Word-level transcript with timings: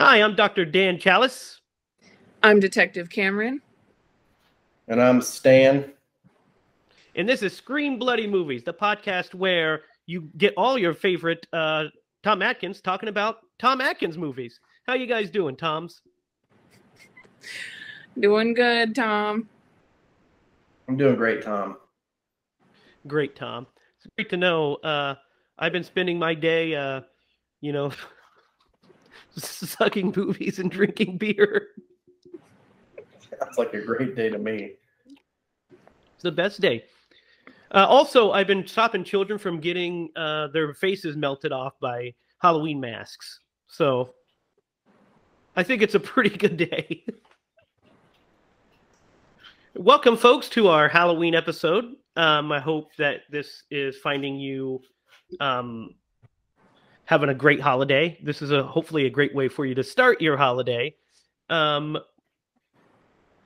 Hi, 0.00 0.22
I'm 0.22 0.36
Dr. 0.36 0.64
Dan 0.64 0.96
Chalice. 0.96 1.60
I'm 2.44 2.60
Detective 2.60 3.10
Cameron. 3.10 3.60
And 4.86 5.02
I'm 5.02 5.20
Stan. 5.20 5.92
And 7.16 7.28
this 7.28 7.42
is 7.42 7.52
Scream 7.56 7.98
Bloody 7.98 8.28
Movies, 8.28 8.62
the 8.62 8.72
podcast 8.72 9.34
where 9.34 9.80
you 10.06 10.30
get 10.36 10.54
all 10.56 10.78
your 10.78 10.94
favorite 10.94 11.44
uh, 11.52 11.86
Tom 12.22 12.42
Atkins 12.42 12.80
talking 12.80 13.08
about 13.08 13.38
Tom 13.58 13.80
Atkins 13.80 14.16
movies. 14.16 14.60
How 14.86 14.94
you 14.94 15.08
guys 15.08 15.30
doing, 15.30 15.56
Toms? 15.56 16.00
Doing 18.20 18.54
good, 18.54 18.94
Tom. 18.94 19.48
I'm 20.86 20.96
doing 20.96 21.16
great, 21.16 21.42
Tom. 21.42 21.76
Great, 23.08 23.34
Tom. 23.34 23.66
It's 23.96 24.06
great 24.16 24.30
to 24.30 24.36
know. 24.36 24.76
Uh, 24.76 25.16
I've 25.58 25.72
been 25.72 25.82
spending 25.82 26.20
my 26.20 26.34
day, 26.34 26.76
uh, 26.76 27.00
you 27.60 27.72
know, 27.72 27.90
sucking 29.44 30.12
movies 30.16 30.58
and 30.58 30.70
drinking 30.70 31.18
beer. 31.18 31.68
Sounds 33.40 33.58
like 33.58 33.74
a 33.74 33.80
great 33.80 34.16
day 34.16 34.30
to 34.30 34.38
me. 34.38 34.72
It's 35.70 36.22
the 36.22 36.32
best 36.32 36.60
day. 36.60 36.84
Uh, 37.72 37.86
also, 37.86 38.32
I've 38.32 38.46
been 38.46 38.66
stopping 38.66 39.04
children 39.04 39.38
from 39.38 39.60
getting 39.60 40.08
uh, 40.16 40.48
their 40.48 40.72
faces 40.74 41.16
melted 41.16 41.52
off 41.52 41.74
by 41.80 42.14
Halloween 42.40 42.80
masks. 42.80 43.40
So 43.66 44.14
I 45.54 45.62
think 45.62 45.82
it's 45.82 45.94
a 45.94 46.00
pretty 46.00 46.36
good 46.36 46.56
day. 46.56 47.04
Welcome, 49.74 50.16
folks, 50.16 50.48
to 50.50 50.68
our 50.68 50.88
Halloween 50.88 51.34
episode. 51.34 51.94
Um, 52.16 52.50
I 52.50 52.58
hope 52.58 52.90
that 52.96 53.20
this 53.30 53.62
is 53.70 53.96
finding 53.98 54.36
you 54.36 54.80
um, 55.40 55.94
having 57.08 57.30
a 57.30 57.34
great 57.34 57.58
holiday. 57.58 58.18
This 58.22 58.42
is 58.42 58.50
a 58.50 58.62
hopefully 58.62 59.06
a 59.06 59.10
great 59.10 59.34
way 59.34 59.48
for 59.48 59.64
you 59.64 59.74
to 59.74 59.82
start 59.82 60.20
your 60.20 60.36
holiday. 60.36 60.94
Um, 61.48 61.96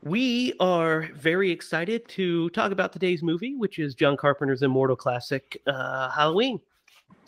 we 0.03 0.53
are 0.59 1.09
very 1.15 1.53
excited 1.53 2.09
to 2.09 2.51
talk 2.51 2.73
about 2.73 2.93
today's 2.93 3.23
movie, 3.23 3.55
which 3.55 3.79
is 3.79 3.95
John 3.95 4.17
Carpenter's 4.17 4.63
immortal 4.63 4.97
classic, 4.97 5.63
uh, 5.69 6.11
Halloween. 6.11 6.59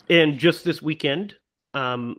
And 0.09 0.37
just 0.37 0.65
this 0.65 0.81
weekend, 0.81 1.35
um, 1.73 2.17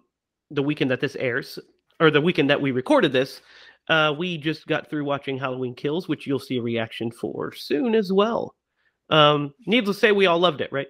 the 0.50 0.62
weekend 0.62 0.91
that 0.92 1.00
this 1.00 1.17
airs, 1.17 1.59
or 2.00 2.11
the 2.11 2.22
weekend 2.22 2.48
that 2.48 2.59
we 2.62 2.70
recorded 2.70 3.12
this, 3.12 3.42
uh, 3.91 4.14
we 4.17 4.39
just 4.39 4.67
got 4.67 4.89
through 4.89 5.05
watching 5.05 5.37
Halloween 5.37 5.75
Kills, 5.75 6.09
which 6.09 6.27
you'll 6.27 6.39
see 6.39 6.56
a 6.56 6.62
reaction 6.62 7.11
for 7.11 7.53
soon 7.53 7.94
as 7.94 8.11
well. 8.11 8.55
Um, 9.11 9.53
needless 9.67 9.98
to 9.98 10.00
say, 10.00 10.12
we 10.12 10.25
all 10.25 10.39
loved 10.39 10.62
it, 10.62 10.72
right? 10.72 10.89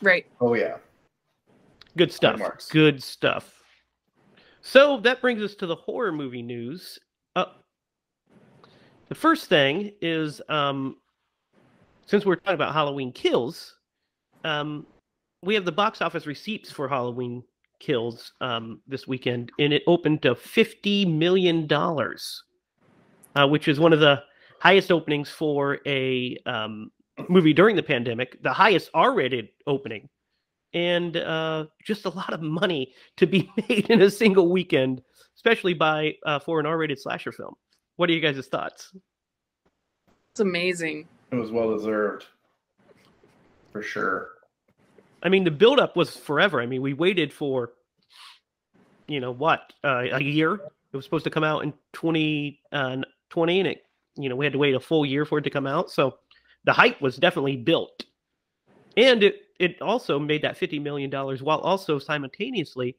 Right. 0.00 0.24
Oh 0.40 0.54
yeah. 0.54 0.78
Good 1.96 2.12
stuff. 2.12 2.40
Good 2.70 3.02
stuff. 3.02 3.52
So 4.60 4.98
that 5.00 5.20
brings 5.20 5.42
us 5.42 5.54
to 5.56 5.66
the 5.66 5.76
horror 5.76 6.12
movie 6.12 6.42
news. 6.42 6.98
Uh, 7.34 7.46
the 9.08 9.14
first 9.14 9.48
thing 9.48 9.92
is, 10.00 10.42
um, 10.48 10.96
since 12.06 12.26
we're 12.26 12.36
talking 12.36 12.54
about 12.54 12.74
Halloween 12.74 13.12
Kills, 13.12 13.76
um, 14.44 14.86
we 15.42 15.54
have 15.54 15.64
the 15.64 15.72
box 15.72 16.02
office 16.02 16.26
receipts 16.26 16.70
for 16.70 16.88
Halloween 16.88 17.42
Kills 17.78 18.32
um, 18.40 18.80
this 18.86 19.06
weekend, 19.06 19.52
and 19.58 19.72
it 19.72 19.82
opened 19.86 20.22
to 20.22 20.34
fifty 20.34 21.04
million 21.04 21.66
dollars, 21.66 22.42
uh, 23.36 23.46
which 23.46 23.68
is 23.68 23.78
one 23.78 23.92
of 23.92 24.00
the 24.00 24.22
highest 24.60 24.90
openings 24.90 25.30
for 25.30 25.78
a 25.86 26.36
um, 26.46 26.90
movie 27.28 27.52
during 27.52 27.76
the 27.76 27.82
pandemic, 27.82 28.42
the 28.42 28.52
highest 28.52 28.90
R-rated 28.94 29.48
opening, 29.66 30.08
and 30.76 31.16
uh, 31.16 31.64
just 31.82 32.04
a 32.04 32.10
lot 32.10 32.34
of 32.34 32.42
money 32.42 32.92
to 33.16 33.26
be 33.26 33.50
made 33.68 33.88
in 33.88 34.02
a 34.02 34.10
single 34.10 34.50
weekend, 34.50 35.00
especially 35.34 35.72
by 35.72 36.14
uh, 36.26 36.38
for 36.38 36.60
an 36.60 36.66
R-rated 36.66 37.00
slasher 37.00 37.32
film. 37.32 37.54
What 37.96 38.10
are 38.10 38.12
you 38.12 38.20
guys' 38.20 38.46
thoughts? 38.46 38.92
It's 40.32 40.40
amazing. 40.40 41.08
It 41.32 41.36
was 41.36 41.50
well 41.50 41.74
deserved. 41.74 42.26
For 43.72 43.82
sure. 43.82 44.28
I 45.22 45.30
mean, 45.30 45.44
the 45.44 45.50
buildup 45.50 45.96
was 45.96 46.14
forever. 46.14 46.60
I 46.60 46.66
mean, 46.66 46.82
we 46.82 46.92
waited 46.92 47.32
for, 47.32 47.72
you 49.08 49.18
know, 49.18 49.32
what 49.32 49.72
uh, 49.82 50.04
a 50.12 50.22
year. 50.22 50.54
It 50.92 50.96
was 50.96 51.06
supposed 51.06 51.24
to 51.24 51.30
come 51.30 51.44
out 51.44 51.64
in 51.64 51.72
twenty 51.94 52.60
uh, 52.70 52.98
twenty, 53.30 53.60
and 53.60 53.68
it, 53.68 53.82
you 54.16 54.28
know, 54.28 54.36
we 54.36 54.44
had 54.44 54.52
to 54.52 54.58
wait 54.58 54.74
a 54.74 54.80
full 54.80 55.06
year 55.06 55.24
for 55.24 55.38
it 55.38 55.42
to 55.42 55.50
come 55.50 55.66
out. 55.66 55.90
So 55.90 56.18
the 56.64 56.74
hype 56.74 57.00
was 57.00 57.16
definitely 57.16 57.56
built, 57.56 58.04
and 58.96 59.22
it 59.22 59.45
it 59.58 59.80
also 59.80 60.18
made 60.18 60.42
that 60.42 60.56
fifty 60.56 60.78
million 60.78 61.10
dollars 61.10 61.42
while 61.42 61.58
also 61.58 61.98
simultaneously 61.98 62.96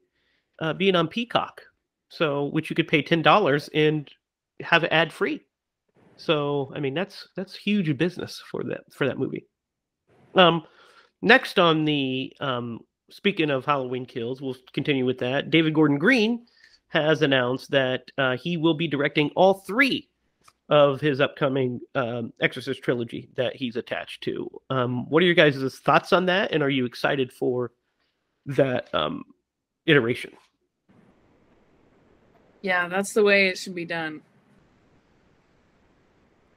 uh, 0.60 0.74
being 0.74 0.96
on 0.96 1.08
Peacock, 1.08 1.62
so 2.10 2.46
which 2.46 2.70
you 2.70 2.76
could 2.76 2.88
pay 2.88 3.02
ten 3.02 3.22
dollars 3.22 3.70
and 3.74 4.10
have 4.62 4.84
it 4.84 4.92
ad 4.92 5.12
free. 5.12 5.42
So 6.16 6.72
I 6.76 6.80
mean, 6.80 6.94
that's 6.94 7.28
that's 7.36 7.56
huge 7.56 7.96
business 7.98 8.42
for 8.50 8.64
that 8.66 8.82
for 8.92 9.08
that 9.08 9.20
movie. 9.20 9.46
Um, 10.36 10.64
Next 11.22 11.58
on 11.58 11.86
the 11.86 12.32
um, 12.40 12.82
speaking 13.10 13.50
of 13.50 13.66
Halloween 13.66 14.06
kills, 14.06 14.42
we'll 14.42 14.56
continue 14.74 15.06
with 15.06 15.18
that. 15.20 15.50
David 15.50 15.74
Gordon 15.74 15.98
Green 15.98 16.46
has 16.90 17.22
announced 17.22 17.72
that 17.72 18.04
uh, 18.18 18.38
he 18.38 18.56
will 18.56 18.76
be 18.76 18.88
directing 18.88 19.32
all 19.36 19.56
three 19.56 20.07
of 20.70 21.00
his 21.00 21.22
upcoming 21.22 21.80
um, 21.96 22.34
Exorcist 22.42 22.82
trilogy 22.84 23.30
that 23.36 23.56
he's 23.56 23.76
attached 23.76 24.24
to. 24.24 24.50
Um, 24.70 25.10
what 25.10 25.24
are 25.24 25.26
your 25.26 25.36
guys' 25.36 25.80
thoughts 25.80 26.12
on 26.14 26.26
that, 26.26 26.52
and 26.52 26.62
are 26.62 26.70
you 26.70 26.86
excited 26.86 27.32
for 27.32 27.72
that 28.46 28.94
um, 28.94 29.24
iteration? 29.86 30.34
Yeah, 32.62 32.88
that's 32.88 33.14
the 33.14 33.24
way 33.24 33.48
it 33.48 33.58
should 33.58 33.76
be 33.76 33.86
done. 33.86 34.22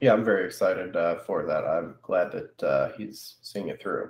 Yeah, 0.01 0.13
I'm 0.13 0.25
very 0.25 0.45
excited 0.45 0.95
uh, 0.95 1.19
for 1.19 1.45
that. 1.45 1.63
I'm 1.63 1.95
glad 2.01 2.31
that 2.31 2.63
uh, 2.63 2.89
he's 2.97 3.35
seeing 3.43 3.67
it 3.69 3.81
through. 3.81 4.09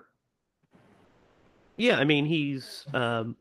Yeah, 1.77 1.97
I 1.97 2.05
mean 2.05 2.25
he's. 2.25 2.85
Um, 2.93 3.35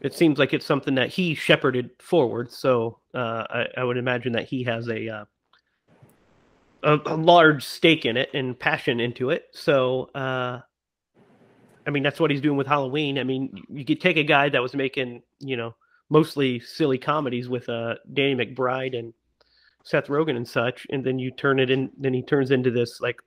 it 0.00 0.14
seems 0.14 0.38
like 0.38 0.52
it's 0.52 0.66
something 0.66 0.94
that 0.96 1.08
he 1.08 1.34
shepherded 1.34 1.90
forward, 1.98 2.52
so 2.52 2.98
uh, 3.14 3.44
I, 3.48 3.66
I 3.78 3.84
would 3.84 3.96
imagine 3.96 4.32
that 4.32 4.46
he 4.46 4.62
has 4.64 4.88
a, 4.88 5.08
uh, 5.08 5.24
a 6.86 6.98
a 7.06 7.16
large 7.16 7.64
stake 7.64 8.06
in 8.06 8.16
it 8.16 8.30
and 8.32 8.58
passion 8.58 9.00
into 9.00 9.30
it. 9.30 9.46
So, 9.52 10.08
uh, 10.14 10.60
I 11.86 11.90
mean, 11.90 12.02
that's 12.02 12.20
what 12.20 12.30
he's 12.30 12.40
doing 12.40 12.56
with 12.56 12.66
Halloween. 12.66 13.18
I 13.18 13.24
mean, 13.24 13.52
you 13.68 13.84
could 13.84 14.00
take 14.00 14.16
a 14.16 14.22
guy 14.22 14.48
that 14.48 14.62
was 14.62 14.74
making, 14.74 15.22
you 15.40 15.56
know, 15.56 15.74
mostly 16.08 16.60
silly 16.60 16.98
comedies 16.98 17.48
with 17.48 17.68
uh, 17.68 17.96
Danny 18.14 18.34
McBride 18.34 18.98
and 18.98 19.12
Seth 19.84 20.06
Rogen 20.06 20.36
and 20.36 20.48
such, 20.48 20.86
and 20.90 21.04
then 21.04 21.18
you 21.18 21.30
turn 21.32 21.58
it 21.58 21.70
in. 21.70 21.90
Then 21.98 22.14
he 22.14 22.22
turns 22.22 22.50
into 22.52 22.70
this 22.70 23.00
like 23.00 23.20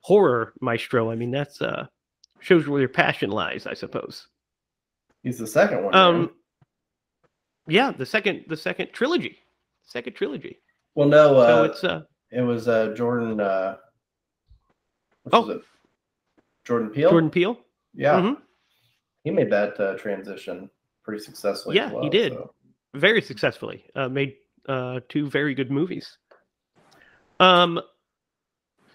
horror 0.00 0.52
maestro. 0.60 1.10
I 1.10 1.16
mean, 1.16 1.30
that's 1.30 1.60
uh 1.62 1.86
shows 2.40 2.68
where 2.68 2.80
your 2.80 2.88
passion 2.88 3.30
lies, 3.30 3.66
I 3.66 3.74
suppose. 3.74 4.28
He's 5.22 5.38
the 5.38 5.46
second 5.46 5.84
one. 5.84 5.94
Um, 5.94 6.18
man. 6.18 6.30
yeah, 7.66 7.90
the 7.90 8.06
second 8.06 8.44
the 8.48 8.56
second 8.56 8.92
trilogy, 8.92 9.38
second 9.84 10.14
trilogy. 10.14 10.60
well, 10.94 11.08
no, 11.08 11.36
uh, 11.36 11.46
so 11.46 11.64
it's 11.64 11.84
uh 11.84 12.02
it 12.30 12.40
was 12.42 12.68
uh, 12.68 12.94
Jordan. 12.96 13.40
Uh, 13.40 13.76
Oh. 15.32 15.40
was 15.46 15.56
it? 15.56 15.62
Jordan 16.64 16.88
Peele. 16.90 17.10
Jordan 17.10 17.30
Peele. 17.30 17.58
Yeah, 17.94 18.20
Mhm. 18.20 18.40
he 19.24 19.30
made 19.30 19.50
that 19.50 19.78
uh, 19.78 19.94
transition 19.98 20.70
pretty 21.02 21.22
successfully. 21.22 21.76
Yeah, 21.76 21.86
as 21.94 22.02
he 22.02 22.08
did. 22.08 22.32
so. 22.32 22.54
very 22.94 23.20
successfully. 23.20 23.84
Uh, 23.94 24.08
made 24.08 24.36
uh, 24.68 25.00
two 25.08 25.28
very 25.28 25.54
good 25.54 25.70
movies. 25.70 26.16
Um, 27.40 27.80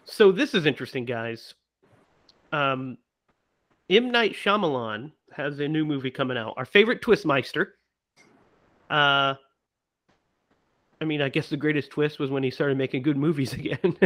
so 0.05 0.31
this 0.31 0.53
is 0.55 0.65
interesting, 0.65 1.05
guys. 1.05 1.53
Um, 2.51 2.97
M 3.89 4.09
Night 4.11 4.33
Shyamalan 4.33 5.11
has 5.31 5.59
a 5.59 5.67
new 5.67 5.85
movie 5.85 6.11
coming 6.11 6.37
out. 6.37 6.53
Our 6.57 6.65
favorite 6.65 7.01
Twistmeister. 7.01 7.67
Uh, 8.89 9.35
I 11.03 11.05
mean, 11.05 11.21
I 11.21 11.27
guess 11.27 11.49
the 11.49 11.57
greatest 11.57 11.91
twist 11.91 12.17
was 12.17 12.29
when 12.29 12.43
he 12.43 12.49
started 12.49 12.77
making 12.77 13.03
good 13.03 13.17
movies 13.17 13.51
again. 13.59 13.97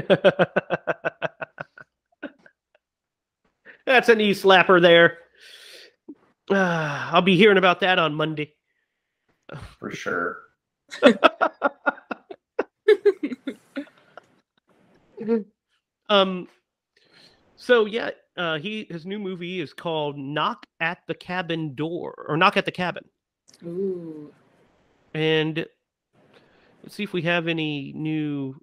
That's 3.85 4.09
a 4.09 4.15
knee 4.15 4.31
slapper 4.31 4.81
there. 4.81 5.19
Uh, 6.49 6.55
I'll 7.13 7.21
be 7.21 7.37
hearing 7.37 7.59
about 7.59 7.81
that 7.81 7.99
on 7.99 8.15
Monday. 8.15 8.55
for 9.79 9.91
sure. 9.91 10.39
Um. 16.09 16.47
So 17.57 17.85
yeah, 17.85 18.11
uh, 18.37 18.59
he 18.59 18.87
his 18.89 19.05
new 19.05 19.19
movie 19.19 19.59
is 19.59 19.73
called 19.73 20.17
Knock 20.17 20.65
at 20.79 20.99
the 21.07 21.13
Cabin 21.13 21.75
Door 21.75 22.25
or 22.29 22.37
Knock 22.37 22.55
at 22.55 22.63
the 22.63 22.71
Cabin, 22.71 23.03
Ooh. 23.65 24.31
and 25.13 25.57
let's 25.57 25.76
see 26.89 27.03
if 27.03 27.13
we 27.13 27.21
have 27.23 27.47
any 27.47 27.93
new, 27.95 28.55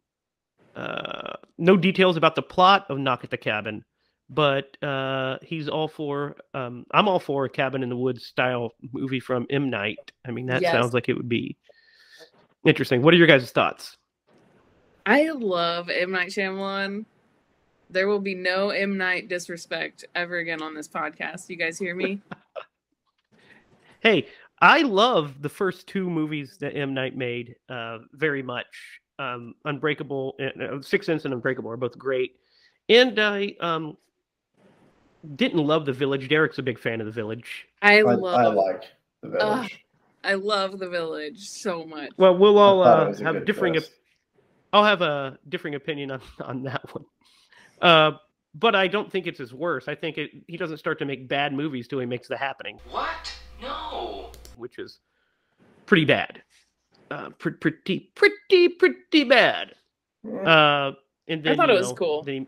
uh, 0.76 1.35
no 1.59 1.76
details 1.76 2.17
about 2.17 2.35
the 2.35 2.43
plot 2.43 2.87
of 2.88 2.99
Knock 2.99 3.25
at 3.25 3.31
the 3.31 3.37
Cabin, 3.37 3.85
but 4.29 4.76
uh, 4.82 5.38
he's 5.43 5.69
all 5.69 5.88
for. 5.88 6.37
Um, 6.55 6.85
I'm 6.93 7.09
all 7.09 7.21
for 7.21 7.44
a 7.44 7.50
cabin 7.50 7.82
in 7.82 7.88
the 7.88 7.97
woods 7.97 8.25
style 8.26 8.73
movie 8.93 9.21
from 9.21 9.47
M 9.50 9.71
Night. 9.71 10.12
I 10.26 10.31
mean, 10.31 10.47
that 10.47 10.62
Yes. 10.62 10.73
sounds 10.73 10.94
like 10.94 11.09
it 11.09 11.15
would 11.17 11.29
be 11.29 11.56
interesting. 12.67 13.03
What 13.03 13.15
are 13.15 13.17
your 13.19 13.26
guys' 13.26 13.50
thoughts? 13.50 13.97
I 15.06 15.31
love 15.31 15.91
M 15.91 16.11
Night 16.12 16.31
Shyamalan. 16.31 17.05
There 17.91 18.09
will 18.09 18.21
be 18.21 18.35
no 18.35 18.71
M 18.71 18.97
Night 18.97 19.29
disrespect 19.29 20.05
ever 20.15 20.38
again 20.38 20.62
on 20.62 20.75
this 20.75 20.88
podcast. 20.88 21.49
You 21.50 21.56
guys 21.56 21.79
hear 21.79 21.94
me? 21.94 22.21
Hey, 24.00 24.26
I 24.60 24.82
love 24.82 25.42
the 25.42 25.48
first 25.48 25.86
two 25.86 26.08
movies 26.08 26.56
that 26.60 26.76
M 26.76 26.94
Night 26.94 27.16
made 27.16 27.56
uh, 27.68 27.98
very 28.12 28.42
much. 28.42 29.00
Um, 29.18 29.54
Unbreakable, 29.64 30.34
uh, 30.40 30.80
Six 30.80 31.06
Sense, 31.06 31.24
and 31.24 31.34
Unbreakable 31.34 31.70
are 31.70 31.76
both 31.76 31.96
great. 31.96 32.36
And 32.88 33.18
I 33.18 33.54
um, 33.60 33.96
didn't 35.36 35.64
love 35.64 35.86
The 35.86 35.92
Village. 35.92 36.28
Derek's 36.28 36.58
a 36.58 36.62
big 36.62 36.78
fan 36.78 37.00
of 37.00 37.06
The 37.06 37.12
Village. 37.12 37.66
I 37.82 37.98
I, 37.98 38.02
love. 38.02 38.40
I 38.40 38.46
like 38.46 38.84
the 39.22 39.38
Ugh, 39.38 39.56
village. 39.56 39.84
I 40.24 40.34
love 40.34 40.78
the 40.78 40.88
village 40.88 41.48
so 41.48 41.84
much. 41.84 42.10
Well, 42.16 42.36
we'll 42.36 42.58
all 42.58 42.82
uh, 42.82 43.08
was 43.08 43.20
a 43.20 43.24
have 43.24 43.44
differing. 43.44 43.76
Op- 43.76 43.84
I'll 44.72 44.84
have 44.84 45.02
a 45.02 45.38
differing 45.48 45.74
opinion 45.74 46.10
on 46.10 46.20
on 46.40 46.62
that 46.64 46.82
one. 46.94 47.04
Uh, 47.80 48.16
but 48.54 48.74
I 48.74 48.86
don't 48.86 49.10
think 49.10 49.26
it's 49.26 49.38
his 49.38 49.52
worst. 49.52 49.88
I 49.88 49.94
think 49.94 50.16
it, 50.16 50.30
he 50.46 50.56
doesn't 50.56 50.78
start 50.78 50.98
to 51.00 51.04
make 51.04 51.28
bad 51.28 51.52
movies 51.52 51.88
till 51.88 51.98
he 51.98 52.06
makes 52.06 52.28
The 52.28 52.36
Happening, 52.36 52.78
What? 52.90 53.34
No. 54.56 54.60
which 54.60 54.78
is 54.78 55.00
pretty 55.86 56.04
bad. 56.04 56.42
Uh, 57.10 57.30
pre- 57.38 57.52
pretty, 57.52 58.10
pretty, 58.14 58.68
pretty 58.68 59.24
bad. 59.24 59.72
Uh, 60.26 60.92
and 61.28 61.42
then 61.42 61.52
I 61.52 61.56
thought 61.56 61.68
you 61.68 61.74
it 61.74 61.78
was 61.78 61.88
know, 61.90 61.94
cool. 61.94 62.22
Then 62.22 62.34
he, 62.34 62.46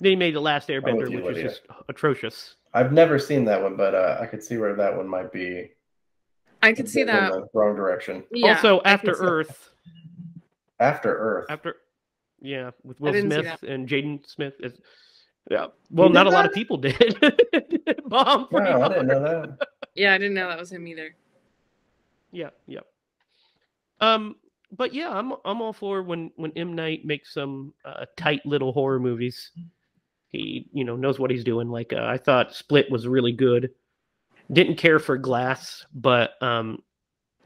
then 0.00 0.10
he 0.10 0.16
made 0.16 0.34
The 0.34 0.40
Last 0.40 0.68
Airbender, 0.68 1.10
you, 1.10 1.16
which 1.16 1.24
was 1.24 1.36
Lydia. 1.36 1.50
just 1.50 1.62
atrocious. 1.88 2.54
I've 2.74 2.92
never 2.92 3.18
seen 3.18 3.44
that 3.46 3.60
one, 3.62 3.76
but 3.76 3.94
uh, 3.94 4.18
I 4.20 4.26
could 4.26 4.42
see 4.42 4.58
where 4.58 4.74
that 4.74 4.94
one 4.96 5.08
might 5.08 5.32
be. 5.32 5.70
I 6.62 6.72
could 6.72 6.88
see 6.88 7.04
bit 7.04 7.14
in 7.14 7.16
that. 7.16 7.32
the 7.32 7.46
wrong 7.54 7.76
direction. 7.76 8.24
Yeah, 8.30 8.56
also, 8.56 8.80
After 8.84 9.12
Earth, 9.12 9.70
After 10.80 11.16
Earth. 11.16 11.46
after 11.48 11.76
yeah, 12.40 12.70
with 12.84 13.00
Will 13.00 13.12
Smith 13.12 13.62
and 13.62 13.88
Jaden 13.88 14.28
Smith. 14.28 14.54
Is, 14.60 14.74
yeah, 15.50 15.68
well, 15.90 16.08
did 16.08 16.14
not 16.14 16.26
a 16.26 16.30
lot 16.30 16.46
of 16.46 16.52
people 16.52 16.76
did. 16.76 17.16
Bomb 18.06 18.48
pretty 18.48 18.70
Wow, 18.70 18.82
I 18.82 18.88
didn't 18.88 19.06
know 19.08 19.20
that. 19.20 19.68
Yeah, 19.94 20.14
I 20.14 20.18
didn't 20.18 20.34
know 20.34 20.48
that 20.48 20.58
was 20.58 20.70
him 20.70 20.86
either. 20.86 21.14
Yeah, 22.30 22.50
yeah. 22.66 22.80
Um, 24.00 24.36
but 24.76 24.92
yeah, 24.94 25.10
I'm 25.10 25.32
I'm 25.44 25.62
all 25.62 25.72
for 25.72 26.02
when 26.02 26.30
when 26.36 26.52
M 26.56 26.74
Night 26.74 27.04
makes 27.04 27.32
some 27.32 27.72
uh, 27.84 28.04
tight 28.16 28.44
little 28.44 28.72
horror 28.72 29.00
movies. 29.00 29.50
He 30.28 30.68
you 30.72 30.84
know 30.84 30.96
knows 30.96 31.18
what 31.18 31.30
he's 31.30 31.44
doing. 31.44 31.68
Like 31.68 31.92
uh, 31.92 32.04
I 32.04 32.18
thought 32.18 32.54
Split 32.54 32.90
was 32.90 33.08
really 33.08 33.32
good. 33.32 33.70
Didn't 34.52 34.76
care 34.76 34.98
for 34.98 35.16
Glass, 35.18 35.84
but 35.94 36.40
um, 36.42 36.82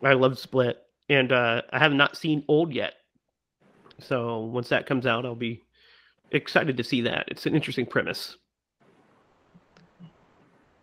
I 0.02 0.12
love 0.14 0.38
Split, 0.38 0.78
and 1.08 1.32
uh, 1.32 1.62
I 1.70 1.78
have 1.78 1.92
not 1.92 2.16
seen 2.16 2.44
Old 2.48 2.72
yet. 2.72 2.94
So 3.98 4.40
once 4.40 4.68
that 4.68 4.86
comes 4.86 5.06
out, 5.06 5.24
I'll 5.24 5.34
be 5.34 5.62
excited 6.32 6.76
to 6.76 6.84
see 6.84 7.00
that. 7.02 7.26
It's 7.28 7.46
an 7.46 7.54
interesting 7.54 7.86
premise. 7.86 8.36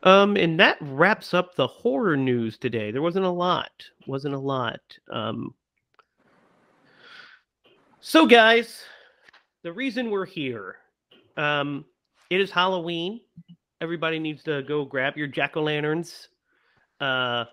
Um, 0.04 0.38
and 0.38 0.60
that 0.60 0.78
wraps 0.82 1.34
up 1.34 1.56
the 1.56 1.68
horror 1.68 2.16
news 2.16 2.58
today. 2.58 2.92
There 2.92 3.02
wasn't 3.02 3.26
a 3.26 3.30
lot. 3.30 3.72
Wasn't 4.08 4.34
a 4.34 4.40
lot. 4.40 4.80
Um, 5.12 5.54
so, 8.00 8.26
guys, 8.26 8.84
the 9.64 9.74
reason 9.74 10.10
we're 10.10 10.26
here, 10.26 10.78
um, 11.36 11.84
it 12.30 12.40
is 12.40 12.50
Halloween. 12.50 13.20
Everybody 13.82 14.20
needs 14.20 14.44
to 14.44 14.64
go 14.64 14.86
grab 14.86 15.18
your 15.18 15.28
jack 15.28 15.58
o' 15.58 15.64
lanterns. 15.64 16.30
Uh, 17.02 17.46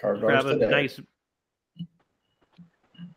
grab 0.00 0.46
a 0.46 0.54
today. 0.54 0.70
nice. 0.70 1.00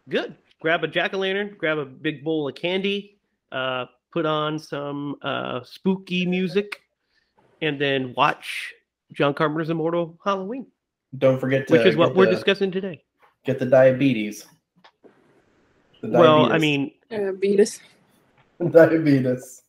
Good. 0.08 0.36
Grab 0.62 0.84
a 0.84 0.88
jack 0.88 1.14
o' 1.14 1.18
lantern. 1.18 1.56
Grab 1.58 1.80
a 1.80 1.86
big 1.86 2.24
bowl 2.24 2.48
of 2.48 2.56
candy. 2.56 3.20
Uh, 3.52 3.86
put 4.12 4.26
on 4.26 4.60
some 4.60 5.16
uh, 5.22 5.62
spooky 5.64 6.26
music, 6.26 6.82
and 7.62 7.80
then 7.80 8.14
watch 8.16 8.74
John 9.14 9.34
Carpenter's 9.34 9.70
Immortal 9.70 10.18
Halloween, 10.24 10.68
Don't 11.18 11.40
forget 11.40 11.68
to 11.68 11.74
which 11.74 11.86
is 11.86 11.96
what 11.96 12.16
we're 12.16 12.26
the, 12.26 12.32
discussing 12.32 12.72
today. 12.72 13.04
Get 13.46 13.60
the 13.60 13.66
diabetes. 13.66 14.46
The 16.02 16.10
Well, 16.10 16.52
I 16.52 16.58
mean, 16.58 16.92
diabetes. 17.10 17.80
diabetes. 18.72 19.62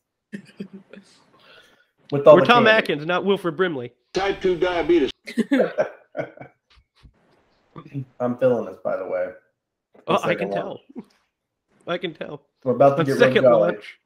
With 2.11 2.27
all 2.27 2.37
we're 2.37 2.45
Tom 2.45 2.65
candy. 2.65 2.71
Atkins, 2.79 3.07
not 3.07 3.25
Wilford 3.25 3.57
Brimley. 3.57 3.93
Type 4.15 4.41
2 4.43 4.57
diabetes. 4.59 5.11
I'm 8.21 8.37
feeling 8.39 8.65
this, 8.67 8.79
by 8.83 8.97
the 8.97 9.05
way. 9.07 9.29
The 9.95 10.03
Oh, 10.09 10.19
I 10.23 10.35
can 10.35 10.49
watch. 10.49 10.57
tell. 10.57 10.81
I 11.87 11.99
can 11.99 12.15
tell. 12.15 12.43
We're 12.65 12.73
about 12.75 12.95
to 12.97 13.01
On 13.01 13.07
get 13.07 13.19
second 13.19 13.45
real 13.45 13.53
jolly. 13.53 13.77
watch. 13.77 13.99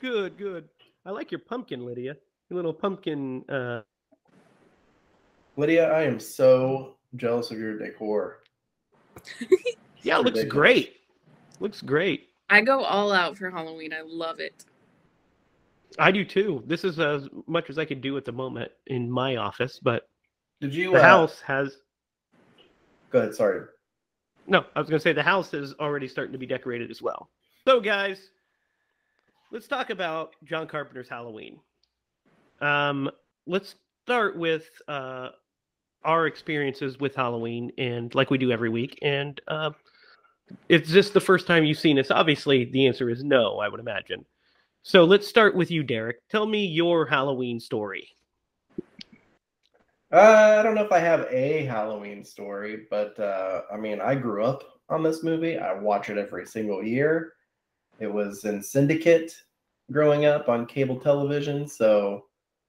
good, 0.00 0.36
good. 0.36 0.68
I 1.04 1.10
like 1.10 1.32
your 1.32 1.40
pumpkin, 1.40 1.84
Lydia. 1.84 2.16
Your 2.48 2.56
little 2.56 2.72
pumpkin. 2.72 3.44
Uh, 3.48 3.82
Lydia, 5.56 5.92
I 5.92 6.02
am 6.02 6.20
so 6.20 6.96
jealous 7.16 7.50
of 7.50 7.58
your 7.58 7.76
decor. 7.78 8.42
yeah, 10.02 10.18
it 10.18 10.24
looks 10.24 10.38
ridiculous. 10.38 10.52
great. 10.52 10.96
Looks 11.60 11.82
great. 11.82 12.28
I 12.50 12.60
go 12.60 12.82
all 12.84 13.12
out 13.12 13.36
for 13.36 13.50
Halloween. 13.50 13.92
I 13.92 14.02
love 14.04 14.40
it. 14.40 14.64
I 15.98 16.10
do 16.10 16.24
too. 16.24 16.62
This 16.66 16.84
is 16.84 16.98
as 16.98 17.28
much 17.46 17.68
as 17.68 17.78
I 17.78 17.84
could 17.84 18.00
do 18.00 18.16
at 18.16 18.24
the 18.24 18.32
moment 18.32 18.70
in 18.86 19.10
my 19.10 19.36
office, 19.36 19.78
but 19.82 20.08
Did 20.60 20.74
you? 20.74 20.92
the 20.92 20.98
uh, 20.98 21.02
house 21.02 21.40
has. 21.40 21.78
Go 23.10 23.20
ahead. 23.20 23.34
Sorry. 23.34 23.66
No, 24.46 24.64
I 24.74 24.80
was 24.80 24.88
going 24.88 24.98
to 24.98 25.02
say 25.02 25.12
the 25.12 25.22
house 25.22 25.54
is 25.54 25.74
already 25.74 26.08
starting 26.08 26.32
to 26.32 26.38
be 26.38 26.46
decorated 26.46 26.90
as 26.90 27.02
well. 27.02 27.30
So, 27.66 27.80
guys, 27.80 28.30
let's 29.52 29.68
talk 29.68 29.90
about 29.90 30.34
John 30.44 30.66
Carpenter's 30.66 31.08
Halloween. 31.08 31.60
Um, 32.60 33.10
let's 33.46 33.76
start 34.04 34.36
with 34.36 34.68
uh, 34.88 35.28
our 36.04 36.26
experiences 36.26 36.98
with 36.98 37.14
Halloween, 37.14 37.70
and 37.78 38.12
like 38.14 38.30
we 38.30 38.38
do 38.38 38.50
every 38.50 38.70
week. 38.70 38.98
And 39.02 39.40
uh, 39.46 39.70
is 40.68 40.90
this 40.90 41.10
the 41.10 41.20
first 41.20 41.46
time 41.46 41.64
you've 41.64 41.78
seen 41.78 41.96
this? 41.96 42.10
Obviously, 42.10 42.64
the 42.64 42.86
answer 42.86 43.10
is 43.10 43.22
no. 43.22 43.58
I 43.58 43.68
would 43.68 43.78
imagine. 43.78 44.24
So 44.82 45.04
let's 45.04 45.28
start 45.28 45.54
with 45.54 45.70
you, 45.70 45.84
Derek. 45.84 46.26
Tell 46.28 46.46
me 46.46 46.66
your 46.66 47.06
Halloween 47.06 47.60
story. 47.60 48.08
Uh, 50.12 50.56
I 50.58 50.62
don't 50.62 50.74
know 50.74 50.84
if 50.84 50.92
I 50.92 50.98
have 50.98 51.26
a 51.30 51.64
Halloween 51.64 52.24
story, 52.24 52.86
but 52.90 53.18
uh, 53.18 53.62
I 53.72 53.76
mean, 53.76 54.00
I 54.00 54.14
grew 54.14 54.44
up 54.44 54.64
on 54.88 55.02
this 55.02 55.22
movie. 55.22 55.56
I 55.56 55.72
watch 55.74 56.10
it 56.10 56.18
every 56.18 56.46
single 56.46 56.82
year. 56.82 57.34
It 57.98 58.12
was 58.12 58.44
in 58.44 58.62
Syndicate 58.62 59.32
growing 59.90 60.24
up 60.24 60.48
on 60.48 60.66
cable 60.66 60.98
television. 60.98 61.68
So, 61.68 62.24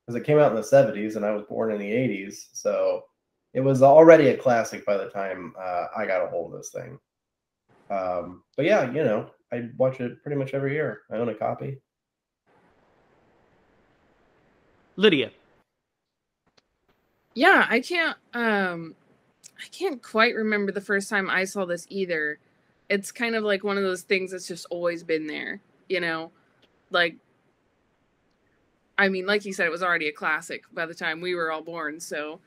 because 0.05 0.19
it 0.19 0.25
came 0.25 0.39
out 0.39 0.51
in 0.51 0.57
the 0.57 0.61
70s 0.61 1.15
and 1.15 1.25
I 1.25 1.31
was 1.31 1.43
born 1.43 1.71
in 1.71 1.79
the 1.79 1.89
80s. 1.89 2.47
So, 2.53 3.03
it 3.53 3.61
was 3.61 3.81
already 3.83 4.29
a 4.29 4.37
classic 4.37 4.85
by 4.85 4.97
the 4.97 5.09
time 5.09 5.53
uh, 5.59 5.87
I 5.95 6.05
got 6.05 6.23
a 6.23 6.27
hold 6.27 6.53
of 6.53 6.59
this 6.59 6.71
thing. 6.71 6.99
Um, 7.89 8.43
but 8.57 8.65
yeah, 8.65 8.91
you 8.91 9.03
know, 9.03 9.29
I 9.51 9.69
watch 9.77 9.99
it 9.99 10.21
pretty 10.23 10.37
much 10.37 10.53
every 10.53 10.73
year. 10.73 11.01
I 11.11 11.17
own 11.17 11.29
a 11.29 11.35
copy. 11.35 11.79
Lydia. 14.95 15.31
Yeah, 17.35 17.65
I 17.69 17.79
can't 17.79 18.17
um 18.33 18.95
I 19.59 19.67
can't 19.71 20.01
quite 20.01 20.35
remember 20.35 20.71
the 20.71 20.81
first 20.81 21.09
time 21.09 21.29
I 21.29 21.45
saw 21.45 21.65
this 21.65 21.85
either. 21.89 22.39
It's 22.93 23.11
kind 23.11 23.35
of 23.35 23.43
like 23.43 23.63
one 23.63 23.77
of 23.77 23.83
those 23.83 24.03
things 24.03 24.31
that's 24.31 24.47
just 24.47 24.67
always 24.69 25.03
been 25.03 25.27
there, 25.27 25.61
you 25.89 25.99
know? 25.99 26.31
Like 26.91 27.17
I 28.97 29.09
mean, 29.09 29.25
like 29.25 29.45
you 29.45 29.53
said, 29.53 29.65
it 29.65 29.71
was 29.71 29.83
already 29.83 30.07
a 30.07 30.13
classic 30.13 30.63
by 30.73 30.85
the 30.85 30.93
time 30.93 31.21
we 31.21 31.35
were 31.35 31.51
all 31.51 31.63
born, 31.63 31.99
so 31.99 32.39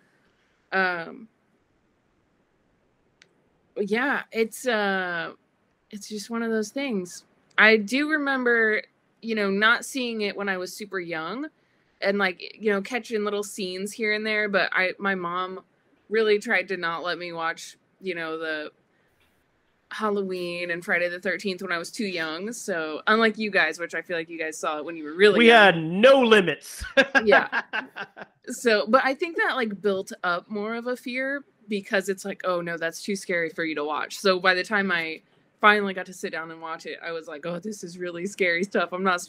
um 0.73 1.29
yeah, 3.77 4.23
it's 4.33 4.67
uh 4.67 5.33
it's 5.91 6.09
just 6.09 6.31
one 6.31 6.43
of 6.43 6.51
those 6.51 6.71
things. 6.71 7.25
I 7.59 7.77
do 7.79 8.11
remember, 8.11 8.83
you 9.23 9.35
know, 9.35 9.51
not 9.51 9.85
seeing 9.85 10.23
it 10.23 10.37
when 10.37 10.49
I 10.49 10.59
was 10.59 10.73
super 10.75 11.01
young 11.01 11.49
and 12.03 12.19
like 12.19 12.57
you 12.61 12.71
know 12.73 12.83
catching 12.83 13.25
little 13.25 13.43
scenes 13.43 13.93
here 13.93 14.13
and 14.13 14.27
there 14.27 14.49
but 14.49 14.71
i 14.73 14.93
my 14.99 15.15
mom 15.15 15.61
really 16.11 16.39
tried 16.39 16.69
to 16.69 16.77
not 16.77 17.03
let 17.03 17.19
me 17.19 17.33
watch 17.33 17.77
you 18.01 18.15
know 18.15 18.39
the 18.39 18.71
halloween 19.93 20.71
and 20.73 20.85
friday 20.85 21.09
the 21.09 21.19
13th 21.19 21.63
when 21.63 21.71
i 21.71 21.79
was 21.79 21.91
too 21.91 22.07
young 22.07 22.53
so 22.53 23.01
unlike 23.07 23.39
you 23.39 23.51
guys 23.51 23.79
which 23.79 23.95
i 23.95 24.03
feel 24.03 24.17
like 24.17 24.29
you 24.29 24.39
guys 24.39 24.59
saw 24.59 24.79
it 24.79 24.85
when 24.85 24.97
you 24.97 25.05
were 25.05 25.15
really 25.15 25.39
we 25.39 25.47
young. 25.47 25.65
had 25.75 25.83
no 25.83 26.21
limits. 26.21 26.85
Yeah. 27.25 27.63
so 28.49 28.87
but 28.89 29.03
i 29.05 29.15
think 29.15 29.37
that 29.37 29.55
like 29.55 29.81
built 29.81 30.13
up 30.25 30.51
more 30.51 30.75
of 30.75 30.87
a 30.89 30.97
fear 30.97 31.45
because 31.69 32.09
it's 32.09 32.25
like 32.25 32.41
oh 32.45 32.61
no 32.61 32.77
that's 32.77 33.03
too 33.03 33.15
scary 33.17 33.51
for 33.51 33.65
you 33.65 33.75
to 33.75 33.85
watch 33.85 34.19
so 34.19 34.41
by 34.41 34.55
the 34.55 34.65
time 34.65 34.91
i 34.91 35.21
finally 35.61 35.95
got 35.95 36.07
to 36.07 36.13
sit 36.13 36.33
down 36.33 36.51
and 36.51 36.61
watch 36.61 36.85
it 36.87 36.99
i 37.05 37.13
was 37.13 37.29
like 37.29 37.47
oh 37.47 37.59
this 37.59 37.83
is 37.83 37.99
really 37.99 38.27
scary 38.27 38.65
stuff 38.65 38.93
i'm 38.93 39.03
not 39.05 39.21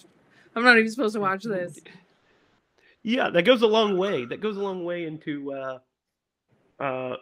I'm 0.58 0.64
not 0.64 0.80
even 0.80 0.90
supposed 0.90 1.14
to 1.14 1.22
watch 1.22 1.44
this. 1.44 1.80
Yeah, 3.04 3.30
that 3.30 3.44
goes 3.44 3.62
a 3.62 3.68
long 3.68 3.98
way. 3.98 4.26
That 4.26 4.42
goes 4.42 4.58
a 4.58 4.62
long 4.62 4.84
way 4.84 5.06
into 5.06 5.54
uh, 5.54 5.80
uh, 6.78 7.16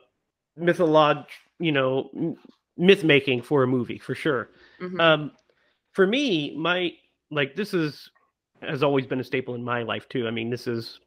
mytholog, 0.59 1.25
you 1.59 1.71
know, 1.71 2.35
myth 2.77 3.03
making 3.03 3.41
for 3.41 3.63
a 3.63 3.67
movie 3.67 3.97
for 3.97 4.15
sure. 4.15 4.49
Mhm. 4.79 4.99
Um, 4.99 5.31
for 5.91 6.05
me, 6.05 6.55
my 6.57 6.93
like 7.31 7.55
this 7.55 7.73
is 7.73 8.09
has 8.61 8.83
always 8.83 9.05
been 9.05 9.19
a 9.19 9.23
staple 9.23 9.55
in 9.55 9.63
my 9.63 9.83
life 9.83 10.07
too. 10.09 10.27
I 10.27 10.31
mean, 10.31 10.49
this 10.49 10.67
is, 10.67 10.99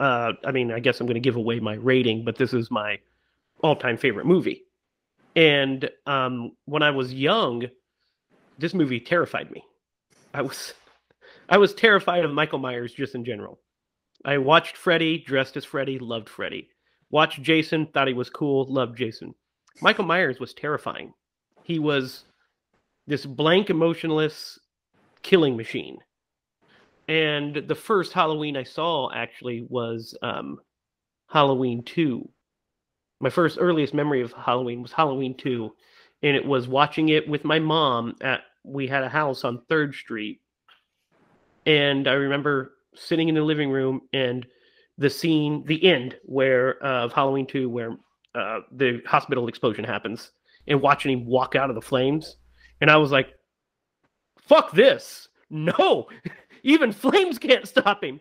uh, 0.00 0.32
I 0.44 0.52
mean, 0.52 0.70
I 0.70 0.78
guess 0.78 1.00
I'm 1.00 1.06
going 1.06 1.14
to 1.14 1.20
give 1.20 1.36
away 1.36 1.58
my 1.58 1.74
rating, 1.74 2.24
but 2.24 2.36
this 2.36 2.52
is 2.52 2.70
my 2.70 2.98
all-time 3.62 3.96
favorite 3.96 4.26
movie. 4.26 4.64
And 5.34 5.88
um, 6.06 6.52
when 6.66 6.82
I 6.82 6.90
was 6.90 7.12
young, 7.12 7.64
this 8.58 8.74
movie 8.74 9.00
terrified 9.00 9.50
me. 9.50 9.64
I 10.34 10.42
was, 10.42 10.74
I 11.48 11.58
was 11.58 11.74
terrified 11.74 12.24
of 12.24 12.32
Michael 12.32 12.58
Myers 12.58 12.92
just 12.92 13.14
in 13.14 13.24
general. 13.24 13.58
I 14.24 14.38
watched 14.38 14.76
Freddy, 14.76 15.18
dressed 15.18 15.56
as 15.56 15.64
Freddy, 15.64 15.98
loved 15.98 16.28
Freddy. 16.28 16.68
Watched 17.10 17.42
Jason, 17.42 17.86
thought 17.86 18.08
he 18.08 18.14
was 18.14 18.30
cool, 18.30 18.66
loved 18.72 18.96
Jason. 18.96 19.34
Michael 19.80 20.04
Myers 20.04 20.38
was 20.38 20.54
terrifying. 20.54 21.12
He 21.62 21.78
was 21.78 22.24
this 23.06 23.24
blank, 23.26 23.70
emotionless 23.70 24.58
killing 25.22 25.56
machine. 25.56 25.98
And 27.08 27.56
the 27.56 27.74
first 27.74 28.12
Halloween 28.12 28.56
I 28.56 28.62
saw 28.62 29.10
actually 29.12 29.66
was 29.68 30.16
um, 30.22 30.60
Halloween 31.28 31.82
2. 31.82 32.28
My 33.20 33.30
first 33.30 33.58
earliest 33.60 33.94
memory 33.94 34.22
of 34.22 34.32
Halloween 34.32 34.82
was 34.82 34.92
Halloween 34.92 35.36
2. 35.36 35.72
And 36.22 36.36
it 36.36 36.44
was 36.44 36.68
watching 36.68 37.08
it 37.08 37.28
with 37.28 37.44
my 37.44 37.58
mom 37.58 38.16
at 38.20 38.42
we 38.64 38.86
had 38.86 39.02
a 39.02 39.08
house 39.08 39.44
on 39.44 39.62
3rd 39.68 39.94
Street. 39.94 40.40
And 41.66 42.06
I 42.06 42.12
remember 42.12 42.74
sitting 42.94 43.28
in 43.28 43.34
the 43.34 43.42
living 43.42 43.70
room 43.70 44.02
and 44.12 44.46
the 44.98 45.10
scene, 45.10 45.64
the 45.66 45.84
end 45.84 46.16
where 46.24 46.84
uh, 46.84 47.04
of 47.04 47.12
Halloween 47.12 47.46
2, 47.46 47.68
where 47.68 47.96
uh, 48.34 48.60
the 48.72 49.02
hospital 49.06 49.48
explosion 49.48 49.84
happens, 49.84 50.30
and 50.66 50.80
watching 50.80 51.12
him 51.12 51.26
walk 51.26 51.54
out 51.54 51.70
of 51.70 51.74
the 51.74 51.82
flames. 51.82 52.36
And 52.80 52.90
I 52.90 52.96
was 52.96 53.10
like, 53.10 53.34
fuck 54.40 54.72
this. 54.72 55.28
No, 55.50 56.08
even 56.62 56.92
flames 56.92 57.38
can't 57.38 57.68
stop 57.68 58.02
him. 58.02 58.20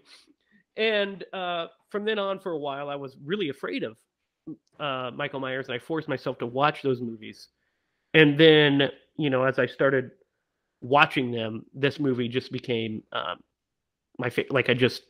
And 0.78 1.24
uh, 1.34 1.68
from 1.90 2.06
then 2.06 2.20
on, 2.20 2.40
for 2.40 2.52
a 2.52 2.58
while, 2.58 2.90
I 2.90 2.96
was 2.96 3.16
really 3.24 3.50
afraid 3.50 3.84
of 3.84 3.98
uh, 4.80 5.12
Michael 5.16 5.40
Myers, 5.40 5.68
and 5.68 5.76
I 5.76 5.80
forced 5.80 6.08
myself 6.08 6.38
to 6.40 6.46
watch 6.46 6.82
those 6.82 7.02
movies. 7.02 7.48
And 8.14 8.40
then, 8.40 8.90
you 9.18 9.30
know, 9.30 9.44
as 9.44 9.60
I 9.60 9.66
started 9.66 10.12
watching 10.82 11.32
them, 11.32 11.66
this 11.74 12.00
movie 12.00 12.28
just 12.28 12.52
became 12.52 13.04
um, 13.12 13.40
my 14.18 14.32
like 14.50 14.70
I 14.70 14.74
just 14.74 15.04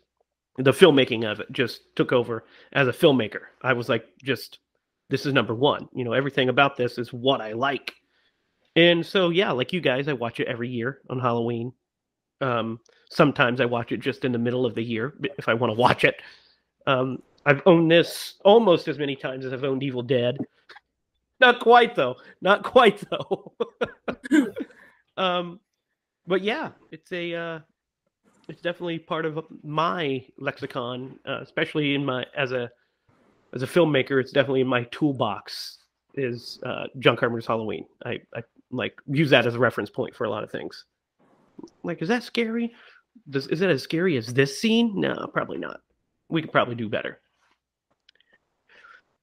the 0.58 0.72
filmmaking 0.72 1.30
of 1.30 1.40
it 1.40 1.52
just 1.52 1.82
took 1.96 2.12
over 2.12 2.44
as 2.74 2.88
a 2.88 2.92
filmmaker. 2.92 3.42
I 3.62 3.74
was 3.74 3.90
like, 3.90 4.06
just 4.22 4.60
this 5.12 5.26
is 5.26 5.34
number 5.34 5.54
one. 5.54 5.88
You 5.94 6.04
know, 6.06 6.14
everything 6.14 6.50
about 6.50 6.78
this 6.78 6.98
is 6.98 7.14
what 7.14 7.42
I 7.42 7.52
like. 7.52 7.94
And 8.76 9.06
so, 9.06 9.30
yeah, 9.30 9.52
like 9.52 9.74
you 9.74 9.82
guys, 9.82 10.08
I 10.08 10.14
watch 10.14 10.40
it 10.40 10.48
every 10.48 10.70
year 10.70 11.02
on 11.10 11.20
Halloween. 11.20 11.74
Um, 12.40 12.80
sometimes 13.10 13.60
I 13.62 13.66
watch 13.66 13.92
it 13.92 14.00
just 14.00 14.26
in 14.26 14.32
the 14.32 14.40
middle 14.40 14.66
of 14.66 14.74
the 14.74 14.82
year 14.82 15.14
if 15.38 15.50
I 15.50 15.54
want 15.54 15.72
to 15.72 15.80
watch 15.80 16.06
it. 16.06 16.16
Um, 16.88 17.22
I've 17.46 17.62
owned 17.66 17.92
this 17.92 18.36
almost 18.46 18.88
as 18.88 18.98
many 18.98 19.16
times 19.16 19.46
as 19.46 19.54
I've 19.54 19.66
owned 19.66 19.84
Evil 19.84 20.02
Dead. 20.02 20.38
Not 21.42 21.60
quite 21.60 21.94
though. 21.94 22.16
Not 22.42 22.64
quite 22.64 23.04
though. 23.10 23.54
um, 25.18 25.60
but 26.26 26.42
yeah, 26.42 26.70
it's 26.92 27.12
a 27.12 27.34
uh, 27.34 27.60
it's 28.48 28.62
definitely 28.62 29.00
part 29.00 29.26
of 29.26 29.44
my 29.64 30.24
lexicon, 30.38 31.20
uh, 31.28 31.40
especially 31.42 31.96
in 31.96 32.06
my 32.06 32.26
as 32.36 32.52
a 32.52 32.72
as 33.54 33.64
a 33.64 33.68
filmmaker. 33.68 34.20
It's 34.20 34.32
definitely 34.32 34.62
in 34.62 34.68
my 34.68 34.84
toolbox. 34.92 35.78
Is 36.16 36.60
uh, 36.64 36.88
John 37.00 37.16
Carpenter's 37.16 37.48
Halloween? 37.48 37.86
I, 38.06 38.20
I 38.36 38.44
like 38.70 39.00
use 39.08 39.30
that 39.30 39.46
as 39.46 39.56
a 39.56 39.60
reference 39.60 39.90
point 39.90 40.16
for 40.16 40.26
a 40.26 40.30
lot 40.30 40.44
of 40.44 40.52
things. 40.52 40.86
Like, 41.84 42.02
is 42.02 42.10
that 42.10 42.24
scary? 42.24 42.74
Does 43.30 43.48
is 43.48 43.62
it 43.62 43.70
as 43.70 43.84
scary 43.84 44.18
as 44.18 44.34
this 44.34 44.60
scene? 44.60 44.94
No, 45.00 45.30
probably 45.34 45.58
not. 45.58 45.82
We 46.30 46.42
could 46.42 46.52
probably 46.52 46.76
do 46.76 46.90
better. 46.90 47.22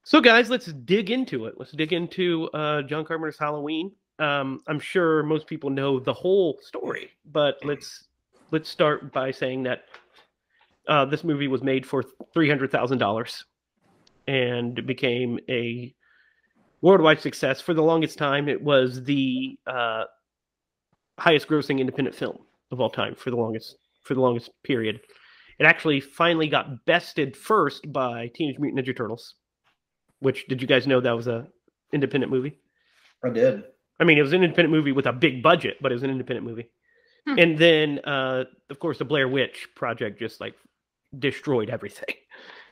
So, 0.03 0.21
guys, 0.21 0.49
let's 0.49 0.65
dig 0.65 1.11
into 1.11 1.45
it. 1.45 1.55
Let's 1.57 1.71
dig 1.71 1.93
into 1.93 2.49
uh, 2.53 2.81
John 2.83 3.05
Carpenter's 3.05 3.37
Halloween. 3.37 3.91
Um, 4.17 4.61
I'm 4.67 4.79
sure 4.79 5.23
most 5.23 5.47
people 5.47 5.69
know 5.69 5.99
the 5.99 6.13
whole 6.13 6.57
story, 6.61 7.11
but 7.31 7.57
let's 7.63 8.07
let's 8.51 8.69
start 8.69 9.13
by 9.13 9.31
saying 9.31 9.63
that 9.63 9.83
uh, 10.87 11.05
this 11.05 11.23
movie 11.23 11.47
was 11.47 11.61
made 11.61 11.85
for 11.85 12.03
three 12.33 12.49
hundred 12.49 12.71
thousand 12.71 12.97
dollars, 12.97 13.45
and 14.29 14.85
became 14.85 15.39
a 15.49 15.93
worldwide 16.81 17.19
success. 17.19 17.59
For 17.59 17.73
the 17.73 17.81
longest 17.81 18.17
time, 18.19 18.47
it 18.47 18.61
was 18.61 19.03
the 19.03 19.57
uh, 19.65 20.03
highest-grossing 21.17 21.79
independent 21.79 22.15
film 22.15 22.37
of 22.71 22.79
all 22.79 22.91
time 22.91 23.15
for 23.15 23.31
the 23.31 23.35
longest 23.35 23.75
for 24.03 24.13
the 24.13 24.21
longest 24.21 24.51
period. 24.63 24.99
It 25.57 25.65
actually 25.65 25.99
finally 25.99 26.47
got 26.47 26.85
bested 26.85 27.35
first 27.35 27.91
by 27.91 28.29
Teenage 28.35 28.59
Mutant 28.59 28.85
Ninja 28.85 28.95
Turtles. 28.95 29.33
Which 30.19 30.45
did 30.47 30.61
you 30.61 30.67
guys 30.67 30.85
know 30.85 31.01
that 31.01 31.15
was 31.15 31.27
a 31.27 31.47
independent 31.91 32.31
movie? 32.31 32.59
I 33.25 33.29
did. 33.29 33.63
I 33.99 34.03
mean, 34.03 34.17
it 34.17 34.21
was 34.21 34.33
an 34.33 34.43
independent 34.43 34.73
movie 34.73 34.91
with 34.91 35.07
a 35.07 35.13
big 35.13 35.41
budget, 35.41 35.77
but 35.81 35.91
it 35.91 35.95
was 35.95 36.03
an 36.03 36.11
independent 36.11 36.45
movie. 36.45 36.69
Hmm. 37.27 37.39
And 37.39 37.57
then, 37.57 37.99
uh, 38.05 38.43
of 38.69 38.79
course, 38.79 38.99
the 38.99 39.05
Blair 39.05 39.27
Witch 39.27 39.67
Project 39.75 40.19
just 40.19 40.39
like 40.39 40.53
destroyed 41.17 41.69
everything. 41.69 42.15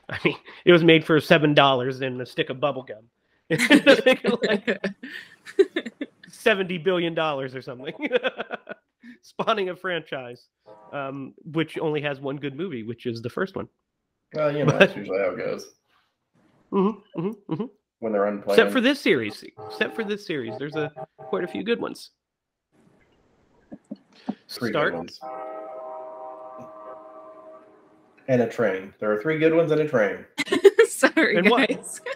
I 0.10 0.18
mean, 0.24 0.36
it 0.64 0.72
was 0.72 0.82
made 0.82 1.04
for 1.04 1.20
seven 1.20 1.54
dollars 1.54 2.00
and 2.00 2.20
a 2.20 2.26
stick 2.26 2.50
of 2.50 2.60
bubble 2.60 2.82
gum. 2.82 3.04
Like 4.42 4.78
seventy 6.28 6.78
billion 6.78 7.14
dollars 7.14 7.54
or 7.54 7.62
something, 7.62 7.94
spawning 9.22 9.70
a 9.70 9.76
franchise, 9.76 10.48
um, 10.92 11.34
which 11.52 11.78
only 11.78 12.00
has 12.02 12.20
one 12.20 12.36
good 12.36 12.56
movie, 12.56 12.82
which 12.82 13.06
is 13.06 13.22
the 13.22 13.30
first 13.30 13.56
one. 13.56 13.68
Well, 14.34 14.54
you 14.54 14.64
know, 14.64 14.78
that's 14.78 14.94
usually 14.94 15.18
how 15.18 15.30
it 15.30 15.38
goes 15.38 15.70
Mm-hmm, 16.72 17.20
mm-hmm, 17.20 17.52
mm-hmm. 17.52 17.64
when 18.00 18.12
they're 18.12 18.26
unplanned. 18.26 18.58
Except 18.58 18.72
for 18.72 18.80
this 18.80 19.00
series. 19.00 19.42
Except 19.70 19.94
for 19.94 20.04
this 20.04 20.26
series, 20.26 20.54
there's 20.58 20.76
a 20.76 20.92
quite 21.16 21.44
a 21.44 21.48
few 21.48 21.62
good 21.62 21.80
ones. 21.80 22.10
three 24.48 24.70
Start. 24.70 24.92
good 24.92 24.98
ones. 24.98 25.20
And 28.28 28.42
a 28.42 28.46
train. 28.46 28.92
There 29.00 29.10
are 29.10 29.20
three 29.22 29.38
good 29.38 29.54
ones 29.54 29.72
and 29.72 29.80
a 29.80 29.88
train. 29.88 30.24
Sorry, 30.88 31.36
And 31.36 31.48
what? 31.50 31.68
guys. 31.68 32.00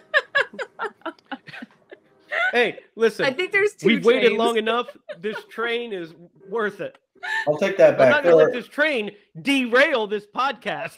Hey, 2.51 2.79
listen. 2.95 3.25
I 3.25 3.33
think 3.33 3.51
there's 3.51 3.73
2 3.73 3.87
We've 3.87 4.05
waited 4.05 4.33
long 4.33 4.57
enough. 4.57 4.95
This 5.19 5.37
train 5.49 5.91
is 5.91 6.13
worth 6.49 6.81
it. 6.81 6.99
I'll 7.47 7.57
take 7.57 7.77
that 7.77 7.97
back. 7.97 8.07
I'm 8.07 8.11
not 8.11 8.23
going 8.23 8.37
to 8.37 8.43
let 8.43 8.53
this 8.53 8.67
train 8.67 9.09
derail 9.41 10.05
this 10.05 10.25
podcast. 10.27 10.97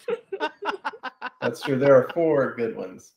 that's 1.39 1.61
true. 1.61 1.77
There 1.77 1.95
are 1.95 2.09
four 2.13 2.55
good 2.55 2.75
ones 2.75 3.13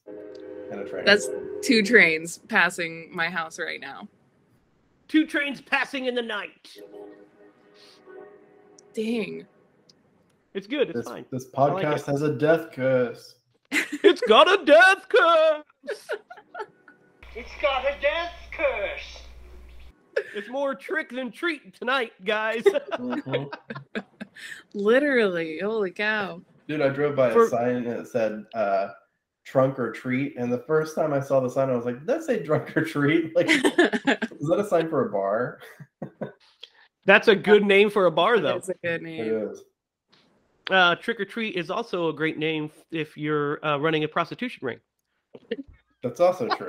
and 0.71 0.81
a 0.81 0.85
train. 0.89 1.05
That's 1.05 1.29
two 1.63 1.83
trains 1.83 2.39
passing 2.49 3.09
my 3.13 3.29
house 3.29 3.59
right 3.59 3.81
now. 3.81 4.07
Two 5.09 5.27
trains 5.27 5.61
passing 5.63 6.05
in 6.05 6.15
the 6.15 6.23
night. 6.23 6.77
Dang. 8.95 9.47
It's 10.59 10.67
good. 10.67 10.89
It's 10.91 10.97
this, 10.99 11.07
fine. 11.07 11.25
this 11.31 11.47
I 11.57 11.67
like 11.67 11.87
podcast 11.87 12.07
has 12.07 12.23
a 12.23 12.35
death 12.35 12.73
curse. 12.73 13.37
It's 14.03 14.21
got 14.23 14.51
a 14.51 14.65
death 14.65 15.07
curse. 15.09 16.09
It's 17.37 17.51
got 17.63 17.85
a 17.85 17.95
death 18.01 18.33
curse. 18.51 19.23
It's 20.35 20.49
more 20.49 20.75
trick 20.75 21.11
than 21.11 21.31
treat 21.31 21.79
tonight, 21.79 22.11
guys. 22.25 22.65
Mhm. 22.65 23.53
Literally. 24.75 25.61
Holy 25.61 25.93
cow. 25.93 26.43
Dude, 26.67 26.83
I 26.83 26.89
drove 26.89 27.15
by 27.15 27.33
For- 27.33 27.45
a 27.45 27.49
sign 27.49 27.85
that 27.85 28.09
said 28.09 28.45
uh, 28.53 28.89
trunk 29.45 29.79
or 29.79 29.93
treat, 29.93 30.37
and 30.37 30.53
the 30.53 30.65
first 30.67 30.97
time 30.97 31.13
I 31.13 31.21
saw 31.21 31.39
the 31.39 31.49
sign, 31.49 31.71
I 31.71 31.77
was 31.77 31.85
like, 31.87 32.05
"That's 32.05 32.25
a 32.25 32.35
say 32.39 32.43
drunk 32.43 32.77
or 32.77 32.85
treat? 32.85 33.37
Like, 33.37 33.49
is 33.49 33.63
that 33.63 34.57
a 34.59 34.67
sign 34.67 34.89
for 34.91 35.07
a 35.07 35.13
bar?" 35.13 35.61
That's 37.05 37.29
a 37.29 37.37
good 37.37 37.65
name 37.65 37.91
for 37.91 38.07
a 38.07 38.11
bar, 38.11 38.41
though. 38.41 38.55
That's 38.55 38.71
a 38.71 38.75
good 38.83 39.03
name. 39.03 39.51
is. 39.51 39.63
Uh, 40.71 40.95
trick 40.97 41.19
or 41.19 41.25
treat 41.25 41.57
is 41.57 41.71
also 41.71 42.09
a 42.09 42.13
great 42.13 42.37
name 42.39 42.71
if 42.91 43.17
you're 43.17 43.65
uh, 43.65 43.79
running 43.79 44.05
a 44.05 44.09
prostitution 44.09 44.61
ring. 44.67 44.79
That's 46.03 46.21
also 46.21 46.49
true. 46.49 46.69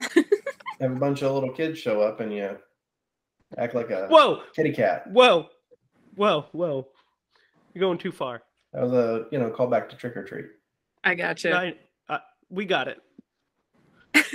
Have 0.80 0.92
a 0.92 0.98
bunch 0.98 1.22
of 1.22 1.32
little 1.32 1.52
kids 1.52 1.78
show 1.78 2.00
up, 2.00 2.20
and 2.20 2.32
you 2.32 2.56
act 3.56 3.74
like 3.74 3.90
a 3.90 4.06
Whoa, 4.08 4.42
kitty 4.54 4.72
cat. 4.72 5.10
whoa, 5.10 5.48
whoa, 6.14 6.46
whoa! 6.52 6.86
You're 7.74 7.80
going 7.80 7.98
too 7.98 8.12
far. 8.12 8.42
That 8.72 8.82
was 8.82 8.92
a 8.92 9.26
you 9.32 9.38
know 9.38 9.50
callback 9.50 9.88
to 9.90 9.96
trick 9.96 10.16
or 10.16 10.24
treat. 10.24 10.46
I 11.04 11.14
gotcha. 11.14 11.56
I, 11.56 11.74
I, 12.08 12.20
we 12.50 12.64
got 12.64 12.88
it. 12.88 12.98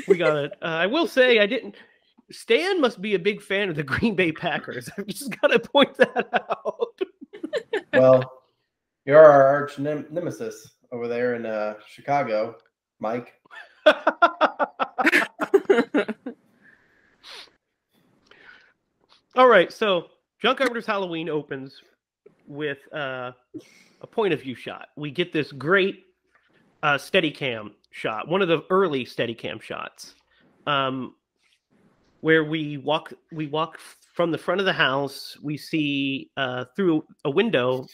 We 0.07 0.17
got 0.17 0.37
it. 0.37 0.53
Uh, 0.61 0.65
I 0.65 0.87
will 0.87 1.07
say 1.07 1.39
I 1.39 1.45
didn't. 1.45 1.75
Stan 2.31 2.81
must 2.81 3.01
be 3.01 3.13
a 3.15 3.19
big 3.19 3.41
fan 3.41 3.69
of 3.69 3.75
the 3.75 3.83
Green 3.83 4.15
Bay 4.15 4.31
Packers. 4.31 4.89
I've 4.97 5.07
just 5.07 5.39
got 5.39 5.47
to 5.47 5.59
point 5.59 5.95
that 5.97 6.27
out. 6.33 6.99
well, 7.93 8.31
you're 9.05 9.19
our 9.19 9.47
arch 9.47 9.79
nem- 9.79 10.07
nemesis 10.09 10.75
over 10.91 11.07
there 11.07 11.35
in 11.35 11.45
uh, 11.45 11.75
Chicago, 11.87 12.55
Mike. 12.99 13.33
All 19.35 19.47
right, 19.47 19.73
so 19.73 20.05
John 20.41 20.55
Carpenter's 20.55 20.85
Halloween 20.85 21.27
opens 21.27 21.81
with 22.47 22.77
uh, 22.93 23.31
a 24.01 24.07
point 24.07 24.33
of 24.33 24.41
view 24.41 24.55
shot. 24.55 24.89
We 24.95 25.09
get 25.09 25.33
this 25.33 25.51
great 25.51 26.05
uh, 26.83 26.97
steady 26.97 27.31
cam 27.31 27.71
shot, 27.91 28.27
one 28.27 28.41
of 28.41 28.47
the 28.47 28.63
early 28.69 29.05
steady 29.05 29.33
cam 29.33 29.59
shots, 29.59 30.15
um, 30.67 31.15
where 32.21 32.43
we 32.43 32.77
walk 32.77 33.13
we 33.31 33.47
walk 33.47 33.79
from 34.13 34.31
the 34.31 34.37
front 34.37 34.61
of 34.61 34.65
the 34.65 34.73
house. 34.73 35.37
We 35.41 35.57
see 35.57 36.29
uh, 36.37 36.65
through 36.75 37.03
a 37.25 37.31
window 37.31 37.87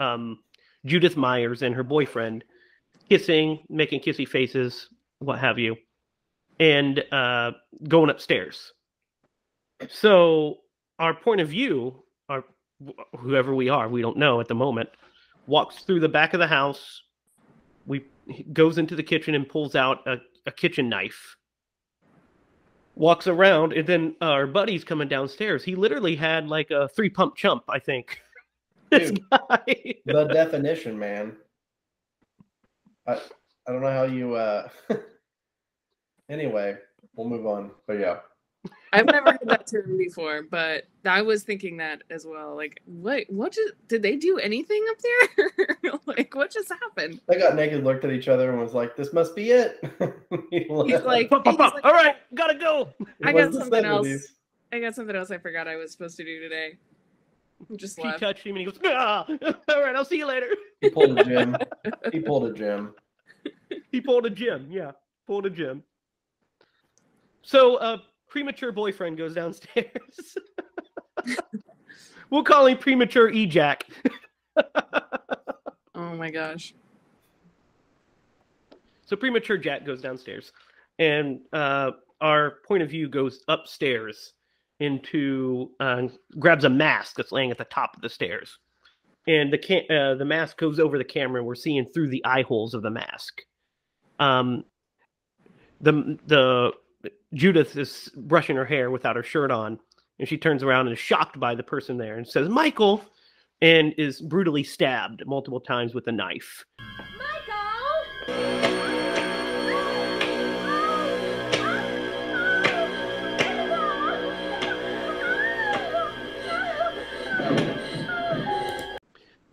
um, 0.00 0.38
Judith 0.84 1.16
Myers 1.16 1.62
and 1.62 1.74
her 1.74 1.82
boyfriend 1.82 2.44
kissing, 3.08 3.58
making 3.68 4.00
kissy 4.00 4.26
faces, 4.26 4.88
what 5.18 5.38
have 5.38 5.58
you, 5.58 5.76
and 6.58 7.02
uh, 7.12 7.52
going 7.88 8.10
upstairs. 8.10 8.72
So 9.88 10.58
our 10.98 11.14
point 11.14 11.40
of 11.40 11.48
view, 11.48 12.02
our 12.28 12.44
whoever 13.18 13.54
we 13.54 13.68
are, 13.68 13.88
we 13.88 14.02
don't 14.02 14.16
know 14.16 14.40
at 14.40 14.48
the 14.48 14.54
moment, 14.54 14.88
walks 15.46 15.82
through 15.82 16.00
the 16.00 16.08
back 16.08 16.34
of 16.34 16.40
the 16.40 16.46
house. 16.46 17.02
We 17.86 18.04
goes 18.52 18.78
into 18.78 18.94
the 18.94 19.02
kitchen 19.02 19.34
and 19.34 19.48
pulls 19.48 19.74
out 19.74 20.06
a, 20.06 20.16
a 20.46 20.52
kitchen 20.52 20.88
knife. 20.88 21.36
Walks 22.94 23.26
around, 23.26 23.72
and 23.72 23.86
then 23.86 24.14
our 24.20 24.46
buddy's 24.46 24.84
coming 24.84 25.08
downstairs. 25.08 25.64
He 25.64 25.74
literally 25.74 26.14
had 26.16 26.48
like 26.48 26.70
a 26.70 26.88
three 26.88 27.08
pump 27.08 27.34
chump, 27.34 27.64
I 27.68 27.78
think. 27.78 28.20
this 28.98 29.10
Dude. 29.10 29.20
guy. 29.30 29.94
The 30.06 30.24
definition, 30.24 30.98
man. 30.98 31.36
I 33.06 33.14
I 33.14 33.72
don't 33.72 33.82
know 33.82 33.90
how 33.92 34.04
you. 34.04 34.34
uh 34.34 34.68
Anyway, 36.28 36.76
we'll 37.16 37.28
move 37.28 37.46
on. 37.46 37.72
But 37.88 37.98
yeah, 37.98 38.18
I've 38.92 39.06
never 39.06 39.32
heard 39.32 39.40
that 39.46 39.66
term 39.66 39.96
before, 39.98 40.42
but 40.48 40.84
I 41.04 41.22
was 41.22 41.42
thinking 41.42 41.76
that 41.78 42.02
as 42.10 42.24
well. 42.24 42.54
Like, 42.54 42.80
what? 42.84 43.24
What 43.28 43.52
just 43.52 43.74
did 43.88 44.02
they 44.02 44.16
do 44.16 44.38
anything 44.38 44.84
up 44.90 44.96
there? 44.98 45.92
like, 46.06 46.34
what 46.34 46.52
just 46.52 46.68
happened? 46.68 47.20
they 47.28 47.38
got 47.38 47.56
naked, 47.56 47.82
looked 47.84 48.04
at 48.04 48.12
each 48.12 48.28
other, 48.28 48.50
and 48.50 48.60
was 48.60 48.74
like, 48.74 48.96
"This 48.96 49.12
must 49.12 49.34
be 49.34 49.50
it." 49.50 49.80
He 50.50 50.66
left. 50.68 51.04
like- 51.04 51.30
Pop, 51.30 51.44
pop, 51.44 51.54
He's 51.54 51.58
like- 51.74 51.84
All 51.84 51.92
right, 51.92 52.16
gotta 52.34 52.56
go. 52.58 52.92
It 53.00 53.06
I 53.24 53.32
got 53.32 53.52
something 53.52 53.84
else. 53.84 54.08
I 54.72 54.78
got 54.78 54.94
something 54.94 55.16
else 55.16 55.30
I 55.32 55.38
forgot 55.38 55.66
I 55.66 55.74
was 55.76 55.90
supposed 55.90 56.16
to 56.18 56.24
do 56.24 56.38
today. 56.40 56.76
Just 57.76 57.98
He 57.98 58.04
left. 58.04 58.20
touched 58.20 58.44
him 58.46 58.56
and 58.56 58.58
he 58.58 58.64
goes, 58.64 58.78
ah! 58.84 59.26
All 59.68 59.80
right, 59.80 59.94
I'll 59.94 60.04
see 60.04 60.18
you 60.18 60.26
later. 60.26 60.48
He 60.80 60.90
pulled 60.90 61.18
a 61.18 61.24
Jim. 61.24 61.56
he 62.12 62.20
pulled 62.20 62.46
a 62.46 62.52
Jim. 62.52 62.94
He 63.90 64.00
pulled 64.00 64.26
a 64.26 64.30
Jim. 64.30 64.66
Yeah, 64.70 64.92
pulled 65.26 65.46
a 65.46 65.50
Jim. 65.50 65.82
So, 67.42 67.76
uh, 67.76 67.98
premature 68.28 68.72
boyfriend 68.72 69.16
goes 69.18 69.34
downstairs. 69.34 70.36
we'll 72.30 72.44
call 72.44 72.66
him 72.66 72.78
premature 72.78 73.30
ejac. 73.30 73.82
Oh 75.94 76.14
my 76.16 76.30
gosh. 76.30 76.74
So, 79.06 79.16
premature 79.16 79.56
Jack 79.58 79.84
goes 79.84 80.00
downstairs, 80.00 80.52
and 80.98 81.40
uh, 81.52 81.92
our 82.20 82.58
point 82.66 82.82
of 82.82 82.90
view 82.90 83.08
goes 83.08 83.42
upstairs 83.48 84.34
into 84.80 85.70
uh, 85.78 86.08
grabs 86.38 86.64
a 86.64 86.68
mask 86.68 87.16
that's 87.16 87.32
laying 87.32 87.50
at 87.50 87.58
the 87.58 87.64
top 87.64 87.94
of 87.94 88.02
the 88.02 88.08
stairs, 88.08 88.58
and 89.26 89.52
the 89.52 89.58
ca- 89.58 89.86
uh, 89.88 90.14
the 90.14 90.24
mask 90.24 90.58
goes 90.58 90.80
over 90.80 90.98
the 90.98 91.04
camera, 91.04 91.40
and 91.40 91.46
we're 91.46 91.54
seeing 91.54 91.86
through 91.86 92.08
the 92.08 92.24
eye 92.24 92.42
holes 92.42 92.74
of 92.74 92.82
the 92.82 92.90
mask. 92.90 93.42
Um, 94.18 94.64
the 95.80 96.18
the 96.26 96.72
Judith 97.34 97.76
is 97.76 98.10
brushing 98.16 98.56
her 98.56 98.64
hair 98.64 98.90
without 98.90 99.16
her 99.16 99.22
shirt 99.22 99.50
on, 99.50 99.78
and 100.18 100.28
she 100.28 100.36
turns 100.36 100.62
around 100.62 100.88
and 100.88 100.94
is 100.94 100.98
shocked 100.98 101.38
by 101.38 101.54
the 101.54 101.62
person 101.62 101.96
there 101.96 102.16
and 102.16 102.26
says, 102.26 102.48
"Michael," 102.48 103.04
and 103.62 103.94
is 103.98 104.20
brutally 104.20 104.64
stabbed 104.64 105.22
multiple 105.26 105.60
times 105.60 105.94
with 105.94 106.06
a 106.08 106.12
knife. 106.12 106.64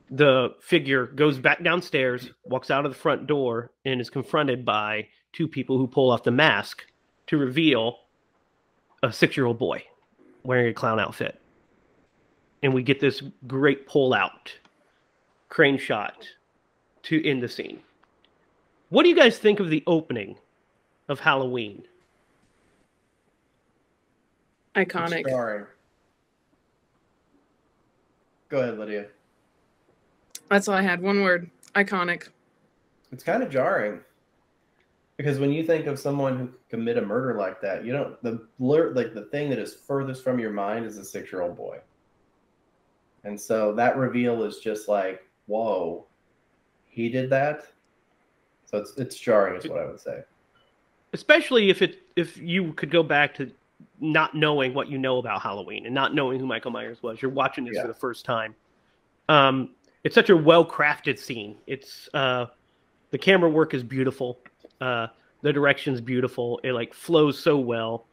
The 0.10 0.56
figure 0.62 1.08
goes 1.08 1.38
back 1.38 1.64
downstairs, 1.64 2.30
walks 2.46 2.72
out 2.72 2.86
of 2.86 2.92
the 2.92 2.98
front 2.98 3.28
door, 3.28 3.72
and 3.86 4.00
is 4.00 4.10
confronted 4.10 4.64
by 4.64 5.08
two 5.34 5.48
people 5.48 5.78
who 5.78 5.88
pull 5.88 6.12
off 6.12 6.24
the 6.24 6.32
mask 6.32 6.86
to 7.28 7.38
reveal 7.38 7.98
a 9.04 9.12
six 9.12 9.36
year 9.36 9.46
old 9.46 9.60
boy 9.60 9.84
wearing 10.44 10.68
a 10.68 10.74
clown 10.74 11.00
outfit. 11.00 11.40
And 12.64 12.74
we 12.74 12.82
get 12.84 13.00
this 13.00 13.22
great 13.46 13.86
pull 13.86 14.14
out 14.14 14.54
crane 15.50 15.78
shot 15.78 16.28
to 17.04 17.26
end 17.26 17.44
the 17.44 17.50
scene. 17.50 17.80
What 18.90 19.04
do 19.04 19.10
you 19.10 19.16
guys 19.16 19.38
think 19.38 19.60
of 19.60 19.70
the 19.70 19.84
opening 19.86 20.38
of 21.10 21.20
Halloween? 21.20 21.84
It's 24.76 24.94
Iconic. 24.94 25.28
jarring. 25.28 25.66
Go 28.50 28.60
ahead, 28.60 28.78
Lydia. 28.78 29.08
That's 30.50 30.68
all 30.68 30.76
I 30.76 30.82
had. 30.82 31.02
One 31.02 31.22
word. 31.24 31.50
Iconic. 31.76 32.30
It's 33.12 33.24
kind 33.24 33.44
of 33.44 33.50
jarring 33.50 34.00
because 35.18 35.40
when 35.40 35.52
you 35.52 35.64
think 35.66 35.86
of 35.88 36.00
someone 36.00 36.38
who 36.38 36.50
commit 36.70 36.98
a 36.98 37.02
murder 37.02 37.38
like 37.38 37.62
that, 37.62 37.86
you 37.86 37.92
don't 37.94 38.22
the 38.24 38.48
blur 38.60 38.92
like 38.94 39.14
the 39.14 39.26
thing 39.26 39.50
that 39.50 39.60
is 39.60 39.74
furthest 39.76 40.24
from 40.24 40.40
your 40.40 40.52
mind 40.52 40.86
is 40.86 40.98
a 40.98 41.06
six 41.06 41.32
year 41.32 41.42
old 41.42 41.56
boy, 41.56 41.78
and 43.24 43.40
so 43.40 43.74
that 43.76 43.98
reveal 43.98 44.44
is 44.44 44.58
just 44.58 44.88
like, 44.88 45.22
whoa, 45.46 46.06
he 46.88 47.10
did 47.10 47.30
that. 47.30 47.68
So 48.66 48.78
it's 48.80 48.98
it's 48.98 49.16
jarring, 49.18 49.58
is 49.62 49.70
what 49.70 49.80
I 49.80 49.86
would 49.86 50.00
say. 50.00 50.24
especially 51.14 51.70
if 51.70 51.82
it 51.82 52.00
if 52.16 52.38
you 52.38 52.74
could 52.74 52.92
go 52.92 53.04
back 53.04 53.34
to 53.36 53.50
not 54.02 54.36
knowing 54.36 54.74
what 54.74 54.90
you 54.90 54.98
know 54.98 55.18
about 55.20 55.42
Halloween 55.42 55.86
and 55.86 55.94
not 55.96 56.14
knowing 56.16 56.40
who 56.40 56.46
Michael 56.48 56.72
Myers 56.72 57.02
was. 57.04 57.22
You're 57.22 57.32
watching 57.32 57.64
this 57.66 57.76
Yeah. 57.76 57.84
for 57.84 57.88
the 57.88 57.94
first 57.94 58.26
time. 58.26 58.56
Um, 59.30 59.72
it's 60.08 60.16
such 60.16 60.30
a 60.30 60.38
well 60.38 60.66
crafted 60.66 61.20
scene. 61.20 61.58
It's 61.68 62.08
uh, 62.14 62.46
the 63.12 63.18
camera 63.18 63.50
work 63.50 63.74
is 63.74 63.84
beautiful. 63.84 64.40
Uh, 64.80 65.08
the 65.42 65.52
direction's 65.52 66.00
beautiful. 66.00 66.62
It 66.64 66.72
like 66.72 66.94
flows 66.94 67.38
so 67.38 67.58
well, 67.58 68.06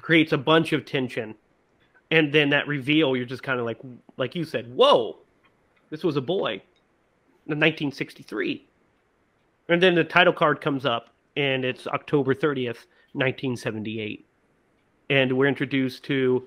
creates 0.00 0.32
a 0.32 0.38
bunch 0.38 0.72
of 0.72 0.84
tension, 0.84 1.36
and 2.10 2.32
then 2.32 2.50
that 2.50 2.66
reveal, 2.66 3.16
you're 3.16 3.26
just 3.26 3.44
kind 3.44 3.60
of 3.60 3.64
like, 3.64 3.78
like 4.16 4.34
you 4.34 4.42
said, 4.42 4.74
whoa, 4.74 5.18
this 5.88 6.02
was 6.02 6.16
a 6.16 6.20
boy, 6.20 6.54
in 7.46 7.60
1963, 7.60 8.66
and 9.68 9.80
then 9.80 9.94
the 9.94 10.02
title 10.02 10.32
card 10.32 10.60
comes 10.60 10.84
up, 10.84 11.10
and 11.36 11.64
it's 11.64 11.86
October 11.86 12.34
30th, 12.34 12.86
1978, 13.12 14.26
and 15.10 15.32
we're 15.32 15.46
introduced 15.46 16.02
to 16.02 16.42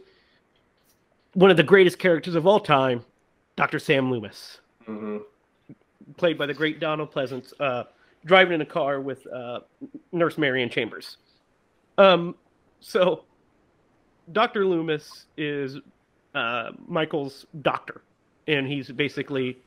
one 1.35 1.49
of 1.49 1.55
the 1.55 1.63
greatest 1.63 1.99
characters 1.99 2.35
of 2.35 2.45
all 2.45 2.59
time, 2.59 3.05
Dr. 3.55 3.79
Sam 3.79 4.11
Loomis 4.11 4.59
hmm 4.97 5.17
played 6.17 6.37
by 6.37 6.45
the 6.45 6.53
great 6.53 6.79
Donald 6.79 7.11
Pleasence, 7.11 7.53
uh, 7.59 7.83
driving 8.25 8.53
in 8.53 8.61
a 8.61 8.65
car 8.65 9.01
with 9.01 9.25
uh, 9.27 9.61
Nurse 10.11 10.37
Marion 10.37 10.69
Chambers. 10.69 11.17
Um, 11.97 12.35
so, 12.79 13.25
Dr. 14.31 14.65
Loomis 14.65 15.25
is 15.37 15.77
uh, 16.35 16.71
Michael's 16.87 17.45
doctor, 17.61 18.01
and 18.47 18.67
he's 18.67 18.89
basically 18.91 19.57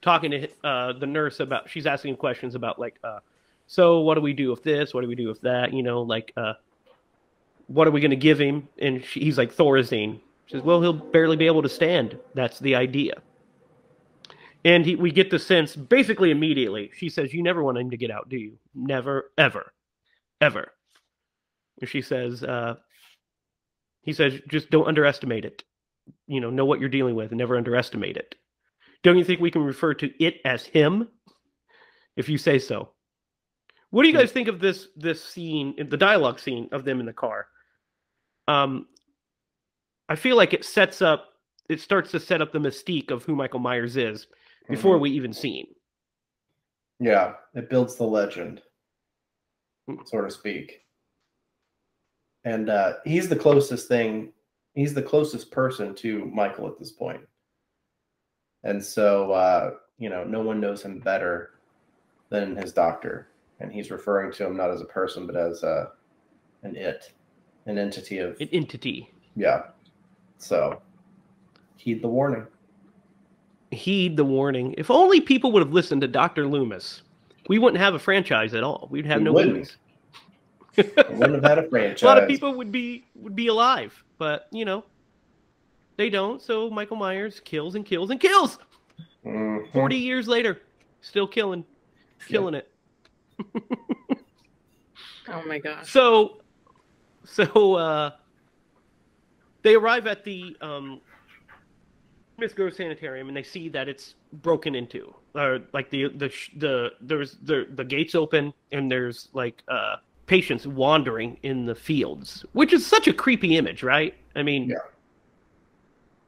talking 0.00 0.30
to 0.30 0.48
uh, 0.62 0.92
the 0.92 1.06
nurse 1.06 1.40
about. 1.40 1.68
She's 1.68 1.86
asking 1.86 2.16
questions 2.16 2.54
about 2.54 2.78
like, 2.78 2.98
uh, 3.04 3.20
so 3.66 4.00
what 4.00 4.14
do 4.14 4.20
we 4.20 4.32
do 4.32 4.50
with 4.50 4.62
this? 4.62 4.94
What 4.94 5.02
do 5.02 5.08
we 5.08 5.14
do 5.14 5.28
with 5.28 5.40
that? 5.42 5.72
You 5.72 5.82
know, 5.82 6.02
like, 6.02 6.32
uh, 6.36 6.54
what 7.66 7.88
are 7.88 7.90
we 7.90 8.00
going 8.00 8.10
to 8.10 8.16
give 8.16 8.38
him? 8.38 8.68
And 8.78 9.04
she, 9.04 9.20
he's 9.20 9.38
like 9.38 9.54
Thorazine. 9.54 10.20
She 10.46 10.52
says, 10.52 10.62
well, 10.62 10.80
he'll 10.82 10.92
barely 10.92 11.36
be 11.36 11.46
able 11.46 11.62
to 11.62 11.68
stand. 11.68 12.18
That's 12.34 12.58
the 12.58 12.74
idea 12.74 13.14
and 14.64 14.86
he, 14.86 14.96
we 14.96 15.10
get 15.10 15.30
the 15.30 15.38
sense 15.38 15.76
basically 15.76 16.30
immediately. 16.30 16.90
She 16.96 17.08
says, 17.08 17.34
"You 17.34 17.42
never 17.42 17.62
want 17.62 17.78
him 17.78 17.90
to 17.90 17.96
get 17.96 18.10
out, 18.10 18.28
do 18.28 18.36
you? 18.36 18.58
Never, 18.74 19.30
ever, 19.36 19.72
ever." 20.40 20.72
She 21.84 22.00
says, 22.00 22.42
uh, 22.42 22.76
"He 24.02 24.12
says, 24.12 24.40
just 24.48 24.70
don't 24.70 24.88
underestimate 24.88 25.44
it. 25.44 25.64
You 26.26 26.40
know, 26.40 26.50
know 26.50 26.64
what 26.64 26.80
you're 26.80 26.88
dealing 26.88 27.14
with, 27.14 27.30
and 27.30 27.38
never 27.38 27.56
underestimate 27.56 28.16
it. 28.16 28.34
Don't 29.02 29.18
you 29.18 29.24
think 29.24 29.40
we 29.40 29.50
can 29.50 29.62
refer 29.62 29.92
to 29.94 30.24
it 30.24 30.40
as 30.44 30.64
him, 30.64 31.08
if 32.16 32.28
you 32.28 32.38
say 32.38 32.58
so?" 32.58 32.90
What 33.90 34.02
do 34.02 34.08
you 34.08 34.16
guys 34.16 34.32
think 34.32 34.48
of 34.48 34.60
this 34.60 34.88
this 34.96 35.22
scene, 35.22 35.76
the 35.88 35.96
dialogue 35.96 36.40
scene 36.40 36.68
of 36.72 36.84
them 36.84 37.00
in 37.00 37.06
the 37.06 37.12
car? 37.12 37.46
Um, 38.48 38.86
I 40.08 40.16
feel 40.16 40.36
like 40.36 40.52
it 40.52 40.64
sets 40.64 41.00
up, 41.00 41.28
it 41.68 41.80
starts 41.80 42.10
to 42.10 42.20
set 42.20 42.42
up 42.42 42.52
the 42.52 42.58
mystique 42.58 43.10
of 43.10 43.24
who 43.24 43.36
Michael 43.36 43.60
Myers 43.60 43.96
is 43.96 44.26
before 44.68 44.96
Mhm. 44.96 45.00
we 45.02 45.10
even 45.10 45.32
seen. 45.32 45.74
Yeah, 47.00 47.36
it 47.54 47.68
builds 47.68 47.96
the 47.96 48.04
legend, 48.06 48.62
Mm. 49.88 50.06
so 50.06 50.22
to 50.22 50.30
speak. 50.30 50.86
And 52.44 52.68
uh, 52.70 52.94
he's 53.04 53.28
the 53.28 53.36
closest 53.36 53.88
thing. 53.88 54.32
He's 54.74 54.94
the 54.94 55.02
closest 55.02 55.50
person 55.50 55.94
to 55.96 56.26
Michael 56.26 56.66
at 56.68 56.78
this 56.78 56.92
point. 56.92 57.26
And 58.64 58.82
so, 58.84 59.32
uh, 59.32 59.78
you 59.98 60.08
know, 60.08 60.24
no 60.24 60.42
one 60.42 60.60
knows 60.60 60.82
him 60.82 61.00
better 61.00 61.58
than 62.30 62.56
his 62.56 62.72
doctor. 62.72 63.28
And 63.60 63.72
he's 63.72 63.90
referring 63.90 64.32
to 64.32 64.46
him 64.46 64.56
not 64.56 64.70
as 64.70 64.80
a 64.80 64.84
person, 64.86 65.26
but 65.26 65.36
as 65.36 65.62
uh, 65.62 65.90
an 66.62 66.76
it, 66.76 67.12
an 67.66 67.78
entity 67.78 68.18
of, 68.18 68.38
An 68.40 68.48
entity. 68.52 69.10
yeah. 69.36 69.70
So, 70.38 70.82
heed 71.76 72.02
the 72.02 72.08
warning. 72.08 72.46
Heed 73.74 74.16
the 74.16 74.24
warning. 74.24 74.74
If 74.78 74.90
only 74.90 75.20
people 75.20 75.52
would 75.52 75.62
have 75.62 75.72
listened 75.72 76.00
to 76.02 76.08
Dr. 76.08 76.46
Loomis, 76.46 77.02
we 77.48 77.58
wouldn't 77.58 77.80
have 77.82 77.94
a 77.94 77.98
franchise 77.98 78.54
at 78.54 78.62
all. 78.64 78.88
We'd 78.90 79.06
have 79.06 79.18
We 79.18 79.24
no 79.24 79.32
wouldn't. 79.32 79.54
movies. 79.54 79.76
We 80.76 80.82
wouldn't 81.10 81.34
have 81.34 81.44
had 81.44 81.58
a 81.58 81.68
franchise. 81.68 82.02
a 82.02 82.06
lot 82.06 82.18
of 82.22 82.28
people 82.28 82.54
would 82.54 82.72
be 82.72 83.04
would 83.16 83.36
be 83.36 83.46
alive, 83.48 84.02
but 84.18 84.48
you 84.50 84.64
know, 84.64 84.84
they 85.96 86.10
don't. 86.10 86.40
So 86.42 86.68
Michael 86.70 86.96
Myers 86.96 87.40
kills 87.44 87.74
and 87.74 87.84
kills 87.86 88.10
and 88.10 88.18
kills. 88.18 88.58
Mhm. 89.24 89.70
Forty 89.72 89.96
years 89.96 90.26
later, 90.26 90.60
still 91.00 91.26
killing, 91.26 91.64
killing 92.28 92.54
it. 92.54 92.70
Oh 95.28 95.42
my 95.46 95.58
gosh. 95.58 95.90
So, 95.90 96.42
so 97.24 97.74
uh, 97.76 98.10
they 99.62 99.74
arrive 99.74 100.06
at 100.06 100.22
the 100.24 100.54
um, 100.60 101.00
Smith's 102.36 102.54
Grove 102.54 102.74
Sanitarium 102.74 103.28
and 103.28 103.36
they 103.36 103.42
see 103.42 103.68
that 103.70 103.88
it's 103.88 104.14
broken 104.34 104.74
into. 104.74 105.14
Or 105.34 105.60
like 105.72 105.90
the 105.90 106.08
the 106.08 106.32
the 106.56 106.90
there's 107.00 107.36
the 107.42 107.66
the 107.74 107.84
gates 107.84 108.14
open 108.14 108.52
and 108.72 108.90
there's 108.90 109.28
like 109.32 109.62
uh, 109.68 109.96
patients 110.26 110.66
wandering 110.66 111.38
in 111.42 111.66
the 111.66 111.74
fields, 111.74 112.44
which 112.52 112.72
is 112.72 112.84
such 112.86 113.08
a 113.08 113.12
creepy 113.12 113.56
image, 113.56 113.82
right? 113.82 114.14
I 114.36 114.42
mean, 114.42 114.68
Yeah. 114.70 114.76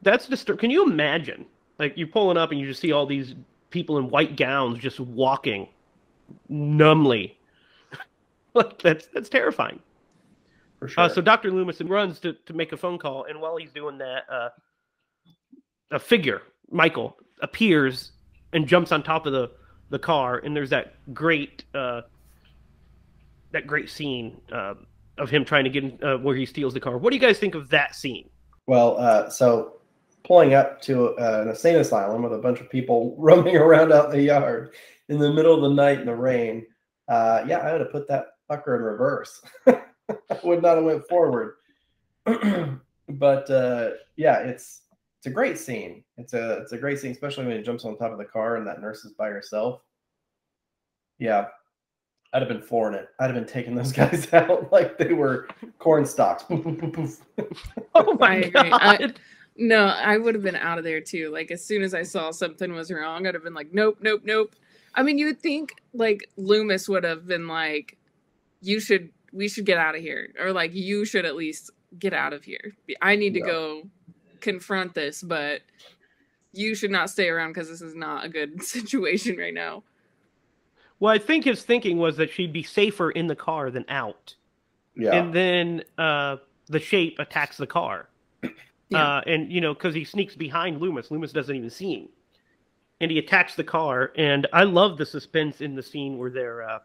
that's 0.03 0.27
disturbing 0.29 0.61
Can 0.61 0.71
you 0.71 0.85
imagine? 0.85 1.47
Like 1.79 1.95
you're 1.97 2.09
pulling 2.09 2.37
up 2.37 2.51
and 2.53 2.61
you 2.61 2.67
just 2.67 2.81
see 2.81 2.93
all 2.93 3.07
these 3.07 3.35
people 3.71 3.99
in 3.99 4.09
white 4.09 4.37
gowns 4.37 4.79
just 4.79 5.01
walking 5.01 5.69
numbly. 6.49 7.39
like 8.55 8.81
that's 8.81 9.07
that's 9.09 9.29
terrifying. 9.29 9.81
For 10.79 10.89
sure. 10.89 11.05
Uh, 11.05 11.09
so 11.09 11.21
Dr. 11.23 11.51
Loomis 11.51 11.81
runs 11.81 12.21
to, 12.21 12.35
to 12.35 12.53
make 12.53 12.73
a 12.73 12.77
phone 12.77 12.99
call, 12.99 13.25
and 13.25 13.41
while 13.41 13.57
he's 13.57 13.73
doing 13.73 13.97
that, 13.99 14.25
uh, 14.31 14.51
a 15.91 15.99
figure, 15.99 16.43
Michael, 16.71 17.17
appears 17.43 18.13
and 18.53 18.67
jumps 18.67 18.93
on 18.93 19.03
top 19.03 19.27
of 19.27 19.33
the, 19.33 19.51
the 19.91 19.99
car, 19.99 20.39
and 20.39 20.57
there's 20.57 20.71
that 20.71 20.95
great 21.15 21.65
uh, 21.75 22.03
that 23.53 23.67
great 23.67 23.89
scene 23.89 24.37
uh, 24.53 24.75
of 25.19 25.31
him 25.31 25.45
trying 25.45 25.65
to 25.65 25.71
get 25.71 25.85
in, 25.85 25.99
uh, 26.03 26.19
where 26.19 26.37
he 26.37 26.45
steals 26.45 26.75
the 26.75 26.81
car. 26.81 26.99
What 26.99 27.11
do 27.11 27.17
you 27.17 27.21
guys 27.21 27.39
think 27.39 27.55
of 27.55 27.71
that 27.71 27.95
scene? 27.95 28.29
Well, 28.67 28.99
uh, 28.99 29.31
so 29.31 29.77
pulling 30.25 30.55
up 30.55 30.83
to 30.83 31.17
uh, 31.17 31.43
an 31.43 31.49
insane 31.49 31.77
asylum 31.77 32.23
with 32.23 32.35
a 32.35 32.39
bunch 32.39 32.61
of 32.61 32.69
people 32.69 33.15
roaming 33.19 33.57
around 33.57 33.93
out 33.93 34.07
in 34.07 34.11
the 34.13 34.23
yard 34.23 34.75
in 35.09 35.19
the 35.19 35.33
middle 35.33 35.55
of 35.55 35.63
the 35.63 35.75
night 35.75 36.01
in 36.01 36.07
the 36.07 36.15
rain. 36.15 36.67
Uh, 37.09 37.45
yeah, 37.47 37.59
I 37.59 37.73
would 37.73 37.81
have 37.81 37.93
put 37.93 38.09
that 38.09 38.27
fucker 38.51 38.77
in 38.77 38.83
reverse. 38.83 39.41
I 39.67 40.41
would 40.43 40.63
not 40.63 40.77
have 40.77 40.85
went 40.85 41.09
forward. 41.09 41.55
but 42.25 43.49
yeah, 44.17 44.39
it's 44.39 44.83
it's 45.27 45.33
a 45.33 45.35
great 45.35 45.59
scene. 45.59 46.05
It's 46.19 46.35
a 46.35 46.59
it's 46.59 46.73
a 46.73 46.79
great 46.79 47.01
scene, 47.01 47.11
especially 47.11 47.47
when 47.47 47.57
he 47.57 47.63
jumps 47.63 47.85
on 47.85 47.97
top 47.99 48.13
of 48.13 48.19
the 48.19 48.25
car 48.25 48.57
and 48.57 48.67
that 48.67 48.81
nurse 48.81 49.05
is 49.05 49.13
by 49.13 49.29
herself. 49.29 49.81
Yeah, 51.19 51.47
I'd 52.33 52.43
have 52.43 52.49
been 52.49 52.63
flooring 52.63 52.95
it. 52.95 53.09
I'd 53.19 53.27
have 53.27 53.35
been 53.35 53.45
taking 53.47 53.75
those 53.75 53.91
guys 54.01 54.33
out 54.33 54.71
like 54.71 54.99
they 54.99 55.13
were 55.13 55.49
corn 55.79 56.07
stalks. 56.07 56.45
Oh 57.95 58.19
I 58.21 58.35
agree. 58.37 58.71
I- 58.73 59.13
No, 59.57 59.87
I 59.87 60.19
would 60.19 60.35
have 60.35 60.45
been 60.45 60.55
out 60.55 60.77
of 60.79 60.85
there 60.85 61.01
too. 61.01 61.31
Like 61.31 61.51
as 61.51 61.65
soon 61.65 61.83
as 61.83 61.95
I 61.95 62.03
saw 62.03 62.31
something 62.31 62.73
was 62.75 62.91
wrong, 62.93 63.27
I'd 63.27 63.35
have 63.35 63.43
been 63.43 63.55
like, 63.55 63.73
nope, 63.73 63.99
nope, 64.03 64.21
nope. 64.25 64.55
I 64.95 65.03
mean, 65.03 65.19
you 65.19 65.27
would 65.27 65.41
think 65.41 65.73
like 65.95 66.29
Loomis 66.37 66.89
would 66.89 67.05
have 67.05 67.27
been 67.27 67.49
like, 67.49 67.97
you 68.61 68.79
should, 68.81 69.11
we 69.33 69.49
should 69.49 69.65
get 69.67 69.79
out 69.79 69.95
of 69.95 70.03
here, 70.03 70.29
or 70.39 70.53
like 70.53 70.75
you 70.75 71.05
should 71.07 71.25
at 71.25 71.37
least 71.37 71.71
get 71.99 72.13
out 72.13 72.33
of 72.35 72.45
here. 72.45 72.73
I 73.01 73.17
need 73.17 73.33
to 73.35 73.41
Yeah. 73.41 73.47
go 73.47 73.83
confront 74.47 74.95
this, 74.95 75.23
but 75.23 75.63
you 76.53 76.75
should 76.75 76.91
not 76.91 77.11
stay 77.11 77.29
around 77.29 77.51
because 77.51 77.69
this 77.69 77.83
is 77.83 77.95
not 77.95 78.25
a 78.25 78.29
good 78.29 78.63
situation 78.77 79.37
right 79.37 79.55
now. 79.55 79.83
Well, 81.01 81.13
I 81.13 81.19
think 81.19 81.45
his 81.45 81.63
thinking 81.63 81.99
was 81.99 82.17
that 82.17 82.31
she'd 82.31 82.53
be 82.53 82.63
safer 82.63 83.11
in 83.11 83.27
the 83.27 83.37
car 83.37 83.71
than 83.71 83.85
out. 83.89 84.35
Yeah. 84.99 85.15
and 85.15 85.35
then 85.35 85.83
uh, 85.99 86.37
the 86.69 86.81
shape 86.81 87.19
attacks 87.19 87.57
the 87.57 87.67
car. 87.67 88.09
Yeah. 88.89 89.17
Uh, 89.17 89.21
and 89.27 89.51
you 89.51 89.61
know, 89.61 89.75
because 89.75 89.97
he 89.97 90.05
sneaks 90.05 90.37
behind 90.37 90.81
Loomis, 90.81 91.11
Loomis 91.11 91.33
doesn't 91.33 91.57
even 91.57 91.71
see 91.71 91.95
him, 91.95 92.09
and 93.01 93.11
he 93.11 93.19
attacks 93.19 93.57
the 93.57 93.65
car. 93.65 94.13
And 94.17 94.47
I 94.53 94.63
love 94.63 94.97
the 94.97 95.05
suspense 95.05 95.61
in 95.61 95.75
the 95.75 95.83
scene 95.83 96.19
where 96.19 96.31
they're 96.31 96.63
uh, 96.63 96.79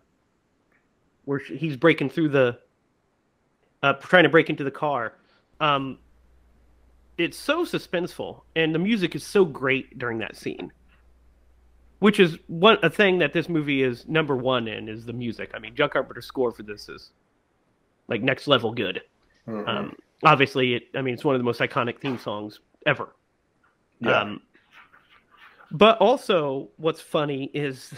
where 1.26 1.38
he's 1.38 1.78
breaking 1.78 2.10
through 2.10 2.30
the, 2.30 2.58
uh, 3.84 3.93
trying 3.93 4.24
to 4.24 4.30
break 4.30 4.50
into 4.50 4.63
the 4.63 4.71
car. 4.71 5.13
Um, 5.60 6.00
it's 7.22 7.38
so 7.38 7.64
suspenseful, 7.66 8.42
and 8.56 8.74
the 8.74 8.80
music 8.80 9.16
is 9.16 9.26
so 9.26 9.46
great 9.46 9.98
during 9.98 10.18
that 10.20 10.36
scene. 10.36 10.72
Which 12.00 12.20
is 12.20 12.38
one 12.48 12.78
a 12.82 12.90
thing 12.90 13.20
that 13.20 13.32
this 13.32 13.48
movie 13.48 13.84
is 13.84 14.08
number 14.08 14.36
one 14.36 14.68
in 14.68 14.90
is 14.90 15.06
the 15.06 15.14
music. 15.14 15.52
I 15.54 15.60
mean, 15.60 15.76
John 15.76 15.90
Carpenter's 15.90 16.26
score 16.26 16.52
for 16.52 16.64
this 16.64 16.90
is 16.90 17.12
like 18.08 18.24
next 18.24 18.48
level 18.48 18.74
good. 18.74 19.02
Mhm. 19.48 19.68
Um, 19.68 19.96
obviously, 20.24 20.74
it. 20.74 20.84
I 20.96 21.02
mean, 21.04 21.14
it's 21.14 21.24
one 21.24 21.36
of 21.36 21.40
the 21.40 21.46
most 21.46 21.60
iconic 21.60 22.00
theme 22.00 22.18
songs 22.18 22.60
ever. 22.88 23.10
yeah. 24.00 24.22
Um, 24.22 24.42
but 25.72 25.98
also, 26.00 26.70
what's 26.78 27.00
funny 27.02 27.52
is 27.54 27.94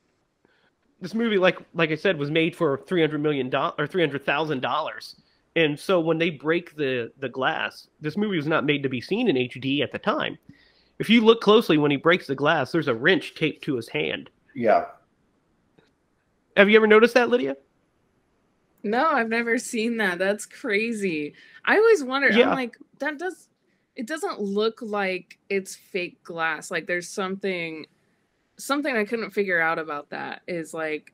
this 1.00 1.14
movie, 1.14 1.38
like 1.38 1.58
like 1.74 1.90
I 1.90 1.96
said, 1.96 2.18
was 2.18 2.30
made 2.30 2.54
for 2.54 2.82
three 2.86 3.00
hundred 3.00 3.22
million 3.22 3.48
dollars 3.48 3.74
or 3.78 3.86
three 3.86 4.02
hundred 4.02 4.26
thousand 4.26 4.60
dollars. 4.60 5.16
And 5.56 5.78
so 5.78 6.00
when 6.00 6.18
they 6.18 6.30
break 6.30 6.76
the 6.76 7.12
the 7.18 7.28
glass, 7.28 7.88
this 8.00 8.16
movie 8.16 8.36
was 8.36 8.46
not 8.46 8.64
made 8.64 8.82
to 8.82 8.88
be 8.88 9.00
seen 9.00 9.28
in 9.28 9.36
HD 9.36 9.82
at 9.82 9.92
the 9.92 9.98
time. 9.98 10.38
If 10.98 11.08
you 11.10 11.22
look 11.22 11.40
closely 11.40 11.78
when 11.78 11.90
he 11.90 11.96
breaks 11.96 12.26
the 12.26 12.34
glass, 12.34 12.72
there's 12.72 12.88
a 12.88 12.94
wrench 12.94 13.34
taped 13.34 13.64
to 13.64 13.76
his 13.76 13.88
hand. 13.88 14.30
yeah. 14.54 14.86
Have 16.56 16.68
you 16.68 16.76
ever 16.76 16.86
noticed 16.86 17.14
that, 17.14 17.30
Lydia? 17.30 17.56
No, 18.82 19.06
I've 19.08 19.28
never 19.28 19.56
seen 19.56 19.96
that. 19.98 20.18
That's 20.18 20.46
crazy. 20.46 21.34
I 21.64 21.76
always 21.76 22.02
wonder. 22.02 22.30
Yeah. 22.30 22.50
I'm 22.50 22.56
like, 22.56 22.76
that 22.98 23.18
does. 23.18 23.48
It 23.96 24.06
doesn't 24.06 24.40
look 24.40 24.80
like 24.82 25.38
it's 25.48 25.74
fake 25.74 26.22
glass. 26.22 26.70
Like 26.70 26.86
there's 26.86 27.08
something, 27.08 27.86
something 28.58 28.94
I 28.96 29.04
couldn't 29.04 29.30
figure 29.30 29.60
out 29.60 29.78
about 29.78 30.10
that 30.10 30.42
is 30.48 30.74
like 30.74 31.12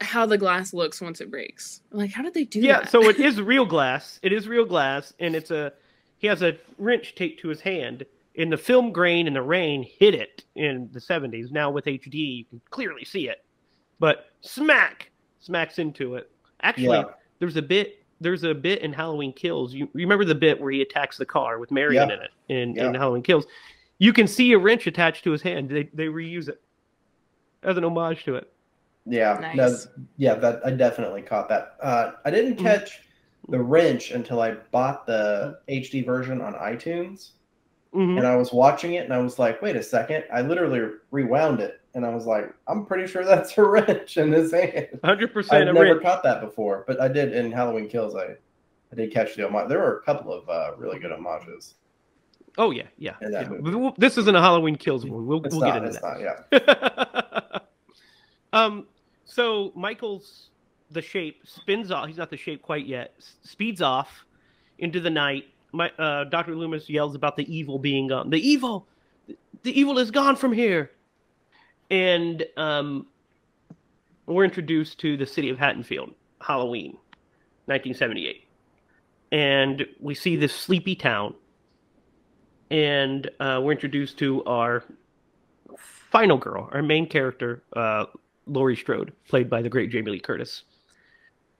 how 0.00 0.24
the 0.26 0.38
glass 0.38 0.72
looks 0.72 1.00
once 1.00 1.20
it 1.20 1.30
breaks. 1.30 1.80
Like, 1.90 2.12
how 2.12 2.22
did 2.22 2.34
they 2.34 2.44
do 2.44 2.60
yeah 2.60 2.74
that? 2.80 2.84
Yeah, 2.84 2.88
so 2.90 3.08
it 3.08 3.18
is 3.20 3.40
real 3.40 3.64
glass 3.66 4.18
it 4.22 4.32
is 4.32 4.46
real 4.48 4.64
glass 4.64 5.12
and 5.18 5.34
it's 5.34 5.50
a 5.50 5.72
he 6.18 6.26
has 6.26 6.42
a 6.42 6.56
wrench 6.78 7.14
taped 7.14 7.40
to 7.40 7.48
his 7.48 7.60
hand 7.60 8.04
and 8.36 8.52
the 8.52 8.56
film 8.56 8.92
grain 8.92 9.26
and 9.26 9.34
the 9.34 9.42
rain 9.42 9.82
hit 9.98 10.14
it 10.14 10.44
in 10.54 10.88
the 10.92 11.00
70s 11.00 11.50
now 11.50 11.70
with 11.70 11.84
hd 11.86 12.12
you 12.14 12.44
can 12.44 12.60
clearly 12.70 13.04
see 13.04 13.28
it 13.28 13.44
but 13.98 14.26
smack 14.40 15.10
smacks 15.40 15.78
into 15.80 16.14
it 16.14 16.30
actually 16.62 16.98
Yeah. 16.98 17.04
there's 17.40 17.56
a 17.56 17.62
bit 17.62 18.04
there's 18.20 18.44
a 18.44 18.54
bit 18.54 18.82
in 18.82 18.92
halloween 18.92 19.32
kills 19.32 19.74
you 19.74 19.88
remember 19.94 20.24
the 20.24 20.34
bit 20.34 20.60
where 20.60 20.70
he 20.70 20.80
attacks 20.82 21.16
the 21.16 21.26
car 21.26 21.58
with 21.58 21.70
marion 21.72 22.08
Yeah. 22.08 22.14
in 22.16 22.20
it 22.22 22.30
in, 22.48 22.74
Yeah. 22.76 22.88
in 22.88 22.94
halloween 22.94 23.22
kills 23.22 23.46
you 23.98 24.12
can 24.12 24.28
see 24.28 24.52
a 24.52 24.58
wrench 24.58 24.86
attached 24.86 25.24
to 25.24 25.32
his 25.32 25.42
hand 25.42 25.68
they, 25.68 25.84
they 25.92 26.06
reuse 26.06 26.48
it 26.48 26.60
as 27.64 27.76
an 27.76 27.84
homage 27.84 28.22
to 28.24 28.36
it 28.36 28.52
Yeah, 29.06 29.52
no, 29.56 29.68
yeah, 30.18 30.34
that 30.34 30.60
I 30.64 30.70
definitely 30.70 31.22
caught 31.22 31.48
that. 31.48 31.76
Uh, 31.82 32.12
I 32.24 32.30
didn't 32.30 32.56
Mhm. 32.56 32.62
catch 32.62 33.00
the 33.48 33.58
wrench 33.58 34.10
until 34.10 34.40
I 34.42 34.52
bought 34.70 35.06
the 35.06 35.58
HD 35.68 36.02
version 36.04 36.40
on 36.42 36.52
iTunes, 36.54 37.30
Mhm. 37.94 38.18
and 38.18 38.26
I 38.26 38.36
was 38.36 38.52
watching 38.52 38.94
it, 38.94 39.04
and 39.04 39.14
I 39.14 39.18
was 39.18 39.38
like, 39.38 39.62
"Wait 39.62 39.76
a 39.76 39.82
second! 39.82 40.24
I 40.32 40.42
literally 40.42 40.90
rewound 41.10 41.60
it, 41.60 41.80
and 41.94 42.04
I 42.04 42.14
was 42.14 42.26
like, 42.26 42.52
I'm 42.66 42.84
pretty 42.84 43.06
sure 43.06 43.24
that's 43.24 43.56
a 43.56 43.64
wrench 43.64 44.18
in 44.18 44.30
his 44.32 44.52
hand. 44.52 44.88
100% 45.02 45.52
I've 45.68 45.74
never 45.74 45.80
wrench. 45.86 46.02
caught 46.02 46.22
that 46.24 46.42
before, 46.42 46.84
but 46.86 47.00
I 47.00 47.08
did 47.08 47.32
in 47.32 47.50
Halloween 47.50 47.88
Kills. 47.88 48.14
I 48.14 48.36
I 48.92 48.94
did 48.96 49.12
catch 49.12 49.34
the 49.36 49.46
homage. 49.46 49.68
There 49.68 49.78
were 49.78 49.98
a 49.98 50.02
couple 50.02 50.32
of 50.32 50.48
uh, 50.48 50.72
really 50.78 50.98
good 50.98 51.12
homages. 51.12 51.74
Oh 52.56 52.70
yeah, 52.70 52.84
yeah. 52.98 53.14
Yeah. 53.22 53.46
movie. 53.48 53.62
But 53.62 53.78
we'll- 53.78 53.94
This 53.98 54.16
isn't 54.18 54.34
a 54.34 54.40
Halloween 54.40 54.76
Kills 54.76 55.04
one. 55.06 55.26
We'll, 55.26 55.40
we'll 55.40 55.60
not. 55.60 55.74
get 55.74 55.84
into 55.84 56.00
that. 56.00 56.02
not. 56.02 56.20
Yeah. 56.50 57.22
um. 58.52 58.86
So 59.24 59.72
Michael's 59.74 60.48
the 60.90 61.02
shape 61.02 61.40
spins 61.44 61.90
off. 61.90 62.06
He's 62.06 62.16
not 62.16 62.30
the 62.30 62.36
shape 62.36 62.62
quite 62.62 62.86
yet. 62.86 63.14
Speeds 63.42 63.82
off 63.82 64.24
into 64.78 65.00
the 65.00 65.10
night. 65.10 65.44
My 65.72 65.90
uh, 65.98 66.24
Doctor 66.24 66.56
Loomis 66.56 66.88
yells 66.88 67.14
about 67.14 67.36
the 67.36 67.54
evil 67.54 67.78
being 67.78 68.08
gone. 68.08 68.30
The 68.30 68.40
evil, 68.40 68.86
the 69.62 69.78
evil 69.78 69.98
is 69.98 70.10
gone 70.10 70.36
from 70.36 70.52
here. 70.52 70.90
And 71.90 72.44
um, 72.56 73.06
we're 74.26 74.44
introduced 74.44 74.98
to 75.00 75.16
the 75.16 75.26
city 75.26 75.50
of 75.50 75.58
Haddonfield, 75.58 76.14
Halloween, 76.40 76.92
1978. 77.66 78.44
And 79.30 79.86
we 80.00 80.14
see 80.14 80.36
this 80.36 80.54
sleepy 80.54 80.94
town. 80.94 81.34
And 82.70 83.30
uh, 83.40 83.60
we're 83.62 83.72
introduced 83.72 84.18
to 84.18 84.44
our 84.44 84.84
final 86.10 86.38
girl, 86.38 86.68
our 86.72 86.82
main 86.82 87.06
character, 87.06 87.62
uh, 87.74 88.06
Laurie 88.48 88.76
Strode, 88.76 89.12
played 89.28 89.48
by 89.48 89.62
the 89.62 89.68
great 89.68 89.90
Jamie 89.90 90.12
Lee 90.12 90.20
Curtis. 90.20 90.64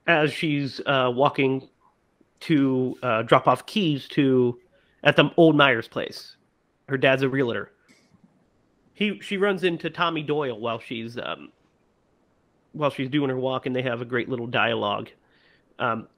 As 0.07 0.33
she's 0.33 0.81
uh, 0.87 1.11
walking 1.15 1.69
to 2.41 2.97
uh, 3.03 3.23
drop 3.23 3.47
off 3.47 3.67
keys 3.67 4.09
to 4.09 4.59
at 5.05 5.17
the 5.17 5.31
old 5.37 5.57
Myers 5.57 5.89
place. 5.89 6.37
Her 6.89 6.97
dad's 6.97 7.23
a 7.23 7.29
realtor. 7.29 7.73
He 8.95 9.21
she 9.21 9.37
runs 9.37 9.65
into 9.65 9.91
Tommy 9.91 10.23
Doyle 10.23 10.59
while 10.59 10.81
she's 10.81 11.19
um, 11.19 11.53
while 12.73 12.91
she's 12.91 13.09
doing 13.09 13.31
her 13.31 13.39
walk, 13.39 13.67
and 13.67 13.75
they 13.75 13.83
have 13.83 14.01
a 14.01 14.05
great 14.05 14.29
little 14.29 14.47
dialogue, 14.47 15.11
um, 15.79 16.09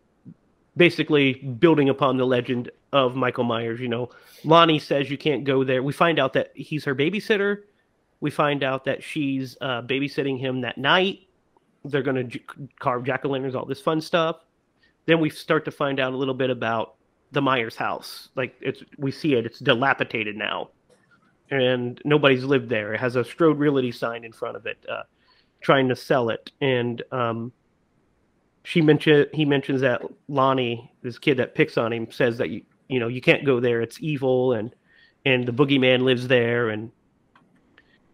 basically 0.76 1.34
building 1.34 1.88
upon 1.88 2.16
the 2.16 2.26
legend 2.26 2.70
of 2.92 3.16
Michael 3.16 3.44
Myers. 3.44 3.80
You 3.80 3.88
know, 3.88 4.10
Lonnie 4.44 4.78
says 4.78 5.10
you 5.10 5.18
can't 5.18 5.44
go 5.44 5.64
there. 5.64 5.82
We 5.82 5.92
find 5.92 6.18
out 6.18 6.32
that 6.34 6.52
he's 6.54 6.84
her 6.84 6.94
babysitter. 6.94 7.62
We 8.20 8.30
find 8.30 8.62
out 8.62 8.84
that 8.84 9.02
she's 9.02 9.56
uh, 9.60 9.82
babysitting 9.82 10.38
him 10.38 10.60
that 10.62 10.78
night. 10.78 11.20
They're 11.84 12.02
going 12.02 12.28
to 12.28 12.40
carve 12.78 13.04
jack 13.04 13.24
o' 13.24 13.28
lanterns, 13.28 13.54
all 13.54 13.64
this 13.64 13.80
fun 13.80 14.00
stuff 14.00 14.36
then 15.06 15.20
we 15.20 15.30
start 15.30 15.64
to 15.64 15.70
find 15.70 15.98
out 15.98 16.12
a 16.12 16.16
little 16.16 16.34
bit 16.34 16.50
about 16.50 16.94
the 17.32 17.42
Myers 17.42 17.76
house. 17.76 18.28
Like 18.36 18.54
it's 18.60 18.82
we 18.98 19.10
see 19.10 19.34
it, 19.34 19.46
it's 19.46 19.58
dilapidated 19.58 20.36
now, 20.36 20.70
and 21.50 22.00
nobody's 22.04 22.44
lived 22.44 22.68
there. 22.68 22.94
It 22.94 23.00
has 23.00 23.16
a 23.16 23.24
Strode 23.24 23.58
Realty 23.58 23.92
sign 23.92 24.24
in 24.24 24.32
front 24.32 24.56
of 24.56 24.66
it, 24.66 24.78
uh, 24.88 25.02
trying 25.60 25.88
to 25.88 25.96
sell 25.96 26.30
it. 26.30 26.52
And 26.60 27.02
um, 27.12 27.52
she 28.62 28.80
mentioned 28.80 29.28
he 29.32 29.44
mentions 29.44 29.80
that 29.80 30.02
Lonnie, 30.28 30.92
this 31.02 31.18
kid 31.18 31.38
that 31.38 31.54
picks 31.54 31.76
on 31.76 31.92
him, 31.92 32.10
says 32.10 32.38
that 32.38 32.50
you 32.50 32.62
you 32.88 33.00
know 33.00 33.08
you 33.08 33.20
can't 33.20 33.44
go 33.44 33.58
there. 33.58 33.80
It's 33.80 34.00
evil, 34.00 34.52
and 34.52 34.74
and 35.24 35.46
the 35.46 35.52
boogeyman 35.52 36.02
lives 36.02 36.28
there. 36.28 36.68
And 36.68 36.92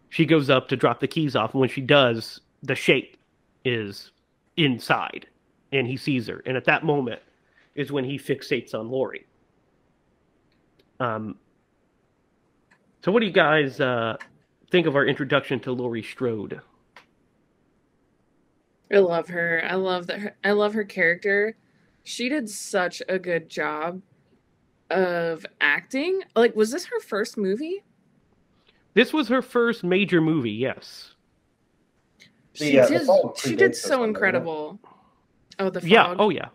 she 0.09 0.25
goes 0.25 0.49
up 0.49 0.67
to 0.69 0.75
drop 0.75 0.99
the 0.99 1.07
keys 1.07 1.35
off, 1.35 1.53
and 1.53 1.61
when 1.61 1.69
she 1.69 1.81
does, 1.81 2.41
the 2.63 2.75
shape 2.75 3.17
is 3.65 4.11
inside 4.55 5.27
and 5.71 5.87
he 5.87 5.97
sees 5.97 6.27
her. 6.27 6.41
And 6.45 6.55
at 6.57 6.65
that 6.65 6.83
moment 6.83 7.21
is 7.75 7.91
when 7.91 8.03
he 8.03 8.17
fixates 8.17 8.73
on 8.73 8.89
Laurie. 8.89 9.25
Um, 10.99 11.37
so, 13.03 13.11
what 13.11 13.19
do 13.19 13.25
you 13.25 13.31
guys 13.31 13.79
uh, 13.79 14.17
think 14.71 14.87
of 14.87 14.95
our 14.95 15.05
introduction 15.05 15.59
to 15.61 15.71
Laurie 15.71 16.03
Strode? 16.03 16.61
I 18.91 18.99
love 18.99 19.27
her. 19.27 19.63
I 19.69 19.75
love 19.75 20.07
that. 20.07 20.19
Her, 20.19 20.35
I 20.43 20.51
love 20.51 20.73
her 20.73 20.83
character. 20.83 21.55
She 22.03 22.29
did 22.29 22.49
such 22.49 23.01
a 23.09 23.19
good 23.19 23.49
job 23.49 24.01
of 24.89 25.45
acting. 25.59 26.21
Like, 26.35 26.55
was 26.55 26.71
this 26.71 26.85
her 26.85 26.99
first 27.01 27.37
movie? 27.37 27.83
This 28.97 29.13
was 29.13 29.27
her 29.27 29.43
first 29.43 29.83
major 29.83 30.21
movie. 30.21 30.49
Yes. 30.53 31.13
She 32.53 32.71
The, 32.71 32.79
uh, 32.79 32.87
did. 32.87 33.07
She 33.37 33.55
did 33.55 33.75
so 33.75 33.89
one, 33.99 33.99
doesn't 33.99 34.09
incredible. 34.09 34.79
Oh, 35.59 35.69
the 35.69 35.81
fog. 35.81 35.87
Yeah. 35.89 36.15
Oh, 36.17 36.31
yeah. 36.31 36.47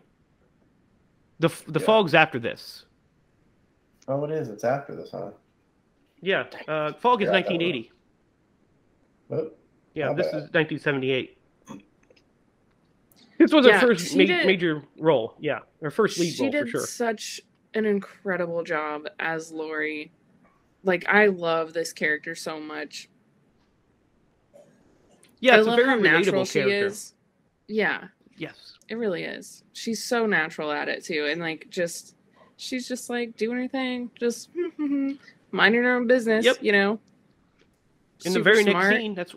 The 1.39 1.47
f- 1.47 1.65
the 1.69 1.79
Yeah. 1.79 1.87
fog's 1.87 2.15
after 2.17 2.41
this. 2.41 2.85
Oh, 4.09 4.25
it 4.25 4.33
is. 4.33 4.49
It's 4.49 4.65
after 4.65 4.97
this, 4.97 5.13
huh? 5.13 5.31
Yeah. 6.21 6.47
Uh, 6.67 6.95
fog 6.95 7.23
is 7.23 7.27
Yeah, 7.27 7.33
1980. 7.35 7.93
Oh, 9.31 9.51
Yeah. 9.95 10.13
This 10.13 10.27
bad. 10.27 10.35
is 10.43 10.51
1978. 10.53 11.39
This 13.39 13.53
was 13.53 13.67
her 13.67 13.79
first 13.79 14.11
she 14.11 14.19
ma- 14.19 14.25
did- 14.25 14.47
major 14.47 14.83
role. 14.99 15.37
Yeah, 15.39 15.61
her 15.81 15.93
first 15.93 16.19
lead 16.19 16.33
she 16.33 16.43
role 16.43 16.51
did 16.51 16.65
for 16.65 16.79
sure. 16.79 16.87
such 16.89 17.41
an 17.75 17.87
incredible 17.87 18.65
job 18.65 19.07
as 19.21 19.53
Laurie. 19.53 20.11
Like 20.85 21.07
I 21.09 21.27
love 21.27 21.73
this 21.73 21.93
character 21.93 22.35
so 22.35 22.59
much. 22.61 23.09
Yeah, 25.41 25.57
I 25.57 25.59
it's 25.59 25.69
a 25.69 25.77
very 25.77 25.87
how 25.89 25.95
natural 25.97 26.45
she 26.45 26.61
character. 26.61 26.87
is. 26.87 27.15
Yeah, 27.69 28.05
Yes. 28.37 28.79
it 28.89 28.95
really 28.97 29.25
is. 29.25 29.65
She's 29.73 30.03
so 30.03 30.27
natural 30.27 30.71
at 30.71 30.89
it 30.89 31.05
too, 31.05 31.27
and 31.31 31.41
like 31.41 31.67
just 31.71 32.15
she's 32.57 32.87
just 32.87 33.11
like 33.11 33.37
doing 33.37 33.59
her 33.59 33.69
thing, 33.69 34.11
just 34.19 34.51
minding 35.51 35.83
her 35.83 35.97
own 35.97 36.07
business. 36.07 36.45
Yep. 36.45 36.59
You 36.61 36.73
know. 36.73 37.01
In 38.25 38.33
the 38.33 38.41
very 38.41 38.63
smart. 38.63 38.91
next 38.91 39.01
scene, 39.01 39.15
that's 39.15 39.35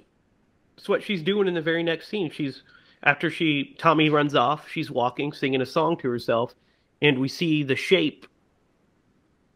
that's 0.75 0.87
what 0.89 1.01
she's 1.01 1.23
doing 1.23 1.47
in 1.47 1.53
the 1.55 1.61
very 1.61 1.81
next 1.81 2.07
scene. 2.07 2.29
She's 2.29 2.61
after 3.03 3.29
she 3.31 3.75
Tommy 3.79 4.09
runs 4.09 4.35
off, 4.35 4.69
she's 4.69 4.91
walking, 4.91 5.33
singing 5.33 5.61
a 5.61 5.65
song 5.65 5.97
to 5.97 6.09
herself, 6.09 6.53
and 7.01 7.17
we 7.19 7.27
see 7.27 7.63
the 7.63 7.75
shape 7.75 8.27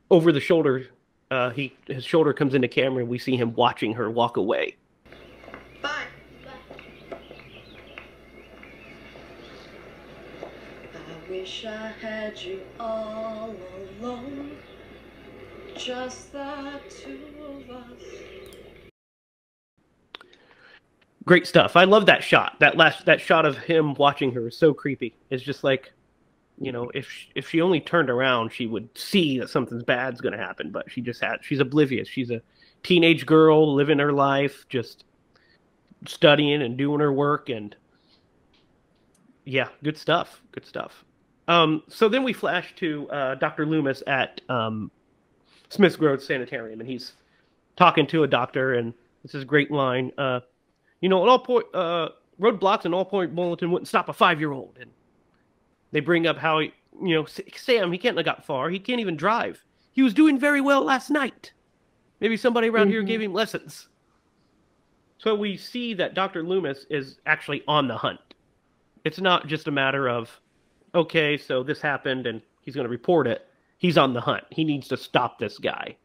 over 0.09 0.31
the 0.31 0.39
shoulder. 0.39 0.87
Uh, 1.31 1.51
he 1.51 1.75
his 1.85 2.03
shoulder 2.03 2.33
comes 2.33 2.55
into 2.55 2.67
camera, 2.67 3.01
and 3.01 3.09
we 3.09 3.19
see 3.19 3.37
him 3.37 3.53
watching 3.53 3.93
her 3.93 4.09
walk 4.09 4.37
away. 4.37 4.75
Bye. 5.81 6.05
I 10.93 11.29
wish 11.29 11.65
I 11.65 11.93
had 12.01 12.41
you 12.41 12.61
all 12.79 13.55
alone. 14.01 14.57
Just 15.77 16.33
the 16.33 16.79
two 16.89 17.19
of 17.43 17.69
us. 17.69 18.01
Great 21.25 21.45
stuff. 21.45 21.75
I 21.75 21.83
love 21.83 22.07
that 22.07 22.23
shot. 22.23 22.59
That 22.59 22.75
last 22.75 23.05
that 23.05 23.21
shot 23.21 23.45
of 23.45 23.55
him 23.55 23.93
watching 23.93 24.31
her 24.31 24.47
is 24.47 24.57
so 24.57 24.73
creepy. 24.73 25.13
It's 25.29 25.43
just 25.43 25.63
like, 25.63 25.93
you 26.59 26.71
know, 26.71 26.91
if 26.93 27.09
sh- 27.09 27.27
if 27.35 27.49
she 27.49 27.61
only 27.61 27.79
turned 27.79 28.09
around, 28.09 28.51
she 28.51 28.67
would 28.67 28.89
see 28.97 29.39
that 29.39 29.49
something's 29.49 29.83
bad's 29.83 30.21
going 30.21 30.33
to 30.33 30.37
happen. 30.37 30.71
But 30.71 30.91
she 30.91 31.01
just 31.01 31.21
had. 31.21 31.39
She's 31.41 31.59
oblivious. 31.59 32.07
She's 32.07 32.31
a 32.31 32.41
teenage 32.83 33.25
girl 33.25 33.73
living 33.73 33.99
her 33.99 34.11
life, 34.11 34.65
just 34.69 35.05
studying 36.05 36.61
and 36.61 36.77
doing 36.77 36.99
her 36.99 37.13
work, 37.13 37.49
and 37.49 37.75
yeah, 39.45 39.69
good 39.83 39.97
stuff. 39.97 40.41
Good 40.51 40.65
stuff. 40.65 41.05
Um, 41.47 41.83
so 41.87 42.09
then 42.09 42.23
we 42.23 42.33
flash 42.33 42.75
to 42.75 43.09
uh, 43.09 43.35
Dr. 43.35 43.65
Loomis 43.65 44.03
at 44.05 44.41
um, 44.49 44.91
Smith's 45.69 45.95
Grove 45.95 46.21
Sanitarium, 46.21 46.79
and 46.79 46.89
he's 46.89 47.13
talking 47.75 48.05
to 48.07 48.23
a 48.23 48.27
doctor, 48.27 48.75
and 48.75 48.93
this 49.23 49.33
is 49.33 49.43
a 49.43 49.45
great 49.45 49.71
line. 49.71 50.11
Uh, 50.17 50.41
you 51.01 51.09
know, 51.09 51.23
an 51.23 51.29
all 51.29 51.39
point 51.39 51.65
uh, 51.73 52.09
roadblocks 52.39 52.85
and 52.85 52.93
all 52.93 53.05
point 53.05 53.35
bulletin 53.35 53.71
wouldn't 53.71 53.87
stop 53.87 54.09
a 54.09 54.13
five 54.13 54.39
year 54.39 54.51
old. 54.51 54.77
And 54.79 54.91
they 55.91 55.99
bring 55.99 56.27
up 56.27 56.37
how 56.37 56.59
he, 56.59 56.73
you 57.01 57.15
know, 57.15 57.25
Sam 57.55 57.91
he 57.91 57.97
can't 57.97 58.17
have 58.17 58.25
got 58.25 58.45
far. 58.45 58.69
He 58.69 58.79
can't 58.79 58.99
even 58.99 59.15
drive. 59.17 59.63
He 59.91 60.01
was 60.01 60.13
doing 60.13 60.37
very 60.39 60.61
well 60.61 60.83
last 60.83 61.09
night. 61.09 61.51
Maybe 62.19 62.37
somebody 62.37 62.69
around 62.69 62.89
here 62.89 63.03
Mhm. 63.03 63.07
gave 63.07 63.21
him 63.21 63.33
lessons. 63.33 63.87
So 65.17 65.35
we 65.35 65.57
see 65.57 65.93
that 65.95 66.13
Dr. 66.13 66.43
Loomis 66.43 66.85
is 66.89 67.19
actually 67.25 67.63
on 67.67 67.87
the 67.87 67.97
hunt. 67.97 68.19
It's 69.03 69.19
not 69.19 69.47
just 69.47 69.67
a 69.67 69.71
matter 69.71 70.07
of, 70.09 70.39
okay, 70.95 71.37
so 71.37 71.63
this 71.63 71.81
happened 71.81 72.27
and 72.27 72.41
he's 72.61 72.75
going 72.75 72.85
to 72.85 72.89
report 72.89 73.27
it. 73.27 73.47
He's 73.77 73.97
on 73.97 74.13
the 74.13 74.21
hunt. 74.21 74.43
He 74.49 74.63
needs 74.63 74.87
to 74.89 74.97
stop 74.97 75.39
this 75.39 75.57
guy 75.57 75.95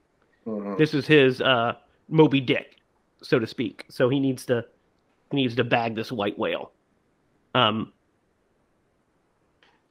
mhm. 0.46 0.76
this 0.78 0.92
is 0.94 1.06
his 1.06 1.40
uh 1.40 1.74
Moby 2.08 2.40
Dick, 2.40 2.76
so 3.22 3.38
to 3.38 3.46
speak. 3.46 3.86
So 3.88 4.10
he 4.10 4.20
needs 4.20 4.44
to 4.46 4.64
he 5.30 5.38
needs 5.38 5.56
to 5.56 5.64
bag 5.64 5.94
this 5.94 6.12
white 6.12 6.38
whale. 6.38 6.72
Um 7.54 7.93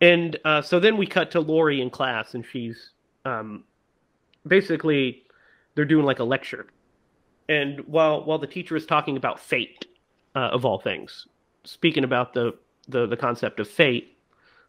and 0.04 0.38
uh 0.44 0.62
so 0.62 0.80
then 0.80 0.98
we 0.98 1.08
cut 1.08 1.32
to 1.32 1.40
Laurie 1.40 1.82
in 1.82 1.90
class 1.90 2.34
and 2.34 2.46
she's 2.46 2.92
um 3.26 3.64
basically 4.46 5.24
they're 5.76 5.86
doing 5.86 6.06
like 6.06 6.20
a 6.20 6.24
lecture. 6.24 6.68
And 7.50 7.80
while 7.82 8.24
while 8.24 8.38
the 8.38 8.48
teacher 8.48 8.76
is 8.76 8.86
talking 8.86 9.18
about 9.18 9.40
fate, 9.40 9.86
uh, 10.36 10.50
of 10.52 10.66
all 10.66 10.80
things, 10.80 11.28
speaking 11.64 12.04
about 12.04 12.34
the, 12.34 12.54
the 12.88 13.08
the 13.08 13.18
concept 13.18 13.60
of 13.60 13.68
fate, 13.68 14.18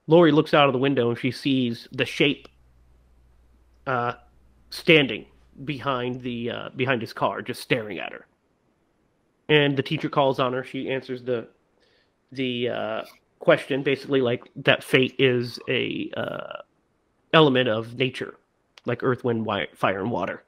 Laurie 0.06 0.32
looks 0.32 0.54
out 0.54 0.66
of 0.66 0.72
the 0.72 0.78
window 0.78 1.10
and 1.10 1.18
she 1.18 1.30
sees 1.30 1.88
the 1.92 2.04
shape 2.04 2.48
uh 3.86 4.14
standing 4.70 5.26
behind 5.64 6.22
the 6.22 6.50
uh, 6.50 6.68
behind 6.76 7.00
his 7.00 7.12
car, 7.12 7.42
just 7.42 7.60
staring 7.60 7.98
at 7.98 8.12
her. 8.12 8.26
And 9.48 9.76
the 9.76 9.82
teacher 9.82 10.08
calls 10.08 10.40
on 10.40 10.52
her. 10.52 10.64
She 10.64 10.90
answers 10.90 11.22
the 11.22 11.48
the 12.32 12.68
uh, 12.70 13.02
question, 13.44 13.83
basically 13.85 14.22
like 14.22 14.44
that 14.57 14.85
fate 14.85 15.16
is 15.20 15.61
a 15.68 16.11
uh, 16.16 16.62
element 17.35 17.68
of 17.68 17.96
nature, 17.96 18.37
like 18.87 19.02
earth, 19.04 19.24
wind, 19.24 19.40
wi- 19.46 19.68
fire, 19.74 20.00
and 20.00 20.11
water. 20.11 20.44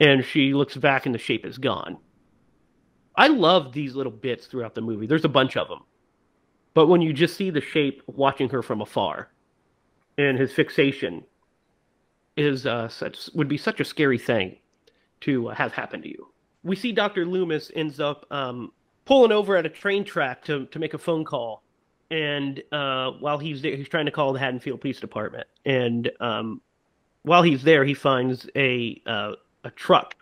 And 0.00 0.24
she 0.24 0.54
looks 0.54 0.76
back, 0.76 1.06
and 1.06 1.14
the 1.14 1.18
shape 1.20 1.46
is 1.46 1.58
gone. 1.58 1.98
I 3.16 3.28
love 3.28 3.72
these 3.72 3.96
little 3.96 4.12
bits 4.12 4.46
throughout 4.48 4.74
the 4.74 4.82
movie. 4.82 5.06
There's 5.06 5.26
a 5.26 5.30
bunch 5.30 5.56
of 5.56 5.68
them, 5.68 5.80
but 6.74 6.88
when 6.88 7.02
you 7.02 7.12
just 7.12 7.36
see 7.36 7.50
the 7.50 7.60
shape 7.62 8.02
watching 8.08 8.50
her 8.50 8.62
from 8.62 8.82
afar, 8.82 9.30
and 10.18 10.38
his 10.38 10.52
fixation 10.52 11.24
is 12.36 12.66
uh, 12.66 12.88
such 12.88 13.30
would 13.34 13.48
be 13.48 13.58
such 13.58 13.80
a 13.80 13.84
scary 13.84 14.18
thing. 14.18 14.56
to 15.22 15.50
uh, 15.50 15.54
have 15.54 15.72
happen 15.72 16.02
to 16.02 16.08
you. 16.08 16.28
We 16.64 16.76
see 16.76 16.92
Dr. 16.92 17.26
Loomis 17.26 17.72
ends 17.76 18.00
up 18.00 18.26
um, 18.32 18.72
pulling 19.06 19.32
over 19.32 19.56
at 19.56 19.66
a 19.66 19.70
train 19.70 20.04
track 20.04 20.44
to, 20.46 20.66
to 20.66 20.78
make 20.78 20.94
a 20.94 20.98
phone 20.98 21.24
call. 21.24 21.64
And 22.10 22.62
uh, 22.72 23.12
while 23.12 23.38
he's 23.38 23.62
there, 23.62 23.76
he's 23.76 23.88
trying 23.88 24.06
to 24.06 24.10
call 24.10 24.32
the 24.32 24.40
Haddonfield 24.40 24.80
Police 24.80 24.98
Department. 24.98 25.46
And 25.64 26.10
um, 26.20 26.60
while 27.22 27.42
he's 27.42 27.62
there, 27.62 27.84
he 27.84 27.94
finds 27.94 28.48
a 28.56 29.00
uh, 29.06 29.32
a 29.64 29.70
truck 29.70 30.16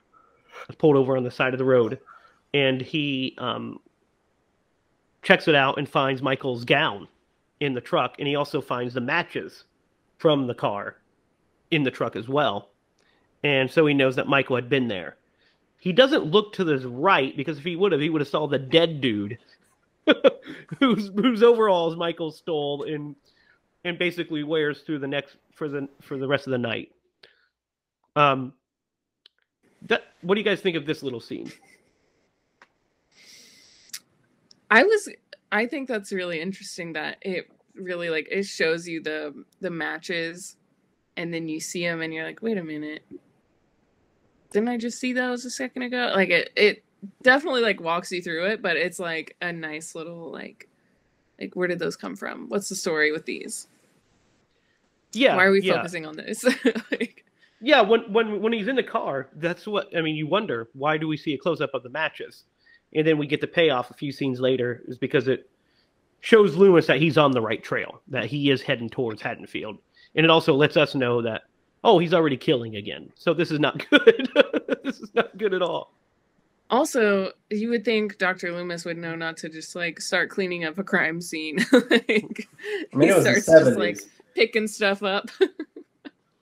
pulled 0.78 0.96
over 0.96 1.16
on 1.16 1.24
the 1.24 1.30
side 1.30 1.54
of 1.54 1.58
the 1.58 1.64
road, 1.64 1.98
and 2.52 2.80
he 2.80 3.34
um, 3.38 3.80
checks 5.22 5.48
it 5.48 5.54
out 5.54 5.78
and 5.78 5.88
finds 5.88 6.20
Michael's 6.20 6.64
gown 6.64 7.08
in 7.60 7.74
the 7.74 7.80
truck, 7.80 8.16
and 8.18 8.28
he 8.28 8.36
also 8.36 8.60
finds 8.60 8.94
the 8.94 9.00
matches 9.00 9.64
from 10.18 10.46
the 10.46 10.54
car 10.54 10.96
in 11.70 11.82
the 11.82 11.90
truck 11.90 12.16
as 12.16 12.28
well. 12.28 12.70
And 13.44 13.70
so 13.70 13.86
he 13.86 13.94
knows 13.94 14.16
that 14.16 14.26
Michael 14.26 14.56
had 14.56 14.68
been 14.68 14.88
there. 14.88 15.16
He 15.78 15.92
doesn't 15.92 16.26
look 16.26 16.52
to 16.54 16.66
his 16.66 16.84
right 16.84 17.36
because 17.36 17.58
if 17.58 17.64
he 17.64 17.76
would 17.76 17.92
have, 17.92 18.00
he 18.00 18.10
would 18.10 18.20
have 18.20 18.28
saw 18.28 18.48
the 18.48 18.58
dead 18.58 19.00
dude 19.00 19.38
whose 20.80 21.10
whose 21.14 21.42
overalls 21.42 21.96
Michael 21.96 22.30
stole 22.30 22.84
and 22.84 23.14
and 23.84 23.98
basically 23.98 24.42
wears 24.42 24.80
through 24.80 24.98
the 24.98 25.06
next 25.06 25.36
for 25.52 25.68
the 25.68 25.88
for 26.00 26.18
the 26.18 26.28
rest 26.28 26.46
of 26.46 26.50
the 26.52 26.58
night. 26.58 26.92
Um, 28.16 28.52
that 29.82 30.02
what 30.22 30.34
do 30.34 30.40
you 30.40 30.44
guys 30.44 30.60
think 30.60 30.76
of 30.76 30.86
this 30.86 31.02
little 31.02 31.20
scene? 31.20 31.52
I 34.70 34.82
was 34.82 35.08
I 35.50 35.66
think 35.66 35.88
that's 35.88 36.12
really 36.12 36.40
interesting 36.40 36.92
that 36.94 37.18
it 37.22 37.50
really 37.74 38.10
like 38.10 38.28
it 38.30 38.44
shows 38.44 38.86
you 38.86 39.02
the 39.02 39.44
the 39.60 39.70
matches 39.70 40.56
and 41.16 41.32
then 41.32 41.48
you 41.48 41.60
see 41.60 41.82
them 41.84 42.00
and 42.02 42.12
you're 42.12 42.24
like, 42.24 42.42
"Wait 42.42 42.58
a 42.58 42.64
minute. 42.64 43.02
Didn't 44.52 44.68
I 44.68 44.76
just 44.76 44.98
see 44.98 45.12
those 45.12 45.44
a 45.44 45.50
second 45.50 45.82
ago?" 45.82 46.12
Like 46.14 46.30
it 46.30 46.50
it 46.56 46.84
definitely 47.22 47.62
like 47.62 47.80
walks 47.80 48.10
you 48.12 48.22
through 48.22 48.46
it, 48.46 48.62
but 48.62 48.76
it's 48.76 48.98
like 48.98 49.36
a 49.40 49.52
nice 49.52 49.94
little 49.94 50.30
like 50.30 50.68
like 51.40 51.54
where 51.54 51.68
did 51.68 51.78
those 51.78 51.96
come 51.96 52.16
from? 52.16 52.48
What's 52.48 52.68
the 52.68 52.74
story 52.74 53.12
with 53.12 53.24
these? 53.24 53.68
Yeah, 55.12 55.36
Why 55.36 55.44
are 55.44 55.50
we 55.50 55.62
yeah. 55.62 55.74
focusing 55.74 56.04
on 56.06 56.16
this? 56.16 56.44
like, 56.90 57.24
Yeah, 57.60 57.80
when 57.80 58.12
when 58.12 58.40
when 58.42 58.52
he's 58.52 58.68
in 58.68 58.76
the 58.76 58.82
car, 58.82 59.28
that's 59.36 59.66
what 59.66 59.88
I 59.96 60.00
mean. 60.00 60.16
You 60.16 60.26
wonder 60.26 60.68
why 60.74 60.98
do 60.98 61.08
we 61.08 61.16
see 61.16 61.34
a 61.34 61.38
close 61.38 61.60
up 61.60 61.70
of 61.74 61.82
the 61.82 61.88
matches, 61.88 62.44
and 62.94 63.06
then 63.06 63.18
we 63.18 63.26
get 63.26 63.40
the 63.40 63.46
payoff 63.46 63.90
a 63.90 63.94
few 63.94 64.12
scenes 64.12 64.40
later 64.40 64.82
is 64.86 64.98
because 64.98 65.28
it 65.28 65.48
shows 66.20 66.56
Loomis 66.56 66.86
that 66.86 67.00
he's 67.00 67.16
on 67.16 67.30
the 67.30 67.40
right 67.40 67.62
trail, 67.62 68.02
that 68.08 68.26
he 68.26 68.50
is 68.50 68.60
heading 68.60 68.90
towards 68.90 69.22
Haddonfield, 69.22 69.78
and 70.14 70.24
it 70.24 70.30
also 70.30 70.54
lets 70.54 70.76
us 70.76 70.94
know 70.94 71.22
that 71.22 71.42
oh 71.84 71.98
he's 71.98 72.14
already 72.14 72.36
killing 72.36 72.76
again. 72.76 73.10
So 73.14 73.32
this 73.32 73.50
is 73.50 73.60
not 73.60 73.84
good. 73.90 74.28
this 74.84 75.00
is 75.00 75.14
not 75.14 75.36
good 75.38 75.54
at 75.54 75.62
all. 75.62 75.94
Also, 76.70 77.32
you 77.50 77.70
would 77.70 77.84
think 77.84 78.18
Dr. 78.18 78.52
Loomis 78.52 78.84
would 78.84 78.98
know 78.98 79.14
not 79.14 79.36
to 79.38 79.48
just 79.48 79.74
like 79.74 80.00
start 80.00 80.28
cleaning 80.28 80.64
up 80.64 80.78
a 80.78 80.84
crime 80.84 81.20
scene. 81.20 81.58
like, 81.72 82.48
I 82.92 82.96
mean, 82.96 83.08
he 83.08 83.08
it 83.08 83.16
was 83.16 83.24
starts 83.24 83.46
just 83.46 83.78
like 83.78 83.98
picking 84.34 84.68
stuff 84.68 85.02
up. 85.02 85.30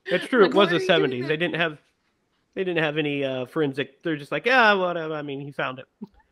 It's 0.08 0.26
true. 0.28 0.42
Like, 0.42 0.50
it 0.50 0.56
was 0.56 0.70
the 0.70 0.78
seventies. 0.78 1.26
They 1.26 1.36
didn't 1.36 1.56
have 1.56 1.78
they 2.54 2.62
didn't 2.62 2.82
have 2.82 2.96
any 2.96 3.24
uh, 3.24 3.46
forensic. 3.46 4.04
They're 4.04 4.16
just 4.16 4.30
like 4.30 4.46
yeah, 4.46 4.72
whatever. 4.74 5.14
I 5.14 5.22
mean, 5.22 5.40
he 5.40 5.50
found 5.50 5.80
it. 5.80 5.86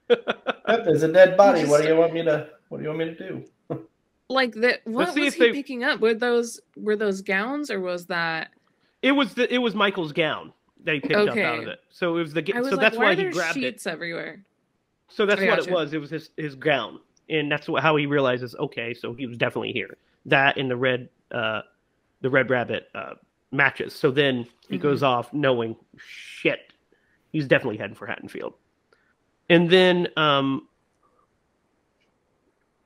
Yep, 0.66 0.84
there's 0.84 1.02
a 1.02 1.12
dead 1.12 1.36
body. 1.36 1.66
What 1.66 1.82
do 1.82 1.88
you 1.88 1.96
want 1.96 2.14
me 2.14 2.22
to? 2.24 2.48
What 2.68 2.78
do 2.78 2.84
you 2.84 2.88
want 2.88 2.98
me 3.00 3.04
to 3.06 3.14
do? 3.14 3.44
like 4.30 4.54
that 4.54 4.80
what 4.84 5.14
was 5.14 5.14
he 5.14 5.28
they- 5.30 5.52
picking 5.52 5.84
up? 5.84 6.00
Were 6.00 6.14
those 6.14 6.60
were 6.76 6.96
those 6.96 7.20
gowns 7.20 7.70
or 7.70 7.80
was 7.80 8.06
that 8.06 8.50
It 9.02 9.12
was 9.12 9.34
the 9.34 9.52
it 9.52 9.58
was 9.58 9.74
Michael's 9.74 10.12
gown 10.12 10.52
that 10.84 10.94
he 10.94 11.00
picked 11.00 11.14
up 11.14 11.36
out 11.36 11.60
of 11.60 11.66
it. 11.66 11.80
So 11.90 12.16
it 12.16 12.22
was 12.22 12.32
the 12.32 12.44
so 12.46 12.60
like, 12.60 12.80
that's 12.80 12.96
why, 12.96 13.04
why 13.04 13.14
he 13.14 13.30
grabbed 13.30 13.58
it. 13.58 13.60
sheets 13.74 13.86
everywhere? 13.86 14.44
So 15.08 15.26
that's 15.26 15.40
I 15.40 15.46
what 15.46 15.58
it 15.58 15.70
was. 15.70 15.92
It 15.92 16.00
was 16.00 16.10
his 16.10 16.30
his 16.36 16.54
gown, 16.54 17.00
and 17.28 17.50
that's 17.50 17.68
what, 17.68 17.82
how 17.82 17.96
he 17.96 18.06
realizes. 18.06 18.54
Okay, 18.54 18.94
so 18.94 19.12
he 19.14 19.26
was 19.26 19.36
definitely 19.36 19.72
here. 19.72 19.96
That 20.26 20.56
and 20.56 20.70
the 20.70 20.76
red, 20.76 21.08
uh, 21.30 21.62
the 22.20 22.30
red 22.30 22.50
rabbit 22.50 22.88
uh, 22.94 23.14
matches. 23.52 23.94
So 23.94 24.10
then 24.10 24.46
he 24.68 24.78
Mhm. 24.78 24.82
goes 24.82 25.02
off 25.02 25.32
knowing 25.32 25.76
shit. 25.96 26.72
He's 27.32 27.46
definitely 27.46 27.76
heading 27.78 27.96
for 27.96 28.06
Haddonfield. 28.06 28.54
And 29.50 29.68
then 29.68 30.08
um, 30.16 30.68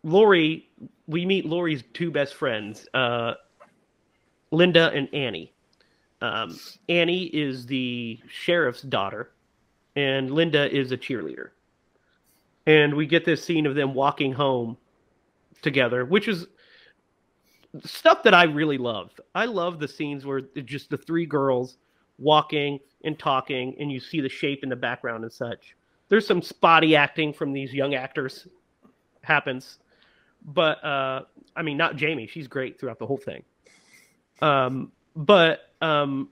Laurie, 0.03 0.69
we 1.07 1.25
meet 1.27 1.45
Laurie's 1.47 1.85
two 1.95 2.11
best 2.11 2.35
friends, 2.35 2.87
uh, 2.95 3.35
Linda 4.51 4.91
and 4.93 5.13
Annie. 5.15 5.53
Um, 6.21 6.59
Annie 6.89 7.27
is 7.27 7.67
the 7.67 8.19
sheriff's 8.29 8.83
daughter, 8.83 9.31
and 9.97 10.31
Linda 10.31 10.75
is 10.75 10.93
a 10.93 10.97
cheerleader. 10.97 11.51
And 12.67 12.95
we 12.95 13.07
get 13.07 13.25
this 13.25 13.43
scene 13.43 13.67
of 13.67 13.75
them 13.75 13.95
walking 13.95 14.33
home 14.33 14.77
together, 15.63 16.05
which 16.05 16.29
is 16.29 16.47
stuff 17.85 18.23
that 18.25 18.35
I 18.35 18.45
really 18.45 18.79
love. 18.79 19.11
I 19.35 19.47
love 19.47 19.79
the 19.79 19.89
scenes 19.89 20.25
where 20.27 20.41
just 20.41 20.91
the 20.91 20.99
three 20.99 21.27
girls 21.27 21.77
walking 22.19 22.81
and 23.05 23.19
talking, 23.19 23.77
and 23.79 23.91
you 23.91 24.01
see 24.01 24.21
the 24.21 24.29
shape 24.29 24.63
in 24.63 24.69
the 24.69 24.77
background 24.77 25.25
and 25.25 25.33
such. 25.33 25.77
There's 26.09 26.27
some 26.27 26.43
spotty 26.43 26.97
acting 26.97 27.33
from 27.33 27.53
these 27.53 27.73
young 27.73 27.95
actors 27.95 28.49
happens, 29.23 29.79
but 30.47 30.83
uh, 30.85 31.23
I 31.55 31.63
mean, 31.63 31.77
not 31.77 31.97
Jamie. 31.97 32.27
She's 32.27 32.49
great 32.49 32.81
throughout 32.81 32.99
the 32.99 33.07
whole 33.07 33.19
thing. 33.19 33.43
Um, 34.41 34.93
but 35.15 35.68
um, 35.81 36.29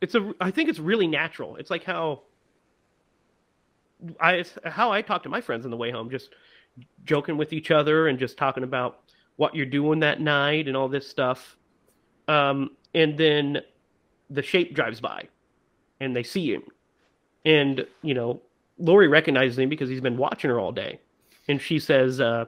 it's 0.00 0.14
a. 0.14 0.34
I 0.40 0.50
think 0.50 0.68
it's 0.68 0.78
really 0.78 1.06
natural. 1.06 1.56
It's 1.56 1.70
like 1.70 1.84
how 1.84 2.22
I 4.20 4.44
how 4.64 4.92
I 4.92 5.02
talk 5.02 5.22
to 5.24 5.28
my 5.28 5.40
friends 5.40 5.64
on 5.64 5.70
the 5.70 5.76
way 5.76 5.90
home, 5.90 6.10
just 6.10 6.30
joking 7.04 7.36
with 7.36 7.52
each 7.52 7.70
other 7.70 8.08
and 8.08 8.18
just 8.18 8.36
talking 8.36 8.62
about 8.62 9.00
what 9.36 9.54
you're 9.54 9.66
doing 9.66 10.00
that 10.00 10.20
night 10.20 10.68
and 10.68 10.76
all 10.76 10.88
this 10.88 11.08
stuff. 11.08 11.56
Um, 12.28 12.70
and 12.94 13.16
then 13.16 13.60
the 14.30 14.42
shape 14.42 14.74
drives 14.74 15.00
by, 15.00 15.28
and 16.00 16.14
they 16.14 16.22
see 16.22 16.52
him, 16.52 16.62
and 17.44 17.86
you 18.02 18.14
know 18.14 18.42
Laurie 18.78 19.08
recognizes 19.08 19.58
him 19.58 19.68
because 19.68 19.88
he's 19.88 20.00
been 20.00 20.16
watching 20.16 20.50
her 20.50 20.60
all 20.60 20.72
day, 20.72 21.00
and 21.48 21.60
she 21.60 21.78
says, 21.78 22.20
uh, 22.20 22.44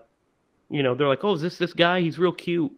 you 0.70 0.82
know, 0.82 0.94
they're 0.94 1.08
like, 1.08 1.24
"Oh, 1.24 1.34
is 1.34 1.40
this 1.40 1.58
this 1.58 1.72
guy? 1.72 2.00
He's 2.00 2.18
real 2.18 2.32
cute." 2.32 2.72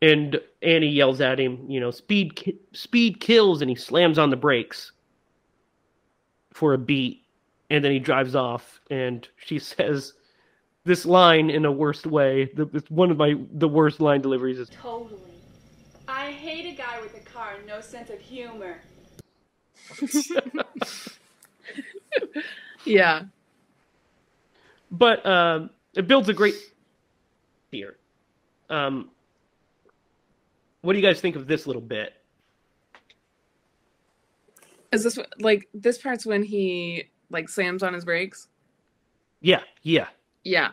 And 0.00 0.40
Annie 0.62 0.88
yells 0.88 1.20
at 1.20 1.40
him, 1.40 1.64
you 1.68 1.80
know, 1.80 1.90
"Speed, 1.90 2.36
ki- 2.36 2.58
speed 2.72 3.20
kills," 3.20 3.60
and 3.62 3.68
he 3.68 3.74
slams 3.74 4.18
on 4.18 4.30
the 4.30 4.36
brakes 4.36 4.92
for 6.52 6.72
a 6.74 6.78
beat, 6.78 7.22
and 7.70 7.84
then 7.84 7.90
he 7.92 7.98
drives 7.98 8.36
off. 8.36 8.80
And 8.90 9.26
she 9.44 9.58
says 9.60 10.12
this 10.84 11.04
line 11.04 11.50
in 11.50 11.64
a 11.64 11.72
worst 11.72 12.06
way. 12.06 12.50
The, 12.54 12.68
it's 12.74 12.90
one 12.90 13.10
of 13.10 13.16
my 13.16 13.34
the 13.52 13.68
worst 13.68 14.00
line 14.00 14.20
deliveries 14.20 14.58
is, 14.60 14.68
Totally. 14.70 15.20
I 16.06 16.30
hate 16.30 16.72
a 16.72 16.76
guy 16.76 17.00
with 17.00 17.14
a 17.16 17.20
car 17.20 17.54
and 17.56 17.66
no 17.66 17.80
sense 17.80 18.10
of 18.10 18.20
humor. 18.20 18.80
Yeah. 22.84 23.24
but 24.90 25.24
um, 25.26 25.70
it 25.94 26.08
builds 26.08 26.28
a 26.30 26.32
great 26.32 26.54
fear. 27.70 27.96
Um, 28.70 29.10
what 30.82 30.92
do 30.94 30.98
you 30.98 31.04
guys 31.06 31.20
think 31.20 31.36
of 31.36 31.46
this 31.46 31.66
little 31.66 31.82
bit? 31.82 32.14
Is 34.92 35.04
this 35.04 35.18
like 35.40 35.68
this 35.74 35.98
part's 35.98 36.26
when 36.26 36.42
he 36.42 37.04
like 37.30 37.48
slams 37.48 37.82
on 37.82 37.94
his 37.94 38.04
brakes? 38.04 38.48
Yeah, 39.40 39.62
yeah, 39.82 40.08
Yeah. 40.44 40.70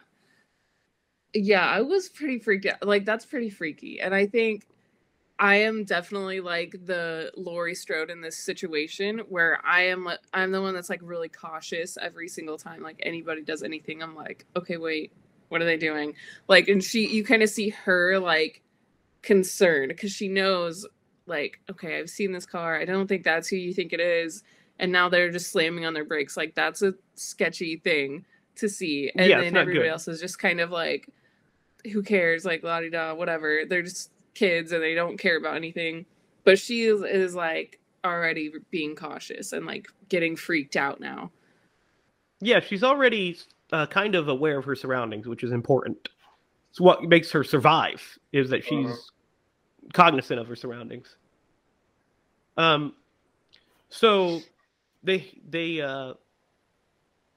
Yeah, 1.34 1.66
I 1.68 1.82
was 1.82 2.10
pretty 2.10 2.40
freaky. 2.40 2.72
Like 2.82 3.06
that's 3.06 3.26
pretty 3.26 3.50
freaky. 3.50 4.00
And 4.00 4.16
I 4.16 4.26
think 4.28 4.68
I 5.38 5.58
am 5.58 5.84
definitely 5.84 6.40
like 6.42 6.76
the 6.86 7.32
Laurie 7.36 7.76
Strode 7.76 8.10
in 8.10 8.22
this 8.22 8.38
situation 8.38 9.20
where 9.30 9.60
I 9.66 9.84
am 9.88 10.10
I'm 10.34 10.52
the 10.52 10.62
one 10.62 10.74
that's 10.74 10.90
like 10.90 11.02
really 11.04 11.30
cautious 11.30 11.98
every 12.02 12.30
single 12.30 12.58
time 12.58 12.82
like 12.82 13.00
anybody 13.04 13.44
does 13.44 13.64
anything. 13.64 14.02
I'm 14.02 14.16
like, 14.16 14.46
okay, 14.56 14.78
wait, 14.78 15.12
what 15.50 15.62
are 15.62 15.66
they 15.66 15.78
doing? 15.78 16.16
Like 16.48 16.70
and 16.70 16.84
she 16.84 17.08
you 17.08 17.26
kind 17.26 17.44
of 17.44 17.50
see 17.50 17.70
her 17.70 18.20
like 18.20 18.64
concerned 19.26 19.90
because 19.90 20.12
she 20.14 20.30
knows 20.30 20.88
like, 21.28 21.60
okay, 21.72 22.00
I've 22.00 22.10
seen 22.10 22.32
this 22.34 22.46
car. 22.48 22.78
I 22.80 22.86
don't 22.86 23.08
think 23.08 23.24
that's 23.26 23.50
who 23.50 23.58
you 23.58 23.74
think 23.74 23.94
it 23.94 24.02
is. 24.02 24.44
And 24.80 24.92
now 24.92 25.10
they're 25.10 25.32
just 25.32 25.52
slamming 25.52 25.86
on 25.86 25.94
their 25.96 26.06
brakes. 26.06 26.38
Like 26.38 26.56
that's 26.56 26.82
a 26.84 26.96
sketchy 27.16 27.78
thing 27.78 28.26
to 28.58 28.70
see. 28.70 29.12
And 29.18 29.30
Yeah, 29.30 29.42
then 29.42 29.58
everybody 29.58 29.88
good. 29.88 29.92
else 29.92 30.08
is 30.08 30.22
just 30.22 30.40
kind 30.40 30.62
of 30.62 30.72
like, 30.72 31.10
who 31.94 32.04
cares? 32.04 32.46
Like 32.46 32.64
la 32.64 32.82
di 32.82 32.90
da, 32.92 33.14
whatever. 33.16 33.64
They're 33.68 33.84
just 33.84 34.12
kids 34.36 34.72
and 34.74 34.84
they 34.84 34.96
don't 34.96 35.18
care 35.18 35.38
about 35.38 35.56
anything. 35.58 36.06
But 36.46 36.60
she 36.60 36.84
is, 36.86 37.02
is 37.04 37.36
like 37.36 37.80
already 38.06 38.54
being 38.72 38.96
cautious 38.96 39.54
and 39.54 39.66
like 39.66 39.88
getting 40.10 40.36
freaked 40.38 40.76
out 40.78 41.00
now. 41.02 41.32
yeah. 42.42 42.60
She's 42.60 42.84
already 42.84 43.38
uh, 43.72 43.88
kind 43.88 44.16
of 44.16 44.28
aware 44.28 44.58
of 44.60 44.66
her 44.66 44.76
surroundings, 44.76 45.28
which 45.28 45.44
is 45.44 45.52
important. 45.52 46.10
It's 46.72 46.82
what 46.82 47.04
makes 47.04 47.32
her 47.32 47.44
survive 47.44 48.20
is 48.34 48.50
that 48.52 48.64
she's. 48.66 49.12
Cognizant 49.94 50.40
of 50.40 50.48
her 50.48 50.56
surroundings. 50.56 51.16
Um, 52.58 52.94
so 53.90 54.42
they 55.04 55.32
they 55.50 55.82
uh 55.82 56.14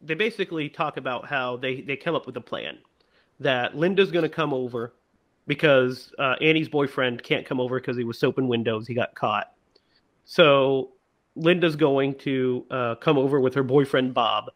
they 0.01 0.15
basically 0.15 0.69
talk 0.69 0.97
about 0.97 1.27
how 1.27 1.57
they 1.57 1.81
they 1.81 1.97
come 1.97 2.15
up 2.15 2.27
with 2.27 2.37
a 2.37 2.41
plan 2.41 2.79
that 3.41 3.77
Linda's 3.77 4.11
going 4.11 4.25
to 4.25 4.29
come 4.29 4.53
over 4.53 4.93
because 5.47 6.13
uh, 6.19 6.35
Annie's 6.41 6.69
boyfriend 6.69 7.23
can't 7.23 7.47
come 7.47 7.61
over 7.61 7.81
because 7.81 7.97
he 7.97 8.05
was 8.05 8.19
soaping 8.19 8.49
windows. 8.49 8.87
He 8.87 8.95
got 8.95 9.15
caught. 9.15 9.53
So 10.25 10.91
Linda's 11.37 11.77
going 11.77 12.17
to 12.17 12.67
uh, 12.71 12.95
come 12.97 13.17
over 13.17 13.41
with 13.41 13.55
her 13.55 13.63
boyfriend 13.63 14.13
Bob, 14.15 14.51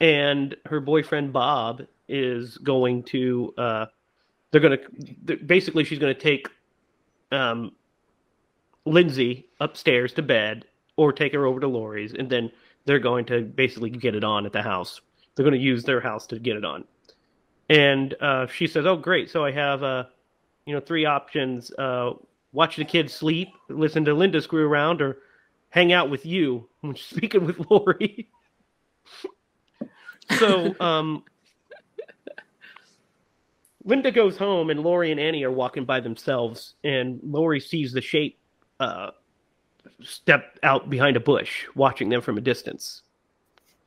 and 0.00 0.54
her 0.66 0.80
boyfriend 0.80 1.32
Bob 1.32 1.82
is 2.08 2.58
going 2.58 3.02
to. 3.04 3.54
Uh, 3.56 3.86
they're 4.50 4.60
going 4.60 4.78
to 5.26 5.36
basically 5.36 5.84
she's 5.84 5.98
going 5.98 6.14
to 6.14 6.20
take 6.20 6.48
um, 7.32 7.72
Lindsay 8.84 9.46
upstairs 9.60 10.12
to 10.14 10.22
bed 10.22 10.64
or 10.96 11.12
take 11.12 11.32
her 11.32 11.46
over 11.46 11.60
to 11.60 11.68
Laurie's, 11.68 12.14
and 12.14 12.28
then 12.28 12.50
they're 12.84 12.98
going 12.98 13.24
to 13.26 13.42
basically 13.42 13.90
get 13.90 14.14
it 14.14 14.24
on 14.24 14.46
at 14.46 14.52
the 14.52 14.62
house. 14.62 15.00
They're 15.34 15.44
going 15.44 15.58
to 15.58 15.64
use 15.64 15.84
their 15.84 16.00
house 16.00 16.26
to 16.28 16.38
get 16.38 16.56
it 16.56 16.64
on. 16.64 16.84
And 17.68 18.14
uh, 18.20 18.46
she 18.46 18.66
says, 18.66 18.86
"Oh, 18.86 18.96
great! 18.96 19.30
So 19.30 19.44
I 19.44 19.52
have, 19.52 19.82
uh, 19.82 20.04
you 20.64 20.74
know, 20.74 20.80
three 20.80 21.04
options: 21.04 21.70
uh, 21.78 22.12
watch 22.52 22.76
the 22.76 22.84
kids 22.84 23.12
sleep, 23.12 23.48
listen 23.68 24.04
to 24.06 24.14
Linda 24.14 24.40
screw 24.40 24.66
around, 24.66 25.02
or 25.02 25.18
hang 25.70 25.92
out 25.92 26.10
with 26.10 26.24
you." 26.24 26.68
When 26.80 26.94
she's 26.94 27.06
speaking 27.16 27.44
with 27.44 27.70
Laurie. 27.70 28.28
so, 30.38 30.74
um, 30.80 31.24
Linda 33.88 34.10
goes 34.12 34.36
home, 34.36 34.68
and 34.68 34.80
Laurie 34.80 35.10
and 35.12 35.18
Annie 35.18 35.44
are 35.44 35.50
walking 35.50 35.86
by 35.86 35.98
themselves, 35.98 36.74
and 36.84 37.18
Laurie 37.22 37.58
sees 37.58 37.90
the 37.90 38.02
shape 38.02 38.38
uh, 38.80 39.12
step 40.02 40.58
out 40.62 40.90
behind 40.90 41.16
a 41.16 41.20
bush, 41.20 41.64
watching 41.74 42.10
them 42.10 42.20
from 42.20 42.36
a 42.36 42.42
distance. 42.42 43.00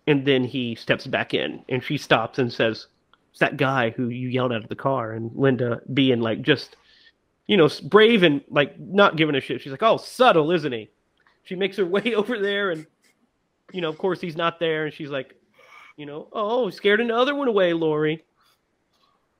And 0.08 0.26
then 0.26 0.44
he 0.44 0.74
steps 0.74 1.06
back 1.06 1.36
in, 1.36 1.64
and 1.70 1.84
she 1.84 2.00
stops 2.00 2.40
and 2.40 2.52
says, 2.52 2.88
"It's 3.30 3.40
that 3.42 3.58
guy 3.58 3.92
who 3.92 4.10
you 4.10 4.28
yelled 4.28 4.52
out 4.52 4.64
of 4.64 4.70
the 4.70 4.76
car." 4.76 5.12
And 5.12 5.30
Linda, 5.36 5.82
being 5.94 6.20
like 6.20 6.42
just, 6.42 6.78
you 7.46 7.56
know, 7.56 7.70
brave 7.84 8.24
and 8.24 8.42
like 8.50 8.80
not 8.80 9.18
giving 9.18 9.36
a 9.36 9.40
shit, 9.40 9.62
she's 9.62 9.72
like, 9.72 9.84
"Oh, 9.84 9.98
subtle, 9.98 10.50
isn't 10.50 10.74
he?" 10.74 10.90
She 11.44 11.54
makes 11.54 11.78
her 11.78 11.86
way 11.96 12.16
over 12.16 12.40
there, 12.40 12.72
and 12.72 12.88
you 13.72 13.82
know, 13.82 13.90
of 13.90 14.00
course, 14.00 14.20
he's 14.20 14.36
not 14.36 14.60
there, 14.60 14.86
and 14.86 14.94
she's 14.96 15.12
like, 15.12 15.36
you 15.96 16.08
know, 16.08 16.28
"Oh, 16.34 16.72
scared 16.72 17.02
another 17.02 17.36
one 17.36 17.48
away, 17.48 17.74
Laurie." 17.74 18.24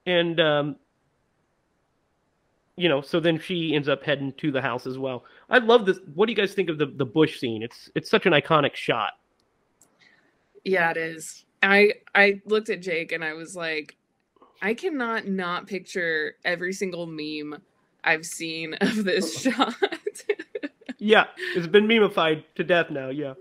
And 0.06 0.40
um, 0.40 0.76
you 2.76 2.90
know, 2.90 3.02
so 3.02 3.20
then 3.20 3.40
she 3.40 3.76
ends 3.76 3.90
up 3.90 4.04
heading 4.04 4.34
to 4.34 4.52
the 4.52 4.62
house 4.62 4.88
as 4.88 4.98
well. 4.98 5.26
I 5.50 5.60
love 5.60 5.86
this. 5.86 6.00
What 6.16 6.26
do 6.26 6.32
you 6.32 6.36
guys 6.36 6.54
think 6.54 6.70
of 6.70 6.78
the 6.78 6.88
the 6.88 7.06
bush 7.06 7.40
scene? 7.40 7.64
It's 7.64 7.90
it's 7.96 8.10
such 8.10 8.26
an 8.26 8.34
iconic 8.34 8.76
shot. 8.76 9.14
Yeah, 10.64 10.92
it 10.92 10.98
is. 10.98 11.46
I 11.62 11.94
I 12.16 12.42
looked 12.46 12.70
at 12.70 12.82
Jake 12.82 13.12
and 13.12 13.24
I 13.24 13.34
was 13.34 13.56
like, 13.56 13.98
I 14.62 14.74
cannot 14.74 15.28
not 15.28 15.68
picture 15.68 16.36
every 16.44 16.74
single 16.74 17.06
meme 17.06 17.62
I've 18.04 18.26
seen 18.26 18.74
of 18.76 19.04
this 19.04 19.42
shot. 19.44 19.76
yeah, 20.98 21.26
it's 21.56 21.68
been 21.68 21.88
memeified 21.88 22.44
to 22.56 22.64
death 22.64 22.90
now. 22.90 23.10
Yeah. 23.10 23.34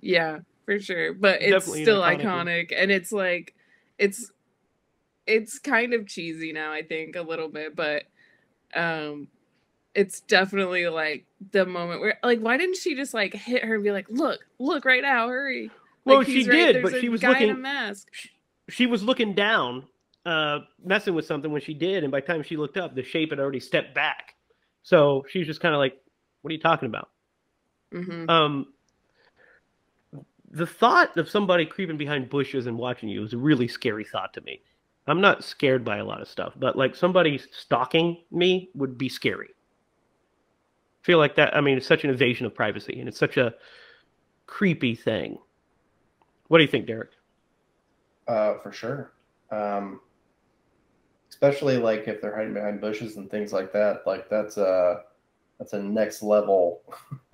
Yeah, 0.00 0.40
for 0.64 0.78
sure. 0.78 1.14
But 1.14 1.42
it's 1.42 1.50
Definitely 1.50 1.82
still 1.84 2.02
iconic 2.02 2.70
iconic, 2.70 2.74
and 2.76 2.90
it's 2.90 3.12
like 3.12 3.54
it's 3.98 4.30
it's 5.26 5.58
kind 5.58 5.92
of 5.94 6.06
cheesy 6.06 6.52
now, 6.52 6.72
I 6.72 6.82
think, 6.82 7.16
a 7.16 7.22
little 7.22 7.48
bit, 7.48 7.74
but 7.76 8.04
um 8.74 9.28
it's 9.94 10.20
definitely 10.20 10.86
like 10.88 11.24
the 11.52 11.64
moment 11.64 12.00
where 12.00 12.18
like 12.22 12.40
why 12.40 12.56
didn't 12.58 12.76
she 12.76 12.94
just 12.94 13.14
like 13.14 13.32
hit 13.34 13.64
her 13.64 13.76
and 13.76 13.84
be 13.84 13.92
like, 13.92 14.06
Look, 14.10 14.40
look 14.58 14.84
right 14.84 15.02
now, 15.02 15.28
hurry. 15.28 15.70
Well, 16.04 16.18
Like, 16.18 16.26
she 16.26 16.44
right- 16.48 16.72
did, 16.74 16.82
but 16.82 17.00
she 17.00 17.08
was 17.08 17.20
guy 17.20 17.38
in 17.38 17.44
a 17.44 17.46
looking- 17.48 17.62
mask. 17.62 18.08
She 18.68 18.86
was 18.86 19.02
looking 19.02 19.32
down, 19.34 19.84
uh, 20.24 20.60
messing 20.84 21.14
with 21.14 21.24
something 21.24 21.50
when 21.52 21.60
she 21.62 21.72
did, 21.74 22.02
and 22.02 22.10
by 22.10 22.20
the 22.20 22.26
time 22.26 22.42
she 22.42 22.56
looked 22.56 22.76
up, 22.76 22.94
the 22.94 23.02
shape 23.04 23.30
had 23.30 23.38
already 23.38 23.60
stepped 23.60 23.94
back. 23.94 24.34
So 24.82 25.24
she 25.28 25.38
was 25.38 25.46
just 25.48 25.60
kind 25.60 25.74
of 25.74 25.78
like, 25.78 26.00
"What 26.42 26.50
are 26.50 26.54
you 26.54 26.60
talking 26.60 26.86
about?" 26.88 27.10
hmm 27.92 28.28
Um, 28.28 28.72
the 30.50 30.66
thought 30.66 31.16
of 31.16 31.28
somebody 31.28 31.66
creeping 31.66 31.96
behind 31.96 32.28
bushes 32.28 32.66
and 32.66 32.76
watching 32.78 33.08
you 33.08 33.22
is 33.24 33.32
a 33.32 33.38
really 33.38 33.68
scary 33.68 34.04
thought 34.04 34.32
to 34.34 34.40
me. 34.42 34.62
I'm 35.06 35.20
not 35.20 35.44
scared 35.44 35.84
by 35.84 35.98
a 35.98 36.04
lot 36.04 36.20
of 36.20 36.28
stuff, 36.28 36.54
but 36.56 36.76
like 36.76 36.96
somebody 36.96 37.40
stalking 37.52 38.22
me 38.30 38.70
would 38.74 38.98
be 38.98 39.08
scary. 39.08 39.50
I 39.50 41.02
feel 41.02 41.18
like 41.18 41.36
that. 41.36 41.56
I 41.56 41.60
mean, 41.60 41.76
it's 41.76 41.86
such 41.86 42.04
an 42.04 42.10
invasion 42.10 42.46
of 42.46 42.54
privacy, 42.54 42.98
and 42.98 43.08
it's 43.08 43.18
such 43.18 43.36
a 43.36 43.54
creepy 44.46 44.94
thing. 44.94 45.38
What 46.48 46.58
do 46.58 46.64
you 46.64 46.70
think, 46.70 46.86
Derek? 46.86 47.10
Uh, 48.26 48.58
for 48.58 48.72
sure. 48.72 49.12
Um, 49.52 50.00
especially 51.30 51.76
like 51.76 52.08
if 52.08 52.20
they're 52.20 52.34
hiding 52.34 52.54
behind 52.54 52.80
bushes 52.80 53.16
and 53.16 53.30
things 53.30 53.52
like 53.52 53.72
that. 53.72 54.06
Like 54.06 54.28
that's 54.30 54.56
a 54.56 55.02
that's 55.58 55.74
a 55.74 55.82
next 55.82 56.22
level 56.22 56.82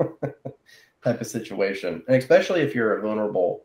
type 1.04 1.20
of 1.20 1.26
situation, 1.26 2.02
and 2.08 2.16
especially 2.16 2.60
if 2.60 2.74
you're 2.74 2.98
a 2.98 3.02
vulnerable 3.02 3.64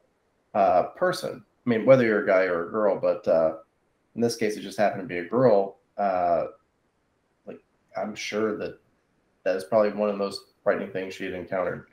uh, 0.53 0.83
person. 0.95 1.43
I 1.65 1.69
mean, 1.69 1.85
whether 1.85 2.05
you're 2.05 2.23
a 2.23 2.27
guy 2.27 2.43
or 2.43 2.67
a 2.67 2.71
girl, 2.71 2.97
but 2.99 3.27
uh, 3.27 3.55
in 4.17 4.21
this 4.21 4.35
case, 4.35 4.57
it 4.57 4.61
just 4.61 4.77
happened 4.77 5.03
to 5.03 5.07
be 5.07 5.19
a 5.19 5.23
girl. 5.23 5.77
Uh, 5.95 6.47
like 7.45 7.59
I'm 7.95 8.15
sure 8.15 8.57
that 8.57 8.79
that 9.43 9.55
is 9.55 9.63
probably 9.63 9.91
one 9.91 10.09
of 10.09 10.15
the 10.15 10.23
most 10.23 10.41
frightening 10.63 10.91
things 10.91 11.13
she 11.13 11.23
had 11.23 11.33
encountered 11.33 11.85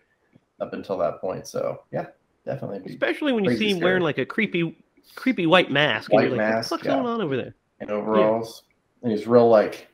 up 0.59 0.72
until 0.72 0.97
that 0.99 1.20
point. 1.20 1.47
So 1.47 1.83
yeah, 1.93 2.07
definitely. 2.47 2.83
Especially 2.91 3.33
when 3.33 3.45
you 3.45 3.57
see 3.57 3.70
him 3.70 3.77
scary. 3.77 3.85
wearing 3.85 4.03
like 4.03 4.18
a 4.18 4.25
creepy, 4.25 4.77
creepy 5.14 5.47
white 5.47 5.70
mask, 5.70 6.12
White 6.12 6.25
and 6.25 6.37
you're 6.37 6.43
like, 6.43 6.55
mask, 6.55 6.70
"What 6.70 6.81
the 6.81 6.85
fuck's 6.85 6.95
yeah. 6.95 7.03
going 7.03 7.14
on 7.14 7.20
over 7.20 7.37
there?" 7.37 7.55
And 7.81 7.91
overalls, 7.91 8.62
and 9.03 9.12
he's 9.12 9.27
real 9.27 9.49
like 9.49 9.89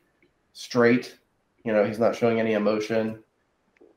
straight. 0.53 1.19
You 1.65 1.73
know, 1.73 1.85
he's 1.85 1.99
not 1.99 2.15
showing 2.15 2.39
any 2.39 2.53
emotion. 2.53 3.23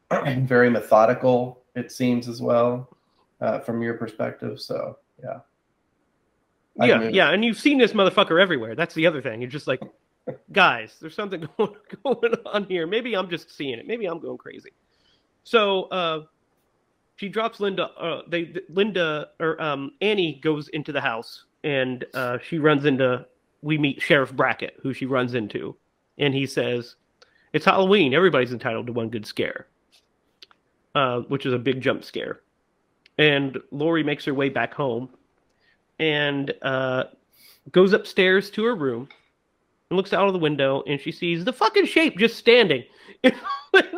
Very 0.11 0.71
methodical, 0.71 1.63
it 1.75 1.91
seems 1.91 2.27
as 2.27 2.41
well, 2.41 2.97
uh, 3.41 3.59
from 3.59 3.83
your 3.83 3.93
perspective. 3.93 4.59
So 4.59 4.97
yeah, 5.23 5.39
I 6.79 6.85
yeah, 6.87 6.97
mean- 6.97 7.13
yeah, 7.13 7.29
and 7.31 7.43
you've 7.45 7.59
seen 7.59 7.77
this 7.77 7.93
motherfucker 7.93 8.41
everywhere. 8.41 8.75
That's 8.75 8.95
the 8.95 9.05
other 9.07 9.21
thing. 9.21 9.41
You're 9.41 9.49
just 9.49 9.67
like, 9.67 9.81
guys, 10.51 10.95
there's 10.99 11.15
something 11.15 11.47
going, 11.57 11.75
going 12.03 12.33
on 12.45 12.65
here. 12.65 12.87
Maybe 12.87 13.15
I'm 13.15 13.29
just 13.29 13.55
seeing 13.55 13.77
it. 13.79 13.87
Maybe 13.87 14.05
I'm 14.05 14.19
going 14.19 14.37
crazy. 14.37 14.71
So 15.43 15.83
uh, 15.83 16.21
she 17.17 17.29
drops 17.29 17.59
Linda. 17.59 17.83
Uh, 17.99 18.21
they 18.27 18.55
Linda 18.69 19.29
or 19.39 19.61
um, 19.61 19.91
Annie 20.01 20.39
goes 20.43 20.69
into 20.69 20.91
the 20.91 21.01
house, 21.01 21.45
and 21.63 22.05
uh, 22.13 22.37
she 22.43 22.57
runs 22.59 22.85
into. 22.85 23.25
We 23.61 23.77
meet 23.77 24.01
Sheriff 24.01 24.33
Brackett, 24.33 24.75
who 24.81 24.93
she 24.93 25.05
runs 25.05 25.35
into, 25.35 25.75
and 26.17 26.33
he 26.33 26.45
says, 26.45 26.95
"It's 27.53 27.65
Halloween. 27.65 28.13
Everybody's 28.13 28.51
entitled 28.51 28.87
to 28.87 28.93
one 28.93 29.09
good 29.09 29.25
scare," 29.25 29.67
uh, 30.95 31.19
which 31.21 31.45
is 31.45 31.53
a 31.53 31.59
big 31.59 31.81
jump 31.81 32.03
scare. 32.03 32.41
And 33.17 33.57
Laurie 33.71 34.03
makes 34.03 34.25
her 34.25 34.33
way 34.33 34.49
back 34.49 34.73
home, 34.73 35.09
and 36.03 36.53
uh, 36.63 37.05
goes 37.71 37.93
upstairs 37.93 38.49
to 38.51 38.65
her 38.65 38.75
room 38.75 39.07
and 39.89 39.95
looks 39.95 40.11
out 40.11 40.27
of 40.27 40.33
the 40.33 40.39
window 40.39 40.83
and 40.85 40.99
she 40.99 41.13
sees 41.13 41.45
the 41.45 41.53
fucking 41.53 41.85
shape 41.85 42.17
just 42.17 42.37
standing. 42.37 42.83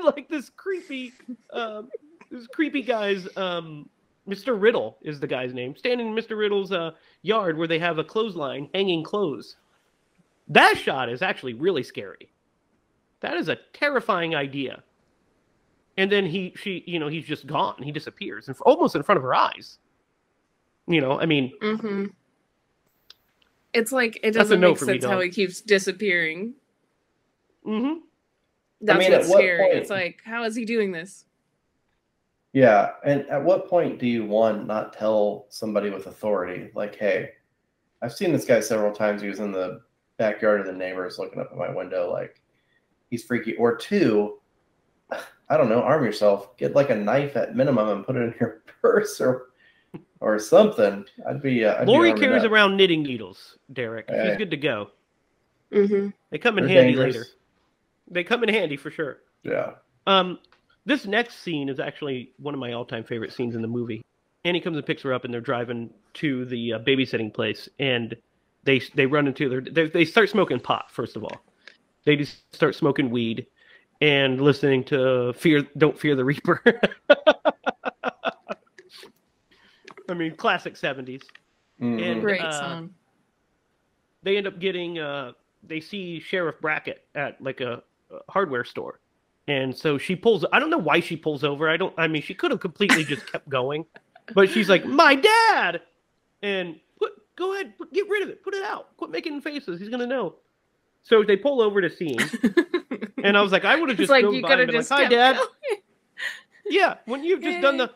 Like 0.06 0.30
this 0.30 0.51
creepy 0.56 1.12
um, 1.51 1.89
this 2.32 2.47
creepy 2.47 2.82
guy's 2.82 3.28
um, 3.36 3.89
mr 4.26 4.60
riddle 4.60 4.97
is 5.01 5.20
the 5.20 5.28
guy's 5.28 5.53
name 5.53 5.76
standing 5.76 6.08
in 6.08 6.16
mr 6.16 6.38
riddle's 6.38 6.72
uh, 6.72 6.91
yard 7.24 7.58
where 7.58 7.68
they 7.68 7.80
have 7.80 7.97
a 7.97 8.03
clothesline 8.03 8.70
hanging 8.74 9.03
clothes. 9.03 9.58
That 10.47 10.78
shot 10.78 11.10
is 11.10 11.22
actually 11.22 11.56
really 11.56 11.84
scary. 11.84 12.30
That 13.20 13.36
is 13.36 13.49
a 13.49 13.58
terrifying 13.74 14.34
idea. 14.36 14.82
And 15.97 16.10
then 16.10 16.26
he 16.26 16.53
she 16.56 16.84
you 16.88 16.99
know 16.99 17.10
he's 17.10 17.26
just 17.26 17.45
gone. 17.45 17.82
He 17.84 17.91
disappears 17.91 18.47
and 18.47 18.56
almost 18.62 18.95
in 18.95 19.03
front 19.03 19.18
of 19.18 19.24
her 19.24 19.36
eyes 19.36 19.80
you 20.88 21.01
know 21.01 21.19
i 21.19 21.25
mean 21.25 21.51
hmm 21.61 22.05
It's 23.73 23.91
like 23.91 24.19
it 24.23 24.31
doesn't 24.31 24.59
no 24.59 24.69
make 24.69 24.77
for 24.77 24.86
me, 24.86 24.93
sense 24.93 25.05
how 25.05 25.19
he 25.19 25.29
keeps 25.29 25.59
disappearing. 25.61 26.53
hmm 27.63 27.95
That's 28.81 28.99
mean, 28.99 29.11
at 29.11 29.19
what's 29.19 29.29
what 29.29 29.38
scary. 29.39 29.63
point- 29.67 29.77
It's 29.77 29.89
like, 29.89 30.21
how 30.23 30.43
is 30.45 30.55
he 30.55 30.63
doing 30.65 30.91
this? 30.91 31.25
yeah. 32.53 32.91
And 33.03 33.27
at 33.29 33.43
what 33.43 33.67
point 33.67 33.99
do 33.99 34.07
you 34.07 34.23
one 34.25 34.65
not 34.65 34.93
tell 34.93 35.45
somebody 35.49 35.89
with 35.89 36.07
authority, 36.07 36.71
like, 36.73 36.95
hey, 36.95 37.31
I've 38.01 38.13
seen 38.13 38.31
this 38.31 38.45
guy 38.45 38.61
several 38.61 38.93
times. 38.93 39.21
He 39.21 39.27
was 39.27 39.39
in 39.41 39.51
the 39.51 39.81
backyard 40.17 40.61
of 40.61 40.67
the 40.67 40.71
neighbors, 40.71 41.19
looking 41.19 41.41
up 41.41 41.49
at 41.51 41.57
my 41.57 41.69
window, 41.73 42.09
like 42.11 42.41
he's 43.09 43.25
freaky. 43.25 43.55
Or 43.57 43.75
two, 43.75 44.39
I 45.49 45.57
don't 45.57 45.67
know, 45.69 45.81
arm 45.81 46.05
yourself, 46.05 46.55
get 46.55 46.75
like 46.75 46.91
a 46.91 46.95
knife 46.95 47.36
at 47.36 47.55
minimum 47.57 47.89
and 47.89 48.05
put 48.05 48.15
it 48.15 48.19
in 48.21 48.36
your 48.39 48.61
purse 48.81 49.19
or 49.19 49.47
or 50.19 50.39
something. 50.39 51.05
I'd 51.27 51.41
be. 51.41 51.65
Uh, 51.65 51.81
I'd 51.81 51.87
Laurie 51.87 52.09
armed 52.09 52.21
carries 52.21 52.43
enough. 52.43 52.51
around 52.51 52.77
knitting 52.77 53.03
needles, 53.03 53.57
Derek. 53.73 54.07
She's 54.09 54.37
good 54.37 54.51
to 54.51 54.57
go. 54.57 54.89
Mm-hmm. 55.71 56.09
They 56.29 56.37
come 56.37 56.57
in 56.57 56.65
They're 56.65 56.75
handy 56.75 56.93
dangerous. 56.93 57.15
later. 57.15 57.27
They 58.09 58.23
come 58.23 58.43
in 58.43 58.49
handy 58.49 58.77
for 58.77 58.91
sure. 58.91 59.17
Yeah. 59.43 59.71
Um, 60.07 60.39
this 60.85 61.05
next 61.05 61.39
scene 61.41 61.69
is 61.69 61.79
actually 61.79 62.31
one 62.37 62.53
of 62.53 62.59
my 62.59 62.73
all-time 62.73 63.03
favorite 63.03 63.33
scenes 63.33 63.55
in 63.55 63.61
the 63.61 63.67
movie. 63.67 64.03
Annie 64.43 64.61
comes 64.61 64.77
and 64.77 64.85
picks 64.85 65.01
her 65.01 65.11
up, 65.11 65.25
and 65.25 65.33
they're 65.33 65.41
driving 65.41 65.89
to 66.15 66.45
the 66.45 66.73
uh, 66.73 66.79
babysitting 66.79 67.33
place, 67.33 67.67
and 67.79 68.15
they 68.63 68.79
they 68.93 69.07
run 69.07 69.27
into 69.27 69.49
their 69.49 69.61
they, 69.61 69.87
they 69.89 70.05
start 70.05 70.29
smoking 70.29 70.59
pot. 70.59 70.91
First 70.91 71.15
of 71.15 71.23
all, 71.23 71.41
they 72.05 72.15
just 72.15 72.53
start 72.53 72.75
smoking 72.75 73.09
weed 73.09 73.47
and 74.01 74.39
listening 74.39 74.83
to 74.85 75.33
"Fear 75.33 75.65
Don't 75.77 75.99
Fear 75.99 76.15
the 76.15 76.25
Reaper." 76.25 76.61
I 80.10 80.14
mean, 80.14 80.36
classic 80.36 80.76
seventies. 80.78 81.22
Mhm. 81.82 82.01
And- 82.12 82.22
Great 82.22 82.41
uh, 82.41 82.51
song. 82.51 82.93
They 84.24 84.38
end 84.38 84.47
up 84.47 84.60
getting 84.60 84.97
uh, 84.99 85.34
they 85.64 85.80
see 85.80 86.20
Sheriff 86.20 86.56
Brackett 86.62 87.06
at 87.16 87.39
like 87.41 87.62
a, 87.62 87.84
a 88.12 88.20
hardware 88.32 88.64
store, 88.64 88.99
and 89.47 89.76
so 89.76 89.97
she 89.99 90.16
pulls. 90.16 90.43
I 90.51 90.60
don't 90.60 90.70
know 90.72 90.78
why 90.80 90.99
she 90.99 91.16
pulls 91.16 91.43
over. 91.43 91.70
I 91.70 91.78
don't. 91.78 91.93
I 91.97 92.08
mean, 92.08 92.22
she 92.24 92.34
could 92.34 92.49
have 92.51 92.60
completely 92.60 93.03
just 93.03 93.26
kept 93.32 93.47
going, 93.49 93.86
but 94.34 94.49
she's 94.49 94.68
like, 94.70 94.84
"My 94.86 95.14
dad," 95.16 95.82
and 96.41 96.80
put 96.97 97.12
go 97.36 97.53
ahead, 97.53 97.78
put, 97.78 97.93
get 97.93 98.10
rid 98.10 98.24
of 98.24 98.30
it, 98.30 98.41
put 98.43 98.56
it 98.56 98.64
out, 98.64 98.97
quit 98.97 99.12
making 99.12 99.41
faces. 99.41 99.80
He's 99.80 99.89
gonna 99.89 100.08
know. 100.08 100.36
So 101.03 101.22
they 101.24 101.38
pull 101.38 101.62
over 101.62 101.80
to 101.82 101.89
scene, 101.95 102.18
and 103.24 103.38
I 103.38 103.41
was 103.43 103.51
like, 103.51 103.64
I 103.64 103.76
would 103.80 103.89
have 103.89 103.97
just 103.99 104.10
like 104.10 104.24
you 104.24 104.41
by 104.41 104.47
could 104.49 104.60
and 104.60 104.60
have 104.62 104.68
been 104.70 104.76
just 104.76 104.89
like, 104.89 105.03
"Hi, 105.03 105.10
Dad." 105.10 105.39
yeah. 106.66 106.95
Wouldn't 107.06 107.28
you've 107.28 107.43
just 107.43 107.62
done 107.62 107.78
the. 107.78 107.91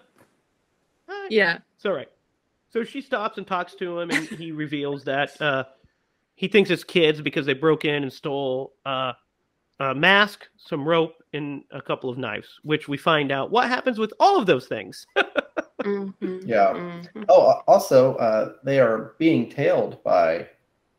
Hi. 1.07 1.27
Yeah. 1.31 1.57
It's 1.79 1.85
all 1.85 1.93
right. 1.93 2.09
So 2.73 2.83
she 2.83 2.99
stops 2.99 3.37
and 3.37 3.47
talks 3.47 3.73
to 3.75 3.99
him, 4.01 4.09
and 4.11 4.27
he 4.27 4.51
reveals 4.65 5.05
that 5.05 5.41
uh, 5.41 5.63
he 6.35 6.49
thinks 6.49 6.69
it's 6.71 6.83
kids 6.83 7.21
because 7.21 7.45
they 7.45 7.53
broke 7.53 7.85
in 7.85 8.03
and 8.03 8.11
stole 8.11 8.73
uh, 8.85 9.13
a 9.79 9.95
mask, 9.95 10.45
some 10.57 10.85
rope, 10.85 11.23
and 11.31 11.63
a 11.71 11.81
couple 11.81 12.09
of 12.09 12.17
knives. 12.17 12.59
Which 12.63 12.89
we 12.89 12.97
find 12.97 13.31
out 13.31 13.49
what 13.49 13.69
happens 13.69 13.97
with 13.97 14.11
all 14.19 14.37
of 14.37 14.45
those 14.45 14.67
things. 14.67 15.07
Mhm, 15.83 16.45
Yeah. 16.45 16.73
mhm. 16.73 17.25
Oh, 17.29 17.61
also, 17.65 18.15
uh, 18.15 18.55
they 18.65 18.81
are 18.81 19.13
being 19.17 19.49
tailed 19.49 20.03
by 20.03 20.45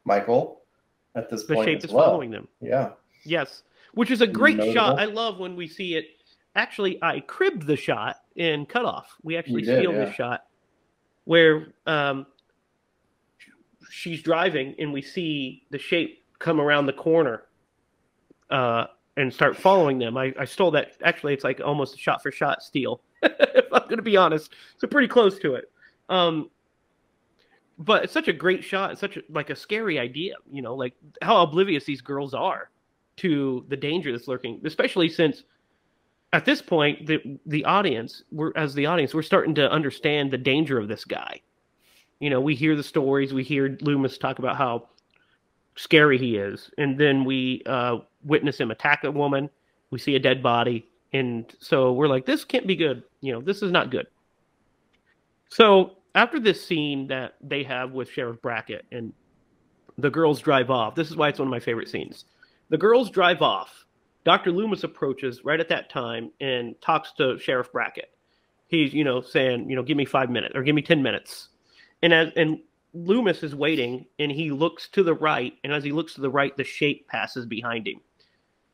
Michael 0.06 0.62
at 1.14 1.28
this 1.28 1.44
the 1.44 1.54
point 1.54 1.66
shape 1.68 1.78
as 1.78 1.84
is 1.84 1.92
well. 1.92 2.06
following 2.06 2.30
them. 2.30 2.48
Yeah. 2.62 2.92
Yes, 3.24 3.62
which 3.92 4.10
is 4.10 4.22
a 4.22 4.26
great 4.26 4.56
Notable. 4.56 4.72
shot. 4.72 4.98
I 4.98 5.04
love 5.04 5.38
when 5.38 5.54
we 5.54 5.68
see 5.68 5.96
it. 5.96 6.06
Actually, 6.56 6.98
I 7.02 7.20
cribbed 7.20 7.66
the 7.66 7.76
shot 7.76 8.16
in 8.36 8.64
cutoff. 8.64 9.14
We 9.22 9.36
actually 9.36 9.60
did, 9.62 9.80
steal 9.80 9.92
yeah. 9.92 10.04
this 10.06 10.14
shot 10.14 10.44
where 11.24 11.68
um, 11.86 12.26
she's 13.90 14.22
driving 14.22 14.74
and 14.78 14.92
we 14.92 15.02
see 15.02 15.64
the 15.70 15.78
shape 15.78 16.24
come 16.38 16.60
around 16.60 16.86
the 16.86 16.92
corner 16.92 17.42
uh, 18.50 18.86
and 19.16 19.32
start 19.32 19.56
following 19.56 19.98
them. 19.98 20.16
I, 20.16 20.32
I 20.38 20.44
stole 20.44 20.70
that. 20.72 20.92
Actually, 21.04 21.34
it's 21.34 21.44
like 21.44 21.60
almost 21.60 21.94
a 21.94 21.98
shot 21.98 22.22
for 22.22 22.32
shot 22.32 22.62
steal. 22.62 23.02
if 23.22 23.66
I'm 23.72 23.82
going 23.82 23.96
to 23.96 24.02
be 24.02 24.16
honest, 24.16 24.54
so 24.78 24.86
pretty 24.86 25.08
close 25.08 25.38
to 25.40 25.54
it. 25.54 25.70
Um, 26.08 26.50
but 27.78 28.04
it's 28.04 28.12
such 28.12 28.28
a 28.28 28.32
great 28.32 28.62
shot. 28.62 28.92
It's 28.92 29.00
such 29.00 29.16
a, 29.16 29.22
like 29.30 29.50
a 29.50 29.56
scary 29.56 29.98
idea. 29.98 30.34
You 30.50 30.62
know, 30.62 30.74
like 30.74 30.94
how 31.22 31.42
oblivious 31.42 31.84
these 31.84 32.00
girls 32.00 32.34
are 32.34 32.70
to 33.18 33.64
the 33.68 33.76
danger 33.76 34.12
that's 34.12 34.28
lurking, 34.28 34.60
especially 34.64 35.08
since 35.08 35.44
at 36.32 36.44
this 36.44 36.62
point 36.62 37.06
the 37.06 37.38
the 37.46 37.64
audience 37.64 38.22
we're 38.30 38.52
as 38.56 38.74
the 38.74 38.86
audience 38.86 39.14
we're 39.14 39.22
starting 39.22 39.54
to 39.54 39.70
understand 39.70 40.30
the 40.30 40.38
danger 40.38 40.78
of 40.78 40.88
this 40.88 41.04
guy. 41.04 41.40
You 42.20 42.28
know, 42.28 42.40
we 42.40 42.54
hear 42.54 42.76
the 42.76 42.82
stories, 42.82 43.32
we 43.32 43.42
hear 43.42 43.78
Loomis 43.80 44.18
talk 44.18 44.38
about 44.38 44.56
how 44.56 44.88
scary 45.76 46.18
he 46.18 46.36
is, 46.36 46.70
and 46.76 46.98
then 46.98 47.24
we 47.24 47.62
uh, 47.64 47.98
witness 48.24 48.58
him 48.58 48.70
attack 48.70 49.04
a 49.04 49.10
woman. 49.10 49.48
We 49.90 49.98
see 49.98 50.16
a 50.16 50.18
dead 50.18 50.42
body, 50.42 50.86
and 51.14 51.50
so 51.60 51.92
we're 51.92 52.08
like, 52.08 52.26
this 52.26 52.44
can't 52.44 52.66
be 52.66 52.76
good. 52.76 53.02
You 53.22 53.32
know, 53.32 53.40
this 53.40 53.62
is 53.62 53.72
not 53.72 53.90
good. 53.90 54.06
So 55.48 55.96
after 56.14 56.38
this 56.38 56.64
scene 56.64 57.06
that 57.08 57.36
they 57.40 57.62
have 57.64 57.92
with 57.92 58.10
Sheriff 58.10 58.40
Brackett 58.42 58.84
and 58.92 59.12
the 59.96 60.10
girls 60.10 60.40
drive 60.40 60.70
off, 60.70 60.94
this 60.94 61.10
is 61.10 61.16
why 61.16 61.28
it's 61.28 61.38
one 61.38 61.48
of 61.48 61.52
my 61.52 61.60
favorite 61.60 61.88
scenes. 61.88 62.26
The 62.68 62.78
girls 62.78 63.10
drive 63.10 63.42
off. 63.42 63.86
Dr. 64.24 64.52
Loomis 64.52 64.84
approaches 64.84 65.44
right 65.44 65.60
at 65.60 65.68
that 65.68 65.90
time 65.90 66.30
and 66.40 66.80
talks 66.80 67.12
to 67.12 67.38
Sheriff 67.38 67.72
Brackett. 67.72 68.10
He's, 68.68 68.92
you 68.92 69.02
know, 69.04 69.20
saying, 69.20 69.68
you 69.68 69.76
know, 69.76 69.82
give 69.82 69.96
me 69.96 70.04
five 70.04 70.30
minutes 70.30 70.54
or 70.54 70.62
give 70.62 70.74
me 70.74 70.82
10 70.82 71.02
minutes. 71.02 71.48
And 72.02 72.12
as, 72.12 72.32
and 72.36 72.58
Loomis 72.92 73.42
is 73.42 73.54
waiting 73.54 74.06
and 74.18 74.30
he 74.30 74.50
looks 74.50 74.88
to 74.90 75.02
the 75.02 75.14
right. 75.14 75.54
And 75.64 75.72
as 75.72 75.82
he 75.82 75.92
looks 75.92 76.14
to 76.14 76.20
the 76.20 76.30
right, 76.30 76.56
the 76.56 76.64
shape 76.64 77.08
passes 77.08 77.46
behind 77.46 77.88
him. 77.88 78.00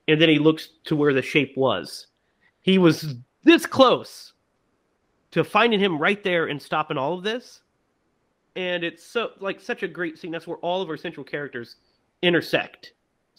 And 0.09 0.20
then 0.20 0.28
he 0.28 0.38
looks 0.38 0.70
to 0.84 0.97
where 0.97 1.12
the 1.14 1.22
shape 1.22 1.57
was. 1.57 2.09
He 2.62 2.78
was 2.78 3.14
this 3.44 3.66
close 3.66 4.32
to 5.30 5.44
finding 5.44 5.80
him 5.80 5.99
right 5.99 6.22
there 6.22 6.47
and 6.47 6.61
stopping 6.61 6.99
all 6.99 7.14
of 7.14 7.22
this. 7.24 7.62
And 8.57 8.82
it's 8.84 9.05
so 9.05 9.30
like 9.40 9.61
such 9.61 9.82
a 9.82 9.88
great 9.88 10.18
scene. 10.18 10.30
That's 10.30 10.47
where 10.47 10.59
all 10.59 10.82
of 10.82 10.88
our 10.88 10.97
central 10.97 11.24
characters 11.24 11.76
intersect. 12.22 12.92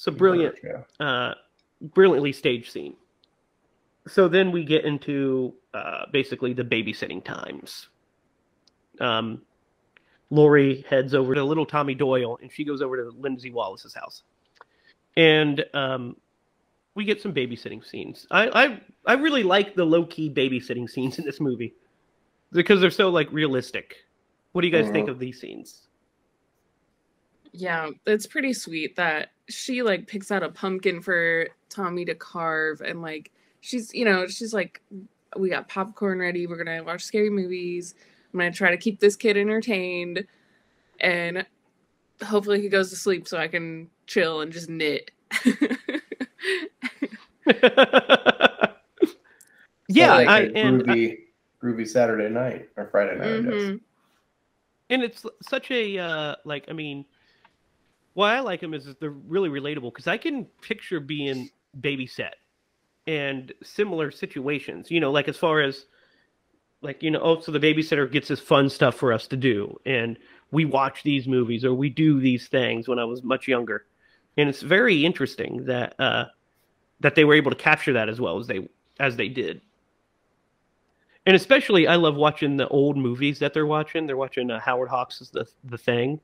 A 0.05 0.11
brilliant 0.11 0.55
Yeah. 0.63 1.05
uh, 1.05 1.33
brilliantly 1.81 2.31
staged 2.33 2.71
scene. 2.71 2.95
So 4.07 4.27
then 4.27 4.51
we 4.51 4.63
get 4.63 4.85
into 4.85 5.53
uh, 5.73 6.05
basically 6.11 6.53
the 6.53 6.63
babysitting 6.63 7.23
times. 7.23 7.89
Um, 8.99 9.41
Laurie 10.29 10.85
heads 10.89 11.13
over 11.13 11.35
to 11.35 11.43
little 11.43 11.65
Tommy 11.65 11.93
Doyle, 11.95 12.37
and 12.41 12.51
she 12.51 12.63
goes 12.63 12.81
over 12.81 12.97
to 12.97 13.09
Lindsay 13.17 13.51
Wallace's 13.51 13.93
house, 13.93 14.23
and 15.15 15.63
um, 15.73 16.17
we 16.95 17.05
get 17.05 17.21
some 17.21 17.33
babysitting 17.33 17.85
scenes. 17.85 18.27
I 18.31 18.49
I, 18.49 18.81
I 19.05 19.13
really 19.13 19.43
like 19.43 19.75
the 19.75 19.85
low 19.85 20.05
key 20.05 20.29
babysitting 20.29 20.89
scenes 20.89 21.19
in 21.19 21.25
this 21.25 21.39
movie 21.39 21.73
because 22.51 22.81
they're 22.81 22.89
so 22.91 23.09
like 23.09 23.31
realistic. 23.31 23.95
What 24.51 24.61
do 24.61 24.67
you 24.67 24.73
guys 24.73 24.89
think 24.89 25.07
Mhm. 25.07 25.11
of 25.11 25.19
these 25.19 25.39
scenes? 25.39 25.86
Yeah, 27.57 27.89
it's 28.05 28.27
pretty 28.27 28.53
sweet 28.53 28.95
that 28.97 29.31
she 29.49 29.81
like 29.81 30.05
picks 30.07 30.29
out 30.31 30.43
a 30.43 30.49
pumpkin 30.49 31.01
for 31.01 31.47
Tommy 31.69 32.05
to 32.05 32.13
carve 32.13 32.81
and 32.81 33.01
like 33.01 33.31
she's 33.61 33.91
you 33.93 34.05
know, 34.05 34.27
she's 34.27 34.53
like 34.53 34.81
we 35.35 35.49
got 35.49 35.67
popcorn 35.67 36.19
ready, 36.19 36.45
we're 36.45 36.63
going 36.63 36.77
to 36.77 36.83
watch 36.83 37.03
scary 37.03 37.29
movies. 37.29 37.95
I'm 38.33 38.39
going 38.39 38.51
to 38.51 38.57
try 38.57 38.69
to 38.71 38.77
keep 38.77 38.99
this 38.99 39.15
kid 39.15 39.37
entertained 39.37 40.25
and 40.99 41.45
hopefully 42.23 42.61
he 42.61 42.69
goes 42.69 42.89
to 42.91 42.95
sleep 42.95 43.27
so 43.27 43.37
I 43.37 43.47
can 43.47 43.89
chill 44.05 44.41
and 44.41 44.51
just 44.51 44.69
knit. 44.69 45.09
yeah, 49.87 50.15
like 50.15 50.27
I, 50.27 50.41
a 50.41 50.51
and 50.53 50.83
groovy, 50.83 51.17
groovy 51.63 51.87
Saturday 51.87 52.29
night 52.29 52.69
or 52.77 52.87
Friday 52.87 53.17
night. 53.17 53.27
I 53.27 53.41
guess. 53.41 53.63
Mhm. 53.63 53.79
and 54.89 55.03
it's 55.03 55.25
such 55.41 55.71
a 55.71 55.97
uh, 55.97 56.35
like 56.45 56.65
I 56.69 56.73
mean, 56.73 57.05
why 58.17 58.35
I 58.35 58.39
like 58.39 58.61
them 58.61 58.73
is 58.73 58.87
they're 58.99 59.11
really 59.11 59.47
relatable 59.47 59.93
because 59.93 60.07
I 60.07 60.17
can 60.17 60.45
picture 60.61 60.99
being 60.99 61.51
babysat 61.79 62.31
and 63.05 63.53
similar 63.61 64.09
situations. 64.09 64.89
You 64.89 64.99
know, 64.99 65.11
like 65.11 65.27
as 65.27 65.37
far 65.37 65.61
as 65.61 65.85
like 66.81 67.03
you 67.03 67.11
know, 67.11 67.19
oh, 67.19 67.39
so 67.39 67.51
the 67.51 67.59
babysitter 67.59 68.11
gets 68.11 68.27
this 68.27 68.39
fun 68.39 68.71
stuff 68.71 68.95
for 68.95 69.13
us 69.13 69.27
to 69.27 69.37
do, 69.37 69.79
and 69.85 70.17
we 70.49 70.65
watch 70.65 71.03
these 71.03 71.27
movies 71.27 71.63
or 71.63 71.75
we 71.75 71.91
do 71.91 72.19
these 72.19 72.47
things 72.47 72.87
when 72.87 72.97
I 72.97 73.03
was 73.03 73.21
much 73.21 73.47
younger, 73.47 73.85
and 74.35 74.49
it's 74.49 74.63
very 74.63 75.05
interesting 75.05 75.65
that 75.65 75.93
uh, 75.99 76.25
that 77.01 77.13
they 77.13 77.23
were 77.23 77.35
able 77.35 77.51
to 77.51 77.57
capture 77.57 77.93
that 77.93 78.09
as 78.09 78.19
well 78.19 78.39
as 78.39 78.47
they 78.47 78.67
as 78.99 79.15
they 79.15 79.29
did. 79.29 79.61
And 81.27 81.35
especially, 81.35 81.87
I 81.87 81.97
love 81.97 82.15
watching 82.15 82.57
the 82.57 82.67
old 82.69 82.97
movies 82.97 83.37
that 83.37 83.53
they're 83.53 83.67
watching. 83.67 84.07
They're 84.07 84.17
watching 84.17 84.49
uh, 84.49 84.59
Howard 84.59 84.89
Hawks' 84.89 85.21
is 85.21 85.29
The 85.29 85.47
The 85.65 85.77
Thing, 85.77 86.19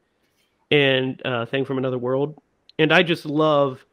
and 0.74 1.22
uh, 1.24 1.46
Thing 1.46 1.66
from 1.66 1.78
Another 1.78 2.00
World, 2.00 2.42
and 2.80 2.92
I 2.92 3.04
just 3.04 3.26
love, 3.28 3.86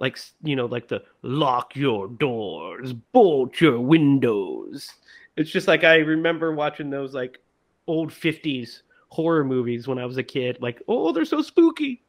like 0.00 0.18
you 0.42 0.56
know, 0.56 0.66
like 0.66 0.88
the 0.88 1.04
lock 1.22 1.76
your 1.76 2.08
doors, 2.08 2.92
bolt 2.92 3.60
your 3.60 3.78
windows. 3.78 4.90
It's 5.36 5.50
just 5.50 5.68
like 5.68 5.84
I 5.84 5.98
remember 5.98 6.52
watching 6.52 6.90
those 6.90 7.14
like 7.14 7.38
old 7.86 8.10
'50s 8.10 8.82
horror 9.10 9.44
movies 9.44 9.86
when 9.86 10.00
I 10.00 10.06
was 10.06 10.16
a 10.16 10.24
kid. 10.24 10.58
Like, 10.60 10.82
oh, 10.88 11.12
they're 11.12 11.24
so 11.24 11.40
spooky. 11.40 12.02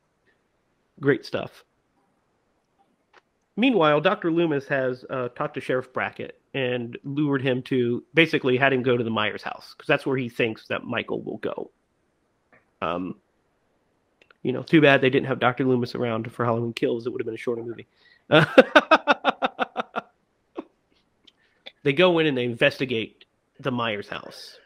Great 0.99 1.23
stuff. 1.23 1.63
Meanwhile, 3.57 4.01
Dr. 4.01 4.31
Loomis 4.31 4.67
has 4.67 5.05
uh, 5.11 5.29
talked 5.29 5.53
to 5.53 5.61
Sheriff 5.61 5.93
Brackett 5.93 6.41
and 6.55 6.97
lured 7.03 7.43
him 7.43 7.61
to 7.63 8.03
basically 8.15 8.57
had 8.57 8.73
him 8.73 8.81
go 8.81 8.97
to 8.97 9.03
the 9.03 9.09
Myers 9.11 9.43
house 9.43 9.75
because 9.77 9.87
that's 9.87 10.05
where 10.05 10.17
he 10.17 10.29
thinks 10.29 10.67
that 10.67 10.83
Michael 10.83 11.21
will 11.21 11.37
go. 11.37 11.69
Um, 12.81 13.15
you 14.45 14.51
know, 14.51 14.63
too 14.63 14.81
bad 14.81 15.01
they 15.01 15.09
didn't 15.09 15.27
have 15.27 15.39
Dr. 15.39 15.65
Loomis 15.65 15.95
around 15.95 16.31
for 16.31 16.45
Halloween 16.45 16.73
Kills. 16.73 17.07
It 17.07 17.11
would 17.11 17.21
have 17.21 17.25
been 17.25 17.33
a 17.33 17.37
shorter 17.37 17.63
movie. 17.63 17.87
they 21.83 21.93
go 21.93 22.19
in 22.19 22.27
and 22.27 22.37
they 22.37 22.45
investigate 22.45 23.25
the 23.59 23.71
Myers 23.71 24.07
house. 24.07 24.57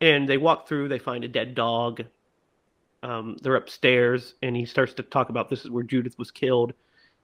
And 0.00 0.28
they 0.28 0.36
walk 0.36 0.68
through, 0.68 0.88
they 0.88 0.98
find 0.98 1.24
a 1.24 1.28
dead 1.28 1.54
dog. 1.54 2.04
Um, 3.02 3.38
they're 3.40 3.56
upstairs, 3.56 4.34
and 4.42 4.54
he 4.54 4.66
starts 4.66 4.92
to 4.94 5.02
talk 5.02 5.30
about 5.30 5.48
this 5.48 5.64
is 5.64 5.70
where 5.70 5.84
Judith 5.84 6.18
was 6.18 6.30
killed 6.30 6.74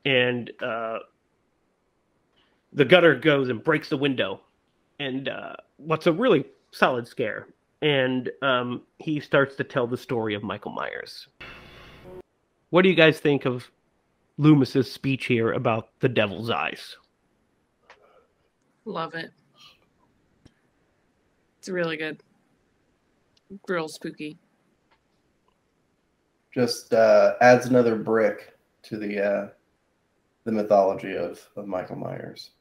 and 0.05 0.51
uh, 0.63 0.99
the 2.73 2.85
gutter 2.85 3.15
goes 3.15 3.49
and 3.49 3.63
breaks 3.63 3.89
the 3.89 3.97
window, 3.97 4.41
and 4.99 5.29
uh, 5.29 5.55
what's 5.77 6.07
a 6.07 6.13
really 6.13 6.45
solid 6.71 7.07
scare. 7.07 7.49
And 7.83 8.31
um, 8.43 8.83
he 8.99 9.21
starts 9.21 9.57
to 9.57 9.65
tell 9.65 9.87
the 9.87 9.97
story 9.97 10.35
of 10.35 10.43
Michael 10.43 10.73
Myers. 10.73 11.29
What 12.73 12.81
do 12.85 12.89
you 12.89 12.95
guys 12.95 13.21
think 13.21 13.45
of 13.45 13.71
Loomis's 14.39 14.91
speech 14.91 15.27
here 15.27 15.53
about 15.53 15.91
the 16.01 16.09
devil's 16.09 16.49
eyes? 16.49 16.97
Love 18.87 19.13
it. 19.13 19.31
It's 21.59 21.69
really 21.69 21.99
good. 21.99 22.23
Real 23.69 23.89
spooky. 23.89 24.39
Just 26.55 26.95
uh, 26.95 27.35
adds 27.43 27.67
another 27.67 27.95
brick 27.95 28.57
to 28.85 28.97
the 28.97 29.23
uh, 29.23 29.49
the 30.45 30.53
mythology 30.53 31.15
of, 31.15 31.47
of 31.57 31.67
Michael 31.67 31.97
Myers. 31.97 32.53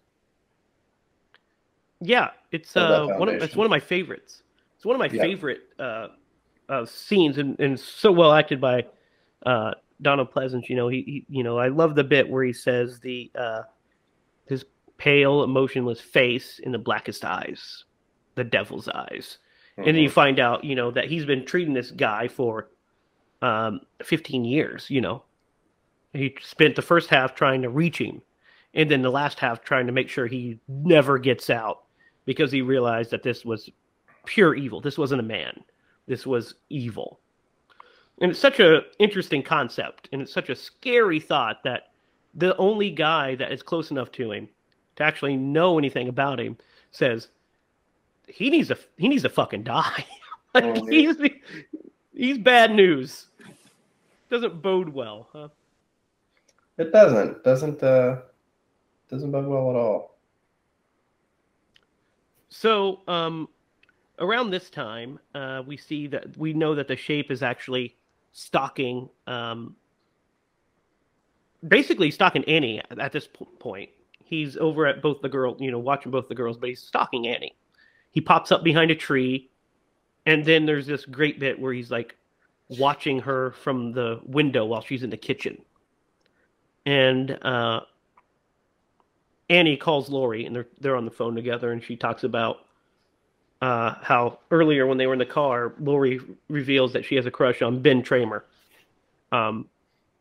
Yeah, 2.02 2.32
it's 2.52 2.76
uh, 2.76 3.08
one 3.18 3.30
of, 3.30 3.36
it's 3.36 3.56
one 3.56 3.64
of 3.64 3.72
my 3.72 3.80
favorites. 3.80 4.44
It's 4.76 4.84
one 4.86 4.94
of 4.94 5.00
my 5.00 5.08
Yeah. 5.08 5.22
favorite 5.22 5.62
uh, 5.80 6.08
uh, 6.68 6.86
scenes, 6.86 7.38
and, 7.38 7.58
and 7.62 7.80
so 7.80 8.12
well 8.12 8.34
acted 8.34 8.60
by 8.60 8.86
uh, 9.46 9.72
Donald 10.02 10.32
Pleasence. 10.32 10.70
You 10.70 10.76
know, 10.76 10.88
he, 10.88 11.02
he, 11.02 11.26
you 11.30 11.44
know, 11.44 11.58
I 11.58 11.68
love 11.68 11.96
the 11.96 12.04
bit 12.04 12.30
where 12.30 12.44
he 12.44 12.54
says 12.54 13.00
the 13.00 13.32
uh, 13.36 13.62
his 14.48 14.66
pale, 14.98 15.44
emotionless 15.44 16.00
face 16.02 16.60
in 16.60 16.72
the 16.72 16.78
blackest 16.78 17.24
eyes, 17.26 17.86
the 18.36 18.44
devil's 18.44 18.88
eyes, 18.90 19.38
and 19.78 19.88
then 19.88 19.96
you 19.96 20.10
Mhm. 20.10 20.14
find 20.14 20.40
out, 20.40 20.64
you 20.64 20.76
know, 20.76 20.92
that 20.92 21.06
he's 21.06 21.26
been 21.26 21.46
treating 21.46 21.74
this 21.74 21.92
guy 21.92 22.28
for 22.28 22.70
um, 23.42 23.82
15 24.04 24.46
years. 24.46 24.88
You 24.90 25.02
know, 25.02 25.24
he 26.14 26.36
spent 26.42 26.76
the 26.76 26.82
first 26.84 27.10
half 27.10 27.34
trying 27.34 27.62
to 27.64 27.70
reach 27.70 27.98
him, 28.00 28.22
and 28.76 28.92
then 28.92 29.02
the 29.02 29.10
last 29.10 29.40
half 29.40 29.64
trying 29.64 29.88
to 29.88 29.92
make 29.94 30.10
sure 30.10 30.28
he 30.28 30.60
never 30.68 31.18
gets 31.18 31.50
out 31.50 31.84
because 32.26 32.52
he 32.52 32.62
realized 32.62 33.10
that 33.12 33.24
this 33.24 33.44
was 33.44 33.70
pure 34.26 34.54
evil. 34.54 34.80
This 34.82 34.98
wasn't 35.00 35.22
a 35.22 35.24
man. 35.24 35.64
This 36.06 36.28
was 36.28 36.54
evil. 36.70 37.21
And 38.22 38.32
it's 38.32 38.40
such 38.40 38.60
a 38.60 38.82
interesting 39.00 39.42
concept 39.42 40.08
and 40.12 40.22
it's 40.22 40.32
such 40.32 40.50
a 40.50 40.56
scary 40.56 41.20
thought 41.20 41.64
that 41.64 41.90
the 42.36 42.56
only 42.58 42.92
guy 42.92 43.36
that 43.36 43.52
is 43.52 43.64
close 43.64 43.92
enough 43.92 44.12
to 44.14 44.32
him 44.32 44.48
to 44.96 45.04
actually 45.04 45.36
know 45.36 45.80
anything 45.80 46.08
about 46.08 46.40
him 46.40 46.56
says 46.92 47.30
he 48.28 48.50
needs 48.50 48.68
to 48.68 48.78
he 48.98 49.08
needs 49.08 49.24
to 49.24 49.30
fucking 49.30 49.64
die. 49.64 50.06
like 50.54 50.64
Oh, 50.66 50.86
he's 50.86 51.18
he's 52.14 52.38
bad 52.38 52.72
news. 52.72 53.28
Doesn't 54.30 54.62
bode 54.62 54.90
well, 54.90 55.28
huh? 55.34 55.50
It 56.78 56.94
doesn't 56.94 57.44
doesn't 57.44 57.82
uh, 57.82 58.18
doesn't 59.10 59.32
bode 59.32 59.48
well 59.48 59.72
at 59.72 59.76
all. 59.76 60.18
So, 62.50 63.00
um, 63.08 63.48
around 64.20 64.52
this 64.52 64.70
time, 64.70 65.20
uh, 65.34 65.64
we 65.66 65.78
see 65.78 66.06
that 66.08 66.38
we 66.38 66.54
know 66.54 66.76
that 66.76 66.88
the 66.88 66.96
shape 66.96 67.32
is 67.32 67.42
actually 67.42 67.96
stalking, 68.32 69.10
um, 69.28 69.76
basically 71.68 72.12
stalking 72.12 72.44
Annie 72.46 72.82
at 72.98 73.12
this 73.12 73.28
point. 73.60 73.90
He's 74.24 74.58
over 74.58 74.86
at 74.86 75.02
both 75.02 75.22
the 75.22 75.30
girl, 75.30 75.58
you 75.60 75.72
know, 75.72 75.80
watching 75.80 76.12
both 76.12 76.30
the 76.30 76.36
girls, 76.36 76.58
but 76.58 76.70
he's 76.70 76.82
stalking 76.82 77.28
Annie. 77.28 77.56
He 78.12 78.22
pops 78.22 78.52
up 78.52 78.64
behind 78.64 78.92
a 78.92 78.96
tree, 78.96 79.50
and 80.26 80.46
then 80.46 80.66
there's 80.66 80.88
this 80.88 81.06
great 81.06 81.40
bit 81.40 81.60
where 81.60 81.74
he's 81.74 81.92
like 81.92 82.16
watching 82.70 83.20
her 83.20 83.52
from 83.52 83.92
the 83.92 84.22
window 84.24 84.66
while 84.66 84.82
she's 84.82 85.04
in 85.04 85.10
the 85.10 85.18
kitchen. 85.18 85.62
And 86.86 87.38
uh, 87.42 87.82
Annie 89.50 89.78
calls 89.78 90.10
Laurie, 90.10 90.46
and 90.46 90.56
they're 90.56 90.68
they're 90.80 90.96
on 90.96 91.06
the 91.06 91.12
phone 91.12 91.36
together, 91.36 91.72
and 91.72 91.84
she 91.84 91.96
talks 91.96 92.24
about 92.24 92.66
uh, 93.62 93.96
how 94.02 94.40
earlier 94.50 94.88
when 94.88 94.98
they 94.98 95.08
were 95.08 95.14
in 95.14 95.20
the 95.20 95.26
car, 95.26 95.74
Laurie 95.80 96.20
reveals 96.50 96.94
that 96.94 97.06
she 97.06 97.16
has 97.16 97.26
a 97.26 97.32
crush 97.32 97.62
on 97.62 97.82
Ben 97.82 98.02
Tramer. 98.02 98.42
Um, 99.32 99.68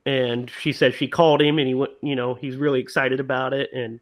and 0.07 0.51
she 0.51 0.72
said 0.72 0.95
she 0.95 1.09
called 1.09 1.43
him, 1.43 1.59
and 1.59 1.66
he 1.66 1.74
went, 1.74 1.93
you 2.03 2.16
know, 2.16 2.34
he's 2.34 2.57
really 2.57 2.80
excited 2.80 3.20
about 3.20 3.53
it, 3.53 3.72
and 3.72 4.01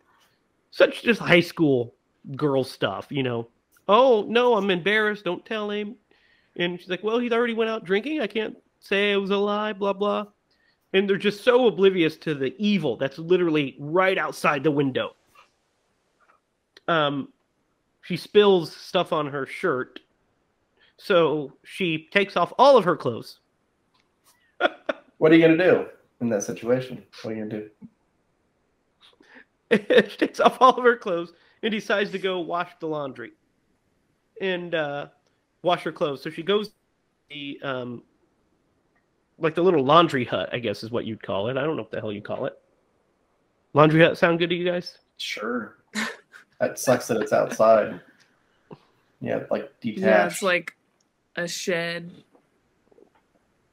such 0.70 1.02
just 1.02 1.20
high 1.20 1.40
school 1.40 1.94
girl 2.36 2.64
stuff, 2.64 3.06
you 3.10 3.22
know. 3.22 3.48
Oh 3.88 4.24
no, 4.28 4.54
I'm 4.54 4.70
embarrassed. 4.70 5.24
Don't 5.24 5.44
tell 5.44 5.70
him. 5.70 5.96
And 6.56 6.78
she's 6.78 6.88
like, 6.88 7.02
well, 7.02 7.18
he's 7.18 7.32
already 7.32 7.54
went 7.54 7.70
out 7.70 7.84
drinking. 7.84 8.20
I 8.20 8.26
can't 8.26 8.56
say 8.80 9.12
it 9.12 9.16
was 9.16 9.30
a 9.30 9.36
lie. 9.36 9.72
Blah 9.72 9.94
blah. 9.94 10.26
And 10.92 11.08
they're 11.08 11.16
just 11.16 11.44
so 11.44 11.66
oblivious 11.66 12.16
to 12.18 12.34
the 12.34 12.54
evil 12.58 12.96
that's 12.96 13.18
literally 13.18 13.76
right 13.78 14.18
outside 14.18 14.62
the 14.62 14.70
window. 14.70 15.14
Um, 16.86 17.28
she 18.08 18.16
spills 18.16 18.74
stuff 18.74 19.12
on 19.12 19.26
her 19.26 19.44
shirt, 19.44 20.00
so 20.96 21.52
she 21.62 22.08
takes 22.10 22.38
off 22.38 22.54
all 22.58 22.78
of 22.78 22.84
her 22.84 22.96
clothes. 22.96 23.40
What 25.18 25.32
are 25.32 25.34
you 25.34 25.42
gonna 25.42 25.58
do 25.58 25.86
in 26.20 26.28
that 26.28 26.44
situation? 26.44 27.04
What 27.22 27.32
are 27.32 27.36
you 27.36 27.44
gonna 27.44 27.68
do? 29.72 30.04
she 30.08 30.16
takes 30.16 30.38
off 30.38 30.56
all 30.60 30.78
of 30.78 30.84
her 30.84 30.96
clothes 30.96 31.32
and 31.64 31.72
decides 31.72 32.12
to 32.12 32.20
go 32.20 32.38
wash 32.38 32.70
the 32.78 32.86
laundry 32.86 33.32
and 34.40 34.76
uh, 34.76 35.08
wash 35.62 35.82
her 35.82 35.90
clothes. 35.90 36.22
So 36.22 36.30
she 36.30 36.44
goes 36.44 36.68
to 36.68 36.74
the 37.30 37.60
um, 37.64 38.04
like 39.38 39.56
the 39.56 39.62
little 39.62 39.84
laundry 39.84 40.24
hut, 40.24 40.50
I 40.52 40.60
guess 40.60 40.84
is 40.84 40.92
what 40.92 41.04
you'd 41.04 41.22
call 41.22 41.48
it. 41.48 41.56
I 41.56 41.64
don't 41.64 41.74
know 41.74 41.82
what 41.82 41.90
the 41.90 42.00
hell 42.00 42.12
you 42.12 42.22
call 42.22 42.46
it. 42.46 42.56
Laundry 43.74 44.00
hut 44.00 44.16
sound 44.16 44.38
good 44.38 44.50
to 44.50 44.56
you 44.56 44.64
guys? 44.64 44.98
Sure. 45.16 45.77
That 46.60 46.78
sucks 46.78 47.06
that 47.08 47.20
it's 47.20 47.32
outside. 47.32 48.00
Yeah, 49.20 49.44
like 49.50 49.70
detached. 49.80 50.00
Yeah, 50.04 50.26
it's 50.26 50.42
like 50.42 50.76
a 51.36 51.46
shed. 51.48 52.10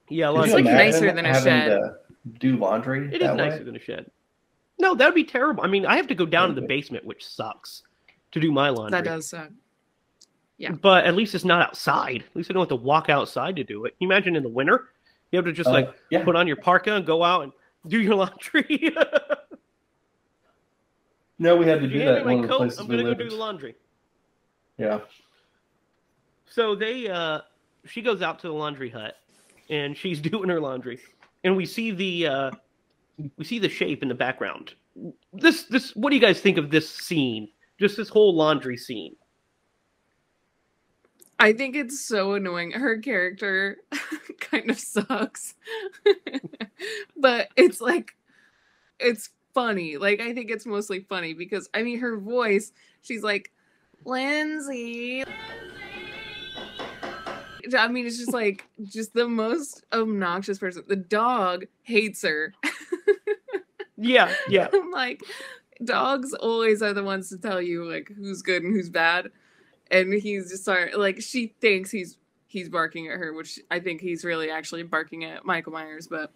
Yeah, 0.10 0.28
Could 0.28 0.34
laundry. 0.36 0.50
you 0.60 0.66
like 0.66 0.74
nicer 0.76 1.12
than 1.14 1.26
a 1.26 1.30
having 1.30 1.44
shed. 1.44 1.70
to 1.70 1.96
do 2.40 2.58
laundry. 2.58 3.08
It 3.08 3.16
is 3.16 3.20
that 3.22 3.36
nicer 3.38 3.58
way? 3.58 3.64
than 3.64 3.76
a 3.76 3.80
shed. 3.80 4.10
No, 4.80 4.94
that 4.96 5.06
would 5.06 5.16
be 5.16 5.24
terrible. 5.24 5.64
I 5.64 5.68
mean, 5.68 5.86
I 5.86 5.96
have 5.98 6.08
to 6.08 6.16
go 6.16 6.26
down 6.26 6.50
to 6.50 6.56
the 6.60 6.66
basement, 6.68 7.06
which 7.06 7.26
sucks, 7.26 7.84
to 8.32 8.40
do 8.40 8.52
my 8.52 8.70
laundry. 8.70 8.92
That 9.00 9.06
does 9.06 9.30
suck. 9.30 9.50
yeah. 10.58 10.72
But 10.72 11.06
at 11.06 11.16
least 11.16 11.34
it's 11.34 11.46
not 11.46 11.62
outside. 11.62 12.24
At 12.30 12.36
least 12.36 12.52
I 12.52 12.54
don't 12.54 12.62
have 12.62 12.70
to 12.70 12.76
walk 12.84 13.10
outside 13.10 13.56
to 13.56 13.64
do 13.64 13.86
it. 13.86 13.90
Can 13.92 13.98
you 14.02 14.08
imagine 14.08 14.36
in 14.36 14.44
the 14.44 14.50
winter, 14.50 14.90
you 15.32 15.38
have 15.38 15.46
to 15.46 15.54
just 15.54 15.70
Uh, 15.70 15.74
like 15.74 15.94
yeah. 16.10 16.24
put 16.24 16.36
on 16.36 16.46
your 16.48 16.58
parka 16.58 16.94
and 16.94 17.06
go 17.06 17.24
out 17.24 17.44
and 17.44 17.52
do 17.88 18.00
your 18.02 18.16
laundry. 18.26 18.94
No, 21.38 21.56
we 21.58 21.66
had 21.66 21.82
to 21.82 21.88
do 21.88 22.00
that. 22.00 22.06
hand 22.06 22.18
in 22.20 22.28
me 22.28 22.36
One 22.36 22.38
my 22.38 22.44
of 22.44 22.50
the 22.50 22.58
places 22.58 22.80
I'm 22.80 22.88
we 22.88 22.92
gonna 22.92 23.04
go 23.04 23.10
lived. 23.10 23.22
do 23.22 23.30
the 23.30 23.36
laundry. 23.36 23.76
Yeah. 24.78 25.00
So 26.46 26.76
they, 26.76 27.08
uh, 27.08 27.42
she 27.86 28.02
goes 28.02 28.22
out 28.22 28.40
to 28.40 28.48
the 28.48 28.54
laundry 28.54 28.90
hut, 28.90 29.16
and 29.70 29.98
she's 29.98 30.20
doing 30.32 30.50
her 30.50 30.62
laundry, 30.62 31.00
and 31.44 31.56
we 31.56 31.66
see 31.66 31.92
the, 31.92 32.28
uh, 32.28 32.52
we 33.38 33.44
see 33.46 33.60
the 33.60 33.70
shape 33.70 34.02
in 34.02 34.10
the 34.10 34.16
background. 34.16 34.74
This, 35.34 35.64
this, 35.64 35.96
what 35.96 36.10
do 36.10 36.16
you 36.16 36.22
guys 36.22 36.40
think 36.40 36.58
of 36.58 36.70
this 36.72 36.90
scene? 36.90 37.50
Just 37.78 37.98
this 37.98 38.08
whole 38.08 38.34
laundry 38.34 38.78
scene. 38.78 39.16
I 41.38 41.52
think 41.52 41.76
it's 41.76 42.00
so 42.00 42.36
annoying. 42.36 42.72
Her 42.72 42.98
character 42.98 43.78
kind 44.40 44.70
of 44.70 44.80
sucks. 44.80 45.56
but 47.18 47.50
it's 47.58 47.82
like 47.82 48.16
it's 49.00 49.30
funny. 49.56 49.98
Like 49.98 50.22
I 50.22 50.34
think 50.34 50.52
it's 50.52 50.68
mostly 50.68 51.00
funny 51.00 51.34
because 51.34 51.68
I 51.74 51.82
mean 51.82 52.00
her 52.00 52.18
voice, 52.18 52.72
she's 53.02 53.24
like 53.24 53.52
Lindsay. 54.06 55.24
I 57.76 57.88
mean 57.88 58.06
it's 58.06 58.20
just 58.20 58.34
like 58.34 58.68
just 58.84 59.16
the 59.16 59.28
most 59.28 59.84
obnoxious 59.92 60.60
person. 60.60 60.84
The 60.88 60.96
dog 60.96 61.66
hates 61.82 62.22
her. 62.22 62.54
Yeah, 63.98 64.34
yeah. 64.50 64.68
I'm 64.74 64.92
like, 64.92 65.22
dogs 65.84 66.34
always 66.34 66.82
are 66.82 66.94
the 66.94 67.04
ones 67.04 67.30
to 67.30 67.38
tell 67.38 67.62
you 67.62 67.90
like 67.90 68.10
who's 68.10 68.42
good 68.42 68.64
and 68.64 68.76
who's 68.76 68.90
bad. 68.90 69.32
And 69.92 70.14
he's 70.14 70.50
just 70.50 70.64
start 70.64 70.98
like 70.98 71.22
she 71.22 71.54
thinks 71.62 71.92
he's 71.92 72.18
he's 72.48 72.70
barking 72.70 73.08
at 73.08 73.18
her, 73.18 73.34
which 73.34 73.60
I 73.72 73.80
think 73.80 74.02
he's 74.02 74.26
really 74.26 74.50
actually 74.50 74.84
barking 74.84 75.24
at 75.24 75.46
Michael 75.46 75.74
Myers, 75.74 76.08
but 76.08 76.32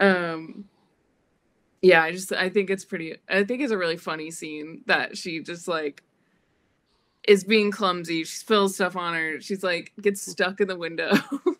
um 0.00 0.64
yeah, 1.82 2.02
I 2.02 2.12
just 2.12 2.32
I 2.32 2.48
think 2.48 2.70
it's 2.70 2.84
pretty 2.84 3.16
I 3.28 3.44
think 3.44 3.60
it's 3.62 3.72
a 3.72 3.78
really 3.78 3.96
funny 3.96 4.30
scene 4.30 4.82
that 4.86 5.16
she 5.18 5.40
just 5.42 5.68
like 5.68 6.02
is 7.28 7.44
being 7.44 7.70
clumsy. 7.70 8.24
She 8.24 8.36
spills 8.36 8.74
stuff 8.74 8.96
on 8.96 9.14
her. 9.14 9.40
She's 9.40 9.62
like 9.62 9.92
gets 10.00 10.22
stuck 10.22 10.60
in 10.60 10.68
the 10.68 10.76
window. 10.76 11.12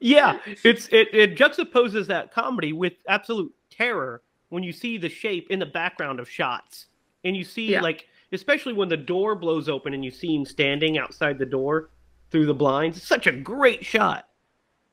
Yeah, 0.00 0.38
it's 0.62 0.86
it, 0.92 1.08
it 1.12 1.36
juxtaposes 1.36 2.06
that 2.06 2.32
comedy 2.32 2.72
with 2.72 2.92
absolute 3.08 3.52
terror 3.70 4.22
when 4.48 4.62
you 4.62 4.72
see 4.72 4.96
the 4.96 5.08
shape 5.08 5.48
in 5.50 5.58
the 5.58 5.66
background 5.66 6.20
of 6.20 6.30
shots, 6.30 6.86
and 7.24 7.36
you 7.36 7.42
see 7.42 7.72
Yeah. 7.72 7.80
like 7.80 8.06
especially 8.30 8.74
when 8.74 8.88
the 8.88 8.96
door 8.96 9.34
blows 9.34 9.68
open 9.68 9.94
and 9.94 10.04
you 10.04 10.10
see 10.12 10.36
him 10.36 10.44
standing 10.44 10.98
outside 10.98 11.38
the 11.38 11.46
door 11.46 11.90
through 12.30 12.46
the 12.46 12.54
blinds. 12.54 12.96
It's 12.98 13.08
such 13.08 13.26
a 13.26 13.32
great 13.32 13.84
shot. 13.84 14.28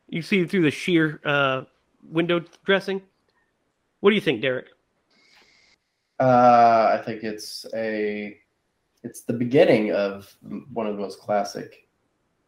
You 0.09 0.23
see 0.23 0.39
it 0.39 0.49
through 0.49 0.63
the 0.63 0.71
sheer 0.71 1.19
uh, 1.23 1.63
window 2.09 2.41
dressing. 2.65 3.01
What 4.06 4.12
do 4.12 4.16
you 4.16 4.22
think, 4.22 4.39
Derek? 4.39 4.68
Uh, 6.20 6.91
I 6.93 7.01
think 7.03 7.24
it's 7.24 7.66
a, 7.74 8.38
it's 9.01 9.22
the 9.22 9.34
beginning 9.34 9.93
of 9.93 10.32
one 10.74 10.86
of 10.86 10.95
the 10.95 11.01
most 11.01 11.20
classic 11.20 11.88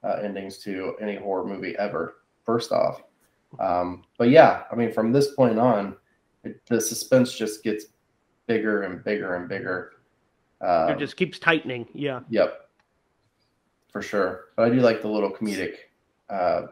uh, 0.03 0.20
endings 0.22 0.60
to 0.60 0.93
any 1.01 1.16
horror 1.16 1.47
movie 1.47 1.76
ever. 1.80 2.18
First 2.45 2.72
off, 2.72 3.01
um, 3.60 4.03
but 4.20 4.30
yeah, 4.30 4.66
I 4.72 4.76
mean, 4.76 4.93
from 4.93 5.12
this 5.12 5.34
point 5.34 5.58
on, 5.58 5.95
it, 6.43 6.62
the 6.68 6.80
suspense 6.80 7.34
just 7.34 7.64
gets 7.64 7.86
bigger 8.45 8.84
and 8.84 9.03
bigger 9.03 9.34
and 9.34 9.49
bigger. 9.49 9.93
Uh, 10.62 10.89
it 10.91 10.99
just 10.99 11.18
keeps 11.18 11.39
tightening. 11.39 11.88
Yeah. 11.91 12.20
Yep, 12.30 12.70
for 13.91 14.03
sure. 14.03 14.49
But 14.55 14.68
I 14.68 14.70
do 14.70 14.82
like 14.82 15.01
the 15.01 15.08
little 15.08 15.32
comedic 15.32 15.74
uh, 16.30 16.68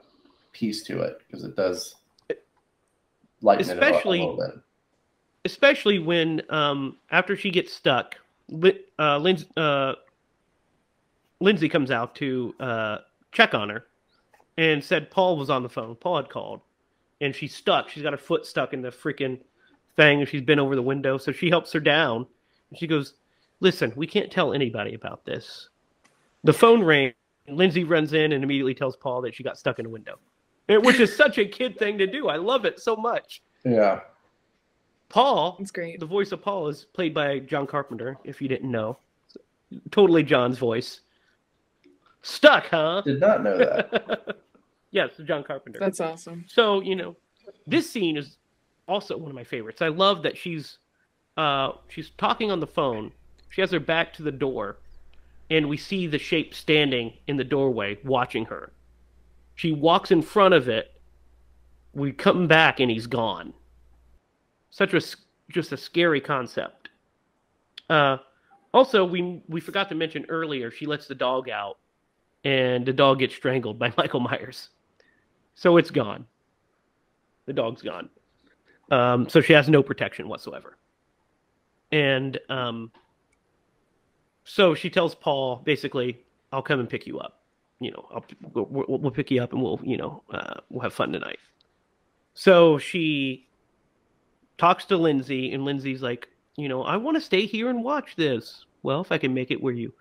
piece 0.54 0.84
to 0.84 1.00
it 1.02 1.22
because 1.26 1.44
it 1.44 1.56
does 1.56 1.96
lighten 3.42 3.72
Especially- 3.72 4.20
it 4.20 4.22
up 4.22 4.30
a 4.30 4.36
little 4.36 4.54
bit. 4.54 4.62
Especially 5.46 6.00
when 6.00 6.42
um 6.50 6.98
after 7.12 7.38
she 7.38 7.50
gets 7.50 7.72
stuck 7.72 8.16
uh, 9.00 9.18
Lindsay, 9.18 9.48
uh 9.56 9.94
lindsay 11.40 11.70
comes 11.70 11.92
out 11.92 12.16
to 12.16 12.54
uh 12.60 12.98
check 13.32 13.54
on 13.54 13.70
her 13.70 13.86
and 14.58 14.84
said 14.84 15.10
paul 15.10 15.38
was 15.38 15.50
on 15.50 15.64
the 15.64 15.70
phone. 15.70 15.96
Paul 15.96 16.18
had 16.18 16.30
called 16.30 16.62
and 17.22 17.34
she's 17.34 17.56
stuck. 17.56 17.90
She's 17.90 18.04
got 18.04 18.14
her 18.14 18.18
foot 18.18 18.46
stuck 18.46 18.74
in 18.74 18.82
the 18.82 18.90
freaking 18.90 19.40
thing 19.96 20.20
and 20.20 20.30
she's 20.30 20.42
been 20.42 20.60
over 20.60 20.76
the 20.76 20.82
window. 20.82 21.18
So 21.18 21.32
she 21.32 21.50
helps 21.50 21.72
her 21.74 21.80
down 21.80 22.26
and 22.70 22.80
she 22.80 22.88
goes 22.88 23.14
listen 23.62 23.94
we 23.96 24.08
can't 24.08 24.32
tell 24.32 24.54
anybody 24.54 24.94
about 24.96 25.26
this. 25.26 25.70
The 26.44 26.54
phone 26.54 26.84
rang. 26.84 27.14
Lindsay 27.48 27.84
runs 27.84 28.14
in 28.14 28.32
and 28.32 28.44
immediately 28.44 28.74
tells 28.74 28.98
paul 28.98 29.22
that 29.22 29.36
she 29.36 29.44
got 29.44 29.58
stuck 29.58 29.78
in 29.78 29.86
a 29.86 29.90
window 29.90 30.18
which 30.68 31.00
is 31.00 31.16
such 31.16 31.38
a 31.38 31.46
kid 31.46 31.78
thing 31.78 31.98
to 31.98 32.08
do. 32.08 32.28
I 32.28 32.38
love 32.38 32.66
it 32.66 32.80
so 32.80 32.96
much. 32.96 33.44
Yeah, 33.64 34.02
paul 35.10 35.58
It's 35.60 35.72
great. 35.72 36.00
the 36.00 36.06
voice 36.06 36.32
of 36.32 36.42
Paul 36.42 36.68
is 36.68 36.86
played 36.94 37.14
by 37.14 37.40
John 37.40 37.68
Carpenter, 37.68 38.18
if 38.24 38.42
you 38.42 38.48
didn't 38.48 38.72
know. 38.72 38.98
Totally 39.92 40.24
John's 40.24 40.58
voice. 40.58 41.02
Stuck, 42.22 42.68
huh? 42.68 43.02
did 43.06 43.20
not 43.20 43.44
know 43.44 43.58
that. 43.58 44.38
yes, 44.92 45.12
John 45.26 45.44
Carpenter. 45.44 45.80
That's 45.80 46.00
awesome. 46.00 46.46
So, 46.48 46.82
you 46.82 46.96
know, 46.96 47.16
this 47.68 47.90
scene 47.90 48.18
is 48.18 48.38
also 48.88 49.16
one 49.18 49.30
of 49.30 49.36
my 49.36 49.44
favorites. 49.44 49.82
I 49.82 49.90
love 49.90 50.24
that 50.24 50.38
she's 50.38 50.78
uh 51.38 51.74
she's 51.90 52.12
talking 52.18 52.52
on 52.52 52.60
the 52.60 52.68
phone. 52.68 53.12
She 53.50 53.62
has 53.62 53.72
her 53.72 53.80
back 53.80 54.14
to 54.14 54.24
the 54.24 54.32
door 54.32 54.78
and 55.50 55.70
we 55.70 55.78
see 55.78 56.08
the 56.08 56.18
shape 56.18 56.56
standing 56.56 57.14
in 57.28 57.38
the 57.38 57.44
doorway 57.44 58.00
watching 58.04 58.46
her. 58.46 58.72
She 59.56 59.72
walks 59.72 60.12
in 60.12 60.22
front 60.22 60.54
of 60.54 60.68
it. 60.68 60.92
We 61.94 62.12
come 62.12 62.48
back 62.48 62.80
and 62.80 62.90
he's 62.90 63.08
gone. 63.08 63.54
Such 64.76 64.94
a 64.94 65.02
just 65.50 65.72
a 65.72 65.78
scary 65.78 66.20
concept. 66.20 66.90
Uh 67.90 68.18
also 68.74 69.06
we 69.06 69.42
we 69.48 69.62
forgot 69.62 69.88
to 69.88 69.96
mention 69.96 70.26
earlier 70.28 70.70
she 70.70 70.86
lets 70.86 71.08
the 71.08 71.16
dog 71.16 71.50
out 71.50 71.78
and 72.44 72.86
the 72.86 72.92
dog 72.92 73.20
gets 73.20 73.34
strangled 73.34 73.80
by 73.80 73.94
Michael 73.98 74.20
Myers. 74.20 74.68
So 75.54 75.78
it's 75.78 75.92
gone. 75.92 76.26
The 77.46 77.54
dog's 77.54 77.82
gone. 77.82 78.10
Um, 78.92 79.30
so 79.30 79.40
she 79.40 79.54
has 79.54 79.70
no 79.70 79.82
protection 79.82 80.28
whatsoever. 80.28 80.78
And 81.94 82.38
um, 82.50 82.92
so 84.44 84.76
she 84.76 84.90
tells 84.90 85.16
Paul, 85.16 85.62
basically, 85.64 86.26
I'll 86.52 86.62
come 86.62 86.82
and 86.82 86.90
pick 86.90 87.08
you 87.08 87.20
up. 87.20 87.44
You 87.80 87.92
know, 87.92 88.10
I'll, 88.14 88.26
we'll 88.52 89.00
we'll 89.00 89.12
pick 89.12 89.32
you 89.32 89.42
up 89.42 89.54
and 89.54 89.62
we'll, 89.64 89.80
you 89.84 89.96
know, 89.96 90.22
uh, 90.34 90.56
we'll 90.70 90.82
have 90.82 90.94
fun 90.94 91.14
tonight. 91.14 91.40
So 92.34 92.78
she 92.78 93.45
talks 94.58 94.86
to 94.86 94.98
Lindsay, 94.98 95.54
and 95.54 95.66
Lindsay's 95.66 96.02
like, 96.02 96.28
you 96.56 96.70
know, 96.70 96.84
I 96.84 96.98
want 96.98 97.16
to 97.16 97.22
stay 97.22 97.46
here 97.46 97.70
and 97.70 97.84
watch 97.84 98.16
this. 98.16 98.66
Well, 98.84 99.02
if 99.02 99.12
I 99.12 99.18
can 99.18 99.34
make 99.34 99.52
it 99.52 99.62
where 99.62 99.74
you 99.74 99.94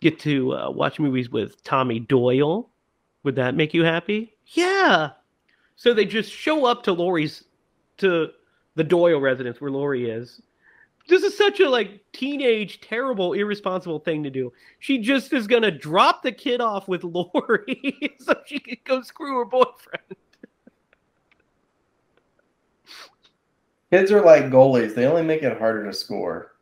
get 0.00 0.18
to 0.20 0.54
uh, 0.54 0.70
watch 0.70 1.00
movies 1.00 1.30
with 1.30 1.62
Tommy 1.64 2.00
Doyle, 2.00 2.68
would 3.24 3.36
that 3.36 3.54
make 3.54 3.74
you 3.74 3.84
happy? 3.84 4.36
Yeah. 4.46 5.10
So 5.76 5.94
they 5.94 6.04
just 6.04 6.30
show 6.30 6.64
up 6.64 6.82
to 6.84 6.92
Laurie's, 6.92 7.44
to 7.98 8.30
the 8.74 8.84
Doyle 8.84 9.20
residence 9.20 9.60
where 9.60 9.70
Laurie 9.70 10.10
is. 10.10 10.40
This 11.08 11.22
is 11.22 11.36
such 11.36 11.58
a 11.60 11.68
like 11.68 12.00
teenage, 12.12 12.80
terrible, 12.80 13.32
irresponsible 13.32 13.98
thing 14.00 14.22
to 14.22 14.30
do. 14.30 14.52
She 14.78 14.98
just 14.98 15.32
is 15.32 15.46
gonna 15.46 15.70
drop 15.70 16.22
the 16.22 16.32
kid 16.32 16.60
off 16.60 16.86
with 16.86 17.02
Laurie 17.34 18.16
so 18.20 18.34
she 18.46 18.58
can 18.58 18.76
go 18.84 19.02
screw 19.02 19.38
her 19.38 19.44
boyfriend. 19.44 20.16
Kids 23.90 24.12
are 24.12 24.22
like 24.22 24.44
goalies; 24.44 24.94
they 24.94 25.06
only 25.06 25.22
make 25.22 25.42
it 25.42 25.58
harder 25.58 25.84
to 25.84 25.92
score. 25.92 26.54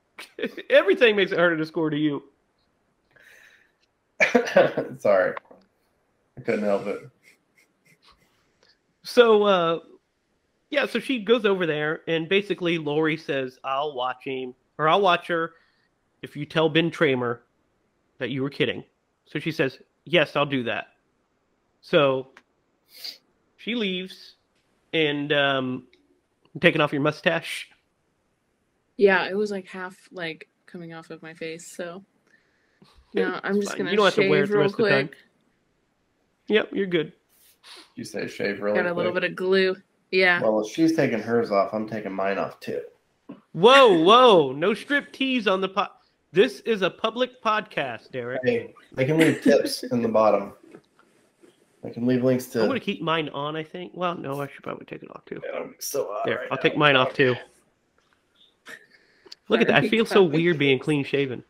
Everything 0.70 1.16
makes 1.16 1.32
it 1.32 1.38
harder 1.38 1.56
to 1.56 1.66
score 1.66 1.90
to 1.90 1.98
you. 1.98 2.22
Sorry, 4.98 5.34
I 6.36 6.40
couldn't 6.40 6.64
help 6.64 6.86
it. 6.86 7.08
So 9.02 9.42
uh 9.44 9.78
yeah, 10.70 10.86
so 10.86 10.98
she 10.98 11.18
goes 11.18 11.44
over 11.44 11.66
there 11.66 12.00
and 12.08 12.28
basically 12.28 12.78
Laurie 12.78 13.16
says, 13.16 13.58
I'll 13.62 13.94
watch 13.94 14.24
him 14.24 14.54
or 14.78 14.88
I'll 14.88 15.02
watch 15.02 15.26
her 15.26 15.52
if 16.22 16.34
you 16.34 16.46
tell 16.46 16.70
Ben 16.70 16.90
Tramer 16.90 17.40
that 18.18 18.30
you 18.30 18.42
were 18.42 18.48
kidding. 18.48 18.82
So 19.26 19.38
she 19.38 19.52
says, 19.52 19.78
Yes, 20.04 20.34
I'll 20.34 20.46
do 20.46 20.62
that. 20.64 20.86
So 21.82 22.28
she 23.56 23.74
leaves 23.74 24.36
and 24.94 25.32
um 25.32 25.86
taking 26.60 26.80
off 26.80 26.92
your 26.92 27.02
mustache. 27.02 27.68
Yeah, 28.96 29.28
it 29.28 29.34
was 29.36 29.50
like 29.50 29.66
half 29.66 29.96
like 30.12 30.48
coming 30.66 30.92
off 30.92 31.10
of 31.10 31.22
my 31.22 31.34
face. 31.34 31.66
So 31.66 32.04
no, 33.14 33.40
I'm 33.42 33.56
just 33.56 33.68
fine. 33.72 33.78
gonna 33.78 33.90
You 33.90 33.96
don't 33.96 34.06
have 34.06 34.14
to 34.14 34.22
shave 34.22 34.30
wear 34.30 34.44
it 34.44 34.46
the 34.48 34.52
real 34.54 34.62
rest 34.62 34.74
of 34.74 34.84
the 34.84 34.90
time. 34.90 35.08
quick. 35.08 35.18
Yep, 36.48 36.70
you're 36.72 36.86
good. 36.86 37.12
You 37.94 38.04
say 38.04 38.26
shave 38.26 38.60
really 38.60 38.76
Got 38.76 38.86
a 38.86 38.92
little 38.94 39.12
bit 39.12 39.24
of 39.24 39.36
glue. 39.36 39.76
Yeah. 40.10 40.42
Well, 40.42 40.60
if 40.60 40.72
she's 40.72 40.94
taking 40.94 41.20
hers 41.20 41.50
off, 41.50 41.72
I'm 41.72 41.88
taking 41.88 42.12
mine 42.12 42.38
off 42.38 42.60
too. 42.60 42.82
Whoa, 43.52 44.02
whoa, 44.02 44.52
no 44.52 44.74
strip 44.74 45.12
tease 45.12 45.46
on 45.46 45.60
the 45.60 45.68
pod. 45.68 45.88
This 46.32 46.60
is 46.60 46.82
a 46.82 46.90
public 46.90 47.42
podcast, 47.42 48.10
Derek. 48.10 48.40
Hey, 48.44 48.74
they 48.92 49.04
can 49.04 49.18
leave 49.18 49.42
tips 49.42 49.82
in 49.84 50.00
the 50.02 50.08
bottom. 50.08 50.54
They 51.82 51.90
can 51.90 52.06
leave 52.06 52.22
links 52.22 52.46
to. 52.46 52.60
I'm 52.60 52.68
gonna 52.68 52.78
keep 52.80 53.02
mine 53.02 53.28
on, 53.30 53.56
I 53.56 53.64
think. 53.64 53.92
Well, 53.94 54.14
no, 54.16 54.40
I 54.40 54.46
should 54.48 54.62
probably 54.62 54.86
take 54.86 55.02
it 55.02 55.10
off 55.10 55.24
too. 55.24 55.40
Man, 55.42 55.62
I'm 55.62 55.74
so 55.80 56.16
There, 56.24 56.36
right 56.36 56.46
I'll 56.50 56.56
now. 56.56 56.62
take 56.62 56.76
mine 56.76 56.94
off 56.96 57.12
too. 57.14 57.34
Look 59.48 59.60
at 59.60 59.66
that. 59.66 59.82
I 59.84 59.88
feel 59.88 60.06
so 60.06 60.22
weird 60.22 60.58
being 60.58 60.78
clean 60.78 61.04
shaven. 61.04 61.42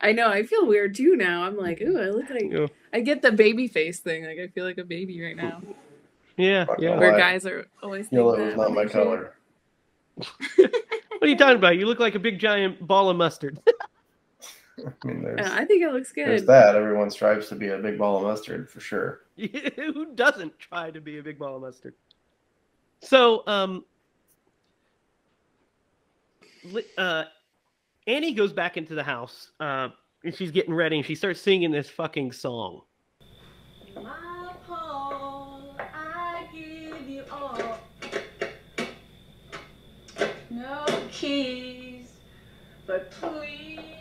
I 0.00 0.12
know. 0.12 0.28
I 0.30 0.44
feel 0.44 0.66
weird 0.66 0.94
too 0.94 1.16
now. 1.16 1.42
I'm 1.44 1.56
like, 1.56 1.80
ooh, 1.82 1.98
I 1.98 2.10
look 2.10 2.30
like 2.30 2.50
Yeah, 2.50 2.66
I 2.92 3.00
get 3.00 3.20
the 3.20 3.32
baby 3.32 3.66
face 3.66 3.98
thing. 3.98 4.24
Like 4.24 4.38
I 4.38 4.46
feel 4.46 4.64
like 4.64 4.78
a 4.78 4.84
baby 4.84 5.20
right 5.20 5.36
now. 5.36 5.60
yeah. 6.36 6.64
Fuck 6.66 6.80
yeah. 6.80 6.96
Where 6.96 7.12
Why? 7.12 7.18
guys 7.18 7.44
are 7.44 7.66
always 7.82 8.06
think 8.06 8.18
Yellow 8.18 8.36
that 8.36 8.48
is 8.50 8.56
not 8.56 8.72
my 8.72 8.86
color. 8.86 9.34
What 10.56 11.26
are 11.26 11.30
you 11.30 11.36
talking 11.36 11.56
about? 11.56 11.76
You 11.76 11.86
look 11.86 11.98
like 11.98 12.14
a 12.14 12.20
big 12.20 12.38
giant 12.38 12.86
ball 12.86 13.10
of 13.10 13.16
mustard. 13.16 13.58
I 14.86 15.06
mean, 15.06 15.22
there's, 15.22 15.40
I 15.40 15.64
think 15.64 15.82
it 15.82 15.92
looks 15.92 16.12
good. 16.12 16.28
there's 16.28 16.42
good. 16.42 16.48
that. 16.48 16.76
Everyone 16.76 17.10
strives 17.10 17.48
to 17.48 17.54
be 17.54 17.68
a 17.68 17.78
big 17.78 17.98
ball 17.98 18.18
of 18.18 18.22
mustard 18.24 18.70
for 18.70 18.80
sure. 18.80 19.22
Who 19.76 20.14
doesn't 20.14 20.58
try 20.58 20.90
to 20.90 21.00
be 21.00 21.18
a 21.18 21.22
big 21.22 21.38
ball 21.38 21.56
of 21.56 21.62
mustard? 21.62 21.94
So, 23.00 23.44
um, 23.46 23.84
uh, 26.96 27.24
Annie 28.06 28.32
goes 28.32 28.52
back 28.52 28.76
into 28.76 28.94
the 28.94 29.02
house, 29.02 29.50
uh, 29.60 29.88
and 30.24 30.34
she's 30.34 30.50
getting 30.50 30.74
ready, 30.74 30.96
and 30.96 31.06
she 31.06 31.14
starts 31.14 31.40
singing 31.40 31.70
this 31.70 31.88
fucking 31.88 32.32
song. 32.32 32.82
My 33.94 34.52
Paul, 34.66 35.76
I 35.78 36.46
give 36.52 37.08
you 37.08 37.24
all. 37.30 37.78
No 40.50 40.86
keys, 41.10 42.12
but 42.86 43.10
please, 43.10 43.78
my 43.78 43.84
Paul. 43.84 43.97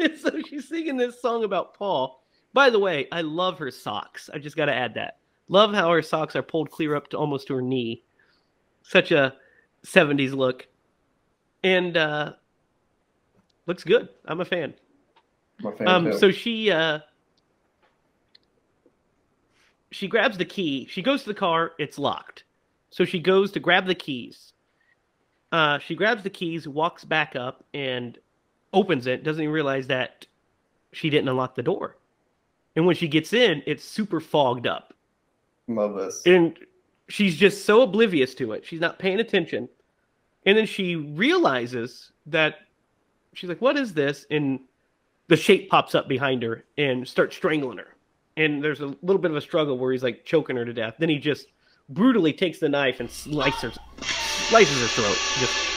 so 0.20 0.30
she's 0.48 0.68
singing 0.68 0.96
this 0.96 1.20
song 1.20 1.44
about 1.44 1.74
Paul. 1.74 2.22
By 2.52 2.70
the 2.70 2.78
way, 2.78 3.06
I 3.12 3.20
love 3.20 3.58
her 3.58 3.70
socks. 3.70 4.30
I 4.32 4.38
just 4.38 4.56
got 4.56 4.66
to 4.66 4.74
add 4.74 4.94
that. 4.94 5.18
Love 5.48 5.74
how 5.74 5.90
her 5.90 6.02
socks 6.02 6.36
are 6.36 6.42
pulled 6.42 6.70
clear 6.70 6.94
up 6.94 7.08
to 7.08 7.18
almost 7.18 7.48
to 7.48 7.54
her 7.54 7.62
knee. 7.62 8.02
Such 8.82 9.12
a 9.12 9.34
70s 9.84 10.32
look. 10.32 10.66
And 11.62 11.96
uh 11.96 12.34
looks 13.66 13.84
good. 13.84 14.08
I'm 14.24 14.40
a 14.40 14.44
fan. 14.44 14.74
My 15.60 15.72
fan 15.72 15.88
Um 15.88 16.12
so 16.12 16.30
she 16.30 16.70
uh 16.70 17.00
she 19.90 20.08
grabs 20.08 20.38
the 20.38 20.44
key. 20.44 20.86
She 20.88 21.02
goes 21.02 21.22
to 21.22 21.28
the 21.28 21.34
car, 21.34 21.72
it's 21.78 21.98
locked. 21.98 22.44
So 22.90 23.04
she 23.04 23.18
goes 23.18 23.52
to 23.52 23.60
grab 23.60 23.86
the 23.86 23.94
keys. 23.94 24.52
Uh 25.52 25.78
she 25.78 25.94
grabs 25.94 26.22
the 26.22 26.30
keys, 26.30 26.66
walks 26.68 27.04
back 27.04 27.36
up 27.36 27.64
and 27.74 28.18
opens 28.72 29.06
it, 29.06 29.24
doesn't 29.24 29.42
even 29.42 29.52
realize 29.52 29.86
that 29.88 30.26
she 30.92 31.10
didn't 31.10 31.28
unlock 31.28 31.54
the 31.54 31.62
door. 31.62 31.96
And 32.76 32.86
when 32.86 32.96
she 32.96 33.08
gets 33.08 33.32
in, 33.32 33.62
it's 33.66 33.84
super 33.84 34.20
fogged 34.20 34.66
up. 34.66 34.94
Love 35.68 35.96
this. 35.96 36.22
And 36.26 36.56
she's 37.08 37.36
just 37.36 37.64
so 37.64 37.82
oblivious 37.82 38.34
to 38.36 38.52
it. 38.52 38.64
She's 38.64 38.80
not 38.80 38.98
paying 38.98 39.20
attention. 39.20 39.68
And 40.46 40.56
then 40.56 40.66
she 40.66 40.96
realizes 40.96 42.12
that 42.26 42.58
she's 43.34 43.48
like, 43.48 43.60
What 43.60 43.76
is 43.76 43.92
this? 43.92 44.26
And 44.30 44.60
the 45.28 45.36
shape 45.36 45.70
pops 45.70 45.94
up 45.94 46.08
behind 46.08 46.42
her 46.42 46.64
and 46.76 47.06
starts 47.06 47.36
strangling 47.36 47.78
her. 47.78 47.96
And 48.36 48.62
there's 48.62 48.80
a 48.80 48.86
little 49.02 49.18
bit 49.18 49.30
of 49.30 49.36
a 49.36 49.40
struggle 49.40 49.78
where 49.78 49.92
he's 49.92 50.02
like 50.02 50.24
choking 50.24 50.56
her 50.56 50.64
to 50.64 50.72
death. 50.72 50.94
Then 50.98 51.08
he 51.08 51.18
just 51.18 51.46
brutally 51.88 52.32
takes 52.32 52.58
the 52.58 52.68
knife 52.68 53.00
and 53.00 53.10
slices 53.10 53.78
slices 54.50 54.80
her 54.80 54.88
throat. 54.88 55.16
Just 55.38 55.70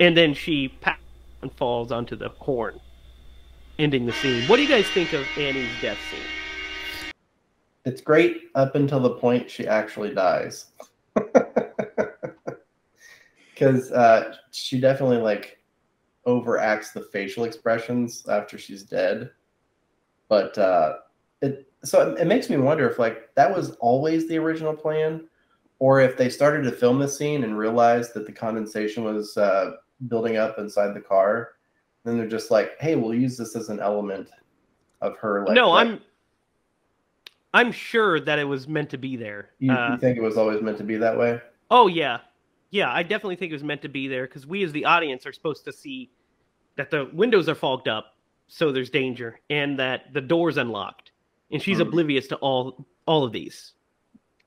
and 0.00 0.16
then 0.16 0.34
she 0.34 0.76
and 1.42 1.52
falls 1.52 1.92
onto 1.92 2.16
the 2.16 2.28
horn, 2.30 2.80
ending 3.78 4.04
the 4.04 4.12
scene. 4.12 4.48
What 4.48 4.56
do 4.56 4.62
you 4.62 4.68
guys 4.68 4.86
think 4.88 5.12
of 5.12 5.24
Annie's 5.38 5.70
death 5.80 5.98
scene? 6.10 7.12
It's 7.84 8.00
great 8.00 8.42
up 8.54 8.74
until 8.74 9.00
the 9.00 9.14
point 9.14 9.50
she 9.50 9.66
actually 9.66 10.14
dies. 10.14 10.66
Because 13.54 13.92
uh, 13.92 14.34
she 14.50 14.80
definitely 14.80 15.18
like 15.18 15.62
overacts 16.26 16.92
the 16.92 17.02
facial 17.12 17.44
expressions 17.44 18.26
after 18.28 18.58
she's 18.58 18.82
dead. 18.82 19.30
But 20.28 20.58
uh, 20.58 20.94
it 21.42 21.68
so 21.84 22.10
it, 22.10 22.22
it 22.22 22.26
makes 22.26 22.50
me 22.50 22.56
wonder 22.56 22.90
if 22.90 22.98
like 22.98 23.32
that 23.36 23.54
was 23.54 23.72
always 23.76 24.26
the 24.26 24.38
original 24.38 24.74
plan, 24.74 25.28
or 25.82 26.00
if 26.00 26.16
they 26.16 26.30
started 26.30 26.62
to 26.62 26.70
film 26.70 27.00
the 27.00 27.08
scene 27.08 27.42
and 27.42 27.58
realized 27.58 28.14
that 28.14 28.24
the 28.24 28.30
condensation 28.32 29.02
was 29.02 29.36
uh, 29.36 29.72
building 30.06 30.36
up 30.36 30.56
inside 30.58 30.94
the 30.94 31.00
car, 31.00 31.54
then 32.04 32.16
they're 32.16 32.28
just 32.28 32.52
like, 32.52 32.78
"Hey, 32.80 32.94
we'll 32.94 33.12
use 33.12 33.36
this 33.36 33.56
as 33.56 33.68
an 33.68 33.80
element 33.80 34.28
of 35.00 35.16
her." 35.18 35.44
Like, 35.44 35.56
no, 35.56 35.70
like- 35.70 35.88
I'm 35.88 36.00
I'm 37.52 37.72
sure 37.72 38.20
that 38.20 38.38
it 38.38 38.44
was 38.44 38.68
meant 38.68 38.90
to 38.90 38.96
be 38.96 39.16
there. 39.16 39.50
You, 39.58 39.72
Uh, 39.72 39.90
you 39.92 39.98
think 39.98 40.16
it 40.16 40.22
was 40.22 40.36
always 40.36 40.62
meant 40.62 40.78
to 40.78 40.84
be 40.84 40.96
that 40.98 41.18
way? 41.18 41.40
Oh 41.68 41.88
yeah, 41.88 42.20
yeah. 42.70 42.92
I 42.92 43.02
definitely 43.02 43.36
think 43.36 43.50
it 43.50 43.54
was 43.54 43.64
meant 43.64 43.82
to 43.82 43.88
be 43.88 44.06
there 44.06 44.26
because 44.28 44.46
we, 44.46 44.62
as 44.62 44.70
the 44.70 44.84
audience, 44.84 45.26
are 45.26 45.32
supposed 45.32 45.64
to 45.64 45.72
see 45.72 46.12
that 46.76 46.90
the 46.92 47.10
windows 47.12 47.48
are 47.48 47.56
fogged 47.56 47.88
up, 47.88 48.14
so 48.46 48.70
there's 48.70 48.88
danger, 48.88 49.40
and 49.50 49.76
that 49.80 50.12
the 50.14 50.20
door's 50.20 50.58
unlocked, 50.58 51.10
and 51.50 51.60
she's 51.60 51.78
Hmm. 51.78 51.88
oblivious 51.88 52.28
to 52.28 52.36
all 52.36 52.86
all 53.06 53.24
of 53.24 53.32
these. 53.32 53.72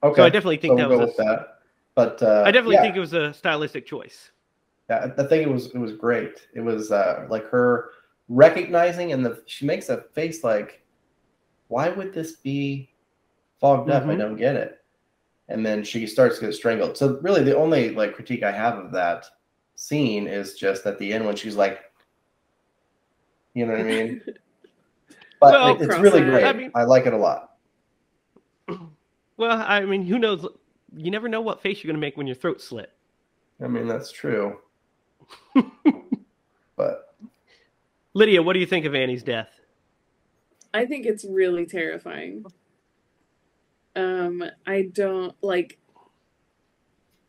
Okay, 0.03 0.15
So 0.17 0.23
I 0.25 0.29
definitely 0.29 0.57
think 0.57 0.73
so 0.73 0.77
that 0.77 0.89
we'll 0.89 0.99
was. 0.99 1.19
A, 1.19 1.23
that. 1.23 1.47
But 1.95 2.21
uh, 2.21 2.43
I 2.45 2.51
definitely 2.51 2.75
yeah, 2.75 2.81
think 2.83 2.95
it 2.95 2.99
was 2.99 3.13
a 3.13 3.33
stylistic 3.33 3.85
choice. 3.85 4.31
yeah, 4.89 5.11
I 5.17 5.23
think 5.23 5.47
it 5.47 5.49
was 5.49 5.67
it 5.67 5.77
was 5.77 5.93
great. 5.93 6.47
It 6.53 6.61
was 6.61 6.91
uh, 6.91 7.25
like 7.29 7.45
her 7.49 7.89
recognizing, 8.27 9.13
and 9.13 9.25
the 9.25 9.41
she 9.45 9.65
makes 9.65 9.89
a 9.89 10.01
face 10.13 10.43
like, 10.43 10.83
"Why 11.69 11.89
would 11.89 12.13
this 12.13 12.33
be 12.37 12.89
fogged 13.61 13.89
up? 13.89 14.03
I 14.03 14.15
Mhm. 14.15 14.19
don't 14.19 14.35
get 14.35 14.55
it." 14.55 14.81
And 15.47 15.65
then 15.65 15.83
she 15.83 16.05
starts 16.07 16.39
to 16.39 16.45
get 16.45 16.55
strangled. 16.55 16.97
So 16.97 17.19
really, 17.21 17.43
the 17.43 17.55
only 17.55 17.91
like 17.91 18.13
critique 18.15 18.43
I 18.43 18.51
have 18.51 18.77
of 18.77 18.91
that 18.91 19.25
scene 19.75 20.27
is 20.27 20.55
just 20.55 20.85
at 20.85 20.97
the 20.99 21.13
end 21.13 21.25
when 21.25 21.35
she's 21.35 21.55
like, 21.55 21.79
you 23.53 23.65
know 23.65 23.73
what 23.73 23.81
I 23.81 23.83
mean? 23.83 24.21
But 25.41 25.51
Well, 25.51 25.75
it- 25.75 25.81
it's 25.89 25.99
really 25.99 26.21
great. 26.23 26.45
I 26.45 26.81
I, 26.81 26.83
like 26.85 27.05
it 27.05 27.13
a 27.13 27.17
lot. 27.17 27.54
Well, 29.37 29.63
I 29.65 29.81
mean, 29.81 30.03
who 30.03 30.17
knows? 30.19 30.45
You 30.95 31.11
never 31.11 31.27
know 31.27 31.41
what 31.41 31.61
face 31.61 31.83
you're 31.83 31.91
gonna 31.91 31.99
make 31.99 32.17
when 32.17 32.27
your 32.27 32.35
throat's 32.35 32.63
slit. 32.63 32.91
I 33.61 33.67
mean, 33.67 33.87
that's 33.87 34.11
true. 34.11 34.59
but 36.75 37.15
Lydia, 38.13 38.41
what 38.41 38.53
do 38.53 38.59
you 38.59 38.65
think 38.65 38.85
of 38.85 38.95
Annie's 38.95 39.23
death? 39.23 39.49
I 40.73 40.85
think 40.85 41.05
it's 41.05 41.25
really 41.25 41.65
terrifying. 41.65 42.45
Um, 43.95 44.43
I 44.65 44.89
don't 44.93 45.35
like. 45.41 45.79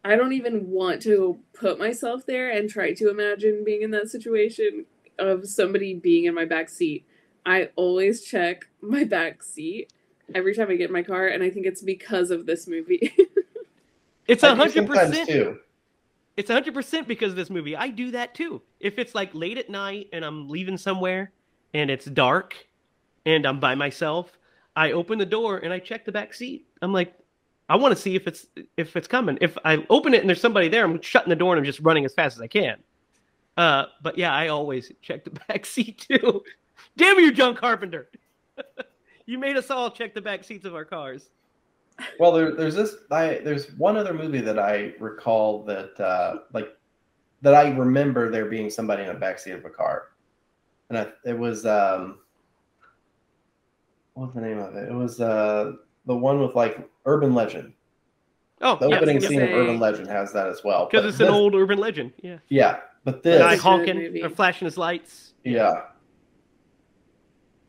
I 0.04 0.14
don't 0.14 0.32
even 0.32 0.70
want 0.70 1.02
to 1.02 1.38
put 1.52 1.78
myself 1.78 2.26
there 2.26 2.50
and 2.50 2.70
try 2.70 2.92
to 2.94 3.10
imagine 3.10 3.64
being 3.64 3.82
in 3.82 3.90
that 3.90 4.08
situation 4.08 4.86
of 5.18 5.48
somebody 5.48 5.94
being 5.94 6.26
in 6.26 6.34
my 6.34 6.44
back 6.44 6.68
seat. 6.68 7.04
I 7.44 7.70
always 7.76 8.22
check 8.22 8.66
my 8.80 9.04
back 9.04 9.42
seat 9.42 9.92
every 10.34 10.54
time 10.54 10.70
I 10.70 10.76
get 10.76 10.88
in 10.88 10.92
my 10.92 11.02
car, 11.02 11.28
and 11.28 11.42
I 11.42 11.50
think 11.50 11.66
it's 11.66 11.82
because 11.82 12.30
of 12.30 12.46
this 12.46 12.66
movie. 12.66 13.12
It's 14.28 14.42
a 14.42 14.54
hundred 14.54 14.86
percent. 14.88 15.28
too. 15.28 15.60
It's 16.36 16.50
100% 16.50 17.06
because 17.06 17.30
of 17.30 17.36
this 17.36 17.48
movie. 17.48 17.74
I 17.76 17.88
do 17.88 18.10
that 18.10 18.34
too. 18.34 18.60
If 18.78 18.98
it's 18.98 19.14
like 19.14 19.34
late 19.34 19.56
at 19.56 19.70
night 19.70 20.08
and 20.12 20.24
I'm 20.24 20.48
leaving 20.48 20.76
somewhere 20.76 21.32
and 21.72 21.90
it's 21.90 22.04
dark 22.04 22.54
and 23.24 23.46
I'm 23.46 23.58
by 23.58 23.74
myself, 23.74 24.38
I 24.74 24.92
open 24.92 25.18
the 25.18 25.26
door 25.26 25.58
and 25.58 25.72
I 25.72 25.78
check 25.78 26.04
the 26.04 26.12
back 26.12 26.34
seat. 26.34 26.66
I'm 26.82 26.92
like, 26.92 27.14
I 27.68 27.76
want 27.76 27.96
to 27.96 28.00
see 28.00 28.14
if 28.14 28.26
it's 28.26 28.46
if 28.76 28.96
it's 28.96 29.08
coming. 29.08 29.38
If 29.40 29.56
I 29.64 29.84
open 29.88 30.12
it 30.12 30.20
and 30.20 30.28
there's 30.28 30.40
somebody 30.40 30.68
there, 30.68 30.84
I'm 30.84 31.00
shutting 31.00 31.30
the 31.30 31.36
door 31.36 31.54
and 31.54 31.58
I'm 31.58 31.64
just 31.64 31.80
running 31.80 32.04
as 32.04 32.12
fast 32.12 32.36
as 32.36 32.42
I 32.42 32.48
can. 32.48 32.76
Uh, 33.56 33.86
but 34.02 34.18
yeah, 34.18 34.34
I 34.34 34.48
always 34.48 34.92
check 35.00 35.24
the 35.24 35.30
back 35.48 35.64
seat 35.64 36.06
too. 36.08 36.42
Damn 36.98 37.18
you, 37.18 37.32
John 37.32 37.54
Carpenter! 37.56 38.10
you 39.26 39.38
made 39.38 39.56
us 39.56 39.70
all 39.70 39.90
check 39.90 40.14
the 40.14 40.20
back 40.20 40.44
seats 40.44 40.64
of 40.64 40.74
our 40.74 40.84
cars. 40.84 41.28
Well, 42.18 42.32
there, 42.32 42.52
there's 42.54 42.74
this. 42.74 42.94
I 43.10 43.40
there's 43.42 43.72
one 43.72 43.96
other 43.96 44.12
movie 44.12 44.40
that 44.42 44.58
I 44.58 44.92
recall 45.00 45.62
that 45.64 45.98
uh, 46.00 46.38
like 46.52 46.76
that 47.42 47.54
I 47.54 47.70
remember 47.70 48.30
there 48.30 48.46
being 48.46 48.68
somebody 48.70 49.02
in 49.02 49.08
the 49.08 49.14
backseat 49.14 49.54
of 49.54 49.64
a 49.64 49.70
car, 49.70 50.08
and 50.90 50.98
I, 50.98 51.08
it 51.24 51.38
was 51.38 51.64
um, 51.64 52.18
what 54.14 54.26
was 54.26 54.34
the 54.34 54.40
name 54.42 54.58
of 54.58 54.74
it? 54.76 54.88
It 54.90 54.94
was 54.94 55.20
uh 55.20 55.72
the 56.06 56.14
one 56.16 56.40
with 56.40 56.54
like 56.54 56.88
Urban 57.06 57.34
Legend. 57.34 57.72
Oh, 58.62 58.76
The 58.76 58.88
yeah, 58.88 58.96
opening 58.96 59.20
yes. 59.20 59.28
scene 59.28 59.42
of 59.42 59.48
Say- 59.48 59.54
Urban 59.54 59.78
Legend 59.78 60.08
has 60.08 60.32
that 60.32 60.48
as 60.48 60.64
well. 60.64 60.86
because 60.86 61.02
But 61.02 61.08
it's 61.10 61.20
an 61.20 61.28
old 61.28 61.54
urban 61.54 61.78
legend. 61.78 62.12
Yeah, 62.22 62.38
Yeah, 62.48 62.78
but 63.04 63.22
the 63.22 63.30
this. 63.30 63.38
guy 63.40 63.52
It's 63.52 63.60
a 63.60 63.64
good 63.64 63.68
honking 63.70 64.24
or 64.24 64.30
flashing 64.30 64.64
his 64.64 64.78
lights. 64.78 65.34
yeah. 65.44 65.82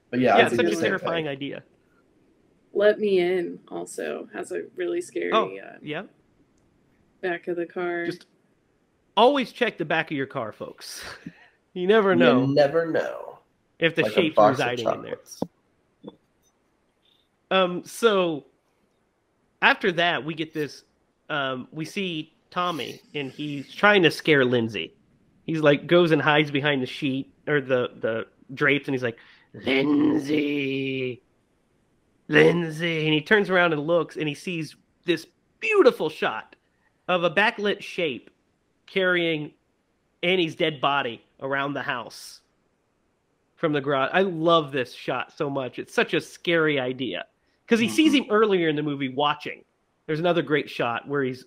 But 0.10 0.20
yeah, 0.20 0.38
yeah, 0.38 0.48
it's 0.48 0.56
such 0.56 0.66
a 0.66 0.76
terrifying 0.76 1.26
thing. 1.26 1.32
idea. 1.32 1.64
Let 2.74 3.00
Me 3.00 3.20
In 3.20 3.60
also 3.70 4.30
has 4.34 4.52
a 4.52 4.64
really 4.76 5.02
scary 5.02 5.32
Oh, 5.32 5.48
uh, 5.48 5.78
yeah. 5.82 6.04
back 7.22 7.48
of 7.48 7.56
the 7.58 7.66
car. 7.66 8.06
Just 8.06 8.26
always 9.16 9.52
check 9.52 9.78
the 9.78 9.86
back 9.86 10.12
of 10.12 10.18
your 10.18 10.28
car, 10.28 10.52
folks. 10.52 11.04
you 11.74 11.88
never 11.88 12.16
know 12.16 12.42
You 12.42 12.54
never 12.54 12.86
know. 12.86 13.40
if 13.80 13.96
the 13.96 14.04
Like 14.04 14.12
a 14.12 14.16
shape's 14.16 14.38
residing 14.38 14.88
in 14.88 15.02
there. 15.02 15.18
Um, 17.50 17.84
so 17.86 18.46
after 19.62 19.92
that, 19.94 20.24
we 20.24 20.34
get 20.34 20.54
this. 20.54 20.84
Um, 21.30 21.68
we 21.72 21.86
see 21.86 22.34
Tommy, 22.52 23.02
and 23.16 23.32
he's 23.32 23.74
trying 23.74 24.04
to 24.04 24.12
scare 24.12 24.46
Lindsay. 24.46 24.94
He's 25.46 25.62
like 25.62 25.88
goes 25.88 26.12
and 26.12 26.22
hides 26.22 26.52
behind 26.52 26.82
the 26.82 26.86
sheet 26.88 27.34
or 27.48 27.62
the 27.62 27.90
the 28.02 28.26
drapes, 28.54 28.88
and 28.88 28.94
he's 28.94 29.04
like, 29.04 29.18
Lindsay, 29.66 31.22
Lindsay, 32.28 33.06
and 33.06 33.14
he 33.14 33.22
turns 33.22 33.50
around 33.50 33.74
and 33.74 33.86
looks, 33.86 34.18
and 34.18 34.28
he 34.28 34.34
sees 34.34 34.76
this 35.06 35.26
beautiful 35.60 36.10
shot 36.10 36.56
of 37.08 37.24
a 37.24 37.30
backlit 37.30 37.82
shape 37.82 38.30
carrying 38.86 39.54
Annie's 40.24 40.56
dead 40.56 40.82
body 40.82 41.24
around 41.42 41.74
the 41.74 41.82
house 41.82 42.42
from 43.56 43.74
the 43.74 43.82
garage. 43.82 44.10
I 44.14 44.22
love 44.22 44.72
this 44.72 44.94
shot 44.94 45.34
so 45.36 45.50
much. 45.50 45.80
It's 45.80 45.94
such 45.94 46.14
a 46.14 46.22
scary 46.22 46.80
idea 46.80 47.26
because 47.66 47.80
he 47.80 47.90
sees 47.90 48.14
mm-hmm. 48.14 48.24
him 48.24 48.32
earlier 48.32 48.70
in 48.70 48.76
the 48.76 48.84
movie 48.84 49.10
watching. 49.10 49.64
There's 50.06 50.20
another 50.20 50.42
great 50.42 50.70
shot 50.70 51.08
where 51.08 51.24
he's 51.24 51.46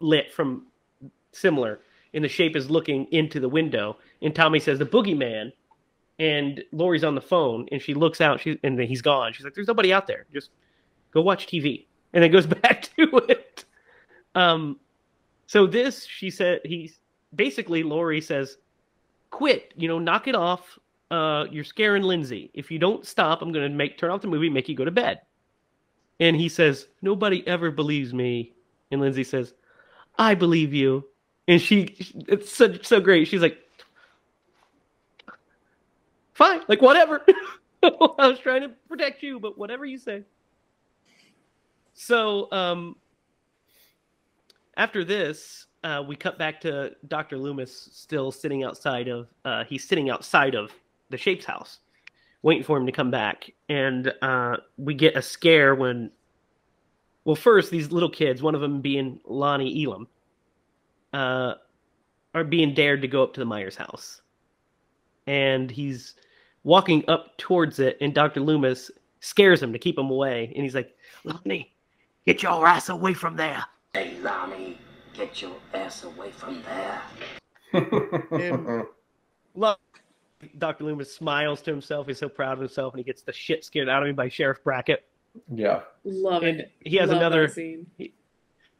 lit 0.00 0.32
from 0.32 0.66
similar, 1.32 1.80
and 2.14 2.24
the 2.24 2.28
shape 2.28 2.56
is 2.56 2.70
looking 2.70 3.06
into 3.12 3.38
the 3.40 3.48
window, 3.48 3.98
and 4.22 4.34
Tommy 4.34 4.60
says 4.60 4.78
the 4.78 4.86
boogeyman, 4.86 5.52
and 6.18 6.64
Laurie's 6.72 7.04
on 7.04 7.14
the 7.14 7.20
phone, 7.20 7.68
and 7.70 7.80
she 7.80 7.94
looks 7.94 8.20
out, 8.20 8.40
she 8.40 8.58
and 8.62 8.78
he's 8.80 9.02
gone. 9.02 9.32
She's 9.32 9.44
like, 9.44 9.54
"There's 9.54 9.68
nobody 9.68 9.92
out 9.92 10.06
there. 10.06 10.26
Just 10.32 10.50
go 11.12 11.22
watch 11.22 11.46
TV," 11.46 11.86
and 12.12 12.22
then 12.22 12.30
goes 12.30 12.46
back 12.62 12.82
to 12.96 13.16
it. 13.28 13.64
Um, 14.34 14.78
so 15.46 15.66
this, 15.66 16.04
she 16.04 16.30
said, 16.30 16.60
he's 16.64 16.98
basically 17.34 17.82
Laurie 17.82 18.20
says, 18.20 18.58
"Quit, 19.30 19.72
you 19.76 19.88
know, 19.88 19.98
knock 19.98 20.28
it 20.28 20.34
off. 20.34 20.78
Uh, 21.10 21.46
you're 21.50 21.64
scaring 21.64 22.02
Lindsay. 22.02 22.50
If 22.52 22.70
you 22.70 22.78
don't 22.78 23.06
stop, 23.06 23.40
I'm 23.40 23.52
gonna 23.52 23.68
make 23.68 23.96
turn 23.96 24.10
off 24.10 24.20
the 24.20 24.28
movie, 24.28 24.50
make 24.50 24.68
you 24.68 24.74
go 24.74 24.84
to 24.84 24.90
bed." 24.90 25.20
And 26.20 26.36
he 26.36 26.48
says, 26.48 26.88
"Nobody 27.00 27.46
ever 27.46 27.70
believes 27.70 28.12
me." 28.12 28.52
And 28.90 29.00
Lindsay 29.00 29.24
says, 29.24 29.54
"I 30.18 30.34
believe 30.34 30.74
you." 30.74 31.04
And 31.46 31.62
she, 31.62 31.96
it's 32.28 32.52
so 32.52 32.74
so 32.82 33.00
great. 33.00 33.28
She's 33.28 33.40
like, 33.40 33.58
"Fine, 36.38 36.62
like 36.68 36.80
whatever." 36.82 37.26
I 37.82 38.28
was 38.28 38.38
trying 38.38 38.62
to 38.62 38.70
protect 38.88 39.22
you, 39.24 39.40
but 39.40 39.58
whatever 39.58 39.84
you 39.84 39.98
say. 39.98 40.22
So, 41.94 42.50
um, 42.52 42.96
after 44.76 45.04
this, 45.04 45.66
uh, 45.84 46.04
we 46.06 46.16
cut 46.16 46.38
back 46.38 46.60
to 46.62 46.92
Dr. 47.08 47.38
Loomis 47.38 47.90
still 47.92 48.30
sitting 48.32 48.64
outside 48.64 49.08
of. 49.08 49.28
Uh, 49.44 49.64
he's 49.64 49.88
sitting 49.88 50.10
outside 50.10 50.54
of 50.54 50.72
the 51.10 51.18
Shape's 51.18 51.44
house, 51.44 51.80
waiting 52.42 52.64
for 52.64 52.78
him 52.78 52.86
to 52.86 52.92
come 52.92 53.10
back, 53.10 53.50
and 53.68 54.12
uh, 54.22 54.58
we 54.76 54.94
get 54.94 55.16
a 55.16 55.22
scare 55.22 55.74
when 55.74 56.10
Well, 57.24 57.36
first, 57.36 57.70
these 57.70 57.92
little 57.92 58.10
kids, 58.10 58.42
one 58.42 58.54
of 58.54 58.60
them 58.60 58.80
being 58.80 59.20
Lonnie 59.26 59.84
Elam, 59.84 60.08
uh, 61.12 61.54
are 62.34 62.44
being 62.44 62.74
dared 62.74 63.02
to 63.02 63.08
go 63.08 63.22
up 63.24 63.34
to 63.34 63.40
the 63.40 63.46
Myers 63.46 63.76
house. 63.76 64.22
And 65.26 65.70
he's 65.70 66.14
walking 66.64 67.04
up 67.08 67.36
towards 67.38 67.78
it, 67.78 67.96
and 68.00 68.14
Dr. 68.14 68.40
Loomis 68.40 68.90
scares 69.20 69.62
him 69.62 69.72
to 69.72 69.78
keep 69.78 69.98
him 69.98 70.10
away. 70.10 70.52
And 70.54 70.64
he's 70.64 70.74
like, 70.74 70.94
Lonnie, 71.24 71.72
get 72.26 72.42
your 72.42 72.66
ass 72.66 72.88
away 72.88 73.14
from 73.14 73.36
there. 73.36 73.64
Hey, 73.94 74.16
Lonnie, 74.20 74.78
get 75.14 75.40
your 75.42 75.56
ass 75.74 76.04
away 76.04 76.30
from 76.30 76.62
there. 76.62 77.02
look, 79.54 79.80
Dr. 80.58 80.84
Loomis 80.84 81.14
smiles 81.14 81.60
to 81.62 81.70
himself. 81.70 82.06
He's 82.06 82.18
so 82.18 82.28
proud 82.28 82.52
of 82.54 82.60
himself, 82.60 82.92
and 82.94 82.98
he 83.00 83.04
gets 83.04 83.22
the 83.22 83.32
shit 83.32 83.64
scared 83.64 83.88
out 83.88 84.02
of 84.02 84.08
him 84.08 84.14
by 84.16 84.28
Sheriff 84.28 84.62
Brackett. 84.62 85.04
yeah. 85.54 85.80
Love 86.04 86.42
And 86.44 86.60
it. 86.60 86.72
he 86.84 86.96
has 86.96 87.08
Love 87.10 87.18
another. 87.18 87.48
scene. 87.48 87.86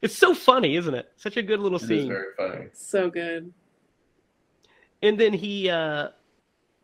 It's 0.00 0.16
so 0.16 0.32
funny, 0.34 0.76
isn't 0.76 0.94
it? 0.94 1.10
Such 1.16 1.36
a 1.36 1.42
good 1.42 1.58
little 1.60 1.78
It 1.78 1.82
is 1.82 1.88
scene. 1.88 2.08
very 2.08 2.26
funny. 2.36 2.66
So 2.72 3.10
good. 3.10 3.52
and 5.02 5.18
then 5.18 5.32
he 5.32 5.68
uh 5.68 6.10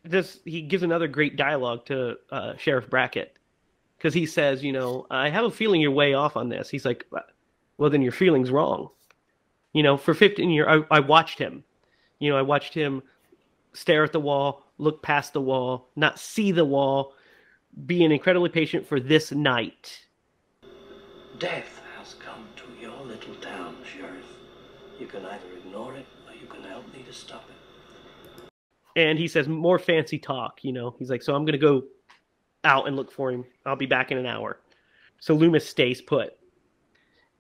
this 0.04 0.40
he 0.44 0.62
gives 0.62 0.82
another 0.82 1.08
great 1.08 1.36
dialogue 1.36 1.86
to 1.86 2.16
uh 2.30 2.56
sheriff 2.56 2.88
brackett. 2.88 3.36
Because 3.96 4.14
he 4.14 4.26
says 4.26 4.62
you 4.62 4.72
know 4.72 5.06
i 5.10 5.28
have 5.28 5.44
a 5.44 5.50
feeling 5.50 5.80
you're 5.80 5.90
way 5.90 6.14
off 6.14 6.36
on 6.36 6.48
this. 6.48 6.68
He's 6.68 6.84
like 6.84 7.06
well 7.78 7.90
then 7.90 8.02
your 8.02 8.12
feeling's 8.12 8.50
wrong. 8.50 8.90
You 9.72 9.82
know 9.82 9.96
for 9.96 10.14
15 10.14 10.50
years 10.50 10.66
I, 10.68 10.96
I 10.96 11.00
watched 11.00 11.38
him. 11.38 11.64
You 12.18 12.30
know 12.30 12.36
i 12.36 12.42
watched 12.42 12.74
him 12.74 13.02
stare 13.72 14.04
at 14.04 14.12
the 14.12 14.20
wall 14.20 14.62
look 14.78 15.02
past 15.02 15.32
the 15.32 15.40
wall 15.40 15.88
not 15.96 16.18
see 16.18 16.52
the 16.52 16.64
wall 16.64 17.14
being 17.86 18.12
incredibly 18.12 18.48
patient 18.48 18.86
for 18.86 19.00
this 19.00 19.32
night. 19.32 20.00
Death 21.38 21.80
has 21.98 22.14
come 22.14 22.46
to 22.56 22.64
your 22.80 22.98
little 23.02 23.34
town, 23.36 23.76
Sheriff. 23.84 24.24
You 24.98 25.06
can 25.06 25.24
either 25.26 25.52
ignore 25.58 25.94
it 25.94 26.06
or 26.28 26.34
you 26.34 26.46
can 26.46 26.62
help 26.62 26.86
me 26.92 27.02
to 27.02 27.12
stop 27.12 27.44
it. 27.48 27.53
And 28.96 29.18
he 29.18 29.28
says 29.28 29.48
more 29.48 29.78
fancy 29.78 30.18
talk 30.18 30.58
you 30.62 30.72
know? 30.72 30.94
He's 30.98 31.10
like 31.10 31.22
so 31.22 31.34
i'm 31.34 31.44
gonna 31.44 31.58
go 31.58 31.84
out 32.64 32.86
and 32.86 32.96
look 32.96 33.12
for 33.12 33.30
him. 33.30 33.44
I'll 33.66 33.76
be 33.76 33.86
back 33.86 34.10
in 34.10 34.18
an 34.18 34.26
hour. 34.26 34.60
So 35.20 35.34
loomis 35.34 35.68
stays 35.68 36.00
put. 36.00 36.36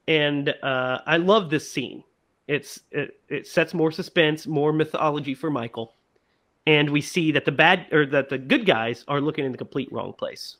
And 0.06 0.50
uh, 0.62 1.00
i 1.06 1.16
love 1.16 1.50
this 1.50 1.70
scene. 1.70 2.04
It's 2.46 2.80
it, 2.90 3.18
it 3.28 3.46
sets 3.46 3.72
more 3.72 3.90
suspense 3.90 4.46
more 4.46 4.72
mythology 4.72 5.34
for 5.34 5.50
michael. 5.50 5.94
And 6.66 6.90
we 6.90 7.00
see 7.00 7.32
that 7.32 7.44
the 7.44 7.52
bad 7.52 7.86
or 7.92 8.06
that 8.06 8.28
the 8.28 8.38
good 8.38 8.66
guys 8.66 9.04
are 9.08 9.20
looking 9.20 9.44
in 9.44 9.52
the 9.52 9.58
complete 9.58 9.90
wrong 9.92 10.12
place. 10.12 10.56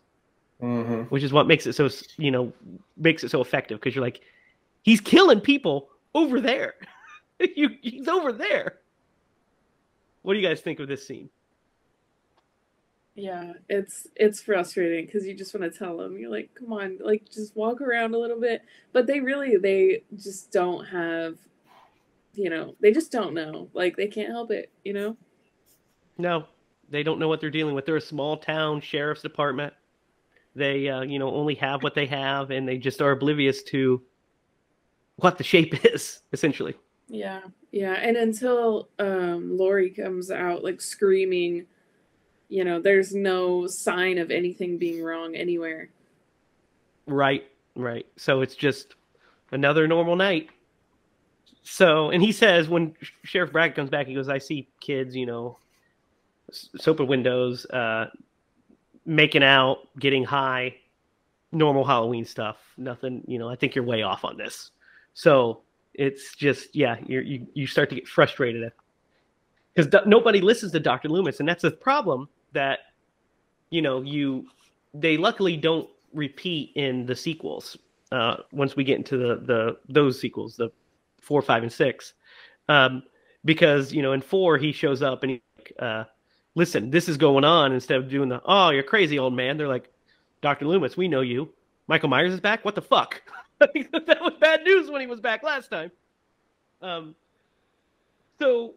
Hmm 0.60 1.02
which 1.10 1.22
is 1.22 1.32
what 1.32 1.46
makes 1.46 1.66
it 1.66 1.74
so 1.74 1.90
you 2.16 2.30
know 2.30 2.52
makes 2.96 3.22
it 3.24 3.30
so 3.30 3.40
effective 3.40 3.80
because 3.80 3.94
you're 3.94 4.04
like 4.04 4.22
he's 4.82 5.00
killing 5.00 5.40
people 5.40 5.88
over 6.14 6.40
there. 6.40 6.74
You, 7.56 7.70
he's 7.82 8.06
over 8.06 8.32
there 8.32 8.78
what 10.24 10.34
do 10.34 10.40
you 10.40 10.48
guys 10.48 10.60
think 10.62 10.80
of 10.80 10.88
this 10.88 11.06
scene 11.06 11.30
Yeah, 13.16 13.52
it's 13.68 14.08
it's 14.16 14.42
frustrating 14.42 15.06
because 15.06 15.26
you 15.26 15.34
just 15.34 15.54
want 15.54 15.72
to 15.72 15.78
tell 15.78 15.98
them 15.98 16.18
you're 16.18 16.30
like, 16.30 16.50
come 16.54 16.72
on, 16.72 16.98
like 17.00 17.30
just 17.30 17.56
walk 17.56 17.80
around 17.80 18.14
a 18.14 18.18
little 18.18 18.40
bit. 18.40 18.62
But 18.92 19.06
they 19.06 19.20
really 19.20 19.56
they 19.56 20.02
just 20.16 20.50
don't 20.50 20.84
have, 20.86 21.36
you 22.34 22.50
know, 22.50 22.74
they 22.80 22.92
just 22.92 23.12
don't 23.12 23.34
know. 23.34 23.70
Like 23.74 23.96
they 23.96 24.08
can't 24.08 24.30
help 24.30 24.50
it, 24.50 24.72
you 24.84 24.94
know. 24.94 25.16
No, 26.18 26.46
they 26.90 27.04
don't 27.04 27.20
know 27.20 27.28
what 27.28 27.40
they're 27.40 27.50
dealing 27.50 27.74
with. 27.74 27.86
They're 27.86 27.96
a 27.96 28.00
small 28.00 28.36
town 28.38 28.80
sheriff's 28.80 29.22
department. 29.22 29.74
They, 30.56 30.88
uh, 30.88 31.02
you 31.02 31.18
know, 31.20 31.34
only 31.34 31.56
have 31.56 31.82
what 31.82 31.94
they 31.94 32.06
have, 32.06 32.50
and 32.50 32.68
they 32.68 32.78
just 32.78 33.02
are 33.02 33.12
oblivious 33.12 33.62
to 33.64 34.02
what 35.16 35.38
the 35.38 35.44
shape 35.44 35.84
is, 35.92 36.22
essentially. 36.32 36.74
Yeah, 37.08 37.42
yeah, 37.70 37.94
and 37.94 38.16
until 38.16 38.88
um 38.98 39.56
Laurie 39.56 39.90
comes 39.90 40.30
out 40.30 40.64
like 40.64 40.80
screaming, 40.80 41.66
you 42.48 42.64
know, 42.64 42.80
there's 42.80 43.14
no 43.14 43.66
sign 43.66 44.18
of 44.18 44.30
anything 44.30 44.78
being 44.78 45.02
wrong 45.02 45.34
anywhere. 45.36 45.90
Right, 47.06 47.44
right. 47.76 48.06
So 48.16 48.40
it's 48.40 48.54
just 48.56 48.94
another 49.52 49.86
normal 49.86 50.16
night. 50.16 50.50
So, 51.62 52.10
and 52.10 52.22
he 52.22 52.32
says 52.32 52.68
when 52.68 52.94
Sheriff 53.24 53.52
Bragg 53.52 53.74
comes 53.74 53.90
back, 53.90 54.06
he 54.06 54.14
goes, 54.14 54.28
"I 54.28 54.38
see 54.38 54.68
kids, 54.80 55.16
you 55.16 55.26
know, 55.26 55.58
s- 56.50 56.68
soaping 56.76 57.06
windows, 57.06 57.66
uh, 57.66 58.10
making 59.06 59.42
out, 59.44 59.88
getting 59.98 60.24
high, 60.24 60.76
normal 61.52 61.84
Halloween 61.84 62.24
stuff. 62.24 62.58
Nothing, 62.76 63.24
you 63.26 63.38
know. 63.38 63.48
I 63.48 63.56
think 63.56 63.74
you're 63.74 63.84
way 63.84 64.02
off 64.02 64.24
on 64.24 64.36
this." 64.36 64.70
So 65.14 65.62
it's 65.94 66.34
just, 66.34 66.74
yeah, 66.74 66.96
you 67.06 67.46
you 67.54 67.66
start 67.66 67.88
to 67.90 67.94
get 67.94 68.08
frustrated. 68.08 68.70
Because 69.74 69.90
do- 69.90 70.06
nobody 70.08 70.40
listens 70.40 70.72
to 70.72 70.80
Doctor 70.80 71.08
Loomis, 71.08 71.40
and 71.40 71.48
that's 71.48 71.64
a 71.64 71.70
problem 71.70 72.28
that 72.52 72.80
you 73.70 73.82
know 73.82 74.02
you 74.02 74.46
they 74.94 75.16
luckily 75.16 75.56
don't 75.56 75.88
repeat 76.12 76.70
in 76.76 77.04
the 77.06 77.16
sequels 77.16 77.76
uh 78.12 78.36
once 78.52 78.76
we 78.76 78.84
get 78.84 78.96
into 78.96 79.16
the 79.16 79.36
the 79.44 79.76
those 79.88 80.20
sequels 80.20 80.56
the 80.56 80.70
four 81.20 81.42
five 81.42 81.62
and 81.62 81.72
six. 81.72 82.14
Um 82.68 83.02
because 83.44 83.92
you 83.92 84.00
know 84.02 84.12
in 84.12 84.20
four 84.20 84.56
he 84.56 84.72
shows 84.72 85.02
up 85.02 85.22
and 85.24 85.32
he 85.32 85.42
uh 85.80 86.04
listen 86.54 86.90
this 86.90 87.08
is 87.08 87.16
going 87.16 87.44
on 87.44 87.72
instead 87.72 87.96
of 87.98 88.08
doing 88.08 88.28
the 88.28 88.40
oh 88.44 88.70
you're 88.70 88.84
crazy 88.84 89.18
old 89.18 89.34
man. 89.34 89.56
They're 89.56 89.68
like 89.68 89.90
dr 90.40 90.64
loomis 90.64 90.96
we 90.96 91.08
know 91.08 91.22
you. 91.22 91.52
Michael 91.88 92.08
myers 92.08 92.32
is 92.32 92.40
back? 92.40 92.64
What 92.64 92.76
the 92.76 92.82
fuck 92.82 93.22
that 93.60 94.18
was 94.20 94.34
bad 94.40 94.62
news 94.64 94.90
when 94.90 95.00
he 95.00 95.06
was 95.06 95.20
back 95.20 95.42
last 95.42 95.70
time 95.70 95.90
um 96.82 97.14
so 98.38 98.74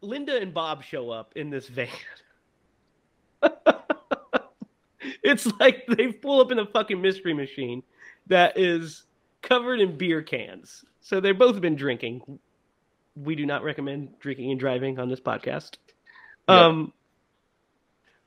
linda 0.00 0.36
and 0.40 0.54
bob 0.54 0.82
show 0.82 1.10
up 1.10 1.32
in 1.36 1.50
this 1.50 1.68
van 1.68 1.88
it's 5.22 5.46
like 5.58 5.86
they 5.86 6.12
pull 6.12 6.40
up 6.40 6.52
in 6.52 6.58
a 6.58 6.66
fucking 6.66 7.00
mystery 7.00 7.34
machine 7.34 7.82
that 8.26 8.58
is 8.58 9.04
covered 9.42 9.80
in 9.80 9.96
beer 9.96 10.22
cans. 10.22 10.84
So 11.00 11.20
they've 11.20 11.38
both 11.38 11.60
been 11.60 11.76
drinking. 11.76 12.38
We 13.16 13.34
do 13.34 13.46
not 13.46 13.62
recommend 13.62 14.18
drinking 14.20 14.50
and 14.50 14.58
driving 14.58 14.98
on 14.98 15.08
this 15.08 15.20
podcast. 15.20 15.76
Yep. 16.48 16.58
Um, 16.58 16.92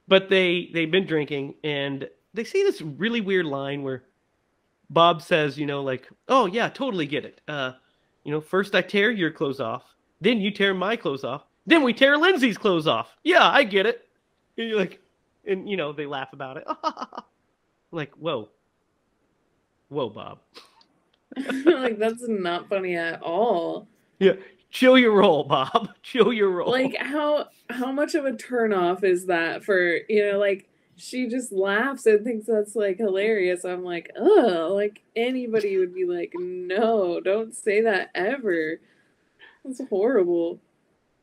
but 0.07 0.29
they 0.29 0.69
they've 0.73 0.89
been 0.89 1.05
drinking 1.05 1.55
and 1.63 2.07
they 2.33 2.43
see 2.43 2.63
this 2.63 2.81
really 2.81 3.21
weird 3.21 3.45
line 3.45 3.83
where 3.83 4.03
Bob 4.89 5.21
says, 5.21 5.57
you 5.57 5.65
know, 5.65 5.83
like, 5.83 6.07
"Oh 6.27 6.45
yeah, 6.45 6.69
totally 6.69 7.05
get 7.05 7.25
it. 7.25 7.41
Uh, 7.47 7.73
you 8.23 8.31
know, 8.31 8.41
first 8.41 8.75
I 8.75 8.81
tear 8.81 9.11
your 9.11 9.31
clothes 9.31 9.59
off, 9.59 9.83
then 10.21 10.39
you 10.39 10.51
tear 10.51 10.73
my 10.73 10.95
clothes 10.95 11.23
off, 11.23 11.43
then 11.65 11.83
we 11.83 11.93
tear 11.93 12.17
Lindsey's 12.17 12.57
clothes 12.57 12.87
off. 12.87 13.15
Yeah, 13.23 13.49
I 13.49 13.63
get 13.63 13.85
it." 13.85 14.07
And 14.57 14.69
you're 14.69 14.79
like, 14.79 14.99
and 15.45 15.69
you 15.69 15.77
know 15.77 15.91
they 15.93 16.05
laugh 16.05 16.33
about 16.33 16.57
it. 16.57 16.65
like, 17.91 18.13
whoa, 18.15 18.49
whoa, 19.89 20.09
Bob, 20.09 20.39
like 21.65 21.97
that's 21.97 22.27
not 22.27 22.69
funny 22.69 22.95
at 22.95 23.21
all. 23.21 23.87
Yeah, 24.19 24.33
chill 24.69 24.97
your 24.97 25.13
roll, 25.13 25.43
Bob, 25.43 25.89
chill 26.03 26.31
your 26.33 26.51
roll. 26.51 26.71
Like 26.71 26.95
how 26.97 27.47
how 27.69 27.91
much 27.91 28.15
of 28.15 28.25
a 28.25 28.31
turnoff 28.31 29.03
is 29.03 29.25
that 29.25 29.63
for 29.63 29.99
you 30.09 30.31
know 30.31 30.39
like 30.39 30.69
she 30.97 31.27
just 31.27 31.51
laughs 31.51 32.05
and 32.07 32.23
thinks 32.25 32.47
that's 32.47 32.75
like 32.75 32.97
hilarious. 32.97 33.63
I'm 33.63 33.83
like, 33.83 34.11
oh, 34.17 34.71
like 34.73 35.01
anybody 35.15 35.77
would 35.77 35.93
be 35.93 36.05
like, 36.05 36.33
no, 36.35 37.19
don't 37.19 37.55
say 37.55 37.81
that 37.81 38.09
ever. 38.15 38.79
That's 39.63 39.81
horrible. 39.89 40.59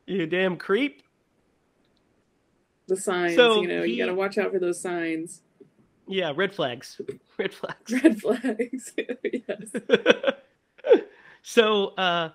you 0.06 0.26
damn 0.26 0.56
creep. 0.56 1.02
The 2.86 2.96
signs, 2.96 3.34
So 3.36 3.62
you 3.62 3.68
know, 3.68 3.82
he- 3.82 3.94
you 3.94 3.98
gotta 4.04 4.14
watch 4.14 4.38
out 4.38 4.52
for 4.52 4.58
those 4.58 4.80
signs. 4.80 5.40
Yeah, 6.06 6.32
red 6.36 6.54
flags, 6.54 7.00
red 7.38 7.52
flags. 7.54 7.92
Red 8.02 8.20
flags. 8.20 8.92
yes. 9.24 9.70
so 11.42 11.88
uh, 11.96 12.30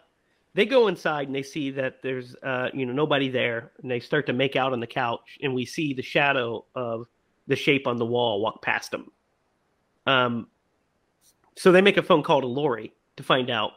they 0.55 0.65
go 0.65 0.87
inside 0.87 1.27
and 1.27 1.35
they 1.35 1.43
see 1.43 1.69
that 1.71 2.01
there's 2.01 2.35
uh, 2.41 2.69
you 2.73 2.85
know 2.87 2.93
nobody 2.93 3.29
there, 3.29 3.71
and 3.81 3.89
they 3.91 3.99
start 3.99 4.25
to 4.25 4.33
make 4.33 4.55
out 4.55 4.73
on 4.73 4.79
the 4.79 4.87
couch, 4.87 5.37
and 5.43 5.53
we 5.53 5.65
see 5.65 5.93
the 5.93 6.01
shadow 6.01 6.65
of 6.73 7.07
the 7.49 7.55
shape 7.55 7.87
on 7.87 7.97
the 7.97 8.05
wall 8.05 8.39
walk 8.39 8.61
past 8.61 8.91
them. 8.91 9.11
Um, 10.07 10.47
so 11.57 11.73
they 11.73 11.81
make 11.81 11.97
a 11.97 12.03
phone 12.03 12.23
call 12.23 12.39
to 12.39 12.47
Laurie 12.47 12.93
to 13.17 13.23
find 13.23 13.49
out 13.49 13.71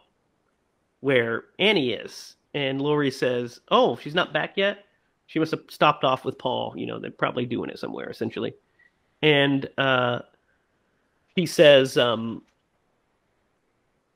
where 1.00 1.46
Annie 1.58 1.92
is, 1.94 2.36
and 2.54 2.80
Laurie 2.80 3.10
says, 3.10 3.60
"Oh, 3.70 3.96
she's 3.96 4.14
not 4.14 4.32
back 4.32 4.56
yet. 4.56 4.84
She 5.26 5.40
must 5.40 5.50
have 5.50 5.62
stopped 5.68 6.04
off 6.04 6.24
with 6.24 6.38
Paul. 6.38 6.74
You 6.76 6.86
know, 6.86 7.00
they're 7.00 7.10
probably 7.10 7.46
doing 7.46 7.70
it 7.70 7.78
somewhere, 7.78 8.08
essentially." 8.08 8.54
And 9.22 9.68
uh, 9.78 10.20
he 11.34 11.46
says, 11.46 11.96
um, 11.96 12.42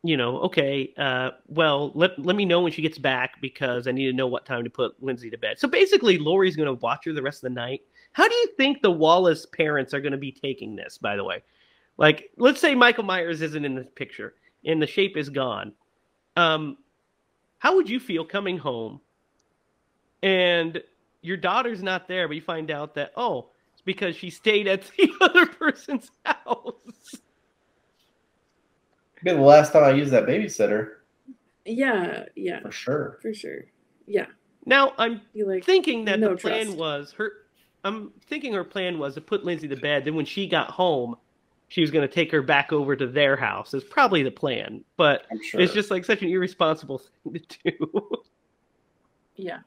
you 0.03 0.17
know, 0.17 0.39
okay, 0.41 0.93
uh, 0.99 1.31
well, 1.49 1.91
let 1.95 2.19
let 2.19 2.37
me 2.37 2.45
know 2.45 2.61
when 2.61 2.73
she 2.73 2.83
gets 2.83 2.99
back 2.99 3.41
because 3.41 3.89
I 3.89 3.93
need 3.93 4.07
to 4.07 4.13
know 4.13 4.27
what 4.27 4.45
time 4.45 4.63
to 4.65 4.71
put 4.71 5.03
Lindsey 5.03 5.31
to 5.31 5.39
bed. 5.39 5.59
So 5.59 5.67
basically, 5.67 6.19
Laurie's 6.19 6.57
going 6.57 6.67
to 6.67 6.75
watch 6.75 7.07
her 7.07 7.13
the 7.13 7.23
rest 7.23 7.39
of 7.39 7.49
the 7.53 7.55
night. 7.55 7.83
How 8.17 8.27
do 8.27 8.35
you 8.35 8.47
think 8.57 8.81
the 8.81 8.91
Wallace 8.91 9.45
parents 9.45 9.93
are 9.93 10.01
going 10.01 10.13
to 10.13 10.17
be 10.19 10.33
taking 10.33 10.75
this? 10.75 10.97
By 10.97 11.17
the 11.17 11.25
way, 11.25 11.43
Like, 11.99 12.31
let's 12.39 12.63
say 12.63 12.75
Michael 12.75 13.05
Myers 13.05 13.43
isn't 13.43 13.63
in 13.63 13.75
the 13.75 13.83
picture 13.85 14.33
and 14.65 14.81
the 14.81 14.87
shape 14.87 15.19
is 15.19 15.29
gone. 15.29 15.75
Um, 16.35 16.79
how 17.59 17.77
would 17.77 17.91
you 17.91 18.01
feel 18.01 18.25
coming 18.25 18.57
home 18.57 19.03
and 20.23 20.83
your 21.21 21.37
daughter's 21.37 21.83
not 21.83 22.09
there, 22.09 22.27
but 22.27 22.37
you 22.37 22.41
find 22.43 22.71
out 22.71 22.95
that 22.95 23.13
oh, 23.19 23.51
it's 23.75 23.83
because 23.83 24.17
she 24.17 24.31
stayed 24.31 24.67
at 24.67 24.83
the 24.97 25.11
other 25.21 25.45
person's 25.45 26.11
house. 26.25 26.73
Be 29.23 29.33
the 29.33 29.41
last 29.43 29.75
time 29.75 29.85
I 29.85 29.91
used 29.91 30.13
that 30.13 30.25
babysitter 30.25 30.93
Yeah, 31.67 32.25
yeah, 32.35 32.61
for 32.61 32.73
sure. 32.73 33.19
for 33.21 33.35
sure. 33.35 33.65
Yeah, 34.07 34.27
Now 34.65 34.95
I'm 34.97 35.21
like 35.35 35.65
thinking 35.65 36.07
that 36.07 36.19
no 36.19 36.31
the 36.31 36.37
plan 36.37 36.67
trust. 36.67 36.79
was 36.79 37.13
her. 37.19 37.33
I'm 37.87 38.13
thinking 38.27 38.53
her 38.53 38.65
plan 38.65 38.99
was 38.99 39.15
to 39.15 39.21
put 39.21 39.45
Lindsey 39.45 39.69
to 39.69 39.77
bed. 39.77 40.05
Then 40.05 40.15
when 40.15 40.27
she 40.27 40.47
got 40.49 40.71
home, 40.71 41.17
she 41.69 41.81
was 41.81 41.91
going 41.91 42.07
to 42.07 42.13
take 42.13 42.31
her 42.33 42.43
back 42.43 42.73
over 42.73 42.97
to 42.97 43.07
their 43.07 43.37
house. 43.37 43.75
Is 43.75 43.85
probably 43.85 44.23
the 44.23 44.31
plan, 44.31 44.85
but 44.97 45.27
sure. 45.43 45.61
it's 45.61 45.73
just 45.73 45.91
like 45.91 46.05
such 46.05 46.23
an 46.23 46.29
irresponsible 46.29 46.99
thing 47.25 47.41
to 47.49 47.71
do. 47.71 48.23
yeah. 49.37 49.59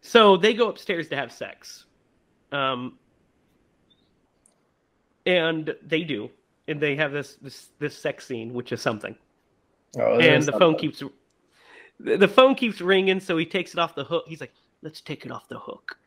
So 0.00 0.36
they 0.36 0.54
go 0.54 0.68
upstairs 0.68 1.08
to 1.08 1.16
have 1.16 1.32
sex. 1.32 1.86
Um, 2.52 2.98
and 5.26 5.74
they 5.82 6.02
do. 6.02 6.30
And 6.66 6.80
they 6.80 6.96
have 6.96 7.12
this 7.12 7.36
this 7.40 7.68
this 7.78 7.96
sex 7.96 8.26
scene, 8.26 8.52
which 8.52 8.72
is 8.72 8.82
something. 8.82 9.16
Oh, 9.98 10.14
and 10.14 10.36
is 10.36 10.46
the 10.46 10.52
phone 10.52 10.76
keeps 10.76 11.02
the 11.98 12.16
the 12.16 12.28
phone 12.28 12.54
keeps 12.54 12.80
ringing, 12.80 13.20
so 13.20 13.36
he 13.36 13.46
takes 13.46 13.72
it 13.72 13.78
off 13.78 13.94
the 13.94 14.04
hook. 14.04 14.24
He's 14.26 14.40
like, 14.40 14.52
"Let's 14.82 15.00
take 15.00 15.24
it 15.24 15.32
off 15.32 15.48
the 15.48 15.58
hook." 15.58 15.97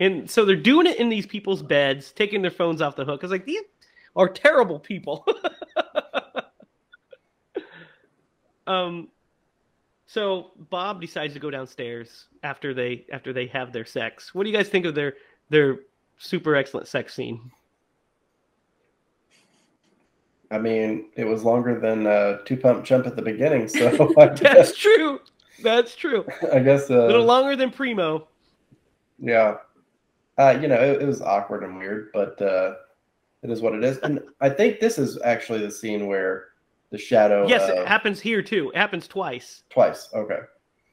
And 0.00 0.28
so 0.28 0.44
they're 0.44 0.56
doing 0.56 0.86
it 0.86 0.98
in 0.98 1.08
these 1.08 1.26
people's 1.26 1.62
beds, 1.62 2.12
taking 2.12 2.42
their 2.42 2.50
phones 2.50 2.82
off 2.82 2.96
the 2.96 3.04
hook. 3.04 3.20
I 3.22 3.26
was 3.26 3.30
like, 3.30 3.46
"These 3.46 3.62
are 4.16 4.28
terrible 4.28 4.78
people." 4.78 5.24
um, 8.66 9.08
so 10.06 10.50
Bob 10.70 11.00
decides 11.00 11.34
to 11.34 11.40
go 11.40 11.50
downstairs 11.50 12.26
after 12.42 12.74
they 12.74 13.06
after 13.12 13.32
they 13.32 13.46
have 13.46 13.72
their 13.72 13.84
sex. 13.84 14.34
What 14.34 14.44
do 14.44 14.50
you 14.50 14.56
guys 14.56 14.68
think 14.68 14.84
of 14.84 14.94
their 14.94 15.14
their 15.50 15.78
super 16.18 16.56
excellent 16.56 16.88
sex 16.88 17.14
scene? 17.14 17.50
I 20.50 20.58
mean, 20.58 21.06
it 21.16 21.24
was 21.24 21.42
longer 21.42 21.80
than 21.80 22.06
uh, 22.06 22.38
two 22.44 22.56
pump 22.56 22.84
jump 22.84 23.06
at 23.06 23.16
the 23.16 23.22
beginning, 23.22 23.66
so 23.68 24.12
I 24.18 24.26
That's 24.26 24.40
guess, 24.40 24.76
true. 24.76 25.20
That's 25.62 25.96
true. 25.96 26.24
I 26.52 26.58
guess 26.60 26.90
A 26.90 27.02
uh, 27.02 27.06
little 27.06 27.24
longer 27.24 27.56
than 27.56 27.70
Primo. 27.70 28.28
yeah. 29.18 29.56
Uh, 30.38 30.58
you 30.60 30.68
know, 30.68 30.80
it, 30.80 31.02
it 31.02 31.06
was 31.06 31.20
awkward 31.20 31.62
and 31.62 31.78
weird, 31.78 32.10
but 32.12 32.40
uh, 32.42 32.74
it 33.42 33.50
is 33.50 33.60
what 33.60 33.74
it 33.74 33.84
is. 33.84 33.98
And 33.98 34.20
I 34.40 34.48
think 34.48 34.80
this 34.80 34.98
is 34.98 35.18
actually 35.22 35.60
the 35.60 35.70
scene 35.70 36.06
where 36.06 36.46
the 36.90 36.98
shadow. 36.98 37.46
Yes, 37.46 37.68
uh, 37.68 37.82
it 37.82 37.88
happens 37.88 38.20
here 38.20 38.42
too. 38.42 38.70
It 38.70 38.76
happens 38.76 39.06
twice. 39.06 39.62
twice. 39.70 40.08
Okay. 40.14 40.40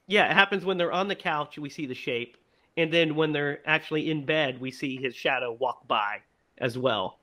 Yeah, 0.07 0.29
it 0.29 0.33
happens 0.33 0.65
when 0.65 0.77
they're 0.77 0.91
on 0.91 1.07
the 1.07 1.15
couch, 1.15 1.57
we 1.57 1.69
see 1.69 1.85
the 1.85 1.95
shape. 1.95 2.37
And 2.77 2.91
then 2.91 3.15
when 3.15 3.31
they're 3.31 3.59
actually 3.65 4.11
in 4.11 4.25
bed, 4.25 4.59
we 4.59 4.71
see 4.71 4.97
his 4.97 5.15
shadow 5.15 5.53
walk 5.53 5.87
by 5.87 6.19
as 6.57 6.77
well. 6.77 7.19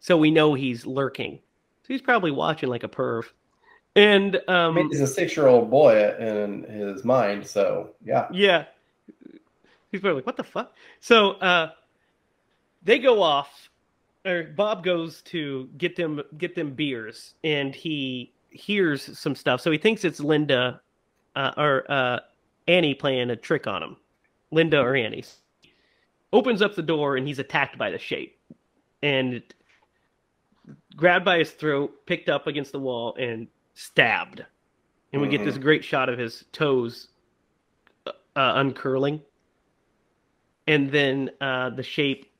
So 0.00 0.16
we 0.16 0.30
know 0.30 0.54
he's 0.54 0.86
lurking. 0.86 1.38
So 1.82 1.88
he's 1.88 2.02
probably 2.02 2.30
watching 2.30 2.68
like 2.68 2.84
a 2.84 2.88
perv. 2.88 3.24
And 3.96 4.40
I 4.48 4.66
um 4.66 4.74
mean, 4.76 4.88
he's 4.90 5.00
a 5.00 5.06
six-year-old 5.06 5.70
boy 5.70 6.14
in 6.18 6.62
his 6.64 7.04
mind, 7.04 7.46
so 7.46 7.90
yeah. 8.04 8.28
yeah. 8.32 8.66
He's 9.90 10.00
probably 10.00 10.18
like, 10.18 10.26
what 10.26 10.36
the 10.36 10.44
fuck? 10.44 10.74
So 11.00 11.32
uh 11.32 11.70
they 12.82 12.98
go 12.98 13.22
off 13.22 13.68
or 14.24 14.44
Bob 14.44 14.84
goes 14.84 15.22
to 15.22 15.68
get 15.78 15.96
them 15.96 16.22
get 16.38 16.54
them 16.54 16.72
beers 16.74 17.34
and 17.44 17.74
he 17.74 18.32
hears 18.50 19.18
some 19.18 19.34
stuff. 19.34 19.60
So 19.60 19.70
he 19.70 19.78
thinks 19.78 20.04
it's 20.04 20.20
Linda 20.20 20.80
uh, 21.36 21.52
or 21.56 21.90
uh 21.90 22.20
Annie 22.68 22.94
playing 22.94 23.30
a 23.30 23.36
trick 23.36 23.66
on 23.66 23.82
him. 23.82 23.96
Linda 24.50 24.80
or 24.80 24.94
Annie. 24.94 25.24
Opens 26.32 26.62
up 26.62 26.74
the 26.76 26.82
door 26.82 27.16
and 27.16 27.26
he's 27.26 27.38
attacked 27.38 27.76
by 27.76 27.90
the 27.90 27.98
shape. 27.98 28.38
And 29.02 29.42
grabbed 30.96 31.24
by 31.24 31.38
his 31.38 31.50
throat, 31.50 32.06
picked 32.06 32.28
up 32.28 32.46
against 32.46 32.72
the 32.72 32.78
wall 32.78 33.16
and 33.18 33.48
stabbed. 33.74 34.44
And 35.12 35.20
we 35.20 35.26
get 35.28 35.44
this 35.44 35.58
great 35.58 35.82
shot 35.82 36.08
of 36.08 36.18
his 36.18 36.44
toes 36.52 37.08
uh, 38.06 38.12
uncurling. 38.36 39.20
And 40.70 40.88
then 40.88 41.30
uh, 41.40 41.70
the 41.70 41.82
shape 41.82 42.32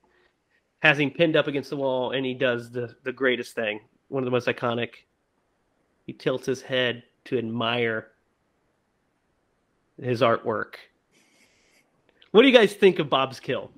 has 0.82 1.00
him 1.00 1.10
pinned 1.10 1.34
up 1.34 1.48
against 1.48 1.68
the 1.68 1.76
wall, 1.76 2.12
and 2.12 2.24
he 2.24 2.32
does 2.32 2.70
the, 2.70 2.94
the 3.02 3.10
greatest 3.10 3.56
thing, 3.56 3.80
one 4.06 4.22
of 4.22 4.24
the 4.24 4.30
most 4.30 4.46
iconic. 4.46 4.90
He 6.06 6.12
tilts 6.12 6.46
his 6.46 6.62
head 6.62 7.02
to 7.24 7.38
admire 7.38 8.12
his 10.00 10.20
artwork. 10.20 10.74
What 12.30 12.42
do 12.42 12.48
you 12.48 12.54
guys 12.54 12.72
think 12.72 13.00
of 13.00 13.10
Bob's 13.10 13.40
kill? 13.40 13.72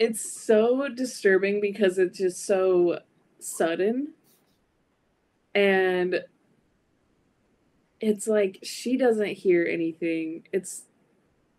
It's 0.00 0.44
so 0.44 0.88
disturbing 0.88 1.60
because 1.60 1.98
it's 1.98 2.18
just 2.18 2.46
so 2.46 2.98
sudden. 3.38 4.12
And 5.54 6.24
it's 8.00 8.26
like 8.26 8.58
she 8.64 8.96
doesn't 8.96 9.34
hear 9.34 9.64
anything. 9.64 10.42
It's 10.52 10.82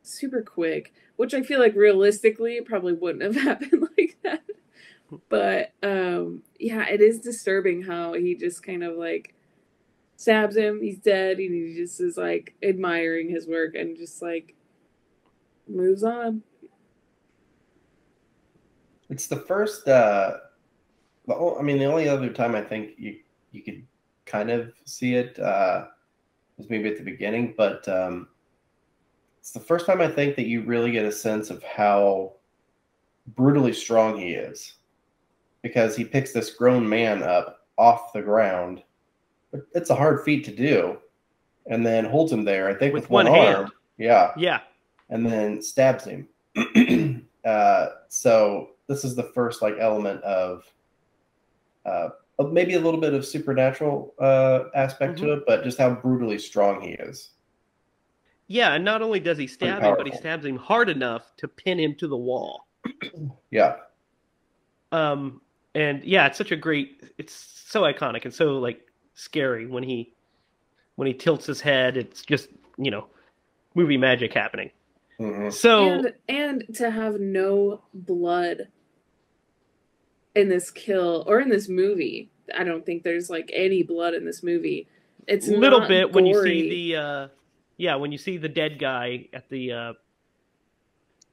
super 0.10 0.42
quick, 0.42 0.94
which 1.16 1.34
I 1.34 1.42
feel 1.42 1.60
like 1.60 1.76
realistically 1.76 2.58
it 2.58 2.66
probably 2.66 2.94
wouldn't 2.94 3.24
have 3.24 3.36
happened 3.44 3.88
like 3.98 4.18
that. 4.24 4.44
But 5.30 5.74
um 5.82 6.44
yeah, 6.60 6.88
it 6.88 7.02
is 7.02 7.20
disturbing 7.20 7.82
how 7.82 8.14
he 8.14 8.36
just 8.36 8.64
kind 8.64 8.84
of 8.84 8.98
like 8.98 9.34
stabs 10.20 10.58
him, 10.58 10.82
he's 10.82 10.98
dead, 10.98 11.40
and 11.40 11.54
he 11.54 11.76
just 11.76 12.02
is 12.02 12.18
like 12.18 12.54
admiring 12.62 13.30
his 13.30 13.48
work 13.48 13.76
and 13.76 13.96
just 13.96 14.22
like 14.22 14.54
moves 15.68 16.04
on. 16.04 16.44
It's 19.10 19.28
the 19.28 19.38
first. 19.38 19.88
Uh, 19.88 20.38
I 21.30 21.62
mean, 21.62 21.80
the 21.80 21.86
only 21.86 22.10
other 22.10 22.30
time 22.30 22.56
I 22.56 22.62
think 22.62 22.92
you 22.98 23.18
you 23.52 23.62
could 23.62 23.86
kind 24.26 24.52
of 24.52 24.74
see 24.86 25.16
it 25.16 25.40
uh, 25.40 25.86
was 26.58 26.70
maybe 26.70 26.90
at 26.90 26.98
the 26.98 27.04
beginning, 27.04 27.54
but 27.58 27.88
um, 27.88 28.28
it's 29.50 29.54
the 29.56 29.60
first 29.60 29.88
time 29.88 30.00
I 30.00 30.08
think 30.08 30.36
that 30.36 30.46
you 30.46 30.62
really 30.62 30.92
get 30.92 31.06
a 31.06 31.12
sense 31.12 31.50
of 31.50 31.64
how 31.64 32.34
brutally 33.30 33.74
strong 33.74 34.16
he 34.20 34.34
is, 34.34 34.74
because 35.64 35.96
he 35.96 36.06
picks 36.06 36.32
this 36.32 36.52
grown 36.52 36.88
man 36.88 37.24
up 37.24 37.66
off 37.76 38.14
the 38.14 38.22
ground. 38.22 38.84
It's 39.74 39.90
a 39.90 39.96
hard 39.96 40.24
feat 40.24 40.46
to 40.46 40.56
do, 40.56 41.00
and 41.66 41.84
then 41.84 42.06
holds 42.06 42.32
him 42.32 42.46
there. 42.46 42.70
I 42.70 42.76
think 42.76 42.94
With 42.94 43.06
with, 43.06 43.10
one, 43.10 43.26
hand. 43.26 43.56
arm. 43.56 43.72
Yeah, 43.98 44.34
Yeah. 44.38 44.60
and 45.10 45.26
then 45.26 45.64
stabs 45.64 46.04
him. 46.06 46.28
uh, 47.44 47.88
so 48.08 48.70
this 48.86 49.04
is 49.04 49.16
the 49.16 49.32
first 49.34 49.64
like 49.64 49.78
element 49.80 50.22
of, 50.22 50.64
uh, 51.88 52.10
maybe 52.52 52.76
a 52.76 52.80
little 52.80 53.02
bit 53.02 53.16
of 53.16 53.26
supernatural 53.26 54.14
uh, 54.20 54.66
aspect 54.76 55.18
to 55.18 55.34
it, 55.34 55.44
but 55.48 55.64
just 55.64 55.80
how 55.80 55.90
brutally 55.90 56.38
strong 56.38 56.82
he 56.82 56.90
is. 56.92 57.32
Yeah, 58.52 58.74
and 58.74 58.84
not 58.84 59.04
only 59.04 59.20
does 59.20 59.38
he 59.38 59.46
stab 59.46 59.84
him, 59.84 59.94
but 59.96 60.08
he 60.08 60.18
stabs 60.18 60.44
him 60.44 60.58
hard 60.58 60.90
enough 60.90 61.36
to 61.38 61.48
pin 61.48 61.80
him 61.80 61.94
to 61.96 62.08
the 62.08 62.18
wall. 62.18 62.68
Yeah, 63.52 63.76
Um, 64.92 65.42
and 65.76 66.04
yeah, 66.04 66.26
it's 66.28 66.38
such 66.38 66.52
a 66.52 66.56
great. 66.56 67.04
It's 67.18 67.34
so 67.34 67.84
iconic 67.84 68.26
and 68.26 68.34
so 68.34 68.58
like 68.60 68.82
scary 69.14 69.66
when 69.68 69.84
he 69.84 70.14
when 70.96 71.08
he 71.08 71.14
tilts 71.14 71.46
his 71.46 71.62
head. 71.62 71.96
It's 71.96 72.24
just 72.24 72.50
you 72.78 72.92
know 72.92 73.08
movie 73.76 73.98
magic 73.98 74.34
happening. 74.34 74.72
Mhm. 75.20 75.54
So 75.54 75.88
and 75.88 76.14
and 76.28 76.76
to 76.76 76.90
have 76.92 77.20
no 77.20 77.82
blood 77.94 78.68
in 80.36 80.50
this 80.50 80.72
kill 80.72 81.24
or 81.28 81.40
in 81.40 81.50
this 81.50 81.68
movie 81.68 82.30
i 82.56 82.64
don't 82.64 82.86
think 82.86 83.04
there's 83.04 83.30
like 83.30 83.50
any 83.54 83.84
blood 83.84 84.14
in 84.14 84.26
this 84.26 84.44
movie 84.44 84.88
it's 85.28 85.48
a 85.48 85.52
little 85.52 85.80
not 85.80 85.90
bit 85.90 86.14
when 86.14 86.26
you 86.26 86.42
see 86.44 86.92
the 86.92 86.96
uh, 87.00 87.28
yeah 87.80 87.96
when 87.96 88.12
you 88.12 88.20
see 88.20 88.38
the 88.38 88.50
dead 88.50 88.78
guy 88.78 89.28
at 89.34 89.50
the 89.50 89.72
uh, 89.72 89.94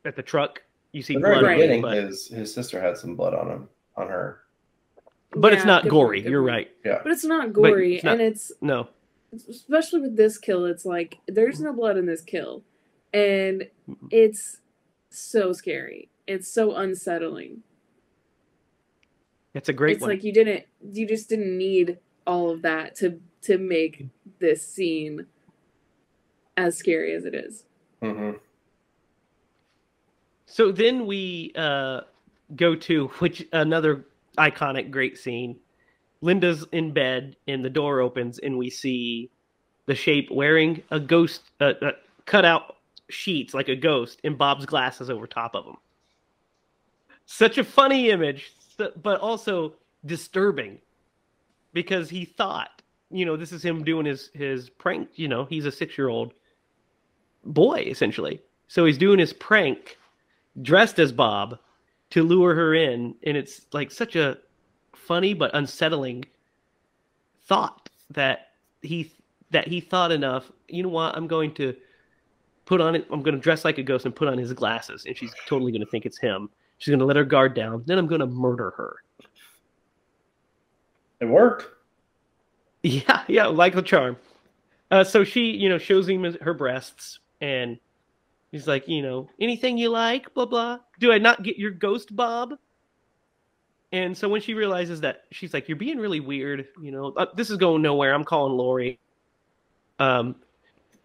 at 0.06 0.16
the 0.16 0.22
truck. 0.22 0.62
You 0.92 1.02
see 1.02 1.14
the 1.14 1.20
very 1.20 1.34
blood, 1.40 1.44
on 1.44 1.56
beginning, 1.56 1.82
but, 1.82 1.96
his 1.98 2.28
his 2.28 2.54
sister 2.54 2.80
had 2.80 2.96
some 2.96 3.16
blood 3.16 3.34
on 3.34 3.50
him 3.50 3.68
on 3.98 4.08
her. 4.08 4.40
but 5.32 5.52
it's 5.52 5.64
not 5.66 5.82
good 5.82 5.90
gory. 5.90 6.20
point, 6.22 6.30
You're 6.30 6.40
point. 6.42 6.52
right. 6.54 6.70
Yeah, 6.86 7.00
but 7.02 7.12
it's 7.12 7.24
not 7.24 7.52
gory 7.52 7.96
it's 7.96 8.04
not- 8.04 8.12
and 8.14 8.22
it's 8.22 8.52
No, 8.62 8.88
especially 9.48 10.00
with 10.00 10.16
this 10.16 10.38
kill 10.38 10.64
it's 10.64 10.86
like 10.86 11.18
there's 11.28 11.60
no 11.60 11.74
blood 11.74 11.98
in 11.98 12.06
this 12.06 12.22
kill 12.22 12.62
and 13.12 13.68
it's 14.10 14.58
so 15.10 15.52
scary 15.52 16.08
it's 16.26 16.48
so 16.48 16.74
unsettling 16.76 17.62
it's 19.54 19.68
a 19.68 19.72
great 19.72 19.94
it's 19.96 20.00
one. 20.02 20.10
like 20.10 20.24
you 20.24 20.32
didn't 20.32 20.64
you 20.92 21.06
just 21.06 21.28
didn't 21.28 21.56
need 21.58 21.98
all 22.26 22.50
of 22.50 22.62
that 22.62 22.94
to 22.96 23.20
to 23.42 23.58
make 23.58 24.06
this 24.38 24.66
scene 24.66 25.26
as 26.56 26.76
scary 26.76 27.14
as 27.14 27.24
it 27.24 27.34
is 27.34 27.64
hmm 28.02 28.32
So 30.46 30.72
then 30.72 31.06
we 31.06 31.52
uh 31.56 32.02
go 32.54 32.74
to 32.76 33.08
which 33.18 33.46
another 33.52 34.04
iconic 34.38 34.90
great 34.90 35.18
scene. 35.18 35.56
Linda's 36.20 36.64
in 36.72 36.92
bed 36.92 37.36
and 37.48 37.64
the 37.64 37.70
door 37.70 38.00
opens 38.00 38.38
and 38.38 38.56
we 38.56 38.70
see 38.70 39.30
the 39.86 39.94
shape 39.94 40.30
wearing 40.30 40.82
a 40.90 40.98
ghost 40.98 41.42
uh, 41.60 41.74
uh, 41.82 41.92
cut 42.24 42.44
out 42.44 42.76
sheets 43.08 43.54
like 43.54 43.68
a 43.68 43.76
ghost 43.76 44.20
and 44.24 44.36
Bob's 44.36 44.66
glasses 44.66 45.10
over 45.10 45.26
top 45.26 45.54
of 45.54 45.64
them. 45.64 45.76
Such 47.26 47.58
a 47.58 47.64
funny 47.64 48.10
image, 48.10 48.52
but 48.78 49.20
also 49.20 49.74
disturbing 50.04 50.78
because 51.72 52.08
he 52.08 52.24
thought, 52.24 52.82
you 53.10 53.24
know, 53.24 53.36
this 53.36 53.52
is 53.52 53.64
him 53.64 53.84
doing 53.84 54.06
his 54.06 54.30
his 54.32 54.70
prank. 54.70 55.08
You 55.14 55.28
know, 55.28 55.44
he's 55.44 55.66
a 55.66 55.72
six 55.72 55.98
year 55.98 56.08
old 56.08 56.34
boy 57.46 57.84
essentially, 57.86 58.40
so 58.68 58.84
he's 58.84 58.98
doing 58.98 59.18
his 59.18 59.32
prank 59.32 59.96
dressed 60.62 60.98
as 60.98 61.12
Bob 61.12 61.58
to 62.10 62.22
lure 62.22 62.54
her 62.54 62.74
in, 62.74 63.14
and 63.24 63.36
it's 63.36 63.66
like 63.72 63.90
such 63.90 64.16
a 64.16 64.38
funny 64.94 65.34
but 65.34 65.50
unsettling 65.54 66.24
thought 67.46 67.88
that 68.10 68.48
he 68.82 69.12
that 69.50 69.68
he 69.68 69.80
thought 69.80 70.12
enough. 70.12 70.50
You 70.68 70.82
know 70.82 70.88
what? 70.88 71.16
I'm 71.16 71.26
going 71.26 71.54
to 71.54 71.74
put 72.64 72.80
on 72.80 72.94
it. 72.94 73.06
I'm 73.10 73.22
going 73.22 73.34
to 73.34 73.40
dress 73.40 73.64
like 73.64 73.78
a 73.78 73.82
ghost 73.82 74.04
and 74.04 74.14
put 74.14 74.28
on 74.28 74.38
his 74.38 74.52
glasses, 74.52 75.04
and 75.06 75.16
she's 75.16 75.32
totally 75.46 75.72
going 75.72 75.84
to 75.84 75.90
think 75.90 76.06
it's 76.06 76.18
him. 76.18 76.48
She's 76.78 76.92
going 76.92 77.00
to 77.00 77.06
let 77.06 77.16
her 77.16 77.24
guard 77.24 77.54
down. 77.54 77.82
Then 77.86 77.98
I'm 77.98 78.06
going 78.06 78.20
to 78.20 78.26
murder 78.26 78.72
her. 78.76 78.96
It 81.20 81.26
worked. 81.26 81.68
Yeah, 82.82 83.24
yeah, 83.26 83.46
like 83.46 83.74
the 83.74 83.82
charm. 83.82 84.16
Uh, 84.92 85.02
so 85.02 85.24
she, 85.24 85.50
you 85.50 85.68
know, 85.68 85.78
shows 85.78 86.08
him 86.08 86.22
her 86.40 86.54
breasts, 86.54 87.18
and 87.40 87.78
he's 88.52 88.66
like, 88.66 88.88
you 88.88 89.02
know, 89.02 89.28
anything 89.40 89.78
you 89.78 89.90
like, 89.90 90.32
blah 90.34 90.46
blah. 90.46 90.78
Do 90.98 91.12
I 91.12 91.18
not 91.18 91.42
get 91.42 91.58
your 91.58 91.70
ghost, 91.70 92.14
Bob? 92.14 92.54
And 93.92 94.16
so 94.16 94.28
when 94.28 94.40
she 94.40 94.54
realizes 94.54 95.00
that, 95.02 95.24
she's 95.30 95.54
like, 95.54 95.68
"You're 95.68 95.76
being 95.76 95.98
really 95.98 96.20
weird," 96.20 96.68
you 96.82 96.90
know. 96.90 97.12
Uh, 97.16 97.26
this 97.34 97.50
is 97.50 97.56
going 97.56 97.82
nowhere. 97.82 98.12
I'm 98.14 98.24
calling 98.24 98.56
Laurie. 98.56 98.98
Um, 99.98 100.36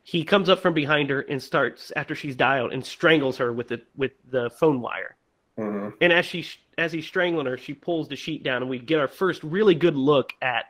he 0.04 0.24
comes 0.24 0.50
up 0.50 0.60
from 0.60 0.74
behind 0.74 1.10
her 1.10 1.22
and 1.22 1.42
starts 1.42 1.92
after 1.96 2.16
she's 2.16 2.36
dialed 2.36 2.74
and 2.74 2.84
strangles 2.84 3.38
her 3.38 3.54
with 3.54 3.68
the 3.68 3.82
with 3.96 4.12
the 4.30 4.50
phone 4.50 4.82
wire. 4.82 5.16
hmm 5.58 5.90
And 6.02 6.12
as 6.12 6.26
she 6.26 6.46
as 6.78 6.92
he's 6.92 7.06
strangling 7.06 7.46
her, 7.46 7.58
she 7.58 7.74
pulls 7.74 8.08
the 8.08 8.16
sheet 8.16 8.44
down, 8.44 8.62
and 8.62 8.70
we 8.70 8.80
get 8.80 9.00
our 9.00 9.08
first 9.08 9.44
really 9.44 9.76
good 9.76 9.96
look 9.96 10.34
at 10.42 10.66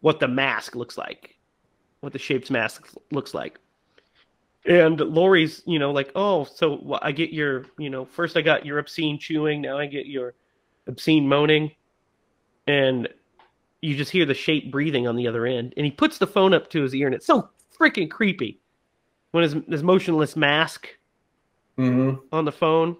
what 0.00 0.18
the 0.18 0.28
mask 0.28 0.74
looks 0.74 0.98
like, 0.98 1.38
what 2.00 2.12
the 2.12 2.18
shape's 2.18 2.50
mask 2.50 2.88
looks 3.12 3.34
like. 3.34 3.58
And 4.66 5.00
Laurie's, 5.00 5.62
you 5.66 5.78
know, 5.78 5.90
like, 5.90 6.12
oh, 6.14 6.44
so 6.44 6.98
I 7.00 7.12
get 7.12 7.32
your, 7.32 7.64
you 7.78 7.88
know, 7.88 8.04
first 8.04 8.36
I 8.36 8.42
got 8.42 8.66
your 8.66 8.78
obscene 8.78 9.18
chewing, 9.18 9.62
now 9.62 9.78
I 9.78 9.86
get 9.86 10.06
your 10.06 10.34
obscene 10.86 11.26
moaning, 11.26 11.72
and 12.66 13.08
you 13.80 13.96
just 13.96 14.10
hear 14.10 14.26
the 14.26 14.34
shape 14.34 14.70
breathing 14.70 15.08
on 15.08 15.16
the 15.16 15.26
other 15.26 15.46
end. 15.46 15.72
And 15.76 15.86
he 15.86 15.90
puts 15.90 16.18
the 16.18 16.26
phone 16.26 16.52
up 16.52 16.68
to 16.70 16.82
his 16.82 16.94
ear, 16.94 17.06
and 17.06 17.14
it's 17.14 17.26
so 17.26 17.48
freaking 17.78 18.10
creepy. 18.10 18.60
When 19.30 19.44
his 19.44 19.56
his 19.68 19.82
motionless 19.82 20.36
mask 20.36 20.88
hmm 21.76 22.14
on 22.32 22.44
the 22.44 22.52
phone. 22.52 22.96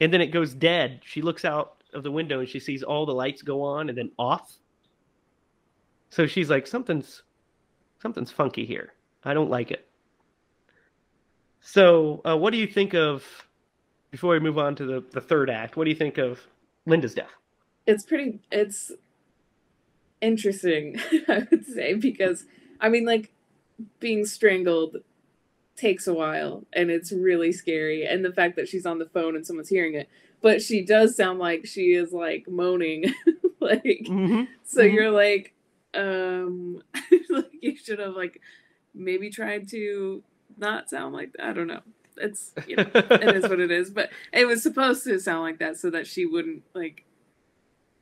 And 0.00 0.12
then 0.12 0.20
it 0.20 0.28
goes 0.28 0.54
dead. 0.54 1.00
She 1.04 1.22
looks 1.22 1.44
out 1.44 1.82
of 1.92 2.04
the 2.04 2.12
window 2.12 2.38
and 2.40 2.48
she 2.48 2.60
sees 2.60 2.82
all 2.82 3.06
the 3.06 3.14
lights 3.14 3.42
go 3.42 3.62
on 3.62 3.88
and 3.88 3.98
then 3.98 4.12
off. 4.18 4.52
So 6.10 6.26
she's 6.26 6.50
like 6.50 6.66
something's 6.66 7.22
something's 8.00 8.30
funky 8.30 8.64
here. 8.64 8.92
I 9.24 9.34
don't 9.34 9.50
like 9.50 9.70
it 9.72 9.87
so 11.70 12.22
uh, 12.24 12.36
what 12.36 12.50
do 12.52 12.58
you 12.58 12.66
think 12.66 12.94
of 12.94 13.24
before 14.10 14.32
we 14.32 14.40
move 14.40 14.56
on 14.58 14.74
to 14.74 14.86
the, 14.86 15.04
the 15.12 15.20
third 15.20 15.50
act 15.50 15.76
what 15.76 15.84
do 15.84 15.90
you 15.90 15.96
think 15.96 16.16
of 16.18 16.40
linda's 16.86 17.14
death 17.14 17.30
it's 17.86 18.04
pretty 18.04 18.40
it's 18.50 18.90
interesting 20.20 20.96
i 21.28 21.46
would 21.50 21.66
say 21.66 21.94
because 21.94 22.44
i 22.80 22.88
mean 22.88 23.04
like 23.04 23.30
being 24.00 24.24
strangled 24.24 24.96
takes 25.76 26.06
a 26.06 26.14
while 26.14 26.64
and 26.72 26.90
it's 26.90 27.12
really 27.12 27.52
scary 27.52 28.04
and 28.06 28.24
the 28.24 28.32
fact 28.32 28.56
that 28.56 28.66
she's 28.66 28.86
on 28.86 28.98
the 28.98 29.06
phone 29.06 29.36
and 29.36 29.46
someone's 29.46 29.68
hearing 29.68 29.94
it 29.94 30.08
but 30.40 30.62
she 30.62 30.84
does 30.84 31.14
sound 31.16 31.38
like 31.38 31.66
she 31.66 31.92
is 31.92 32.12
like 32.12 32.48
moaning 32.48 33.04
like 33.60 33.82
mm-hmm. 34.08 34.44
so 34.64 34.80
Mhm. 34.82 34.92
you're 34.92 35.10
like 35.10 35.52
um 35.94 36.82
like 37.30 37.50
you 37.60 37.76
should 37.76 37.98
have 37.98 38.14
like 38.14 38.40
maybe 38.94 39.30
tried 39.30 39.68
to 39.68 40.22
not 40.58 40.90
sound 40.90 41.14
like 41.14 41.32
that. 41.32 41.46
I 41.46 41.52
don't 41.52 41.66
know. 41.66 41.80
It's 42.16 42.52
you 42.66 42.76
know 42.76 42.86
it 42.94 43.36
is 43.36 43.48
what 43.48 43.60
it 43.60 43.70
is 43.70 43.90
but 43.90 44.10
it 44.32 44.44
was 44.44 44.60
supposed 44.60 45.04
to 45.04 45.20
sound 45.20 45.42
like 45.42 45.60
that 45.60 45.78
so 45.78 45.88
that 45.90 46.04
she 46.04 46.26
wouldn't 46.26 46.64
like 46.74 47.04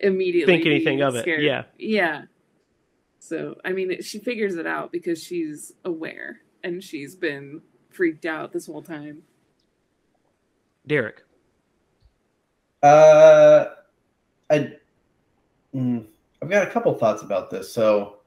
immediately 0.00 0.54
Think 0.54 0.66
anything 0.66 0.98
be 0.98 1.02
of 1.02 1.16
it, 1.16 1.42
yeah. 1.42 1.64
yeah. 1.78 2.22
So 3.18 3.56
i 3.62 3.72
mean 3.72 3.90
it, 3.90 4.04
she 4.06 4.18
figures 4.18 4.56
it 4.56 4.66
out 4.66 4.90
because 4.90 5.22
she's 5.22 5.74
aware 5.84 6.40
and 6.64 6.82
she's 6.82 7.14
been 7.14 7.60
freaked 7.90 8.26
out 8.26 8.52
this 8.52 8.66
whole 8.66 8.82
time. 8.82 9.22
Derek. 10.86 11.22
Uh, 12.82 13.66
I, 14.50 14.72
mm, 15.74 16.04
I've 16.42 16.50
got 16.50 16.68
a 16.68 16.70
couple 16.70 16.94
thoughts 16.94 17.22
about 17.22 17.50
this. 17.50 17.72
So, 17.72 18.18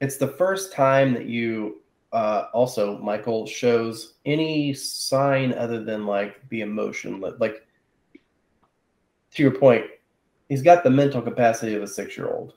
it's 0.00 0.16
the 0.16 0.28
first 0.28 0.72
time 0.72 1.14
that 1.14 1.26
you 1.26 1.80
uh, 2.12 2.46
also 2.54 2.98
Michael 2.98 3.46
shows 3.46 4.14
any 4.24 4.72
sign 4.72 5.52
other 5.52 5.82
than 5.84 6.06
like 6.06 6.46
the 6.48 6.62
emotion, 6.62 7.20
like 7.38 7.66
to 9.34 9.42
your 9.42 9.52
point, 9.52 9.84
he's 10.48 10.62
got 10.62 10.82
the 10.82 10.90
mental 10.90 11.20
capacity 11.20 11.74
of 11.74 11.82
a 11.82 11.86
six-year-old, 11.86 12.54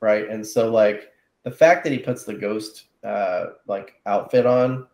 right? 0.00 0.28
And 0.28 0.46
so, 0.46 0.70
like 0.70 1.12
the 1.42 1.50
fact 1.50 1.84
that 1.84 1.92
he 1.92 1.98
puts 1.98 2.24
the 2.24 2.34
ghost 2.34 2.84
uh, 3.02 3.46
like 3.66 3.94
outfit 4.06 4.46
on 4.46 4.86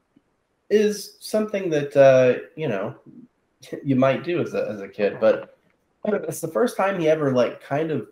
is 0.70 1.16
something 1.20 1.70
that 1.70 1.96
uh, 1.96 2.40
you 2.56 2.68
know 2.68 2.94
you 3.84 3.96
might 3.96 4.24
do 4.24 4.40
as 4.40 4.54
a 4.54 4.68
as 4.68 4.80
a 4.80 4.88
kid, 4.88 5.18
but 5.20 5.58
it's 6.06 6.40
the 6.40 6.48
first 6.48 6.76
time 6.76 6.98
he 6.98 7.08
ever 7.08 7.32
like 7.32 7.60
kind 7.60 7.90
of 7.90 8.08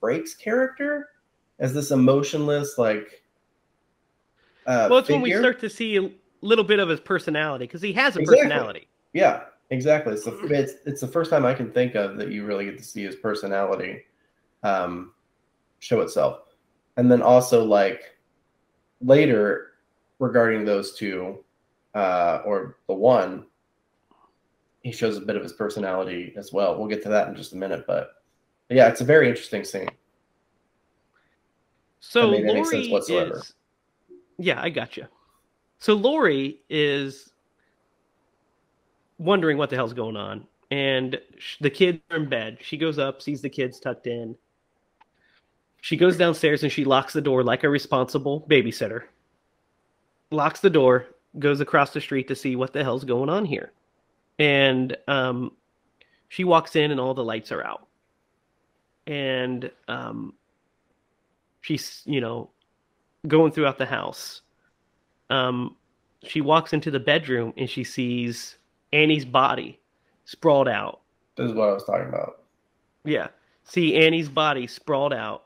breaks 0.00 0.34
character 0.34 1.10
as 1.58 1.74
this 1.74 1.90
emotionless 1.90 2.78
like 2.78 3.19
uh 4.66 4.88
well 4.90 4.98
it's 4.98 5.08
when 5.08 5.20
we 5.20 5.32
start 5.32 5.60
to 5.60 5.70
see 5.70 5.96
a 5.96 6.10
little 6.42 6.64
bit 6.64 6.78
of 6.78 6.88
his 6.88 7.00
personality 7.00 7.66
because 7.66 7.82
he 7.82 7.92
has 7.92 8.16
a 8.16 8.20
Exactly. 8.20 8.42
personality. 8.42 8.88
Yeah 9.12 9.42
exactly. 9.70 10.14
It's 10.14 10.24
the, 10.24 10.36
it's, 10.50 10.74
it's 10.84 11.00
the 11.00 11.08
first 11.08 11.30
time 11.30 11.46
i 11.46 11.54
can 11.54 11.70
think 11.70 11.94
of 11.94 12.16
that 12.16 12.30
you 12.30 12.44
really 12.44 12.64
get 12.64 12.78
to 12.78 12.84
see 12.84 13.04
his 13.04 13.16
personality 13.16 14.02
um 14.62 15.12
show 15.78 16.00
itself. 16.00 16.40
And 16.96 17.10
then 17.10 17.22
also 17.22 17.64
like 17.64 18.02
later 19.00 19.68
regarding 20.18 20.64
those 20.64 20.94
two 20.94 21.44
uh 21.94 22.42
or 22.44 22.78
the 22.86 22.94
one 22.94 23.46
he 24.82 24.92
shows 24.92 25.16
a 25.16 25.20
bit 25.20 25.36
of 25.36 25.42
his 25.42 25.52
personality 25.52 26.32
as 26.36 26.52
well. 26.52 26.78
We'll 26.78 26.88
get 26.88 27.02
to 27.04 27.08
that 27.10 27.28
in 27.28 27.36
just 27.36 27.52
a 27.52 27.56
minute 27.56 27.84
but 27.86 28.10
but 28.68 28.76
yeah 28.76 28.88
it's 28.88 29.00
a 29.00 29.04
very 29.04 29.28
interesting 29.28 29.64
scene. 29.64 29.88
So 32.00 32.30
made 32.30 32.44
any 32.44 32.60
Laurie 32.60 32.64
sense 32.64 32.88
whatsoever. 32.90 33.36
is, 33.36 33.54
yeah, 34.40 34.60
I 34.60 34.70
got 34.70 34.96
you. 34.96 35.06
So 35.78 35.94
Laurie 35.94 36.60
is 36.70 37.30
wondering 39.18 39.58
what 39.58 39.68
the 39.68 39.76
hell's 39.76 39.92
going 39.92 40.16
on, 40.16 40.46
and 40.70 41.20
the 41.60 41.70
kids 41.70 42.00
are 42.10 42.16
in 42.16 42.28
bed. 42.28 42.58
She 42.62 42.78
goes 42.78 42.98
up, 42.98 43.20
sees 43.20 43.42
the 43.42 43.50
kids 43.50 43.78
tucked 43.78 44.06
in. 44.06 44.34
She 45.82 45.96
goes 45.96 46.16
downstairs 46.16 46.62
and 46.62 46.72
she 46.72 46.84
locks 46.84 47.12
the 47.12 47.22
door 47.22 47.42
like 47.42 47.64
a 47.64 47.68
responsible 47.68 48.46
babysitter. 48.50 49.04
Locks 50.30 50.60
the 50.60 50.70
door, 50.70 51.06
goes 51.38 51.60
across 51.60 51.92
the 51.92 52.00
street 52.00 52.28
to 52.28 52.34
see 52.34 52.56
what 52.56 52.72
the 52.72 52.82
hell's 52.82 53.04
going 53.04 53.28
on 53.28 53.44
here, 53.44 53.72
and 54.38 54.96
um, 55.06 55.52
she 56.28 56.44
walks 56.44 56.76
in 56.76 56.90
and 56.90 57.00
all 57.00 57.14
the 57.14 57.24
lights 57.24 57.52
are 57.52 57.62
out, 57.62 57.86
and 59.06 59.70
um, 59.86 60.32
she's 61.60 62.02
you 62.06 62.22
know 62.22 62.50
going 63.28 63.52
throughout 63.52 63.78
the 63.78 63.86
house. 63.86 64.42
Um 65.28 65.76
she 66.22 66.40
walks 66.40 66.72
into 66.72 66.90
the 66.90 67.00
bedroom 67.00 67.52
and 67.56 67.68
she 67.68 67.82
sees 67.84 68.58
annie's 68.92 69.24
body 69.24 69.80
sprawled 70.24 70.68
out. 70.68 71.00
This 71.36 71.48
is 71.48 71.54
what 71.54 71.70
i 71.70 71.72
was 71.72 71.84
talking 71.84 72.08
about. 72.08 72.42
Yeah. 73.04 73.28
See 73.64 73.96
annie's 73.96 74.28
body 74.28 74.66
sprawled 74.66 75.12
out 75.14 75.44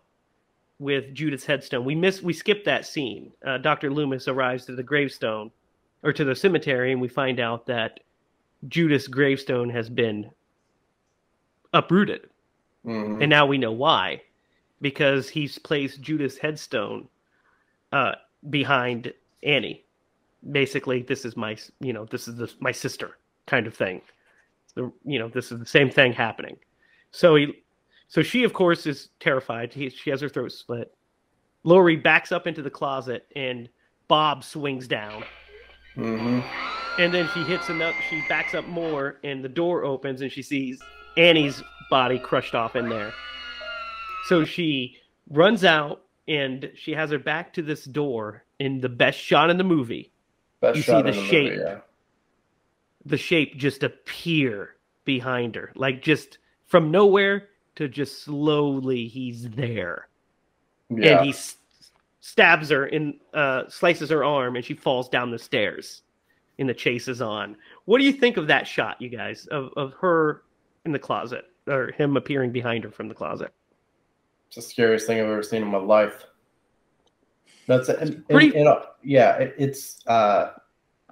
with 0.78 1.14
judith's 1.14 1.44
headstone. 1.44 1.84
We 1.84 1.94
miss 1.94 2.22
we 2.22 2.32
skip 2.32 2.64
that 2.64 2.86
scene. 2.86 3.32
Uh, 3.46 3.58
dr 3.58 3.88
loomis 3.90 4.28
arrives 4.28 4.64
to 4.66 4.74
the 4.74 4.82
gravestone 4.82 5.50
or 6.02 6.12
to 6.12 6.24
the 6.24 6.34
cemetery 6.34 6.92
and 6.92 7.00
we 7.00 7.08
find 7.08 7.38
out 7.40 7.66
that 7.66 8.00
judith's 8.68 9.06
gravestone 9.06 9.70
has 9.70 9.88
been 9.88 10.30
uprooted. 11.72 12.28
Mhm. 12.84 13.22
and 13.22 13.30
now 13.30 13.46
we 13.46 13.56
know 13.56 13.72
why 13.72 14.20
because 14.82 15.30
he's 15.30 15.58
placed 15.58 16.02
Judith's 16.02 16.36
headstone 16.36 17.08
uh, 17.94 18.14
behind 18.50 19.12
Annie. 19.42 19.84
Basically, 20.50 21.02
this 21.02 21.24
is 21.24 21.36
my, 21.36 21.56
you 21.80 21.92
know, 21.92 22.04
this 22.06 22.28
is 22.28 22.36
the, 22.36 22.52
my 22.60 22.72
sister 22.72 23.16
kind 23.46 23.66
of 23.66 23.74
thing. 23.74 24.02
the 24.74 24.92
you 25.04 25.18
know 25.18 25.28
this 25.28 25.52
is 25.52 25.58
the 25.60 25.66
same 25.66 25.90
thing 25.90 26.12
happening. 26.12 26.56
So 27.12 27.36
he, 27.36 27.62
so 28.08 28.22
she 28.22 28.44
of 28.44 28.52
course 28.52 28.86
is 28.86 29.08
terrified. 29.20 29.72
He, 29.72 29.88
she 29.90 30.10
has 30.10 30.20
her 30.20 30.28
throat 30.28 30.52
split. 30.52 30.92
Laurie 31.62 31.96
backs 31.96 32.32
up 32.32 32.46
into 32.46 32.62
the 32.62 32.70
closet 32.70 33.26
and 33.36 33.68
Bob 34.08 34.44
swings 34.44 34.86
down. 34.88 35.24
hmm 35.94 36.40
And 36.98 37.14
then 37.14 37.28
she 37.32 37.42
hits 37.44 37.70
enough. 37.70 37.94
She 38.10 38.22
backs 38.28 38.54
up 38.54 38.66
more, 38.66 39.18
and 39.24 39.42
the 39.42 39.48
door 39.48 39.84
opens, 39.84 40.20
and 40.20 40.30
she 40.30 40.42
sees 40.42 40.80
Annie's 41.16 41.62
body 41.90 42.18
crushed 42.18 42.54
off 42.54 42.76
in 42.76 42.88
there. 42.88 43.12
So 44.26 44.44
she 44.44 44.96
runs 45.30 45.64
out, 45.64 46.03
and 46.28 46.70
she 46.74 46.92
has 46.92 47.10
her 47.10 47.18
back 47.18 47.52
to 47.54 47.62
this 47.62 47.84
door. 47.84 48.44
In 48.60 48.80
the 48.80 48.88
best 48.88 49.18
shot 49.18 49.50
in 49.50 49.58
the 49.58 49.64
movie, 49.64 50.12
Best 50.60 50.76
You 50.76 50.82
see 50.82 50.92
the 50.92 50.98
in 50.98 51.06
the 51.06 51.12
shape. 51.12 51.52
movie, 51.52 51.62
yeah. 51.62 51.78
the 53.04 53.16
shape 53.18 53.56
just 53.56 53.82
appear 53.82 54.76
behind 55.04 55.54
her, 55.56 55.72
like 55.74 56.00
just 56.02 56.38
from 56.66 56.90
nowhere 56.90 57.48
to 57.76 57.88
just 57.88 58.22
slowly 58.22 59.08
he's 59.08 59.50
there, 59.50 60.08
Yeah. 60.88 61.16
and 61.18 61.24
he 61.26 61.32
s- 61.32 61.56
stabs 62.20 62.70
her 62.70 62.86
and 62.86 63.18
uh, 63.34 63.68
slices 63.68 64.08
her 64.10 64.24
arm, 64.24 64.56
and 64.56 64.64
she 64.64 64.74
falls 64.74 65.08
down 65.08 65.30
the 65.30 65.38
stairs. 65.38 66.02
And 66.60 66.68
the 66.68 66.74
chase 66.74 67.08
is 67.08 67.20
on. 67.20 67.56
What 67.86 67.98
do 67.98 68.04
you 68.04 68.12
think 68.12 68.36
of 68.36 68.46
that 68.46 68.64
shot, 68.68 69.02
you 69.02 69.08
guys, 69.08 69.46
of 69.48 69.70
of 69.76 69.92
her 69.94 70.44
in 70.84 70.92
the 70.92 70.98
closet 71.00 71.46
or 71.66 71.90
him 71.90 72.16
appearing 72.16 72.52
behind 72.52 72.84
her 72.84 72.90
from 72.92 73.08
the 73.08 73.14
closet? 73.14 73.52
It's 74.56 74.66
the 74.66 74.70
scariest 74.70 75.08
thing 75.08 75.18
I've 75.18 75.26
ever 75.26 75.42
seen 75.42 75.62
in 75.62 75.68
my 75.68 75.78
life. 75.78 76.26
That's 77.66 77.88
and, 77.88 78.00
and- 78.14 78.28
Pretty- 78.28 78.56
and, 78.56 78.68
uh, 78.68 78.82
yeah. 79.02 79.34
It, 79.38 79.54
it's 79.58 80.06
uh, 80.06 80.52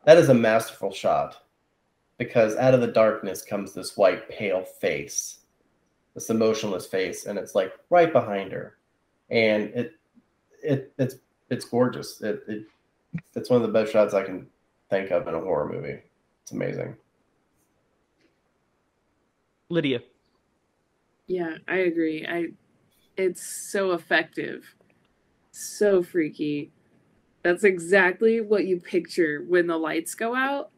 that 0.04 0.16
is 0.16 0.28
a 0.28 0.34
masterful 0.34 0.92
shot 0.92 1.42
because 2.18 2.54
out 2.56 2.72
of 2.72 2.80
the 2.80 2.86
darkness 2.86 3.42
comes 3.42 3.72
this 3.72 3.96
white 3.96 4.28
pale 4.28 4.62
face, 4.62 5.40
this 6.14 6.30
emotionless 6.30 6.86
face, 6.86 7.26
and 7.26 7.36
it's 7.36 7.56
like 7.56 7.72
right 7.90 8.12
behind 8.12 8.52
her, 8.52 8.76
and 9.30 9.64
it 9.74 9.94
it 10.62 10.92
it's 10.98 11.16
it's 11.50 11.64
gorgeous. 11.64 12.20
It, 12.20 12.44
it 12.46 12.66
it's 13.34 13.50
one 13.50 13.60
of 13.60 13.66
the 13.66 13.72
best 13.72 13.92
shots 13.92 14.14
I 14.14 14.22
can 14.22 14.46
think 14.88 15.10
of 15.10 15.26
in 15.26 15.34
a 15.34 15.40
horror 15.40 15.68
movie. 15.68 15.98
It's 16.44 16.52
amazing. 16.52 16.94
Lydia, 19.68 20.00
Yeah, 21.26 21.56
I 21.66 21.78
agree. 21.78 22.24
I 22.28 22.48
it's 23.16 23.42
so 23.42 23.92
effective. 23.92 24.74
So 25.50 26.02
freaky. 26.02 26.70
That's 27.42 27.64
exactly 27.64 28.40
what 28.40 28.64
you 28.66 28.78
picture 28.78 29.44
when 29.48 29.66
the 29.66 29.76
lights 29.76 30.14
go 30.14 30.34
out 30.34 30.70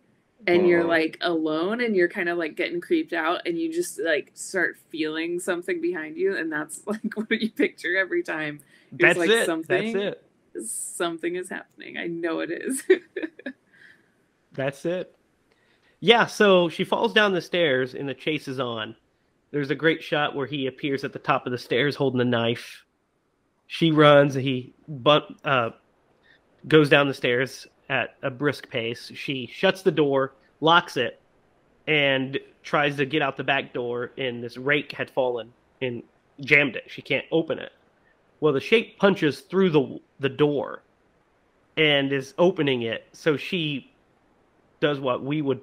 and 0.46 0.66
you're 0.68 0.84
Mhm. 0.84 0.88
like 0.88 1.18
alone 1.20 1.80
and 1.80 1.94
you're 1.96 2.08
kind 2.08 2.28
of 2.28 2.36
like 2.38 2.54
getting 2.56 2.80
creeped 2.80 3.12
out 3.12 3.42
and 3.46 3.58
you 3.58 3.72
just 3.72 3.98
like 4.00 4.30
start 4.34 4.76
feeling 4.90 5.38
something 5.40 5.80
behind 5.80 6.16
you 6.16 6.36
and 6.36 6.50
that's 6.52 6.82
like 6.86 7.14
what 7.16 7.30
you 7.30 7.50
picture 7.50 7.96
every 7.96 8.22
time 8.22 8.60
that's 8.92 9.18
like 9.18 9.30
it. 9.30 9.46
something- 9.46 9.92
That's 9.92 10.16
it. 10.16 10.70
something 10.70 11.36
is 11.36 11.48
happening. 11.48 11.96
I 11.98 12.06
know 12.06 12.40
it 12.40 12.50
is. 12.50 12.82
That's 14.52 14.84
it. 14.84 15.14
Yeah, 16.00 16.26
so 16.26 16.68
she 16.68 16.84
falls 16.84 17.12
down 17.12 17.32
the 17.32 17.40
stairs 17.40 17.94
and 17.94 18.08
the 18.08 18.14
chase 18.14 18.46
is 18.46 18.60
on. 18.60 18.94
There's 19.54 19.70
a 19.70 19.76
great 19.76 20.02
shot 20.02 20.34
where 20.34 20.48
he 20.48 20.66
appears 20.66 21.04
at 21.04 21.12
the 21.12 21.20
top 21.20 21.46
of 21.46 21.52
the 21.52 21.58
stairs 21.58 21.94
holding 21.94 22.20
a 22.20 22.24
knife. 22.24 22.84
She 23.68 23.92
runs, 23.92 24.34
he 24.34 24.74
but 24.88 25.28
uh, 25.44 25.70
goes 26.66 26.88
down 26.88 27.06
the 27.06 27.14
stairs 27.14 27.64
at 27.88 28.16
a 28.24 28.30
brisk 28.32 28.68
pace. 28.68 29.12
She 29.14 29.46
shuts 29.46 29.82
the 29.82 29.92
door, 29.92 30.32
locks 30.60 30.96
it, 30.96 31.20
and 31.86 32.36
tries 32.64 32.96
to 32.96 33.06
get 33.06 33.22
out 33.22 33.36
the 33.36 33.44
back 33.44 33.72
door. 33.72 34.10
And 34.18 34.42
this 34.42 34.56
rake 34.56 34.90
had 34.90 35.08
fallen 35.08 35.52
and 35.80 36.02
jammed 36.40 36.74
it. 36.74 36.86
She 36.88 37.00
can't 37.00 37.26
open 37.30 37.60
it. 37.60 37.70
Well, 38.40 38.52
the 38.52 38.60
shape 38.60 38.98
punches 38.98 39.42
through 39.42 39.70
the 39.70 40.00
the 40.18 40.30
door 40.30 40.82
and 41.76 42.12
is 42.12 42.34
opening 42.38 42.82
it. 42.82 43.06
So 43.12 43.36
she 43.36 43.92
does 44.80 44.98
what 44.98 45.22
we 45.22 45.42
would 45.42 45.60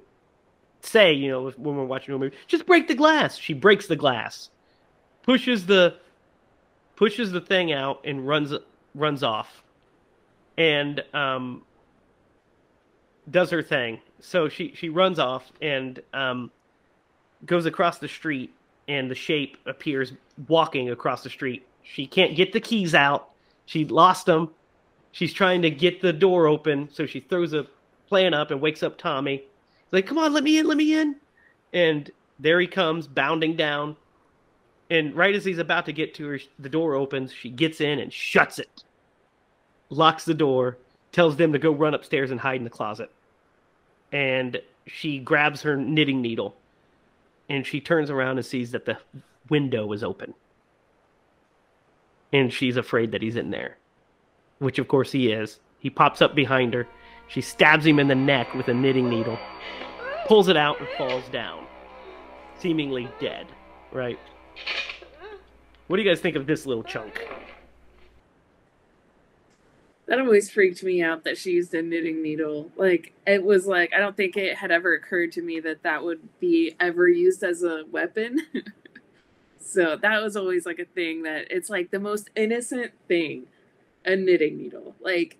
say, 0.81 1.13
you 1.13 1.29
know, 1.29 1.51
when 1.57 1.75
we're 1.75 1.85
watching 1.85 2.13
a 2.13 2.17
movie, 2.17 2.35
just 2.47 2.65
break 2.65 2.87
the 2.87 2.95
glass. 2.95 3.37
She 3.37 3.53
breaks 3.53 3.87
the 3.87 3.95
glass, 3.95 4.49
pushes 5.23 5.65
the 5.65 5.95
pushes 6.95 7.31
the 7.31 7.41
thing 7.41 7.71
out, 7.71 8.01
and 8.03 8.27
runs 8.27 8.53
runs 8.95 9.23
off, 9.23 9.63
and 10.57 11.03
um, 11.13 11.63
does 13.29 13.49
her 13.49 13.61
thing. 13.61 13.99
So 14.19 14.49
she 14.49 14.73
she 14.75 14.89
runs 14.89 15.19
off 15.19 15.51
and 15.61 16.01
um, 16.13 16.51
goes 17.45 17.65
across 17.65 17.97
the 17.97 18.07
street, 18.07 18.53
and 18.87 19.09
the 19.09 19.15
shape 19.15 19.57
appears 19.65 20.13
walking 20.47 20.89
across 20.89 21.23
the 21.23 21.29
street. 21.29 21.65
She 21.83 22.05
can't 22.05 22.35
get 22.35 22.53
the 22.53 22.59
keys 22.59 22.93
out. 22.93 23.29
She 23.65 23.85
lost 23.85 24.25
them. 24.25 24.49
She's 25.11 25.33
trying 25.33 25.61
to 25.63 25.69
get 25.69 26.01
the 26.01 26.13
door 26.13 26.47
open, 26.47 26.89
so 26.91 27.05
she 27.05 27.19
throws 27.19 27.53
a 27.53 27.67
plan 28.07 28.33
up 28.33 28.51
and 28.51 28.61
wakes 28.61 28.83
up 28.83 28.97
Tommy. 28.97 29.43
Like, 29.91 30.05
"Come 30.05 30.17
on, 30.17 30.33
let 30.33 30.43
me 30.43 30.57
in, 30.57 30.67
let 30.67 30.77
me 30.77 30.93
in!" 30.93 31.15
And 31.73 32.09
there 32.39 32.59
he 32.59 32.67
comes, 32.67 33.07
bounding 33.07 33.55
down. 33.55 33.95
And 34.89 35.15
right 35.15 35.35
as 35.35 35.45
he's 35.45 35.57
about 35.57 35.85
to 35.85 35.93
get 35.93 36.13
to 36.15 36.27
her, 36.27 36.39
the 36.59 36.69
door 36.69 36.95
opens. 36.95 37.31
She 37.31 37.49
gets 37.49 37.79
in 37.79 37.99
and 37.99 38.11
shuts 38.11 38.59
it, 38.59 38.83
locks 39.89 40.25
the 40.25 40.33
door, 40.33 40.77
tells 41.11 41.37
them 41.37 41.53
to 41.53 41.59
go 41.59 41.71
run 41.71 41.93
upstairs 41.93 42.31
and 42.31 42.39
hide 42.39 42.57
in 42.57 42.65
the 42.65 42.69
closet. 42.69 43.09
And 44.11 44.61
she 44.87 45.19
grabs 45.19 45.61
her 45.61 45.77
knitting 45.77 46.21
needle, 46.21 46.55
and 47.47 47.65
she 47.65 47.79
turns 47.79 48.09
around 48.09 48.37
and 48.37 48.45
sees 48.45 48.71
that 48.71 48.85
the 48.85 48.97
window 49.49 49.91
is 49.93 50.03
open. 50.03 50.33
And 52.33 52.51
she's 52.51 52.77
afraid 52.77 53.11
that 53.11 53.21
he's 53.21 53.35
in 53.35 53.51
there, 53.51 53.77
which 54.59 54.79
of 54.79 54.87
course 54.87 55.11
he 55.11 55.31
is. 55.31 55.59
He 55.79 55.89
pops 55.89 56.21
up 56.21 56.35
behind 56.35 56.73
her. 56.73 56.87
She 57.31 57.39
stabs 57.39 57.85
him 57.85 57.97
in 57.97 58.09
the 58.09 58.15
neck 58.15 58.53
with 58.55 58.67
a 58.67 58.73
knitting 58.73 59.09
needle, 59.09 59.39
pulls 60.27 60.49
it 60.49 60.57
out, 60.57 60.79
and 60.79 60.89
falls 60.97 61.27
down, 61.29 61.65
seemingly 62.59 63.09
dead. 63.21 63.47
Right? 63.93 64.19
What 65.87 65.97
do 65.97 66.03
you 66.03 66.09
guys 66.09 66.19
think 66.19 66.35
of 66.35 66.45
this 66.45 66.65
little 66.65 66.83
chunk? 66.83 67.25
That 70.07 70.19
always 70.19 70.51
freaked 70.51 70.83
me 70.83 71.01
out 71.01 71.23
that 71.23 71.37
she 71.37 71.51
used 71.51 71.73
a 71.73 71.81
knitting 71.81 72.21
needle. 72.21 72.69
Like 72.75 73.13
it 73.25 73.43
was 73.43 73.65
like 73.65 73.93
I 73.95 73.99
don't 73.99 74.17
think 74.17 74.35
it 74.35 74.57
had 74.57 74.71
ever 74.71 74.93
occurred 74.93 75.31
to 75.33 75.41
me 75.41 75.61
that 75.61 75.83
that 75.83 76.03
would 76.03 76.37
be 76.41 76.75
ever 76.81 77.07
used 77.07 77.43
as 77.43 77.63
a 77.63 77.85
weapon. 77.89 78.39
so 79.61 79.95
that 79.95 80.21
was 80.21 80.35
always 80.35 80.65
like 80.65 80.79
a 80.79 80.85
thing 80.85 81.23
that 81.23 81.47
it's 81.49 81.69
like 81.69 81.91
the 81.91 81.99
most 81.99 82.29
innocent 82.35 82.91
thing, 83.07 83.47
a 84.05 84.17
knitting 84.17 84.57
needle. 84.57 84.95
Like 84.99 85.37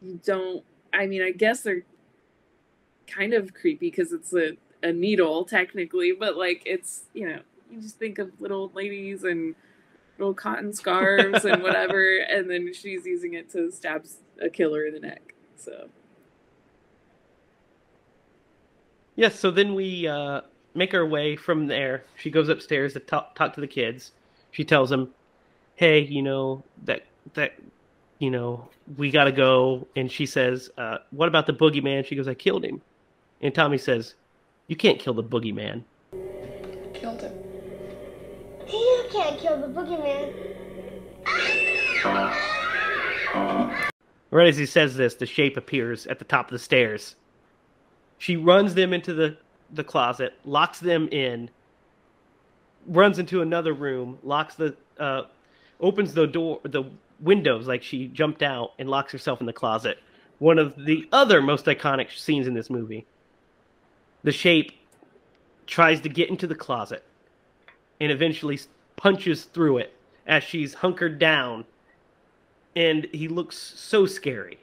you 0.00 0.18
don't. 0.24 0.64
I 0.94 1.06
mean, 1.06 1.22
I 1.22 1.32
guess 1.32 1.62
they're 1.62 1.82
kind 3.06 3.34
of 3.34 3.52
creepy 3.54 3.90
because 3.90 4.12
it's 4.12 4.32
a 4.32 4.56
a 4.82 4.92
needle 4.92 5.44
technically, 5.44 6.12
but 6.12 6.36
like 6.36 6.62
it's 6.66 7.04
you 7.14 7.28
know 7.28 7.40
you 7.70 7.80
just 7.80 7.98
think 7.98 8.18
of 8.18 8.30
little 8.40 8.70
ladies 8.74 9.24
and 9.24 9.54
little 10.18 10.34
cotton 10.34 10.72
scarves 10.72 11.44
and 11.44 11.62
whatever, 11.62 12.18
and 12.18 12.50
then 12.50 12.72
she's 12.72 13.04
using 13.06 13.34
it 13.34 13.50
to 13.52 13.70
stab 13.70 14.06
a 14.40 14.48
killer 14.48 14.86
in 14.86 14.94
the 14.94 15.00
neck. 15.00 15.34
So 15.56 15.88
Yes, 19.16 19.38
so 19.38 19.50
then 19.50 19.74
we 19.74 20.08
uh, 20.08 20.40
make 20.74 20.92
our 20.92 21.06
way 21.06 21.36
from 21.36 21.66
there. 21.66 22.04
She 22.16 22.30
goes 22.30 22.48
upstairs 22.48 22.94
to 22.94 23.00
talk, 23.00 23.34
talk 23.34 23.54
to 23.54 23.60
the 23.60 23.66
kids. 23.66 24.12
She 24.50 24.64
tells 24.64 24.90
them, 24.90 25.14
"Hey, 25.76 26.00
you 26.00 26.22
know 26.22 26.64
that 26.84 27.04
that 27.34 27.54
you 28.24 28.30
know 28.30 28.68
we 28.96 29.10
got 29.10 29.24
to 29.24 29.32
go." 29.32 29.86
And 29.96 30.10
she 30.10 30.26
says, 30.26 30.70
uh, 30.78 30.98
"What 31.10 31.28
about 31.28 31.46
the 31.46 31.52
boogeyman?" 31.52 32.04
She 32.06 32.16
goes, 32.16 32.28
"I 32.28 32.34
killed 32.34 32.64
him." 32.64 32.80
And 33.40 33.54
Tommy 33.54 33.78
says, 33.78 34.14
"You 34.66 34.76
can't 34.76 34.98
kill 34.98 35.14
the 35.14 35.22
boogeyman." 35.22 35.84
Killed 36.94 37.20
him. 37.20 37.32
You 38.68 39.04
can't 39.12 39.38
kill 39.38 39.60
the 39.60 39.68
boogeyman. 39.68 40.32
Right 44.30 44.48
as 44.48 44.56
he 44.56 44.66
says 44.66 44.96
this, 44.96 45.14
the 45.14 45.26
shape 45.26 45.56
appears 45.56 46.06
at 46.06 46.18
the 46.18 46.24
top 46.24 46.46
of 46.46 46.52
the 46.52 46.58
stairs. 46.58 47.16
She 48.18 48.36
runs 48.36 48.74
them 48.74 48.92
into 48.92 49.14
the, 49.14 49.36
the 49.72 49.84
closet, 49.84 50.34
locks 50.44 50.80
them 50.80 51.08
in, 51.12 51.50
runs 52.86 53.18
into 53.18 53.42
another 53.42 53.72
room, 53.72 54.18
locks 54.22 54.54
the 54.54 54.74
uh, 54.98 55.22
opens 55.80 56.14
the 56.14 56.26
door 56.26 56.60
the 56.64 56.84
windows 57.20 57.66
like 57.66 57.82
she 57.82 58.08
jumped 58.08 58.42
out 58.42 58.72
and 58.78 58.88
locks 58.88 59.12
herself 59.12 59.40
in 59.40 59.46
the 59.46 59.52
closet. 59.52 59.98
One 60.38 60.58
of 60.58 60.74
the 60.76 61.08
other 61.12 61.40
most 61.40 61.66
iconic 61.66 62.16
scenes 62.16 62.46
in 62.46 62.54
this 62.54 62.70
movie. 62.70 63.06
The 64.22 64.32
shape 64.32 64.72
tries 65.66 66.00
to 66.02 66.08
get 66.08 66.28
into 66.28 66.46
the 66.46 66.54
closet 66.54 67.04
and 68.00 68.10
eventually 68.10 68.58
punches 68.96 69.44
through 69.44 69.78
it 69.78 69.94
as 70.26 70.42
she's 70.42 70.74
hunkered 70.74 71.18
down 71.18 71.64
and 72.76 73.06
he 73.12 73.28
looks 73.28 73.56
so 73.56 74.04
scary 74.04 74.58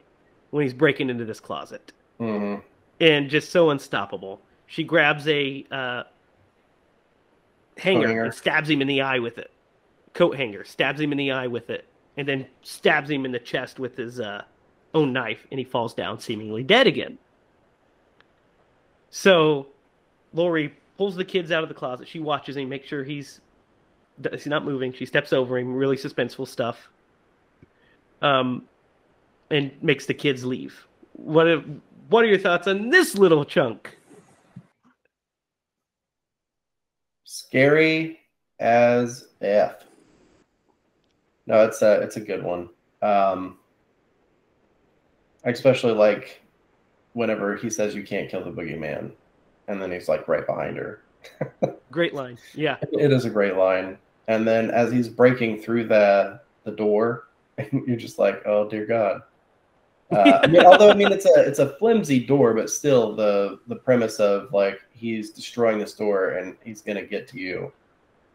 when 0.49 0.64
he's 0.64 0.73
breaking 0.73 1.10
into 1.10 1.26
this 1.26 1.40
closet 1.40 1.94
hmm 2.19 2.56
and 3.02 3.30
just 3.30 3.52
so 3.52 3.72
unstoppable. 3.72 4.40
She 4.68 4.84
grabs 4.84 5.28
a 5.28 5.65
uh, 5.72 6.03
hanger, 7.76 8.07
hanger. 8.07 8.23
and 8.26 8.34
stabs 8.34 8.69
him 8.69 8.82
in 8.82 8.88
the 8.88 9.02
eye 9.02 9.19
with 9.19 9.38
it. 9.40 9.52
Coat 10.14 10.38
hanger 10.38 10.64
stabs 10.64 11.02
him 11.02 11.11
in 11.11 11.18
the 11.18 11.32
eye 11.32 11.48
with 11.48 11.69
it, 11.69 11.86
and 12.18 12.28
then 12.28 12.46
stabs 12.62 13.10
him 13.10 13.26
in 13.26 13.32
the 13.32 13.40
chest 13.40 13.80
with 13.80 13.96
his 13.96 14.20
uh, 14.20 14.44
own 14.94 15.14
knife, 15.14 15.46
and 15.52 15.60
he 15.60 15.64
falls 15.64 15.94
down, 15.94 16.20
seemingly 16.20 16.64
dead 16.64 16.88
again. 16.88 17.18
So, 19.10 19.68
Laurie 20.34 20.74
pulls 20.98 21.16
the 21.16 21.26
kids 21.26 21.52
out 21.52 21.64
of 21.64 21.70
the 21.70 21.76
closet. 21.76 22.08
She 22.08 22.20
watches 22.20 22.58
him, 22.58 22.70
makes 22.70 22.88
sure 22.88 23.04
he's 23.04 23.42
he's 24.32 24.48
not 24.48 24.64
moving. 24.64 24.94
She 24.94 25.06
steps 25.06 25.34
over 25.34 25.58
him, 25.58 25.74
really 25.74 25.98
suspenseful 25.98 26.48
stuff. 26.48 26.90
Um, 28.22 28.68
and 29.50 29.72
makes 29.82 30.06
the 30.06 30.14
kids 30.14 30.46
leave. 30.46 30.86
What 31.14 31.48
are, 31.48 31.64
what 32.10 32.24
are 32.24 32.28
your 32.28 32.38
thoughts 32.38 32.68
on 32.68 32.90
this 32.90 33.16
little 33.16 33.44
chunk? 33.44 33.98
Scary 37.24 38.20
as 38.60 39.28
f. 39.42 39.84
No, 41.52 41.65
it's 41.65 41.82
a 41.82 41.99
it's 41.99 42.15
a 42.15 42.22
good 42.22 42.41
one. 42.41 42.69
Um, 43.02 43.57
I 45.44 45.49
especially 45.49 45.91
like 45.91 46.41
whenever 47.11 47.57
he 47.57 47.69
says 47.69 47.94
you 47.94 48.03
can't 48.03 48.30
kill 48.32 48.41
the 48.41 48.52
boogeyman, 48.52 49.11
and 49.68 49.82
then 49.82 49.91
he's 49.91 50.07
like 50.07 50.30
right 50.30 50.48
behind 50.48 50.78
her. 50.78 51.03
Great 51.91 52.14
line. 52.14 52.38
Yeah. 52.53 52.78
It 52.94 53.11
is 53.11 53.26
a 53.26 53.30
great 53.30 53.57
line. 53.57 53.98
And 54.28 54.48
then 54.48 54.72
as 54.72 54.94
he's 54.94 55.10
breaking 55.10 55.61
through 55.61 55.88
the 55.88 56.40
the 56.64 56.72
door, 56.72 57.28
you're 57.72 57.98
just 57.98 58.18
like, 58.18 58.41
oh 58.45 58.69
dear 58.69 58.86
God. 58.86 59.22
Uh, 60.10 60.40
I 60.44 60.48
mean, 60.48 60.65
although 60.65 60.90
I 60.90 60.94
mean 60.94 61.11
it's 61.11 61.26
a 61.26 61.41
it's 61.45 61.60
a 61.60 61.76
flimsy 61.78 62.26
door, 62.26 62.53
but 62.53 62.69
still 62.69 63.14
the 63.14 63.60
the 63.68 63.76
premise 63.76 64.22
of 64.22 64.53
like 64.53 64.80
he's 64.94 65.32
destroying 65.32 65.80
this 65.80 65.94
door 65.95 66.30
and 66.30 66.56
he's 66.64 66.82
gonna 66.82 67.06
get 67.06 67.28
to 67.28 67.40
you. 67.40 67.73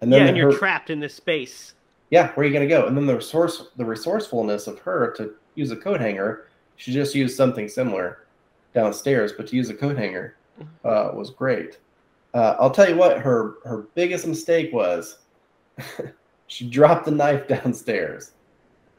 And 0.02 0.12
yeah, 0.12 0.18
then 0.18 0.28
and 0.28 0.36
you're 0.36 0.52
trapped 0.52 0.90
in 0.90 1.00
this 1.00 1.14
space. 1.14 1.72
Yeah, 2.10 2.32
where 2.34 2.44
are 2.44 2.48
you 2.48 2.52
gonna 2.52 2.66
go? 2.68 2.86
And 2.86 2.96
then 2.96 3.06
the 3.06 3.14
resource 3.16 3.68
the 3.76 3.84
resourcefulness 3.84 4.66
of 4.66 4.78
her 4.80 5.12
to 5.16 5.34
use 5.54 5.70
a 5.70 5.76
coat 5.76 6.00
hanger, 6.00 6.48
she 6.76 6.92
just 6.92 7.14
used 7.14 7.36
something 7.36 7.68
similar 7.68 8.26
downstairs, 8.74 9.32
but 9.36 9.46
to 9.48 9.56
use 9.56 9.70
a 9.70 9.74
coat 9.74 9.96
hanger 9.96 10.36
uh, 10.84 11.10
was 11.14 11.30
great. 11.30 11.78
Uh, 12.34 12.54
I'll 12.60 12.70
tell 12.70 12.88
you 12.88 12.96
what, 12.96 13.18
her 13.20 13.54
her 13.64 13.86
biggest 13.94 14.26
mistake 14.26 14.72
was 14.72 15.18
she 16.46 16.68
dropped 16.68 17.04
the 17.06 17.10
knife 17.10 17.48
downstairs. 17.54 18.32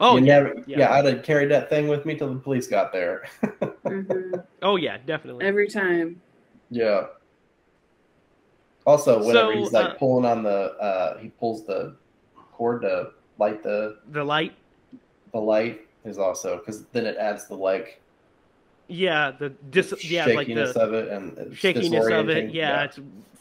Oh 0.00 0.16
You 0.16 0.24
yeah, 0.26 0.34
never- 0.40 0.54
yeah. 0.66 0.78
yeah, 0.78 0.92
I'd 0.92 1.04
have 1.06 1.22
carried 1.24 1.50
that 1.50 1.68
thing 1.68 1.88
with 1.88 2.04
me 2.06 2.14
till 2.16 2.32
the 2.32 2.38
police 2.40 2.66
got 2.68 2.92
there. 2.92 3.24
Mhm. 3.88 4.44
Oh 4.60 4.76
yeah, 4.76 4.98
definitely. 5.06 5.46
Every 5.46 5.66
time. 5.66 6.20
yeah. 6.68 7.06
Also, 8.86 9.18
whenever 9.18 9.52
So, 9.52 9.58
he's 9.58 9.72
like 9.72 9.86
uh, 9.86 9.94
pulling 9.94 10.24
on 10.26 10.42
the, 10.42 10.72
uh, 10.76 11.18
he 11.18 11.28
pulls 11.28 11.64
the 11.66 11.96
cord 12.58 12.82
to 12.82 13.10
light 13.38 13.62
the 13.62 13.98
the 14.10 14.22
light. 14.22 14.52
the 15.32 15.38
light 15.40 15.86
is 16.04 16.18
also 16.18 16.58
because 16.58 16.84
then 16.86 17.06
it 17.06 17.16
adds 17.16 17.46
the 17.46 17.54
like 17.54 18.00
Yeah, 18.88 19.30
the 19.30 19.50
dis. 19.70 19.94
Yeah, 20.04 20.26
like 20.26 20.48
shakiness 20.48 20.74
the 20.74 20.80
of 20.80 20.92
it 20.92 21.08
and 21.08 21.56
shakiness 21.56 21.86
of 22.06 22.28
it. 22.28 22.50
disorienting. 22.50 22.54
Yeah, 22.54 22.82
it's 22.84 22.98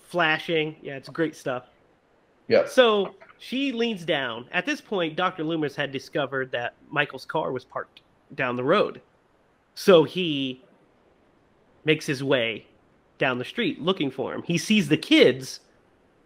flashing. 0.08 0.76
Yeah, 0.82 0.96
it's 0.98 1.10
great 1.10 1.36
stuff. 1.36 1.64
yeah. 2.48 2.66
So 2.68 3.16
she 3.40 3.72
leans 3.72 4.04
down. 4.06 4.46
At 4.52 4.66
this 4.66 4.82
point, 4.82 5.16
Dr. 5.16 5.44
Loomis 5.44 5.76
had 5.76 5.92
discovered 5.92 6.52
that 6.52 6.74
Michael's 6.90 7.26
car 7.26 7.52
was 7.52 7.66
parked 7.66 8.02
down 8.36 8.56
the 8.56 8.64
road. 8.64 9.02
So 9.76 10.04
he 10.04 10.64
makes 11.86 12.06
his 12.06 12.24
way 12.24 12.66
down 13.20 13.38
the 13.38 13.46
street 13.46 13.82
looking 13.82 14.12
for 14.12 14.34
him. 14.34 14.44
He 14.44 14.58
sees 14.58 14.90
the 14.90 14.98
kids 14.98 15.60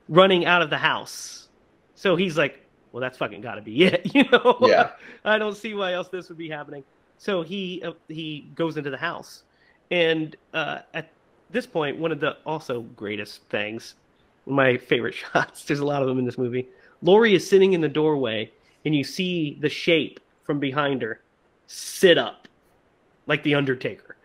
running 0.09 0.45
out 0.45 0.61
of 0.61 0.69
the 0.69 0.77
house. 0.77 1.49
So 1.95 2.15
he's 2.15 2.37
like, 2.37 2.60
well, 2.91 3.01
that's 3.01 3.17
fucking 3.17 3.41
got 3.41 3.55
to 3.55 3.61
be 3.61 3.83
it. 3.85 4.13
You 4.13 4.25
know? 4.31 4.57
Yeah. 4.61 4.91
I 5.25 5.37
don't 5.37 5.55
see 5.55 5.73
why 5.73 5.93
else 5.93 6.09
this 6.09 6.29
would 6.29 6.37
be 6.37 6.49
happening. 6.49 6.83
So 7.17 7.41
he 7.43 7.81
uh, 7.83 7.93
he 8.07 8.49
goes 8.55 8.77
into 8.77 8.89
the 8.89 8.97
house. 8.97 9.43
And 9.91 10.35
uh, 10.53 10.79
at 10.93 11.09
this 11.49 11.67
point, 11.67 11.97
one 11.97 12.11
of 12.11 12.19
the 12.19 12.37
also 12.45 12.81
greatest 12.95 13.43
things, 13.49 13.95
my 14.45 14.77
favorite 14.77 15.13
shots, 15.33 15.65
there's 15.65 15.79
a 15.79 15.85
lot 15.85 16.01
of 16.01 16.07
them 16.07 16.17
in 16.19 16.25
this 16.25 16.37
movie. 16.37 16.67
Laurie 17.01 17.35
is 17.35 17.47
sitting 17.47 17.73
in 17.73 17.81
the 17.81 17.89
doorway, 17.89 18.51
and 18.85 18.95
you 18.95 19.03
see 19.03 19.57
the 19.59 19.69
shape 19.69 20.19
from 20.43 20.59
behind 20.59 21.01
her 21.01 21.19
sit 21.67 22.17
up 22.17 22.47
like 23.27 23.43
the 23.43 23.55
Undertaker. 23.55 24.17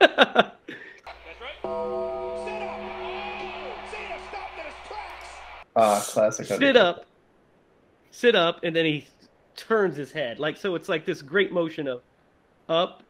That's 0.00 0.18
right. 0.22 0.52
Sit 1.62 2.62
up. 2.62 2.86
Ah, 5.76 6.02
classic. 6.06 6.46
sit 6.46 6.76
up, 6.76 7.04
sit 8.16 8.34
up, 8.34 8.60
and 8.62 8.74
then 8.74 8.86
he 8.86 9.06
turns 9.56 9.96
his 9.96 10.10
head. 10.10 10.38
Like 10.38 10.56
so, 10.56 10.74
it's 10.74 10.88
like 10.88 11.04
this 11.04 11.20
great 11.22 11.52
motion 11.52 11.86
of 11.86 12.02
up, 12.68 13.02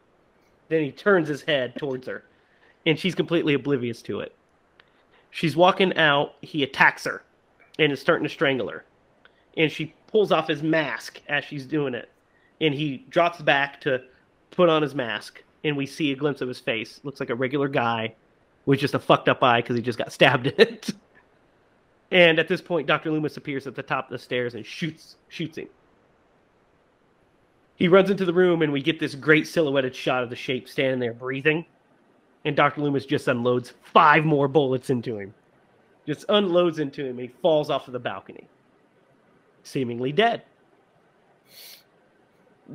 then 0.69 0.83
he 0.83 0.91
turns 0.91 1.27
his 1.29 1.41
head 1.41 1.75
towards 1.77 2.07
her, 2.07 2.25
and 2.85 2.99
she's 2.99 3.15
completely 3.15 3.53
oblivious 3.53 4.01
to 4.03 4.19
it. 4.19 4.35
She's 5.31 5.55
walking 5.55 5.95
out. 5.97 6.35
He 6.41 6.63
attacks 6.63 7.05
her, 7.05 7.23
and 7.79 7.91
is 7.91 8.01
starting 8.01 8.27
to 8.27 8.29
strangle 8.29 8.67
her, 8.67 8.83
and 9.55 9.71
she 9.71 9.93
pulls 10.07 10.31
off 10.31 10.47
his 10.47 10.61
mask 10.61 11.21
as 11.29 11.45
she's 11.45 11.65
doing 11.65 11.93
it, 11.93 12.09
and 12.59 12.73
he 12.73 13.05
drops 13.09 13.41
back 13.41 13.79
to 13.81 14.01
put 14.51 14.67
on 14.67 14.81
his 14.81 14.93
mask, 14.93 15.41
and 15.63 15.77
we 15.77 15.85
see 15.85 16.11
a 16.11 16.15
glimpse 16.15 16.41
of 16.41 16.49
his 16.49 16.59
face. 16.59 16.99
Looks 17.03 17.19
like 17.19 17.29
a 17.29 17.35
regular 17.35 17.69
guy 17.69 18.13
with 18.65 18.79
just 18.79 18.93
a 18.93 18.99
fucked 18.99 19.29
up 19.29 19.41
eye 19.41 19.61
because 19.61 19.77
he 19.77 19.81
just 19.81 19.97
got 19.97 20.11
stabbed 20.11 20.47
in 20.47 20.53
it. 20.57 20.89
And 22.11 22.39
at 22.39 22.47
this 22.47 22.61
point, 22.61 22.87
Dr. 22.87 23.11
Loomis 23.11 23.37
appears 23.37 23.67
at 23.67 23.75
the 23.75 23.83
top 23.83 24.05
of 24.05 24.11
the 24.11 24.17
stairs 24.19 24.55
and 24.55 24.65
shoots 24.65 25.17
shoots 25.27 25.57
him. 25.57 25.67
He 27.75 27.87
runs 27.87 28.09
into 28.09 28.25
the 28.25 28.33
room, 28.33 28.61
and 28.63 28.71
we 28.71 28.81
get 28.81 28.99
this 28.99 29.13
great 29.13 29.47
silhouetted 29.47 29.95
shot 29.95 30.23
of 30.23 30.29
the 30.29 30.35
shape 30.35 30.67
standing 30.67 30.99
there 30.99 31.13
breathing. 31.13 31.65
And 32.45 32.55
Dr. 32.55 32.81
Loomis 32.81 33.05
just 33.05 33.27
unloads 33.27 33.73
five 33.93 34.25
more 34.25 34.47
bullets 34.47 34.89
into 34.89 35.17
him. 35.19 35.33
Just 36.07 36.25
unloads 36.29 36.79
into 36.79 37.01
him. 37.03 37.19
And 37.19 37.29
he 37.29 37.35
falls 37.41 37.69
off 37.69 37.87
of 37.87 37.93
the 37.93 37.99
balcony, 37.99 38.47
seemingly 39.63 40.11
dead. 40.11 40.43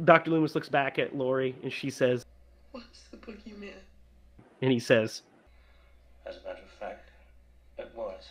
Dr. 0.04 0.30
Loomis 0.30 0.54
looks 0.54 0.68
back 0.68 0.98
at 0.98 1.16
Laurie, 1.16 1.56
and 1.62 1.72
she 1.72 1.90
says, 1.90 2.24
What's 2.70 3.04
the 3.10 3.16
boogeyman? 3.16 3.72
and 4.62 4.70
he 4.70 4.78
says, 4.78 5.22
As 6.24 6.36
a 6.36 6.46
matter 6.46 6.62
of 6.62 6.70
fact, 6.78 7.10
it 7.78 7.90
was. 7.94 8.30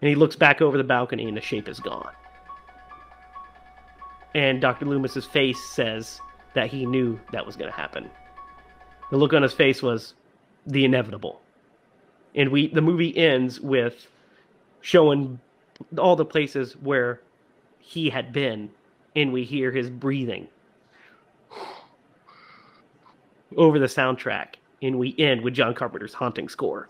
And 0.00 0.08
he 0.08 0.14
looks 0.14 0.36
back 0.36 0.60
over 0.60 0.76
the 0.76 0.84
balcony 0.84 1.26
and 1.26 1.36
the 1.36 1.40
shape 1.40 1.68
is 1.68 1.80
gone. 1.80 2.12
And 4.34 4.60
Dr. 4.60 4.84
Loomis's 4.84 5.24
face 5.24 5.62
says 5.70 6.20
that 6.54 6.68
he 6.68 6.84
knew 6.84 7.18
that 7.32 7.46
was 7.46 7.56
going 7.56 7.70
to 7.70 7.76
happen. 7.76 8.10
The 9.10 9.16
look 9.16 9.32
on 9.32 9.42
his 9.42 9.52
face 9.52 9.82
was 9.82 10.14
the 10.66 10.84
inevitable. 10.84 11.40
And 12.34 12.50
we 12.50 12.66
the 12.68 12.82
movie 12.82 13.16
ends 13.16 13.60
with 13.60 14.08
showing 14.82 15.40
all 15.96 16.16
the 16.16 16.24
places 16.24 16.74
where 16.74 17.20
he 17.78 18.10
had 18.10 18.32
been 18.32 18.70
and 19.14 19.32
we 19.32 19.44
hear 19.44 19.70
his 19.70 19.88
breathing 19.88 20.48
over 23.56 23.78
the 23.78 23.86
soundtrack 23.86 24.54
and 24.82 24.98
we 24.98 25.14
end 25.18 25.40
with 25.40 25.54
John 25.54 25.74
Carpenter's 25.74 26.12
haunting 26.12 26.48
score. 26.48 26.88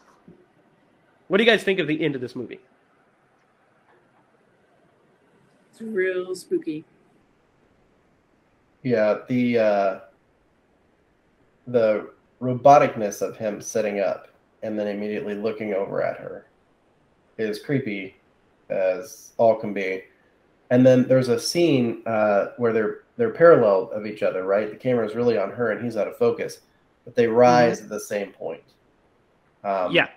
What 1.28 1.38
do 1.38 1.44
you 1.44 1.50
guys 1.50 1.62
think 1.62 1.78
of 1.78 1.86
the 1.86 2.04
end 2.04 2.14
of 2.14 2.20
this 2.20 2.34
movie? 2.34 2.60
It's 5.76 5.82
real 5.82 6.34
spooky. 6.34 6.86
Yeah, 8.82 9.18
the 9.28 9.58
uh, 9.58 10.00
the 11.66 12.12
roboticness 12.40 13.20
of 13.20 13.36
him 13.36 13.60
sitting 13.60 14.00
up 14.00 14.28
and 14.62 14.78
then 14.78 14.86
immediately 14.86 15.34
looking 15.34 15.74
over 15.74 16.02
at 16.02 16.16
her 16.16 16.46
is 17.36 17.58
creepy 17.58 18.16
as 18.70 19.32
all 19.36 19.56
can 19.56 19.74
be. 19.74 20.04
And 20.70 20.84
then 20.84 21.06
there's 21.06 21.28
a 21.28 21.38
scene 21.38 22.02
uh, 22.06 22.52
where 22.56 22.72
they're 22.72 23.00
they're 23.18 23.30
parallel 23.30 23.90
of 23.90 24.06
each 24.06 24.22
other, 24.22 24.44
right? 24.44 24.70
The 24.70 24.76
camera 24.76 25.06
is 25.06 25.14
really 25.14 25.36
on 25.36 25.50
her 25.50 25.72
and 25.72 25.84
he's 25.84 25.98
out 25.98 26.08
of 26.08 26.16
focus, 26.16 26.60
but 27.04 27.14
they 27.14 27.26
rise 27.26 27.82
at 27.82 27.90
the 27.90 28.00
same 28.00 28.32
point. 28.32 28.64
Um, 29.62 29.92
yeah, 29.92 30.08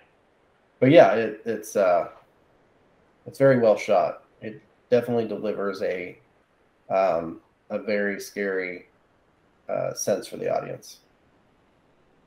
but 0.80 0.90
yeah, 0.90 1.16
it, 1.16 1.42
it's 1.44 1.76
uh, 1.76 2.12
it's 3.26 3.38
very 3.38 3.60
well 3.60 3.76
shot. 3.76 4.24
It 4.90 4.96
definitely 4.96 5.28
delivers 5.28 5.82
a 5.84 6.18
um, 6.90 7.42
a 7.70 7.80
very 7.80 8.20
scary 8.20 8.88
uh, 9.70 9.94
sense 9.94 10.28
for 10.28 10.38
the 10.38 10.54
audience. 10.54 11.00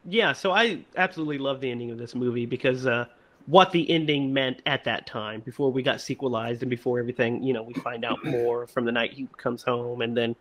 yeah. 0.05 0.33
So 0.33 0.53
I 0.53 0.85
absolutely 0.97 1.39
love 1.39 1.61
the 1.61 1.71
ending 1.71 1.91
of 1.91 1.99
this 1.99 2.15
movie 2.15 2.47
because 2.47 2.87
uh, 2.87 3.07
what 3.47 3.73
the 3.73 3.89
ending 3.91 4.33
meant 4.33 4.63
at 4.67 4.85
that 4.85 5.07
time, 5.07 5.41
before 5.41 5.73
we 5.73 5.83
got 5.83 6.01
sequelized 6.01 6.63
and 6.63 6.71
before 6.71 6.99
everything, 6.99 7.43
you 7.43 7.53
know, 7.53 7.63
we 7.63 7.75
find 7.75 8.05
out 8.05 8.25
more 8.25 8.67
from 8.67 8.85
the 8.85 8.93
night 8.93 9.13
he 9.13 9.29
comes 9.37 9.63
home, 9.63 10.03
and 10.03 10.17
then 10.17 10.37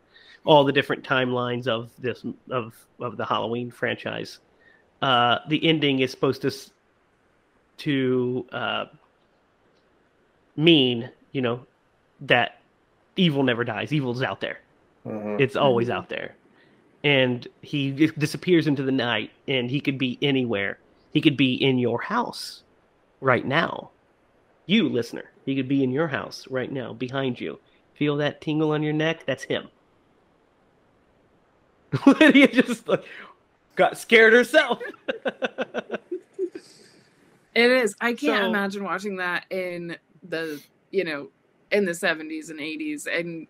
all 0.45 0.63
the 0.63 0.71
different 0.71 1.03
timelines 1.03 1.67
of 1.67 1.91
this 1.99 2.23
of 2.49 2.75
of 2.99 3.17
the 3.17 3.25
Halloween 3.25 3.71
franchise. 3.71 4.39
Uh, 5.01 5.39
the 5.49 5.67
ending 5.67 5.99
is 5.99 6.11
supposed 6.11 6.41
to 6.43 6.51
to 7.77 8.45
uh, 8.51 8.85
mean, 10.55 11.09
you 11.31 11.41
know, 11.41 11.65
that 12.21 12.59
evil 13.15 13.43
never 13.43 13.63
dies. 13.63 13.91
Evil's 13.91 14.21
out 14.21 14.41
there. 14.41 14.59
Mhm. 15.05 15.39
It's 15.39 15.55
always 15.55 15.89
out 15.89 16.09
there. 16.09 16.35
And 17.03 17.47
he 17.61 17.91
disappears 17.91 18.67
into 18.67 18.83
the 18.83 18.91
night 18.91 19.31
and 19.47 19.69
he 19.69 19.81
could 19.81 19.97
be 19.97 20.17
anywhere. 20.21 20.77
He 21.13 21.19
could 21.21 21.35
be 21.35 21.53
in 21.55 21.79
your 21.79 22.01
house 22.01 22.63
right 23.19 23.45
now. 23.45 23.89
You, 24.67 24.87
listener, 24.87 25.31
he 25.45 25.55
could 25.55 25.67
be 25.67 25.83
in 25.83 25.91
your 25.91 26.07
house 26.07 26.47
right 26.49 26.71
now 26.71 26.93
behind 26.93 27.39
you. 27.39 27.59
Feel 27.95 28.15
that 28.17 28.39
tingle 28.41 28.71
on 28.71 28.83
your 28.83 28.93
neck? 28.93 29.25
That's 29.25 29.43
him. 29.43 29.67
Lydia 32.05 32.47
just 32.47 32.87
like, 32.87 33.03
got 33.75 33.97
scared 33.97 34.33
herself. 34.33 34.79
It 37.53 37.69
is. 37.69 37.93
I 37.99 38.13
can't 38.13 38.43
So- 38.43 38.49
imagine 38.49 38.83
watching 38.85 39.17
that 39.17 39.45
in 39.49 39.97
the, 40.29 40.61
you 40.91 41.03
know, 41.03 41.27
in 41.71 41.85
the 41.85 41.91
70s 41.91 42.49
and 42.49 42.59
80s 42.59 43.07
and 43.07 43.47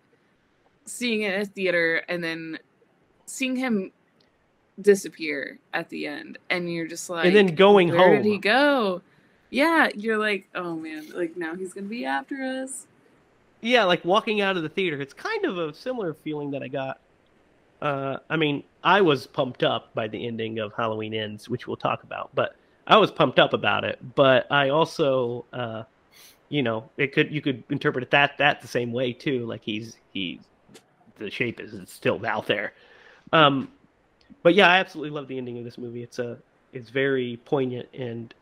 seeing 0.84 1.22
it 1.22 1.34
at 1.34 1.42
a 1.42 1.46
theater 1.46 2.02
and 2.08 2.22
then 2.22 2.58
seeing 3.26 3.56
him 3.56 3.92
disappear 4.80 5.58
at 5.74 5.88
the 5.90 6.06
end 6.06 6.38
and 6.50 6.72
you're 6.72 6.86
just 6.86 7.10
like 7.10 7.26
and 7.26 7.36
then 7.36 7.54
going 7.54 7.88
where 7.88 7.98
home. 7.98 8.16
did 8.16 8.24
he 8.24 8.38
go? 8.38 9.02
Yeah, 9.50 9.88
you're 9.94 10.18
like, 10.18 10.48
oh 10.54 10.76
man, 10.76 11.06
like 11.14 11.36
now 11.36 11.54
he's 11.54 11.72
gonna 11.74 11.86
be 11.86 12.04
after 12.04 12.42
us. 12.42 12.86
yeah, 13.60 13.84
like 13.84 14.04
walking 14.04 14.40
out 14.40 14.56
of 14.56 14.62
the 14.62 14.68
theater. 14.68 15.00
It's 15.00 15.12
kind 15.14 15.44
of 15.44 15.58
a 15.58 15.74
similar 15.74 16.14
feeling 16.14 16.50
that 16.52 16.62
I 16.62 16.68
got. 16.68 17.00
Uh, 17.82 18.18
I 18.30 18.36
mean, 18.36 18.62
I 18.82 19.00
was 19.02 19.26
pumped 19.26 19.62
up 19.62 19.92
by 19.94 20.08
the 20.08 20.26
ending 20.26 20.58
of 20.58 20.72
Halloween 20.72 21.12
Ends, 21.14 21.48
which 21.48 21.66
we'll 21.66 21.76
talk 21.76 22.02
about, 22.02 22.30
but 22.34 22.56
I 22.86 22.96
was 22.96 23.10
pumped 23.10 23.38
up 23.38 23.52
about 23.52 23.84
it. 23.84 23.98
But 24.14 24.50
I 24.50 24.70
also, 24.70 25.44
uh, 25.52 25.82
you 26.52 26.62
know, 26.62 26.90
it 26.98 27.14
could 27.14 27.32
you 27.32 27.40
could 27.40 27.64
interpret 27.70 28.02
it 28.02 28.10
that 28.10 28.36
that 28.36 28.60
the 28.60 28.68
same 28.68 28.92
way 28.92 29.10
too. 29.14 29.46
Like 29.46 29.62
he's 29.64 29.96
he's 30.12 30.40
the 31.18 31.30
shape 31.30 31.58
is 31.58 31.74
still 31.88 32.24
out 32.26 32.46
there. 32.46 32.74
Um, 33.32 33.72
but 34.42 34.54
yeah, 34.54 34.68
I 34.68 34.76
absolutely 34.76 35.10
love 35.10 35.28
the 35.28 35.38
ending 35.38 35.56
of 35.56 35.64
this 35.64 35.78
movie. 35.78 36.02
It's 36.02 36.18
a 36.18 36.36
it's 36.74 36.90
very 36.90 37.40
poignant 37.46 37.88
and 37.94 38.34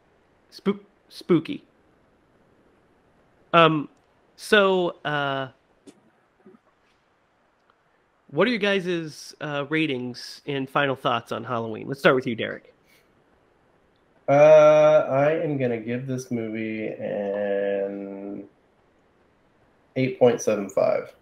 spook 0.51 0.85
spooky. 1.09 1.63
Um, 3.53 3.89
so, 4.35 4.97
uh, 5.05 5.49
what 8.33 8.49
are 8.49 8.51
your 8.51 8.59
guys' 8.59 9.37
uh, 9.41 9.67
ratings 9.69 10.43
and 10.49 10.69
final 10.69 10.97
thoughts 10.97 11.31
on 11.31 11.45
Halloween? 11.45 11.87
Let's 11.87 12.01
start 12.01 12.17
with 12.17 12.27
you, 12.27 12.35
Derek. 12.35 12.70
Uh, 14.29 15.07
I 15.11 15.33
am 15.33 15.59
gonna 15.59 15.79
give 15.79 16.07
this 16.07 16.31
movie 16.31 16.89
an 16.89 18.45
eight 19.97 20.19
point 20.19 20.41
seven 20.41 20.69
five 20.69 21.13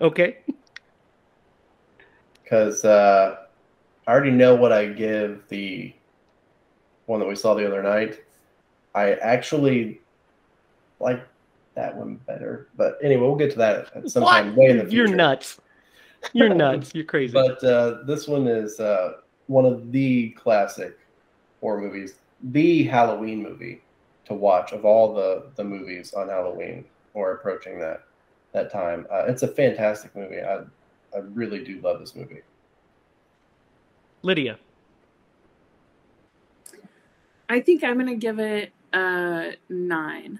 Okay. 0.00 0.38
because 2.42 2.84
uh, 2.84 3.36
I 4.06 4.10
already 4.12 4.30
know 4.30 4.54
what 4.54 4.72
I 4.72 4.86
give 4.86 5.42
the 5.48 5.92
one 7.06 7.20
that 7.20 7.26
we 7.26 7.34
saw 7.36 7.54
the 7.54 7.66
other 7.66 7.82
night. 7.82 8.20
I 8.94 9.12
actually 9.14 10.00
like 11.00 11.26
that 11.74 11.94
one 11.96 12.16
better, 12.26 12.68
but 12.76 12.98
anyway, 13.02 13.22
we'll 13.22 13.36
get 13.36 13.50
to 13.52 13.58
that 13.58 13.94
at 13.94 14.10
some 14.10 14.24
time 14.24 14.56
way 14.56 14.66
in 14.66 14.78
the 14.78 14.84
future. 14.84 14.96
You're 14.96 15.16
nuts. 15.16 15.60
You're 16.32 16.54
nuts. 16.54 16.94
You're 16.94 17.04
crazy. 17.04 17.32
But 17.32 17.62
uh, 17.62 18.02
this 18.06 18.26
one 18.26 18.46
is 18.46 18.80
uh, 18.80 19.18
one 19.50 19.66
of 19.66 19.90
the 19.90 20.30
classic 20.30 20.96
horror 21.60 21.80
movies, 21.80 22.14
the 22.52 22.84
Halloween 22.84 23.42
movie 23.42 23.82
to 24.26 24.32
watch 24.32 24.70
of 24.70 24.84
all 24.84 25.12
the 25.12 25.50
the 25.56 25.64
movies 25.64 26.14
on 26.14 26.28
Halloween 26.28 26.84
or 27.14 27.32
approaching 27.32 27.80
that 27.80 28.04
that 28.52 28.70
time. 28.70 29.08
Uh, 29.12 29.24
it's 29.26 29.42
a 29.42 29.48
fantastic 29.48 30.14
movie. 30.14 30.40
I 30.40 30.60
I 31.12 31.18
really 31.32 31.64
do 31.64 31.80
love 31.80 31.98
this 31.98 32.14
movie. 32.14 32.42
Lydia. 34.22 34.56
I 37.48 37.60
think 37.60 37.82
I'm 37.82 37.98
gonna 37.98 38.14
give 38.14 38.38
it 38.38 38.72
a 38.92 39.54
nine. 39.68 40.38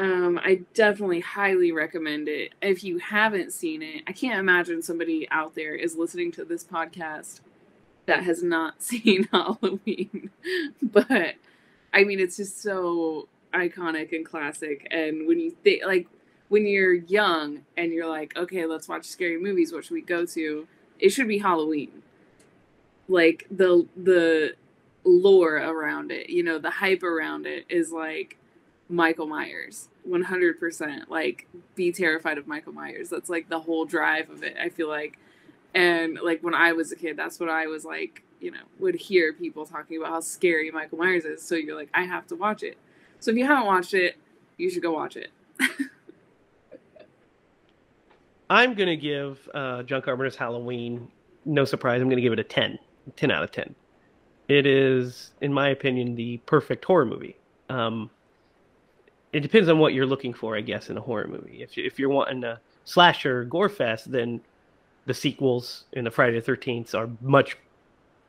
Um, 0.00 0.40
I 0.42 0.62
definitely 0.72 1.20
highly 1.20 1.72
recommend 1.72 2.26
it. 2.26 2.54
If 2.62 2.82
you 2.82 2.96
haven't 2.98 3.52
seen 3.52 3.82
it, 3.82 4.02
I 4.06 4.12
can't 4.12 4.38
imagine 4.38 4.80
somebody 4.80 5.28
out 5.30 5.54
there 5.54 5.74
is 5.74 5.94
listening 5.94 6.32
to 6.32 6.44
this 6.46 6.64
podcast 6.64 7.40
that 8.06 8.22
has 8.22 8.42
not 8.42 8.82
seen 8.82 9.28
Halloween. 9.30 10.30
but 10.82 11.34
I 11.92 12.04
mean, 12.04 12.18
it's 12.18 12.38
just 12.38 12.62
so 12.62 13.28
iconic 13.52 14.16
and 14.16 14.24
classic. 14.24 14.88
And 14.90 15.28
when 15.28 15.38
you 15.38 15.50
think, 15.50 15.84
like, 15.84 16.08
when 16.48 16.66
you're 16.66 16.94
young 16.94 17.60
and 17.76 17.92
you're 17.92 18.08
like, 18.08 18.34
okay, 18.38 18.64
let's 18.64 18.88
watch 18.88 19.04
scary 19.04 19.38
movies, 19.38 19.70
what 19.70 19.84
should 19.84 19.92
we 19.92 20.00
go 20.00 20.24
to? 20.24 20.66
It 20.98 21.10
should 21.10 21.28
be 21.28 21.38
Halloween. 21.38 22.02
Like 23.06 23.46
the 23.50 23.86
the 23.94 24.54
lore 25.04 25.56
around 25.56 26.10
it, 26.10 26.30
you 26.30 26.42
know, 26.42 26.58
the 26.58 26.70
hype 26.70 27.02
around 27.02 27.44
it 27.44 27.66
is 27.68 27.92
like 27.92 28.38
Michael 28.88 29.26
Myers. 29.26 29.89
100% 30.08 31.08
like 31.08 31.48
be 31.74 31.92
terrified 31.92 32.38
of 32.38 32.46
Michael 32.46 32.72
Myers. 32.72 33.08
That's 33.08 33.30
like 33.30 33.48
the 33.48 33.60
whole 33.60 33.84
drive 33.84 34.30
of 34.30 34.42
it. 34.42 34.56
I 34.60 34.68
feel 34.68 34.88
like 34.88 35.18
and 35.74 36.18
like 36.22 36.42
when 36.42 36.54
I 36.54 36.72
was 36.72 36.92
a 36.92 36.96
kid, 36.96 37.16
that's 37.16 37.38
what 37.38 37.48
I 37.48 37.66
was 37.66 37.84
like, 37.84 38.22
you 38.40 38.50
know, 38.50 38.62
would 38.78 38.94
hear 38.96 39.32
people 39.32 39.64
talking 39.66 39.98
about 39.98 40.10
how 40.10 40.20
scary 40.20 40.70
Michael 40.70 40.98
Myers 40.98 41.24
is. 41.24 41.42
So 41.42 41.54
you're 41.54 41.76
like, 41.76 41.90
I 41.94 42.02
have 42.02 42.26
to 42.28 42.36
watch 42.36 42.62
it. 42.62 42.76
So 43.20 43.30
if 43.30 43.36
you 43.36 43.46
haven't 43.46 43.66
watched 43.66 43.94
it, 43.94 44.16
you 44.56 44.70
should 44.70 44.82
go 44.82 44.92
watch 44.92 45.16
it. 45.16 45.30
I'm 48.50 48.74
going 48.74 48.88
to 48.88 48.96
give 48.96 49.48
uh, 49.54 49.84
John 49.84 50.02
Carpenter's 50.02 50.34
Halloween, 50.34 51.08
no 51.44 51.64
surprise, 51.64 52.00
I'm 52.00 52.08
going 52.08 52.16
to 52.16 52.22
give 52.22 52.32
it 52.32 52.40
a 52.40 52.44
10. 52.44 52.78
10 53.16 53.30
out 53.30 53.44
of 53.44 53.52
10. 53.52 53.74
It 54.48 54.66
is, 54.66 55.30
in 55.40 55.52
my 55.52 55.68
opinion, 55.68 56.16
the 56.16 56.38
perfect 56.38 56.84
horror 56.84 57.04
movie. 57.04 57.36
Um, 57.68 58.10
it 59.32 59.40
depends 59.40 59.68
on 59.68 59.78
what 59.78 59.94
you're 59.94 60.06
looking 60.06 60.34
for, 60.34 60.56
I 60.56 60.60
guess, 60.60 60.90
in 60.90 60.96
a 60.96 61.00
horror 61.00 61.28
movie. 61.28 61.62
If, 61.62 61.78
if 61.78 61.98
you're 61.98 62.08
wanting 62.08 62.42
a 62.44 62.60
slasher 62.84 63.44
gore 63.44 63.68
fest, 63.68 64.10
then 64.10 64.40
the 65.06 65.14
sequels 65.14 65.84
in 65.92 66.04
the 66.04 66.10
Friday 66.10 66.38
the 66.38 66.52
13th 66.52 66.94
are 66.94 67.08
much, 67.20 67.56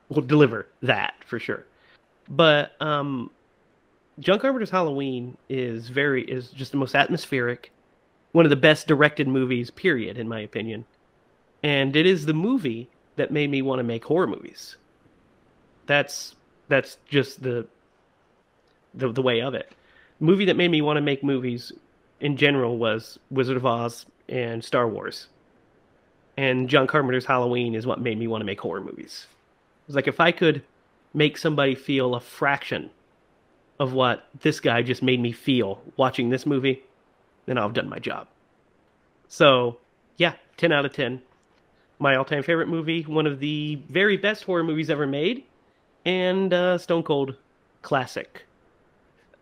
will 0.10 0.22
deliver 0.22 0.68
that 0.82 1.16
for 1.26 1.40
sure. 1.40 1.66
But 2.30 2.74
um, 2.82 3.32
John 4.20 4.40
Carpenter's 4.40 4.70
Halloween 4.70 5.38
is 5.50 5.90
very, 5.90 6.24
is 6.24 6.50
just 6.50 6.72
the 6.72 6.78
most 6.78 6.96
atmospheric, 6.96 7.72
one 8.32 8.46
of 8.46 8.50
the 8.50 8.56
best 8.56 8.88
directed 8.88 9.28
movies, 9.28 9.72
period, 9.72 10.18
in 10.18 10.28
my 10.28 10.42
opinion. 10.42 10.86
And 11.64 11.96
it 11.96 12.06
is 12.06 12.26
the 12.26 12.34
movie 12.34 12.90
that 13.16 13.32
made 13.32 13.50
me 13.50 13.62
want 13.62 13.80
to 13.80 13.84
make 13.84 14.04
horror 14.04 14.28
movies. 14.28 14.78
That's 15.88 16.36
that's 16.68 16.98
just 17.10 17.44
the 17.44 17.68
the 18.94 19.12
the 19.12 19.22
way 19.22 19.42
of 19.42 19.54
it. 19.54 19.74
Movie 20.22 20.46
that 20.46 20.56
made 20.56 20.70
me 20.70 20.82
want 20.82 20.98
to 20.98 21.02
make 21.02 21.24
movies 21.24 21.72
in 22.20 22.38
general 22.38 22.78
was 22.78 23.18
Wizard 23.32 23.58
of 23.58 23.66
Oz 23.66 24.06
and 24.30 24.64
Star 24.64 24.88
Wars. 24.88 25.28
And 26.38 26.70
John 26.70 26.86
Carpenter's 26.86 27.26
Halloween 27.26 27.74
is 27.74 27.88
what 27.88 28.00
made 28.00 28.20
me 28.20 28.28
want 28.28 28.42
to 28.42 28.46
make 28.46 28.62
horror 28.62 28.82
movies. 28.82 29.26
It's 29.88 29.96
like 29.96 30.08
if 30.08 30.20
I 30.20 30.32
could 30.32 30.64
make 31.16 31.40
somebody 31.40 31.74
feel 31.74 32.14
a 32.14 32.20
fraction 32.20 32.92
of 33.80 33.94
what 33.94 34.28
this 34.42 34.60
guy 34.60 34.84
just 34.84 35.02
made 35.02 35.20
me 35.20 35.32
feel 35.32 35.82
watching 35.98 36.30
this 36.30 36.46
movie, 36.46 36.84
then 37.48 37.58
I've 37.58 37.74
done 37.74 37.90
my 37.90 37.98
job. 37.98 38.28
So, 39.28 39.80
yeah, 40.18 40.34
10 40.58 40.72
out 40.72 40.86
of 40.86 40.94
10. 40.94 41.20
My 41.98 42.16
all 42.16 42.26
time 42.26 42.44
favorite 42.44 42.68
movie, 42.68 43.02
one 43.04 43.26
of 43.26 43.40
the 43.40 43.82
very 43.90 44.18
best 44.18 44.44
horror 44.44 44.64
movies 44.64 44.92
ever 44.92 45.08
made, 45.08 45.46
and 46.06 46.54
uh, 46.54 46.78
Stone 46.78 47.04
Cold 47.04 47.36
classic. 47.82 48.44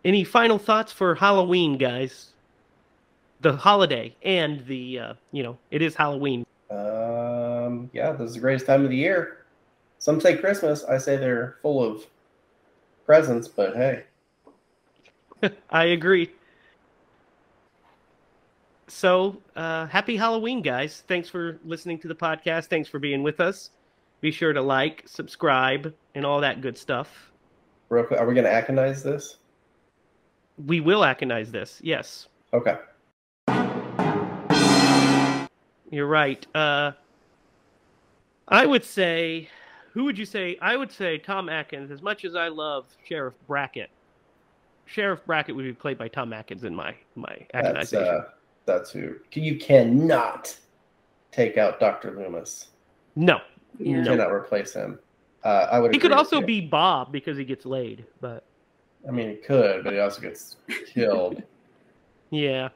Any 0.05 0.23
final 0.23 0.57
thoughts 0.57 0.91
for 0.91 1.15
Halloween, 1.15 1.77
guys? 1.77 2.33
The 3.41 3.55
holiday 3.55 4.15
and 4.23 4.65
the, 4.65 4.99
uh, 4.99 5.13
you 5.31 5.43
know, 5.43 5.57
it 5.71 5.81
is 5.81 5.95
Halloween. 5.95 6.45
Um, 6.69 7.89
yeah, 7.93 8.11
this 8.11 8.29
is 8.29 8.33
the 8.35 8.41
greatest 8.41 8.65
time 8.65 8.83
of 8.83 8.89
the 8.89 8.95
year. 8.95 9.45
Some 9.97 10.21
say 10.21 10.37
Christmas. 10.37 10.83
I 10.85 10.97
say 10.97 11.17
they're 11.17 11.57
full 11.61 11.83
of 11.83 12.05
presents, 13.05 13.47
but 13.47 13.75
hey, 13.75 14.03
I 15.69 15.85
agree. 15.85 16.31
So, 18.87 19.37
uh, 19.55 19.85
happy 19.87 20.17
Halloween, 20.17 20.61
guys. 20.61 21.03
Thanks 21.07 21.29
for 21.29 21.59
listening 21.63 21.99
to 21.99 22.07
the 22.07 22.15
podcast. 22.15 22.65
Thanks 22.65 22.89
for 22.89 22.99
being 22.99 23.21
with 23.21 23.39
us. 23.39 23.69
Be 24.21 24.31
sure 24.31 24.51
to 24.51 24.61
like, 24.61 25.03
subscribe, 25.05 25.93
and 26.15 26.25
all 26.25 26.41
that 26.41 26.61
good 26.61 26.77
stuff. 26.77 27.31
real 27.89 28.03
quick, 28.03 28.19
are 28.19 28.25
we 28.25 28.33
going 28.33 28.45
to 28.45 28.51
aconize 28.51 29.03
this? 29.03 29.37
We 30.65 30.79
will 30.81 31.01
aconize 31.01 31.51
this. 31.51 31.79
Yes, 31.83 32.27
Okay. 32.53 32.77
you're 35.91 36.07
right. 36.07 36.45
Uh, 36.55 36.91
I 38.47 38.65
would 38.65 38.83
say, 38.83 39.47
who 39.93 40.03
would 40.05 40.17
you 40.17 40.25
say? 40.25 40.57
I 40.61 40.75
would 40.75 40.91
say 40.91 41.17
Tom 41.17 41.49
Atkins. 41.49 41.91
As 41.91 42.01
much 42.01 42.25
as 42.25 42.35
I 42.35 42.47
love 42.49 42.85
Sheriff 43.07 43.35
Brackett, 43.47 43.89
Sheriff 44.85 45.25
Brackett 45.25 45.55
would 45.55 45.63
be 45.63 45.73
played 45.73 45.97
by 45.97 46.07
Tom 46.07 46.33
Atkins 46.33 46.63
in 46.63 46.75
my 46.75 46.95
my 47.15 47.37
That's 47.53 47.93
uh, 47.93 48.25
that's 48.65 48.91
who. 48.91 49.15
You 49.33 49.57
cannot 49.57 50.55
take 51.31 51.57
out 51.57 51.79
Doctor 51.79 52.11
Loomis. 52.11 52.69
no, 53.15 53.39
You 53.79 53.97
Yeah. 53.97 54.01
no. 54.03 54.11
cannot 54.11 54.31
replace 54.31 54.73
him. 54.73 54.99
Uh, 55.43 55.67
I 55.71 55.79
would. 55.79 55.93
He 55.93 55.99
could 55.99 56.11
agree 56.11 56.21
with 56.21 56.33
also 56.33 56.41
be 56.45 56.59
Bob 56.61 57.11
because 57.11 57.37
he 57.37 57.45
gets 57.45 57.65
laid, 57.65 58.05
but 58.19 58.43
I 59.07 59.11
mean, 59.11 59.29
it 59.29 59.45
could, 59.45 59.83
but 59.83 59.93
he 59.93 59.99
also 59.99 60.21
gets 60.21 60.57
killed. 60.93 61.41
yeah. 62.29 62.69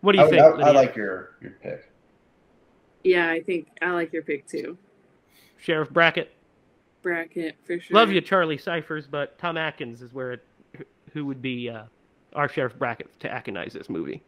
What 0.00 0.12
do 0.12 0.18
you 0.18 0.24
would- 0.24 0.30
think? 0.30 0.42
I, 0.42 0.68
I 0.68 0.70
like 0.70 0.94
your 0.96 1.36
your 1.40 1.52
pick. 1.62 1.90
Yeah, 3.04 3.30
I 3.30 3.40
think 3.40 3.68
I 3.82 3.90
like 3.90 4.12
your 4.12 4.22
pick 4.22 4.46
too. 4.46 4.76
Sheriff 5.56 5.90
Brackett. 5.90 6.32
Brackett 7.02 7.56
for 7.64 7.78
sure. 7.80 7.96
Love 7.96 8.10
you, 8.10 8.20
Charlie 8.20 8.58
Cyphers, 8.58 9.06
but 9.06 9.38
Tom 9.38 9.56
Atkins 9.56 10.02
is 10.02 10.12
where 10.12 10.32
it, 10.32 10.44
who 11.12 11.24
would 11.26 11.40
be 11.40 11.70
uh, 11.70 11.84
our 12.34 12.48
Sheriff 12.48 12.76
Brackett 12.78 13.18
to 13.20 13.28
Atkinize 13.28 13.72
this 13.72 13.88
movie. 13.88 14.22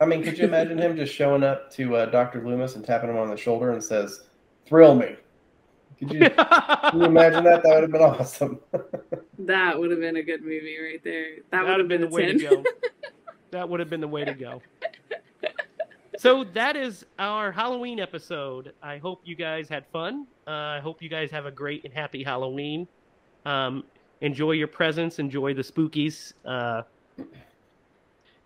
I 0.00 0.06
mean, 0.06 0.22
could 0.22 0.36
you 0.38 0.44
imagine 0.44 0.78
him 0.78 0.96
just 0.96 1.14
showing 1.14 1.42
up 1.42 1.70
to 1.72 1.96
uh, 1.96 2.06
Doctor 2.06 2.42
Loomis 2.46 2.74
and 2.76 2.84
tapping 2.84 3.08
him 3.10 3.16
on 3.16 3.28
the 3.30 3.36
shoulder 3.36 3.70
and 3.72 3.82
says, 3.82 4.24
"Thrill 4.66 4.94
me"? 4.94 5.16
Could 5.98 6.12
you, 6.12 6.20
can 6.30 6.98
you 7.00 7.04
imagine 7.04 7.44
that? 7.44 7.62
That 7.62 7.74
would 7.74 7.82
have 7.82 7.92
been 7.92 8.02
awesome. 8.02 8.60
That 9.38 9.78
would 9.78 9.90
have 9.90 10.00
been 10.00 10.16
a 10.16 10.22
good 10.22 10.40
movie 10.42 10.76
right 10.82 11.04
there. 11.04 11.36
That 11.36 11.62
That 11.62 11.66
would 11.68 11.78
have 11.78 11.88
been, 11.88 12.00
the 12.00 12.08
way 12.08 12.26
10. 12.26 12.38
to 12.38 12.48
go. 12.56 12.64
that 13.52 13.68
would 13.68 13.78
have 13.80 13.90
been 13.90 14.00
the 14.00 14.08
way 14.08 14.24
to 14.24 14.32
go. 14.34 14.60
So 16.18 16.42
that 16.54 16.74
is 16.76 17.04
our 17.18 17.52
Halloween 17.52 18.00
episode. 18.00 18.72
I 18.82 18.96
hope 18.96 19.20
you 19.24 19.36
guys 19.36 19.68
had 19.68 19.84
fun. 19.92 20.26
Uh, 20.46 20.50
I 20.50 20.80
hope 20.82 21.02
you 21.02 21.08
guys 21.10 21.30
have 21.30 21.44
a 21.46 21.50
great 21.50 21.84
and 21.84 21.92
happy 21.92 22.24
Halloween. 22.24 22.88
Um, 23.44 23.84
enjoy 24.22 24.52
your 24.52 24.68
presents. 24.68 25.18
Enjoy 25.18 25.52
the 25.52 25.62
spookies. 25.62 26.32
Uh, 26.44 26.82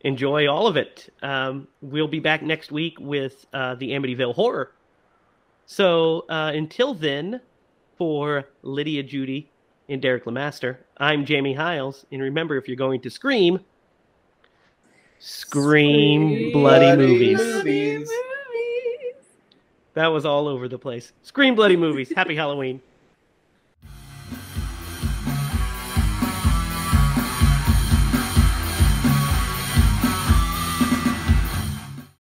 enjoy 0.00 0.48
all 0.48 0.66
of 0.66 0.76
it. 0.76 1.12
Um, 1.22 1.68
we'll 1.80 2.08
be 2.08 2.20
back 2.20 2.42
next 2.42 2.72
week 2.72 2.96
with 2.98 3.46
uh, 3.52 3.76
the 3.76 3.90
Amityville 3.90 4.34
Horror. 4.34 4.72
So 5.70 6.24
uh, 6.28 6.50
until 6.52 6.94
then, 6.94 7.40
for 7.96 8.48
Lydia 8.62 9.04
Judy 9.04 9.52
and 9.88 10.02
Derek 10.02 10.24
Lemaster, 10.24 10.78
I'm 10.96 11.24
Jamie 11.24 11.54
Hiles. 11.54 12.04
And 12.10 12.20
remember, 12.20 12.56
if 12.56 12.66
you're 12.66 12.76
going 12.76 13.00
to 13.02 13.08
scream, 13.08 13.60
scream, 15.20 16.50
bloody, 16.50 16.96
movies. 16.96 17.38
movies. 17.38 18.10
That 19.94 20.08
was 20.08 20.26
all 20.26 20.48
over 20.48 20.66
the 20.66 20.76
place. 20.76 21.12
Scream 21.22 21.54
bloody 21.54 21.76
movies. 21.76 22.12
Happy 22.16 22.34
Halloween. 22.34 22.82